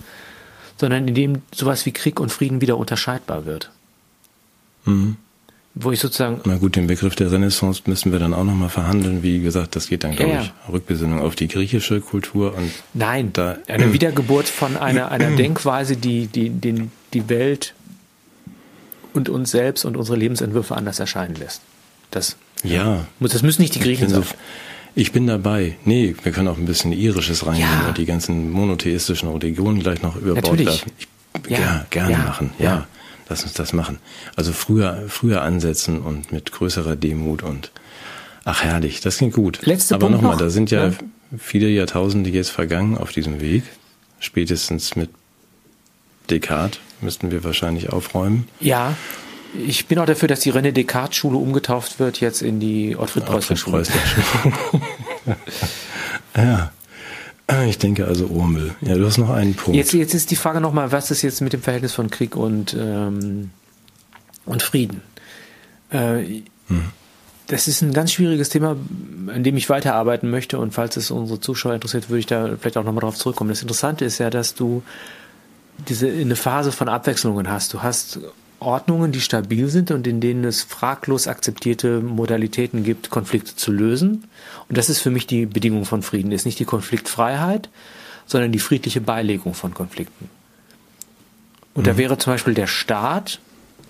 sondern 0.79 1.07
in 1.09 1.15
dem 1.15 1.43
sowas 1.55 1.85
wie 1.85 1.93
Krieg 1.93 2.19
und 2.21 2.33
Frieden 2.33 2.63
wieder 2.63 2.79
unterscheidbar 2.79 3.45
wird. 3.45 3.71
Mhm 4.87 5.19
wo 5.75 5.93
ich 5.93 6.01
sozusagen. 6.01 6.41
Na 6.45 6.57
gut, 6.57 6.77
den 6.77 6.87
Begriff 6.87 7.15
der 7.15 7.31
Renaissance 7.31 7.83
müssen 7.87 8.13
wir 8.13 8.19
dann 8.19 8.35
auch 8.35 8.45
nochmal 8.45 8.69
verhandeln. 8.69 9.23
Wie 9.23 9.41
gesagt, 9.41 9.77
das 9.77 9.89
geht 9.89 10.05
dann, 10.05 10.17
glaube 10.17 10.33
ja, 10.33 10.43
ich, 10.43 10.53
Rückbesinnung 10.73 11.21
auf 11.21 11.37
die 11.37 11.49
griechische 11.49 12.01
Kultur 12.01 12.55
und. 12.57 12.71
Nein, 12.95 13.33
da, 13.33 13.59
eine 13.69 13.93
Wiedergeburt 13.93 14.49
von 14.49 14.77
einer, 14.77 15.11
einer 15.11 15.31
Denkweise, 15.37 15.97
die, 15.97 16.27
die, 16.27 16.51
den, 16.51 16.91
die 17.15 17.29
Welt 17.29 17.75
und 19.13 19.29
uns 19.29 19.51
selbst 19.51 19.85
und 19.85 19.97
unsere 19.97 20.17
Lebensentwürfe 20.17 20.77
anders 20.77 20.99
erscheinen 20.99 21.37
lässt. 21.37 21.63
Das, 22.11 22.37
ja. 22.65 23.07
Das 23.21 23.43
müssen 23.43 23.63
nicht 23.63 23.75
die 23.75 23.81
Griechen 23.81 24.09
sein. 24.09 24.25
ich 24.95 25.13
bin 25.13 25.27
dabei. 25.27 25.77
Nee, 25.85 26.17
wir 26.23 26.33
können 26.33 26.49
auch 26.49 26.59
ein 26.59 26.67
bisschen 26.67 26.93
Irisches 26.93 27.47
reingehen 27.47 27.69
ja. 27.83 27.89
und 27.89 27.99
die 27.99 28.07
ganzen 28.07 28.51
monotheistischen 28.51 29.29
Religionen 29.29 29.81
gleich 29.81 30.03
noch 30.03 30.17
über 30.17 30.35
Bord 30.35 30.59
werfen. 30.59 30.93
Ich, 30.99 31.09
ja, 31.49 31.59
ja, 31.59 31.87
gerne 31.91 32.17
machen, 32.19 32.51
ja. 32.59 32.87
Lass 33.31 33.45
uns 33.45 33.53
das 33.53 33.73
machen. 33.73 34.01
Also 34.35 34.53
früher, 34.53 35.05
früher 35.07 35.43
ansetzen 35.43 36.01
und 36.01 36.33
mit 36.33 36.51
größerer 36.51 36.97
Demut 36.97 37.45
und 37.45 37.71
ach 38.45 38.65
herrlich, 38.65 39.01
das 39.01 39.19
klingt 39.19 39.35
gut. 39.35 39.65
Letzte 39.65 39.95
Aber 39.95 40.11
nochmal, 40.11 40.33
noch. 40.33 40.41
da 40.41 40.51
sind 40.51 40.73
ja, 40.73 40.89
ja 40.89 40.95
viele 41.39 41.69
Jahrtausende 41.69 42.29
jetzt 42.29 42.51
vergangen 42.51 42.99
auf 42.99 43.13
diesem 43.13 43.41
Weg. 43.41 43.63
Spätestens 44.19 44.97
mit 44.97 45.11
Descartes 46.29 46.81
müssten 47.01 47.31
wir 47.31 47.45
wahrscheinlich 47.45 47.91
aufräumen. 47.91 48.49
Ja, 48.59 48.97
ich 49.65 49.87
bin 49.87 50.01
auch 50.01 50.07
dafür, 50.07 50.27
dass 50.27 50.41
die 50.41 50.53
René 50.53 50.73
Descartes 50.73 51.17
Schule 51.17 51.39
umgetauft 51.39 52.01
wird 52.01 52.21
jetzt 52.21 52.43
in 52.43 52.59
die 52.59 52.97
Ottfried 52.97 53.27
Preußler 53.27 53.57
Schule. 53.57 53.85
ja. 56.37 56.73
Ich 57.67 57.79
denke 57.79 58.07
also 58.07 58.27
Urmel. 58.27 58.75
Ja, 58.81 58.95
du 58.95 59.07
hast 59.07 59.19
noch 59.19 59.31
einen 59.31 59.55
Punkt. 59.55 59.77
Jetzt, 59.77 59.93
jetzt 59.93 60.15
ist 60.15 60.31
die 60.31 60.37
Frage 60.37 60.61
nochmal, 60.61 60.93
was 60.93 61.11
ist 61.11 61.23
jetzt 61.23 61.41
mit 61.41 61.53
dem 61.53 61.63
Verhältnis 61.63 61.93
von 61.93 62.11
Krieg 62.11 62.37
und, 62.37 62.77
ähm, 62.79 63.51
und 64.47 64.63
Frieden? 64.63 65.03
Äh, 65.91 66.43
hm. 66.69 66.85
Das 67.49 67.67
ist 67.67 67.83
ein 67.83 67.93
ganz 67.93 68.13
schwieriges 68.13 68.49
Thema, 68.49 68.77
an 69.27 69.43
dem 69.43 69.57
ich 69.57 69.69
weiterarbeiten 69.69 70.31
möchte 70.31 70.59
und 70.61 70.73
falls 70.73 70.97
es 70.97 71.11
unsere 71.11 71.41
Zuschauer 71.41 71.75
interessiert, 71.75 72.09
würde 72.09 72.21
ich 72.21 72.27
da 72.27 72.57
vielleicht 72.61 72.77
auch 72.77 72.85
nochmal 72.85 73.01
drauf 73.01 73.17
zurückkommen. 73.17 73.51
Das 73.51 73.63
Interessante 73.63 74.05
ist 74.05 74.19
ja, 74.19 74.31
dass 74.31 74.55
du 74.55 74.85
diese 75.89 76.09
eine 76.09 76.37
Phase 76.37 76.71
von 76.71 76.89
Abwechslungen 76.89 77.51
hast. 77.51 77.75
Du 77.75 77.83
hast 77.83 78.21
Ordnungen, 78.61 79.11
die 79.11 79.21
stabil 79.21 79.69
sind 79.69 79.91
und 79.91 80.07
in 80.07 80.21
denen 80.21 80.45
es 80.45 80.63
fraglos 80.63 81.27
akzeptierte 81.27 82.01
Modalitäten 82.01 82.85
gibt, 82.85 83.11
Konflikte 83.11 83.57
zu 83.57 83.73
lösen. 83.73 84.29
Und 84.71 84.79
das 84.79 84.89
ist 84.89 85.01
für 85.01 85.11
mich 85.11 85.27
die 85.27 85.47
Bedingung 85.47 85.85
von 85.85 86.03
Frieden. 86.03 86.31
Ist 86.31 86.47
nicht 86.47 86.61
die 86.61 86.65
Konfliktfreiheit, 86.65 87.69
sondern 88.25 88.53
die 88.53 88.61
friedliche 88.61 89.01
Beilegung 89.01 89.53
von 89.53 89.75
Konflikten. 89.75 90.31
Und 91.75 91.83
mhm. 91.83 91.87
da 91.87 91.97
wäre 91.97 92.19
zum 92.19 92.33
Beispiel 92.33 92.55
der 92.55 92.69
Staat 92.69 93.41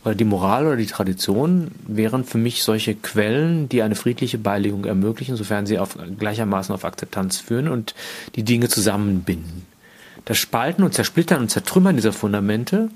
oder 0.06 0.14
die 0.14 0.24
Moral 0.24 0.66
oder 0.66 0.76
die 0.76 0.86
Tradition 0.86 1.70
wären 1.86 2.24
für 2.24 2.38
mich 2.38 2.62
solche 2.62 2.94
Quellen, 2.94 3.68
die 3.68 3.82
eine 3.82 3.94
friedliche 3.94 4.38
Beilegung 4.38 4.86
ermöglichen, 4.86 5.36
sofern 5.36 5.66
sie 5.66 5.78
auf, 5.78 5.98
gleichermaßen 6.18 6.74
auf 6.74 6.86
Akzeptanz 6.86 7.36
führen 7.36 7.68
und 7.68 7.94
die 8.34 8.42
Dinge 8.42 8.70
zusammenbinden. 8.70 9.66
Das 10.24 10.38
Spalten 10.38 10.82
und 10.82 10.94
Zersplittern 10.94 11.42
und 11.42 11.50
Zertrümmern 11.50 11.96
dieser 11.96 12.14
Fundamente 12.14 12.88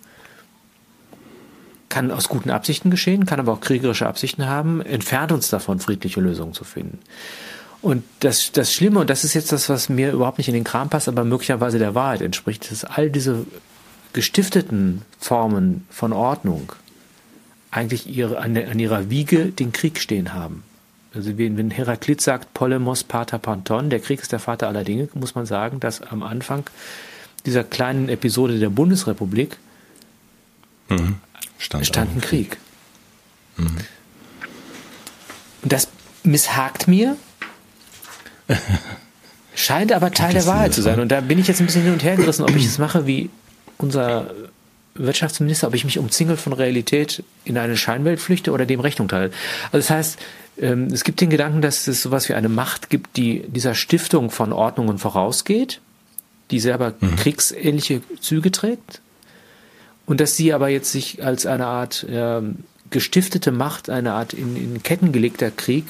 kann 1.91 2.11
aus 2.11 2.31
guten 2.31 2.51
Absichten 2.51 2.91
geschehen, 2.91 3.27
kann 3.27 3.41
aber 3.41 3.53
auch 3.53 3.61
kriegerische 3.61 4.07
Absichten 4.07 4.47
haben, 4.47 4.81
entfernt 4.81 5.33
uns 5.33 5.51
davon, 5.51 5.81
friedliche 5.81 6.23
Lösungen 6.23 6.55
zu 6.55 6.65
finden. 6.65 7.01
Und 7.85 8.03
das, 8.21 8.51
das 8.51 8.73
Schlimme, 8.73 9.01
und 9.01 9.11
das 9.11 9.25
ist 9.25 9.35
jetzt 9.35 9.53
das, 9.53 9.69
was 9.69 9.91
mir 9.91 10.11
überhaupt 10.11 10.39
nicht 10.39 10.49
in 10.49 10.55
den 10.55 10.65
Kram 10.65 10.89
passt, 10.89 11.07
aber 11.07 11.23
möglicherweise 11.23 11.79
der 11.79 11.95
Wahrheit 11.95 12.23
entspricht, 12.23 12.71
dass 12.71 12.83
all 12.83 13.11
diese 13.11 13.45
gestifteten 14.15 15.03
Formen 15.19 15.85
von 15.91 16.15
Ordnung 16.15 16.73
eigentlich 17.71 18.07
ihre, 18.07 18.39
an, 18.39 18.55
der, 18.55 18.71
an 18.71 18.79
ihrer 18.79 19.11
Wiege 19.11 19.53
den 19.53 19.73
Krieg 19.73 20.01
stehen 20.01 20.33
haben. 20.33 20.63
Also 21.15 21.37
wenn 21.37 21.71
Heraklit 21.71 22.23
sagt, 22.23 22.55
Polemos 22.55 23.05
pater 23.05 23.39
panton, 23.39 23.91
der 23.91 24.01
Krieg 24.01 24.23
ist 24.23 24.33
der 24.33 24.39
Vater 24.39 24.67
aller 24.67 24.85
Dinge, 24.85 25.11
muss 25.13 25.35
man 25.35 25.45
sagen, 25.45 25.79
dass 25.79 26.01
am 26.01 26.23
Anfang 26.23 26.65
dieser 27.45 27.65
kleinen 27.65 28.09
Episode 28.09 28.59
der 28.59 28.71
Bundesrepublik 28.71 29.59
mhm. 30.89 31.17
stand, 31.59 31.87
stand 31.87 32.17
ein 32.17 32.21
Krieg. 32.23 32.57
Mhm. 33.59 33.77
Und 35.61 35.71
das 35.71 35.89
misshakt 36.23 36.89
mir, 36.89 37.19
scheint 39.55 39.93
aber 39.93 40.11
Teil 40.11 40.35
der 40.35 40.47
Wahrheit 40.47 40.75
zu 40.75 40.83
sein. 40.83 41.01
Und 41.01 41.11
da 41.11 41.21
bin 41.21 41.39
ich 41.39 41.47
jetzt 41.47 41.61
ein 41.61 41.67
bisschen 41.67 41.83
hin 41.83 41.93
und 41.93 42.03
her 42.03 42.17
gerissen, 42.17 42.43
ob 42.43 42.55
ich 42.57 42.67
es 42.67 42.79
mache 42.79 43.07
wie 43.07 43.31
unser 43.79 44.31
Wirtschaftsminister, 44.95 45.69
ob 45.69 45.75
ich 45.75 45.85
mich 45.85 45.99
umzingelt 45.99 46.41
von 46.41 46.53
Realität 46.53 47.25
in 47.45 47.59
eine 47.59 47.77
Scheinwelt 47.77 48.21
flüchte 48.21 48.53
oder 48.53 48.67
dem 48.67 48.81
Rechnung 48.81 49.09
teile. 49.09 49.31
Also 49.67 49.79
das 49.79 49.91
heißt, 49.91 50.19
ähm, 50.59 50.87
es 50.93 51.05
gibt 51.05 51.21
den 51.21 51.31
Gedanken, 51.31 51.63
dass 51.63 51.87
es 51.87 52.03
sowas 52.03 52.29
wie 52.29 52.35
eine 52.35 52.49
Macht 52.49 52.91
gibt, 52.91 53.17
die 53.17 53.45
dieser 53.49 53.75
Stiftung 53.75 54.31
von 54.31 54.53
Ordnungen 54.53 54.99
vorausgeht, 54.99 55.81
die 56.51 56.61
selber 56.61 56.95
mhm. 57.01 57.17
kriegsähnliche 57.17 58.03
Züge 58.21 58.53
trägt 58.53 59.01
und 60.07 60.21
dass 60.21 60.37
sie 60.37 60.53
aber 60.53 60.69
jetzt 60.69 60.93
sich 60.93 61.25
als 61.25 61.47
eine 61.47 61.67
Art 61.67 62.05
äh, 62.05 62.41
gestiftete 62.91 63.51
Macht, 63.51 63.91
eine 63.91 64.13
Art 64.13 64.33
in, 64.33 64.57
in 64.57 64.83
Ketten 64.83 65.11
gelegter 65.11 65.51
Krieg 65.51 65.85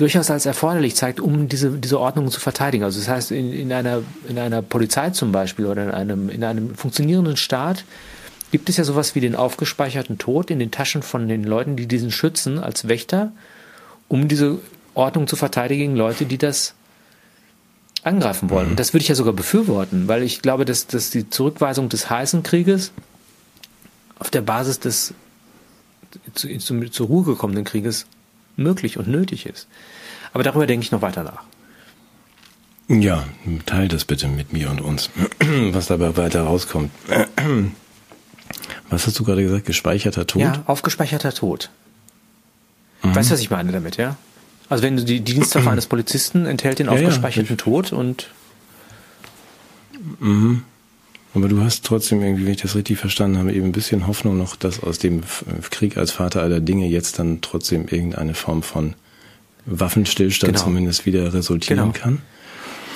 durchaus 0.00 0.30
als 0.30 0.46
erforderlich 0.46 0.96
zeigt, 0.96 1.20
um 1.20 1.48
diese, 1.48 1.72
diese 1.72 2.00
Ordnung 2.00 2.30
zu 2.30 2.40
verteidigen. 2.40 2.84
Also 2.84 2.98
das 2.98 3.08
heißt, 3.08 3.32
in, 3.32 3.52
in, 3.52 3.72
einer, 3.72 4.02
in 4.28 4.38
einer 4.38 4.62
Polizei 4.62 5.10
zum 5.10 5.30
Beispiel 5.30 5.66
oder 5.66 5.84
in 5.84 5.90
einem, 5.90 6.30
in 6.30 6.42
einem 6.42 6.74
funktionierenden 6.74 7.36
Staat 7.36 7.84
gibt 8.50 8.68
es 8.68 8.78
ja 8.78 8.84
sowas 8.84 9.14
wie 9.14 9.20
den 9.20 9.36
aufgespeicherten 9.36 10.16
Tod 10.16 10.50
in 10.50 10.58
den 10.58 10.70
Taschen 10.70 11.02
von 11.02 11.28
den 11.28 11.44
Leuten, 11.44 11.76
die 11.76 11.86
diesen 11.86 12.10
schützen 12.10 12.58
als 12.58 12.88
Wächter, 12.88 13.32
um 14.08 14.26
diese 14.26 14.58
Ordnung 14.94 15.26
zu 15.26 15.36
verteidigen 15.36 15.94
Leute, 15.94 16.24
die 16.24 16.38
das 16.38 16.74
angreifen 18.02 18.48
wollen. 18.48 18.68
Und 18.68 18.72
mhm. 18.72 18.76
das 18.76 18.94
würde 18.94 19.02
ich 19.02 19.08
ja 19.08 19.14
sogar 19.14 19.34
befürworten, 19.34 20.08
weil 20.08 20.22
ich 20.22 20.40
glaube, 20.40 20.64
dass, 20.64 20.86
dass 20.86 21.10
die 21.10 21.28
Zurückweisung 21.28 21.90
des 21.90 22.08
heißen 22.08 22.42
Krieges 22.42 22.92
auf 24.18 24.30
der 24.30 24.40
Basis 24.40 24.80
des 24.80 25.14
zu, 26.34 26.48
zu, 26.58 26.90
zur 26.90 27.06
Ruhe 27.06 27.24
gekommenen 27.24 27.64
Krieges 27.64 28.06
möglich 28.60 28.98
und 28.98 29.08
nötig 29.08 29.46
ist. 29.46 29.66
Aber 30.32 30.42
darüber 30.44 30.66
denke 30.66 30.84
ich 30.84 30.92
noch 30.92 31.02
weiter 31.02 31.24
nach. 31.24 31.42
Ja, 32.88 33.24
teil 33.66 33.88
das 33.88 34.04
bitte 34.04 34.28
mit 34.28 34.52
mir 34.52 34.70
und 34.70 34.80
uns, 34.80 35.10
was 35.70 35.86
dabei 35.86 36.16
weiter 36.16 36.42
rauskommt. 36.42 36.90
Was 38.88 39.06
hast 39.06 39.16
du 39.16 39.24
gerade 39.24 39.42
gesagt? 39.44 39.66
Gespeicherter 39.66 40.26
Tod? 40.26 40.42
Ja, 40.42 40.64
aufgespeicherter 40.66 41.32
Tod. 41.32 41.70
Mhm. 43.02 43.14
Weißt 43.14 43.30
du, 43.30 43.34
was 43.34 43.40
ich 43.40 43.48
meine 43.48 43.70
damit, 43.70 43.96
ja? 43.96 44.16
Also 44.68 44.82
wenn 44.82 44.96
du 44.96 45.04
die 45.04 45.20
Dienstwaffe 45.20 45.70
eines 45.70 45.86
Polizisten 45.88 46.46
enthält 46.46 46.80
den 46.80 46.88
aufgespeicherten 46.88 47.56
ja, 47.56 47.56
Tod 47.56 47.92
und 47.92 48.30
mhm. 50.18 50.64
Aber 51.34 51.48
du 51.48 51.60
hast 51.62 51.84
trotzdem 51.84 52.22
irgendwie, 52.22 52.44
wenn 52.44 52.52
ich 52.52 52.62
das 52.62 52.74
richtig 52.74 52.98
verstanden 52.98 53.38
habe, 53.38 53.52
eben 53.52 53.66
ein 53.66 53.72
bisschen 53.72 54.06
Hoffnung 54.06 54.36
noch, 54.36 54.56
dass 54.56 54.82
aus 54.82 54.98
dem 54.98 55.22
Krieg 55.70 55.96
als 55.96 56.10
Vater 56.10 56.42
aller 56.42 56.60
Dinge 56.60 56.88
jetzt 56.88 57.18
dann 57.18 57.40
trotzdem 57.40 57.86
irgendeine 57.88 58.34
Form 58.34 58.62
von 58.62 58.94
Waffenstillstand 59.66 60.54
genau. 60.54 60.64
zumindest 60.64 61.06
wieder 61.06 61.32
resultieren 61.32 61.92
genau. 61.92 61.92
kann. 61.92 62.22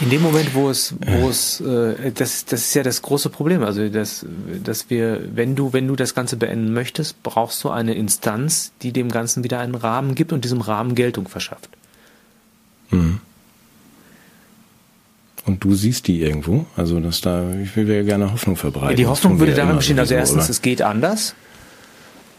In 0.01 0.11
dem 0.11 0.23
Moment, 0.23 0.55
wo 0.55 0.71
es, 0.71 0.95
wo 1.07 1.29
es, 1.29 1.61
äh, 1.61 2.11
das, 2.11 2.45
das 2.47 2.63
ist 2.63 2.75
ja 2.75 2.83
das 2.83 3.01
große 3.01 3.31
Problem. 3.31 3.63
Also, 3.63 3.89
dass, 3.89 4.27
dass 4.65 4.91
wir, 4.91 5.21
wenn 5.33 5.55
du, 5.55 5.73
wenn 5.73 5.87
du 5.87 5.95
das 5.95 6.17
Ganze 6.17 6.37
beenden 6.37 6.73
möchtest, 6.73 7.23
brauchst 7.23 7.63
du 7.63 7.71
eine 7.71 7.95
Instanz, 7.95 8.73
die 8.83 8.91
dem 8.91 9.09
Ganzen 9.09 9.45
wieder 9.45 9.61
einen 9.61 9.77
Rahmen 9.77 10.17
gibt 10.17 10.33
und 10.33 10.43
diesem 10.43 10.61
Rahmen 10.61 10.97
Geltung 10.97 11.29
verschafft. 11.29 11.69
Mhm. 12.91 13.21
Und 15.47 15.63
du 15.63 15.75
siehst 15.75 16.07
die 16.09 16.23
irgendwo? 16.23 16.65
Also, 16.77 17.01
dass 17.01 17.21
da, 17.21 17.45
ich 17.63 17.77
will 17.77 17.91
ja 17.91 18.03
gerne 18.03 18.33
Hoffnung 18.33 18.57
verbreiten. 18.57 18.91
Ja, 18.91 18.97
die 18.97 19.07
Hoffnung 19.07 19.39
würde 19.41 19.55
darin 19.55 19.77
bestehen, 19.77 19.99
also 19.99 20.15
erstens, 20.15 20.45
oder? 20.45 20.51
es 20.51 20.63
geht 20.63 20.81
anders. 20.81 21.35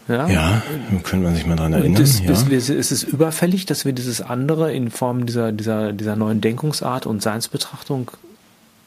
Ja, 0.08 0.28
ja 0.28 0.62
könnte 1.02 1.24
man 1.24 1.34
sich 1.34 1.46
mal 1.46 1.56
dran 1.56 1.72
erinnern. 1.72 1.96
Und 1.96 2.00
es, 2.00 2.20
ja. 2.20 2.30
es, 2.30 2.68
es 2.68 2.92
ist 2.92 3.02
überfällig, 3.04 3.66
dass 3.66 3.84
wir 3.84 3.92
dieses 3.92 4.20
andere 4.20 4.72
in 4.72 4.90
Form 4.90 5.26
dieser, 5.26 5.52
dieser, 5.52 5.92
dieser 5.92 6.16
neuen 6.16 6.40
Denkungsart 6.40 7.06
und 7.06 7.22
Seinsbetrachtung 7.22 8.10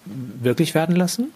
wirklich 0.06 0.76
werden 0.76 0.96
lassen. 0.96 1.32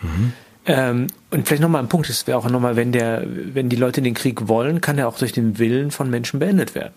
Mhm. 0.00 0.32
Ähm, 0.66 1.06
und 1.30 1.48
vielleicht 1.48 1.62
nochmal 1.62 1.82
ein 1.82 1.88
Punkt, 1.88 2.08
das 2.08 2.26
wäre 2.26 2.38
auch 2.38 2.48
nochmal, 2.48 2.76
wenn 2.76 2.92
der, 2.92 3.24
wenn 3.26 3.68
die 3.68 3.76
Leute 3.76 4.02
den 4.02 4.14
Krieg 4.14 4.48
wollen, 4.48 4.80
kann 4.80 4.98
er 4.98 5.08
auch 5.08 5.18
durch 5.18 5.32
den 5.32 5.58
Willen 5.58 5.90
von 5.90 6.10
Menschen 6.10 6.38
beendet 6.38 6.74
werden. 6.74 6.94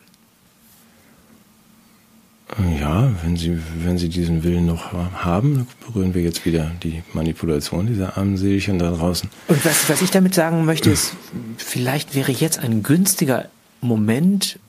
Ja, 2.79 3.11
wenn 3.23 3.37
Sie, 3.37 3.57
wenn 3.83 3.97
Sie 3.97 4.09
diesen 4.09 4.43
Willen 4.43 4.65
noch 4.65 4.91
haben, 4.91 5.67
berühren 5.85 6.13
wir 6.13 6.21
jetzt 6.21 6.45
wieder 6.45 6.71
die 6.83 7.01
Manipulation 7.13 7.87
dieser 7.87 8.17
armen 8.17 8.37
Seelchen 8.37 8.77
da 8.77 8.91
draußen. 8.91 9.29
Und 9.47 9.65
was, 9.65 9.89
was 9.89 10.01
ich 10.01 10.11
damit 10.11 10.33
sagen 10.33 10.65
möchte, 10.65 10.89
ist, 10.89 11.13
vielleicht 11.57 12.13
wäre 12.13 12.31
jetzt 12.31 12.59
ein 12.59 12.83
günstiger 12.83 13.45
Moment, 13.79 14.59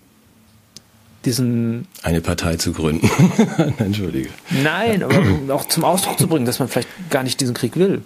diesen. 1.25 1.87
Eine 2.03 2.21
Partei 2.21 2.57
zu 2.57 2.73
gründen. 2.73 3.11
Entschuldige. 3.79 4.31
Nein, 4.63 5.03
aber 5.03 5.55
auch 5.55 5.67
zum 5.67 5.85
Ausdruck 5.85 6.19
zu 6.19 6.27
bringen, 6.27 6.47
dass 6.47 6.59
man 6.59 6.69
vielleicht 6.69 6.89
gar 7.11 7.23
nicht 7.23 7.41
diesen 7.41 7.55
Krieg 7.55 7.77
will. 7.77 8.03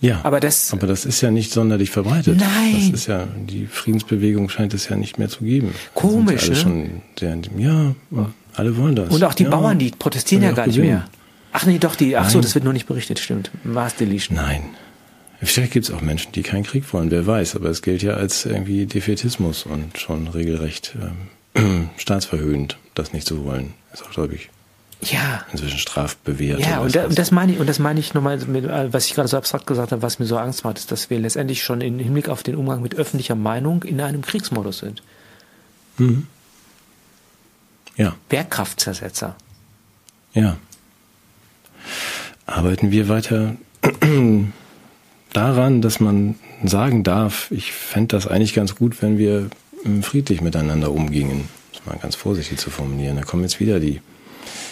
Ja, 0.00 0.20
aber 0.22 0.40
das, 0.40 0.72
aber 0.72 0.86
das 0.86 1.04
ist 1.04 1.20
ja 1.20 1.30
nicht 1.30 1.52
sonderlich 1.52 1.90
verbreitet. 1.90 2.38
Nein. 2.38 2.90
Das 2.90 3.00
ist 3.00 3.06
ja, 3.06 3.28
die 3.36 3.66
Friedensbewegung 3.66 4.48
scheint 4.48 4.72
es 4.72 4.88
ja 4.88 4.96
nicht 4.96 5.18
mehr 5.18 5.28
zu 5.28 5.44
geben. 5.44 5.74
Komisch, 5.94 6.44
ja, 6.44 6.50
ne? 6.50 6.56
Schon 6.56 7.02
sehr, 7.18 7.38
ja, 7.58 7.94
alle 8.54 8.76
wollen 8.78 8.96
das. 8.96 9.10
Und 9.10 9.22
auch 9.24 9.34
die 9.34 9.44
ja, 9.44 9.50
Bauern, 9.50 9.78
die 9.78 9.90
protestieren 9.90 10.42
ja 10.42 10.52
gar 10.52 10.66
nicht 10.66 10.78
mehr. 10.78 11.06
Ach 11.52 11.66
nee, 11.66 11.78
doch, 11.78 11.96
die, 11.96 12.16
ach 12.16 12.22
Nein. 12.24 12.30
so, 12.30 12.40
das 12.40 12.54
wird 12.54 12.64
nur 12.64 12.72
nicht 12.72 12.86
berichtet, 12.86 13.18
stimmt. 13.18 13.50
Mars 13.64 13.96
Deletion. 13.96 14.36
Nein. 14.36 14.62
Vielleicht 15.42 15.72
gibt 15.72 15.88
es 15.88 15.94
auch 15.94 16.00
Menschen, 16.00 16.32
die 16.32 16.42
keinen 16.42 16.64
Krieg 16.64 16.92
wollen, 16.92 17.10
wer 17.10 17.26
weiß, 17.26 17.56
aber 17.56 17.70
es 17.70 17.82
gilt 17.82 18.02
ja 18.02 18.14
als 18.14 18.44
irgendwie 18.44 18.86
Defetismus 18.86 19.64
und 19.64 19.98
schon 19.98 20.28
regelrecht 20.28 20.96
ähm, 21.54 21.90
staatsverhöhnend, 21.96 22.76
das 22.94 23.12
nicht 23.12 23.26
zu 23.26 23.44
wollen. 23.44 23.72
Ist 23.92 24.04
auch, 24.04 24.10
glaube 24.10 24.34
ich, 24.34 24.50
ja. 25.02 25.44
inzwischen 25.52 25.78
strafbewehrt. 25.78 26.60
Ja, 26.60 26.80
und, 26.80 26.94
da, 26.94 27.06
und, 27.06 27.18
das 27.18 27.30
meine 27.30 27.52
ich, 27.52 27.58
und 27.58 27.68
das 27.68 27.78
meine 27.78 28.00
ich 28.00 28.14
nochmal, 28.14 28.38
mit, 28.38 28.64
was 28.68 29.06
ich 29.06 29.14
gerade 29.14 29.28
so 29.28 29.36
abstrakt 29.36 29.66
gesagt 29.66 29.92
habe, 29.92 30.02
was 30.02 30.18
mir 30.18 30.26
so 30.26 30.36
Angst 30.36 30.64
macht, 30.64 30.78
ist, 30.78 30.92
dass 30.92 31.10
wir 31.10 31.18
letztendlich 31.18 31.62
schon 31.62 31.80
im 31.80 31.98
Hinblick 31.98 32.28
auf 32.28 32.42
den 32.42 32.56
Umgang 32.56 32.82
mit 32.82 32.94
öffentlicher 32.94 33.34
Meinung 33.34 33.82
in 33.82 34.00
einem 34.00 34.22
Kriegsmodus 34.22 34.78
sind. 34.78 35.02
Mhm. 35.98 36.26
Ja. 37.96 38.14
Wehrkraftzersetzer. 38.28 39.36
Ja. 40.34 40.56
Arbeiten 42.46 42.90
wir 42.90 43.08
weiter 43.08 43.56
daran, 45.32 45.82
dass 45.82 46.00
man 46.00 46.36
sagen 46.64 47.04
darf, 47.04 47.50
ich 47.50 47.72
fände 47.72 48.16
das 48.16 48.26
eigentlich 48.26 48.54
ganz 48.54 48.74
gut, 48.74 49.02
wenn 49.02 49.18
wir 49.18 49.50
friedlich 50.02 50.40
miteinander 50.40 50.92
umgingen. 50.92 51.48
Das 51.72 51.86
mal 51.86 51.98
ganz 51.98 52.16
vorsichtig 52.16 52.58
zu 52.58 52.70
formulieren. 52.70 53.16
Da 53.16 53.22
kommen 53.22 53.42
jetzt 53.42 53.60
wieder 53.60 53.80
die 53.80 54.00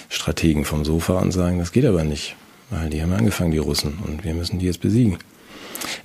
Strategen 0.08 0.64
vom 0.64 0.84
Sofa 0.84 1.18
und 1.18 1.32
sagen, 1.32 1.58
das 1.58 1.72
geht 1.72 1.84
aber 1.84 2.04
nicht, 2.04 2.36
weil 2.70 2.90
die 2.90 3.02
haben 3.02 3.12
angefangen, 3.12 3.50
die 3.50 3.58
Russen, 3.58 3.98
und 4.06 4.24
wir 4.24 4.34
müssen 4.34 4.58
die 4.58 4.66
jetzt 4.66 4.80
besiegen. 4.80 5.18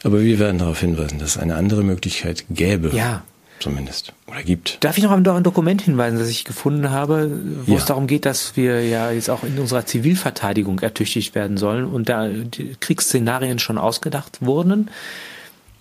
Aber 0.04 0.22
wir 0.22 0.39
werden 0.39 0.60
darauf 0.60 0.80
hinweisen, 0.80 1.20
dass 1.20 1.32
es 1.32 1.38
eine 1.38 1.56
andere 1.56 1.84
Möglichkeit 1.84 2.45
gäbe. 2.49 2.91
Ja. 2.93 3.24
Zumindest. 3.60 4.12
Oder 4.28 4.43
gibt. 4.43 4.84
Darf 4.84 4.97
ich 4.97 5.04
noch 5.06 5.12
ein, 5.12 5.26
ein 5.26 5.43
Dokument 5.43 5.82
hinweisen, 5.82 6.20
das 6.20 6.28
ich 6.28 6.43
gefunden 6.43 6.91
habe, 6.91 7.32
wo 7.66 7.74
ja. 7.74 7.78
es 7.78 7.86
darum 7.86 8.08
geht, 8.08 8.26
dass 8.26 8.58
wir 8.58 8.86
ja 8.86 9.12
jetzt 9.12 9.30
auch 9.30 9.43
in 9.43 9.58
unserer 9.58 9.86
Zivilverteidigung 9.86 10.80
ertüchtigt 10.80 11.34
werden 11.34 11.56
sollen 11.56 11.86
und 11.86 12.10
da 12.10 12.30
Kriegsszenarien 12.82 13.60
schon 13.60 13.78
ausgedacht 13.78 14.39
wurden. 14.41 14.89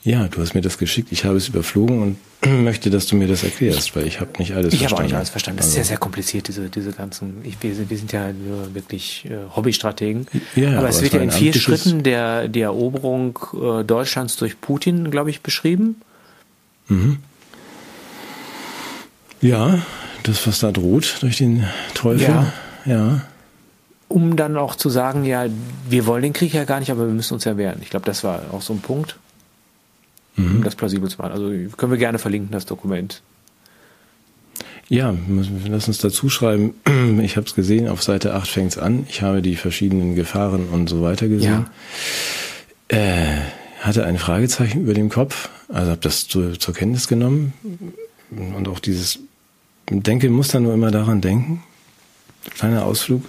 Ja, 0.04 0.26
du 0.26 0.40
hast 0.40 0.54
mir 0.54 0.62
das 0.62 0.78
geschickt. 0.78 1.12
Ich 1.12 1.24
habe 1.24 1.36
es 1.36 1.48
überflogen 1.48 2.02
und 2.02 2.16
möchte, 2.64 2.90
dass 2.90 3.06
du 3.06 3.14
mir 3.14 3.28
das 3.28 3.44
erklärst, 3.44 3.94
weil 3.94 4.06
ich 4.06 4.20
habe 4.20 4.30
nicht 4.38 4.52
alles 4.52 4.74
ich 4.74 4.80
verstanden. 4.80 4.80
Ich 4.80 4.84
habe 4.84 4.96
auch 4.96 5.02
nicht 5.02 5.14
alles 5.14 5.30
verstanden. 5.30 5.58
Das 5.58 5.66
also. 5.66 5.70
ist 5.70 5.74
sehr, 5.76 5.84
sehr 5.84 5.98
kompliziert, 5.98 6.48
diese, 6.48 6.68
diese 6.68 6.92
ganzen. 6.92 7.44
Ich, 7.44 7.62
wir, 7.62 7.74
sind, 7.74 7.88
wir 7.88 7.96
sind 7.96 8.10
ja 8.10 8.30
wirklich 8.72 9.26
äh, 9.26 9.54
Hobbystrategen. 9.54 10.26
Ja, 10.56 10.70
aber, 10.70 10.78
aber 10.78 10.88
es 10.88 11.02
wird 11.02 11.12
ja 11.12 11.20
in 11.20 11.30
vier 11.30 11.54
Schritten 11.54 12.02
der, 12.02 12.48
die 12.48 12.62
Eroberung 12.62 13.38
äh, 13.54 13.84
Deutschlands 13.84 14.36
durch 14.36 14.60
Putin, 14.60 15.10
glaube 15.12 15.30
ich, 15.30 15.40
beschrieben. 15.40 16.00
Mhm. 16.88 17.18
Ja, 19.40 19.82
das, 20.24 20.46
was 20.46 20.60
da 20.60 20.72
droht 20.72 21.18
durch 21.20 21.38
den 21.38 21.64
Teufel. 21.94 22.22
Ja. 22.22 22.52
ja. 22.86 23.20
Um 24.08 24.36
dann 24.36 24.56
auch 24.56 24.74
zu 24.74 24.90
sagen, 24.90 25.24
ja, 25.24 25.46
wir 25.88 26.06
wollen 26.06 26.22
den 26.22 26.32
Krieg 26.32 26.52
ja 26.52 26.64
gar 26.64 26.80
nicht, 26.80 26.90
aber 26.90 27.06
wir 27.06 27.14
müssen 27.14 27.34
uns 27.34 27.44
ja 27.44 27.56
wehren. 27.56 27.78
Ich 27.82 27.90
glaube, 27.90 28.04
das 28.04 28.24
war 28.24 28.42
auch 28.52 28.62
so 28.62 28.72
ein 28.72 28.80
Punkt. 28.80 29.16
Um 30.36 30.62
das 30.62 30.74
plausibel 30.74 31.08
zu 31.08 31.18
machen. 31.18 31.32
Also 31.32 31.50
können 31.76 31.92
wir 31.92 31.98
gerne 31.98 32.18
verlinken, 32.18 32.52
das 32.52 32.66
Dokument. 32.66 33.22
Ja, 34.88 35.14
lass 35.68 35.88
uns 35.88 35.98
dazu 35.98 36.28
schreiben. 36.28 36.74
Ich 37.22 37.36
habe 37.36 37.46
es 37.46 37.54
gesehen, 37.54 37.88
auf 37.88 38.02
Seite 38.02 38.34
8 38.34 38.48
fängt 38.48 38.72
es 38.72 38.78
an. 38.78 39.06
Ich 39.08 39.22
habe 39.22 39.42
die 39.42 39.56
verschiedenen 39.56 40.14
Gefahren 40.14 40.68
und 40.68 40.88
so 40.88 41.02
weiter 41.02 41.28
gesehen. 41.28 41.66
Ja. 42.90 42.96
Äh, 42.96 43.40
hatte 43.80 44.04
ein 44.04 44.18
Fragezeichen 44.18 44.82
über 44.82 44.94
dem 44.94 45.08
Kopf, 45.08 45.48
also 45.68 45.90
habe 45.90 46.00
das 46.00 46.28
zu, 46.28 46.52
zur 46.52 46.74
Kenntnis 46.74 47.08
genommen 47.08 47.52
und 48.30 48.68
auch 48.68 48.78
dieses 48.78 49.18
Denke 49.90 50.30
muss 50.30 50.48
dann 50.48 50.62
nur 50.62 50.74
immer 50.74 50.90
daran 50.90 51.20
denken, 51.20 51.62
kleiner 52.54 52.84
Ausflug, 52.84 53.24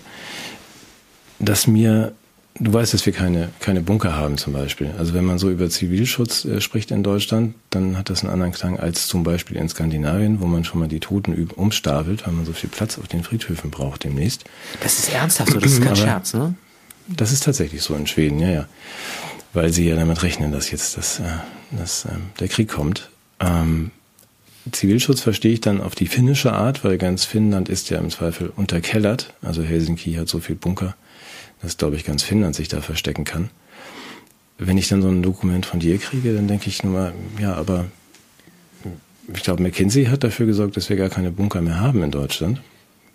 dass 1.40 1.66
mir 1.66 2.14
Du 2.60 2.72
weißt, 2.72 2.94
dass 2.94 3.06
wir 3.06 3.14
keine, 3.14 3.50
keine 3.60 3.82
Bunker 3.82 4.16
haben 4.16 4.38
zum 4.38 4.54
Beispiel. 4.54 4.94
Also 4.98 5.16
wenn 5.16 5.26
man 5.26 5.40
so 5.40 5.50
über 5.50 5.70
Zivilschutz 5.70 6.46
äh, 6.46 6.62
spricht 6.62 6.92
in 6.92 7.02
Deutschland, 7.02 7.56
dann 7.72 7.98
hat 7.98 8.12
das 8.12 8.24
einen 8.24 8.32
anderen 8.32 8.52
Klang 8.52 8.80
als 8.80 9.08
zum 9.08 9.24
Beispiel 9.24 9.58
in 9.58 9.68
Skandinavien, 9.70 10.40
wo 10.40 10.46
man 10.46 10.64
schon 10.64 10.80
mal 10.80 10.88
die 10.88 11.00
Toten 11.00 11.34
umstapelt, 11.56 12.28
weil 12.28 12.34
man 12.34 12.46
so 12.46 12.54
viel 12.54 12.70
Platz 12.70 13.00
auf 13.00 13.08
den 13.08 13.24
Friedhöfen 13.24 13.72
braucht 13.72 14.04
demnächst. 14.04 14.44
Das 14.82 15.00
ist 15.00 15.12
ernsthaft 15.12 15.52
so, 15.52 15.60
das 15.60 15.72
ist 15.72 15.80
kein 15.80 15.88
Aber 15.90 15.96
Scherz, 15.96 16.34
ne? 16.36 16.54
Das 17.08 17.32
ist 17.32 17.44
tatsächlich 17.44 17.82
so 17.82 17.96
in 17.96 18.06
Schweden, 18.06 18.40
ja, 18.40 18.50
ja. 18.50 18.68
Weil 19.54 19.74
sie 19.74 19.90
ja 19.90 19.96
damit 19.96 20.22
rechnen, 20.22 20.52
dass 20.52 20.70
jetzt 20.70 20.96
das, 20.96 21.20
äh, 21.20 21.24
dass, 21.72 22.06
äh, 22.06 22.10
der 22.40 22.48
Krieg 22.50 22.70
kommt. 22.70 23.10
Ähm, 23.40 23.92
Zivilschutz 24.72 25.22
verstehe 25.22 25.54
ich 25.54 25.62
dann 25.62 25.82
auf 25.82 25.96
die 25.96 26.08
finnische 26.08 26.54
Art, 26.54 26.84
weil 26.84 26.98
ganz 26.98 27.26
Finnland 27.26 27.68
ist 27.68 27.90
ja 27.90 27.98
im 27.98 28.10
Zweifel 28.10 28.54
unterkellert. 28.56 29.34
Also 29.42 29.64
Helsinki 29.64 30.14
hat 30.14 30.30
so 30.30 30.40
viel 30.40 30.56
Bunker 30.56 30.96
dass, 31.64 31.78
glaube 31.78 31.96
ich, 31.96 32.04
ganz 32.04 32.22
Finnland 32.22 32.56
sich 32.56 32.68
da 32.68 32.82
verstecken 32.82 33.24
kann. 33.24 33.50
Wenn 34.60 34.78
ich 34.78 34.88
dann 34.90 35.02
so 35.02 35.08
ein 35.08 35.24
Dokument 35.24 35.66
von 35.66 35.80
dir 35.80 35.98
kriege, 35.98 36.36
dann 36.36 36.48
denke 36.48 36.70
ich 36.70 36.84
nur 36.84 36.94
mal, 36.94 37.14
ja, 37.40 37.56
aber 37.56 37.86
ich 39.34 39.42
glaube, 39.42 39.64
McKinsey 39.64 40.06
hat 40.06 40.24
dafür 40.24 40.46
gesorgt, 40.46 40.78
dass 40.78 40.90
wir 40.90 40.98
gar 40.98 41.10
keine 41.10 41.32
Bunker 41.32 41.62
mehr 41.62 41.80
haben 41.80 42.04
in 42.04 42.12
Deutschland. 42.12 42.62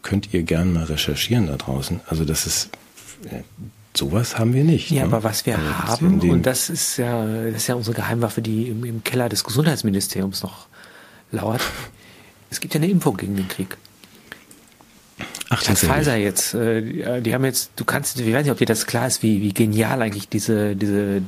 Könnt 0.03 0.33
ihr 0.33 0.43
gern 0.43 0.73
mal 0.73 0.85
recherchieren 0.85 1.47
da 1.47 1.57
draußen. 1.57 2.01
Also 2.07 2.25
das 2.25 2.47
ist, 2.47 2.71
äh, 3.25 3.43
sowas 3.95 4.39
haben 4.39 4.55
wir 4.55 4.65
nicht. 4.65 4.91
Ja, 4.91 5.03
ne? 5.03 5.09
aber 5.09 5.25
was 5.25 5.45
wir 5.45 5.59
also 5.59 6.07
haben, 6.07 6.21
und 6.21 6.47
das 6.47 6.71
ist 6.71 6.97
ja, 6.97 7.27
das 7.27 7.57
ist 7.57 7.67
ja 7.67 7.75
unsere 7.75 7.95
Geheimwaffe, 7.97 8.41
die 8.41 8.69
im, 8.69 8.85
im 8.85 9.05
Keller 9.05 9.29
des 9.29 9.45
Gesundheitsministeriums 9.45 10.43
noch 10.43 10.67
lauert. 11.31 11.61
Es 12.51 12.61
gibt 12.61 12.75
ja 12.75 12.81
eine 12.81 12.89
Impfung 12.91 13.17
gegen 13.17 13.37
den 13.37 13.49
Krieg. 13.49 13.77
Ach, 15.51 15.63
das 15.63 15.81
Pfizer 15.81 16.17
jetzt, 16.17 16.55
äh, 16.55 17.23
die 17.23 17.33
haben 17.33 17.45
jetzt, 17.45 17.71
du 17.77 17.85
kannst, 17.85 18.21
ich 18.21 18.33
weiß 18.33 18.43
nicht, 18.43 18.53
ob 18.53 18.59
dir 18.59 18.67
das 18.67 18.87
klar 18.87 19.07
ist, 19.07 19.23
wie, 19.23 19.41
wie 19.41 19.55
genial 19.55 20.03
eigentlich 20.03 20.29
diese, 20.29 20.77
diese 20.77 21.23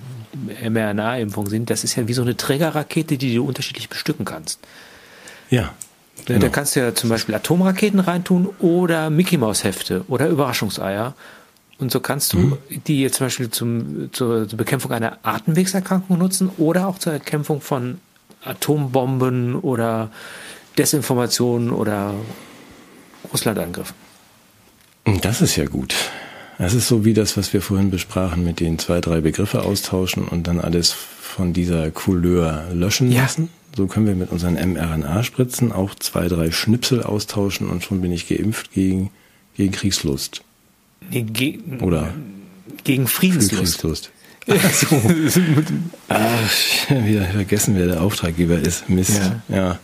mRNA-Impfungen 0.68 1.48
sind. 1.48 1.70
Das 1.70 1.84
ist 1.84 1.96
ja 1.96 2.06
wie 2.06 2.12
so 2.12 2.22
eine 2.22 2.36
Trägerrakete, 2.36 3.16
die 3.16 3.34
du 3.34 3.44
unterschiedlich 3.44 3.88
bestücken 3.88 4.24
kannst. 4.24 4.60
Ja. 5.48 5.72
Genau. 6.26 6.38
Da 6.38 6.48
kannst 6.50 6.76
du 6.76 6.80
ja 6.80 6.94
zum 6.94 7.08
Beispiel 7.08 7.34
Atomraketen 7.34 7.98
reintun 7.98 8.46
oder 8.58 9.08
Mickey-Maus-Hefte 9.08 10.04
oder 10.08 10.28
Überraschungseier. 10.28 11.14
Und 11.78 11.90
so 11.90 12.00
kannst 12.00 12.34
du 12.34 12.38
mhm. 12.38 12.58
die 12.86 13.00
jetzt 13.00 13.16
zum 13.16 13.26
Beispiel 13.26 13.48
zum, 13.48 14.12
zur, 14.12 14.46
zur 14.46 14.56
Bekämpfung 14.58 14.92
einer 14.92 15.18
Atemwegserkrankung 15.22 16.18
nutzen 16.18 16.50
oder 16.58 16.88
auch 16.88 16.98
zur 16.98 17.14
Bekämpfung 17.14 17.62
von 17.62 18.00
Atombomben 18.44 19.56
oder 19.56 20.10
Desinformationen 20.76 21.70
oder 21.70 22.14
Russlandangriffen. 23.32 24.09
Das 25.04 25.40
ist 25.40 25.56
ja 25.56 25.64
gut. 25.64 25.94
Das 26.58 26.74
ist 26.74 26.88
so 26.88 27.04
wie 27.04 27.14
das, 27.14 27.36
was 27.36 27.52
wir 27.52 27.62
vorhin 27.62 27.90
besprachen, 27.90 28.44
mit 28.44 28.60
den 28.60 28.78
zwei, 28.78 29.00
drei 29.00 29.22
Begriffe 29.22 29.62
austauschen 29.62 30.28
und 30.28 30.46
dann 30.46 30.60
alles 30.60 30.92
von 30.92 31.52
dieser 31.52 31.90
Couleur 31.90 32.66
löschen 32.74 33.10
ja. 33.10 33.22
lassen. 33.22 33.48
So 33.76 33.86
können 33.86 34.06
wir 34.06 34.14
mit 34.14 34.30
unseren 34.30 34.54
mRNA-Spritzen 34.54 35.72
auch 35.72 35.94
zwei, 35.94 36.28
drei 36.28 36.50
Schnipsel 36.50 37.02
austauschen 37.02 37.68
und 37.68 37.84
schon 37.84 38.02
bin 38.02 38.12
ich 38.12 38.28
geimpft 38.28 38.72
gegen, 38.72 39.10
gegen 39.56 39.72
Kriegslust. 39.72 40.42
Nee, 41.10 41.22
ge 41.22 41.60
Oder 41.80 42.12
gegen 42.84 43.06
Friedenslust. 43.06 43.80
Kriegslust. 43.80 44.10
Ach 44.48 44.74
so. 44.74 45.00
Ach, 46.08 46.50
wieder 46.90 47.24
vergessen, 47.26 47.76
wer 47.76 47.86
der 47.86 48.02
Auftraggeber 48.02 48.58
ist. 48.58 48.88
Mist. 48.88 49.20
Ja. 49.48 49.56
ja. 49.56 49.78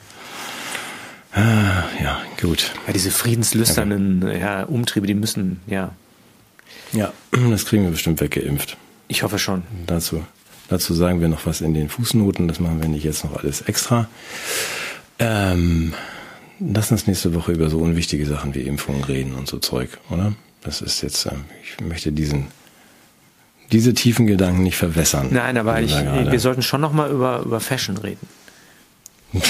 Ah, 1.36 1.84
ja, 2.02 2.22
gut. 2.40 2.72
Ja, 2.86 2.94
diese 2.94 3.10
friedenslüsternen 3.10 4.26
ja, 4.40 4.62
Umtriebe, 4.64 5.06
die 5.06 5.14
müssen, 5.14 5.60
ja. 5.66 5.92
Ja, 6.92 7.12
das 7.50 7.66
kriegen 7.66 7.84
wir 7.84 7.90
bestimmt 7.90 8.20
weggeimpft. 8.22 8.78
Ich 9.08 9.22
hoffe 9.22 9.38
schon. 9.38 9.62
Dazu, 9.86 10.24
dazu 10.68 10.94
sagen 10.94 11.20
wir 11.20 11.28
noch 11.28 11.44
was 11.44 11.60
in 11.60 11.74
den 11.74 11.90
Fußnoten. 11.90 12.48
Das 12.48 12.58
machen 12.58 12.80
wir 12.80 12.88
nicht 12.88 13.04
jetzt 13.04 13.22
noch 13.22 13.36
alles 13.36 13.60
extra. 13.60 14.08
Ähm, 15.18 15.92
lass 16.58 16.90
uns 16.90 17.06
nächste 17.06 17.34
Woche 17.34 17.52
über 17.52 17.68
so 17.68 17.80
unwichtige 17.80 18.24
Sachen 18.24 18.54
wie 18.54 18.62
Impfungen 18.62 19.04
reden 19.04 19.34
und 19.34 19.46
so 19.46 19.58
Zeug, 19.58 19.90
oder? 20.08 20.32
Das 20.62 20.80
ist 20.80 21.02
jetzt, 21.02 21.26
ähm, 21.26 21.44
ich 21.62 21.84
möchte 21.84 22.12
diesen, 22.12 22.46
diese 23.72 23.92
tiefen 23.92 24.26
Gedanken 24.26 24.62
nicht 24.62 24.76
verwässern. 24.78 25.28
Nein, 25.32 25.58
aber 25.58 25.82
ich, 25.82 25.94
wir 25.94 26.40
sollten 26.40 26.62
schon 26.62 26.80
noch 26.80 26.94
mal 26.94 27.10
über, 27.10 27.42
über 27.44 27.60
Fashion 27.60 27.98
reden. 27.98 28.26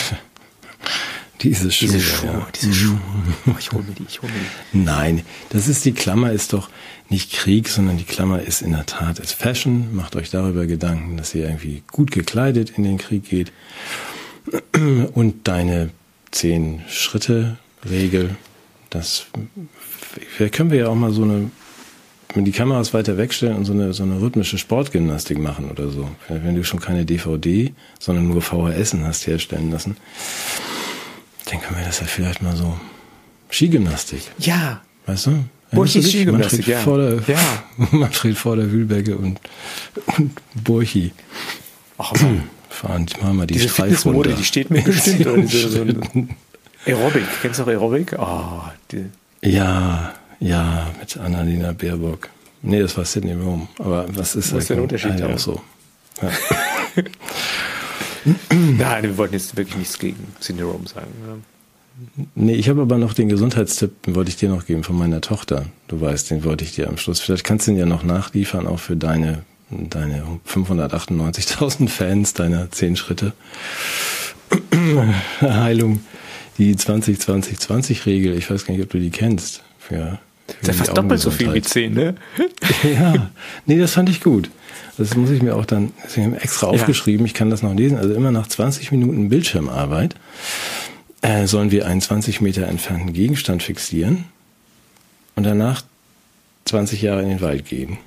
Diese 1.43 1.71
Schuhe. 1.71 1.89
Diese 1.89 2.01
Schuhe, 2.01 2.31
ja. 2.31 2.49
diese 2.55 2.75
Schuhe. 2.75 3.01
Oh, 3.47 3.55
ich 3.59 3.71
hole 3.73 3.85
mir 3.85 3.93
die, 3.93 4.05
ich 4.09 4.23
hole 4.23 4.33
mir 4.33 4.39
die. 4.73 4.79
Nein, 4.79 5.23
das 5.51 5.69
ist 5.69 5.85
die 5.85 5.93
Klammer, 5.93 6.33
ist 6.33 6.53
doch 6.53 6.71
nicht 7.09 7.33
Krieg, 7.33 7.69
sondern 7.69 7.99
die 7.99 8.05
Klammer 8.05 8.43
ist 8.43 8.63
in 8.63 8.73
der 8.73 8.87
Tat 8.87 9.19
ist 9.19 9.33
Fashion. 9.33 9.95
Macht 9.95 10.17
euch 10.17 10.31
darüber 10.31 10.67
Gedanken, 10.67 11.17
dass 11.17 11.35
ihr 11.35 11.45
irgendwie 11.45 11.83
gut 11.93 12.11
gekleidet 12.11 12.71
in 12.77 12.85
den 12.85 12.99
Krieg 12.99 13.29
geht. 13.29 13.53
Und 15.15 15.49
deine 15.49 15.91
zehn 16.31 16.83
Schritte 16.89 17.59
Regel, 17.89 18.37
das 18.91 19.27
vielleicht 20.29 20.55
können 20.55 20.71
wir 20.71 20.79
ja 20.79 20.89
auch 20.89 20.95
mal 20.95 21.13
so 21.13 21.23
eine 21.23 21.51
wenn 22.35 22.45
die 22.45 22.53
Kameras 22.53 22.93
weiter 22.93 23.17
wegstellen 23.17 23.57
und 23.57 23.65
so 23.65 23.73
eine, 23.73 23.95
so 23.95 24.03
eine 24.03 24.21
rhythmische 24.21 24.59
Sportgymnastik 24.59 25.39
machen 25.39 25.71
oder 25.71 25.89
so. 25.89 26.11
Wenn 26.29 26.55
du 26.55 26.65
schon 26.65 26.81
keine 26.81 27.07
DVD, 27.07 27.73
sondern 27.99 28.29
nur 28.29 28.43
VHS 28.43 28.95
hast 29.03 29.27
herstellen 29.27 29.71
lassen, 29.71 29.97
dann 31.47 31.61
können 31.61 31.79
wir 31.79 31.87
das 31.87 32.01
ja 32.01 32.07
vielleicht 32.07 32.43
mal 32.43 32.57
so. 32.57 32.79
Skigymnastik. 33.51 34.23
Ja. 34.39 34.83
Weißt 35.07 35.27
du? 35.27 35.45
Burchi 35.73 36.03
Skigymnastik, 36.03 36.67
ja. 36.67 36.81
Vor 36.81 36.99
der, 36.99 37.23
ja. 37.27 37.39
Manfred 37.91 38.37
vor 38.37 38.57
der 38.57 38.71
Wühlbecke 38.71 39.17
und, 39.17 39.41
und 40.17 40.33
Burchi. 40.55 41.13
Ach, 41.99 42.13
Mann. 42.21 42.45
Fahren, 42.69 43.07
machen 43.23 43.39
wir 43.39 43.47
die 43.47 43.55
Diese 43.55 43.71
Streif 43.71 44.05
runter. 44.05 44.33
die 44.35 44.45
steht 44.45 44.71
mir 44.71 44.83
bestimmt. 44.85 45.51
Diese, 45.51 45.71
so 45.71 45.87
Aerobic, 46.85 47.25
kennst 47.41 47.59
du 47.59 47.63
auch 47.63 47.69
Aerobic? 47.69 48.15
Oh, 48.19 48.61
ja, 49.41 50.13
ja, 50.41 50.91
mit 51.01 51.17
Annalena 51.17 51.73
Baerbock. 51.73 52.29
Nee, 52.63 52.81
das 52.81 52.97
war 52.97 53.05
Sydney 53.05 53.33
Rome. 53.33 53.69
Aber 53.79 54.07
was 54.11 54.35
ist 54.37 54.53
was 54.53 54.63
ist 54.63 54.71
der 54.71 54.83
Unterschied? 54.83 55.19
Ja. 55.19 55.29
auch 55.29 55.39
so. 55.39 55.61
Ja. 56.21 56.31
Nein, 58.51 59.03
wir 59.05 59.17
wollten 59.17 59.35
jetzt 59.35 59.57
wirklich 59.57 59.77
nichts 59.77 59.99
gegen 59.99 60.27
Syndrom 60.41 60.87
sagen. 60.87 61.13
Nee, 62.35 62.55
ich 62.55 62.69
habe 62.69 62.83
aber 62.83 62.99
noch 62.99 63.15
den 63.15 63.29
Gesundheitstipp, 63.29 64.03
den 64.03 64.15
wollte 64.15 64.29
ich 64.29 64.37
dir 64.37 64.49
noch 64.49 64.67
geben 64.67 64.85
von 64.85 64.99
meiner 64.99 65.21
Tochter. 65.21 65.67
Du 65.89 66.01
weißt, 66.01 66.31
den 66.31 66.45
wollte 66.45 66.65
ich 66.65 66.75
dir 66.75 66.89
am 66.89 66.99
Schluss. 66.99 67.21
Vielleicht 67.21 67.45
kannst 67.45 67.67
du 67.67 67.71
ihn 67.71 67.79
ja 67.79 67.87
noch 67.87 68.03
nachliefern, 68.03 68.67
auch 68.67 68.81
für 68.81 68.97
deine, 68.97 69.45
deine 69.71 70.23
598.000 70.47 71.89
Fans 71.89 72.35
deiner 72.35 72.71
10 72.71 72.97
Schritte. 72.97 73.33
Heilung, 75.41 76.01
die 76.59 76.75
20-20-20-Regel. 76.75 78.37
Ich 78.37 78.51
weiß 78.51 78.67
gar 78.67 78.75
nicht, 78.75 78.83
ob 78.83 78.91
du 78.91 78.99
die 78.99 79.11
kennst. 79.11 79.63
Für 79.79 80.19
das 80.47 80.57
ist 80.61 80.67
ja 80.69 80.73
fast 80.75 80.97
doppelt 80.97 81.21
so 81.21 81.31
viel 81.31 81.53
wie 81.53 81.63
10, 81.63 81.93
ne? 81.95 82.15
ja, 82.83 83.31
nee, 83.67 83.79
das 83.79 83.93
fand 83.93 84.09
ich 84.09 84.21
gut. 84.21 84.51
Das 84.99 85.15
muss 85.15 85.31
ich 85.31 85.43
mir 85.43 85.57
auch 85.57 85.67
dann 85.67 85.93
extra 86.41 86.69
aufgeschrieben, 86.69 87.27
ja. 87.27 87.31
ich 87.31 87.35
kann 87.35 87.51
das 87.51 87.63
noch 87.63 87.75
lesen. 87.75 87.99
Also 87.99 88.15
immer 88.15 88.31
nach 88.31 88.47
20 88.47 88.93
Minuten 88.93 89.29
Bildschirmarbeit 89.29 90.15
äh, 91.21 91.47
sollen 91.47 91.71
wir 91.71 91.87
einen 91.87 92.01
20 92.01 92.41
Meter 92.41 92.67
entfernten 92.67 93.13
Gegenstand 93.13 93.63
fixieren 93.63 94.25
und 95.35 95.45
danach 95.45 95.83
20 96.65 97.03
Jahre 97.03 97.23
in 97.23 97.29
den 97.29 97.41
Wald 97.41 97.67
gehen. 97.67 97.99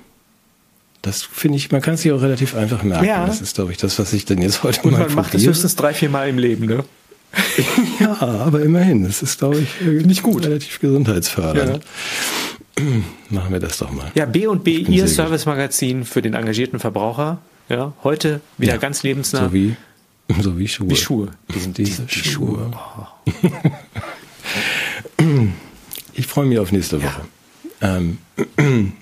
Das 1.02 1.22
finde 1.22 1.56
ich, 1.56 1.70
man 1.70 1.80
kann 1.80 1.94
es 1.94 2.02
sich 2.02 2.12
auch 2.12 2.20
relativ 2.20 2.54
einfach 2.54 2.82
merken. 2.82 3.06
Ja. 3.06 3.24
Das 3.24 3.40
ist, 3.40 3.54
glaube 3.54 3.72
ich, 3.72 3.78
das, 3.78 3.98
was 3.98 4.12
ich 4.12 4.26
dann 4.26 4.42
jetzt 4.42 4.62
heute 4.62 4.82
Und 4.82 4.92
mal 4.92 5.00
man 5.00 5.14
macht 5.14 5.32
das 5.32 5.46
höchstens 5.46 5.76
drei, 5.76 5.94
vier 5.94 6.10
Mal 6.10 6.28
im 6.28 6.38
Leben, 6.38 6.66
ne? 6.66 6.84
Ja, 8.00 8.16
aber 8.20 8.62
immerhin. 8.62 9.04
Das 9.04 9.22
ist, 9.22 9.38
glaube 9.38 9.58
ich, 9.60 9.80
nicht 9.82 10.22
gut. 10.22 10.44
Relativ 10.46 10.80
gesundheitsfördernd. 10.80 11.84
Machen 13.30 13.52
wir 13.52 13.60
das 13.60 13.78
doch 13.78 13.90
mal. 13.90 14.10
Ja, 14.14 14.24
B 14.24 14.46
und 14.46 14.64
B, 14.64 14.82
bin 14.82 14.92
Ihr 14.92 15.06
Servicemagazin 15.06 16.04
für 16.04 16.22
den 16.22 16.34
engagierten 16.34 16.78
Verbraucher. 16.80 17.38
Ja, 17.68 17.92
heute 18.02 18.40
wieder 18.58 18.72
Ja. 18.74 18.78
ganz 18.78 19.02
lebensnah. 19.02 19.44
So 19.44 19.52
wie, 19.52 19.76
so 20.40 20.58
wie 20.58 20.66
Schuhe. 20.66 20.90
Wie 20.90 20.96
Schuhe. 20.96 21.28
Die 21.54 21.58
sind 21.58 21.78
diese 21.78 22.02
die 22.02 22.18
Schuhe. 22.18 22.70
Ich 26.14 26.26
freue 26.26 26.46
mich 26.46 26.58
auf 26.58 26.72
nächste 26.72 27.02
Woche. 27.02 27.22
Ähm, 27.80 28.18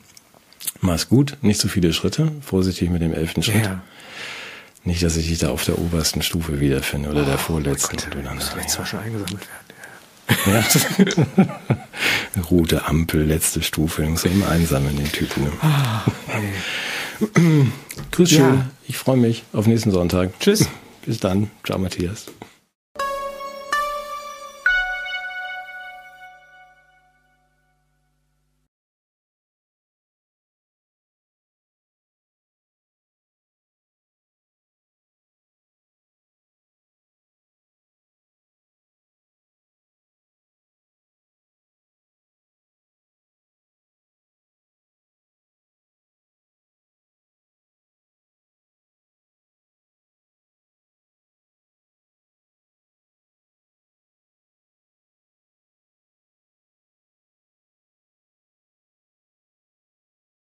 mach's 0.81 1.09
gut, 1.09 1.37
nicht 1.43 1.61
so 1.61 1.69
viele 1.69 1.93
Schritte. 1.93 2.31
Vorsichtig 2.43 2.91
mit 2.91 3.03
dem 3.03 3.13
elften 3.13 3.43
Schritt. 3.43 3.65
Ja. 3.65 3.83
Nicht, 4.85 5.03
dass 5.03 5.17
ich 5.17 5.29
dich 5.29 5.39
da 5.39 5.51
auf 5.51 5.65
der 5.65 5.79
obersten 5.79 6.23
Stufe 6.23 6.61
wiederfinde 6.61 7.11
oder 7.11 7.25
der 7.25 7.37
vorletzten. 7.39 7.97
Oh 7.99 8.05
Gott, 8.05 8.15
du 8.15 8.23
dann 8.23 8.37
muss 8.37 8.49
vielleicht 8.49 8.71
zwar 8.71 8.87
schon 8.87 9.01
eingesammelt 9.01 9.41
werden. 9.41 9.69
Ja. 10.47 12.43
Rote 12.51 12.85
Ampel, 12.87 13.25
letzte 13.25 13.63
Stufe. 13.63 14.03
Du 14.03 14.09
musst 14.11 14.25
ja 14.25 14.31
immer 14.31 14.49
einsammeln, 14.49 14.97
den 14.97 15.11
Typen. 15.11 15.45
Ne? 15.45 15.53
Grüß 18.13 18.31
Ja. 18.33 18.37
schön. 18.39 18.65
Ich 18.87 18.97
freue 18.99 19.17
mich 19.17 19.45
auf 19.53 19.67
nächsten 19.67 19.91
Sonntag. 19.91 20.39
Tschüss. 20.41 20.69
Bis 21.05 21.19
dann. 21.19 21.51
Ciao, 21.65 21.79
Matthias. 21.79 22.27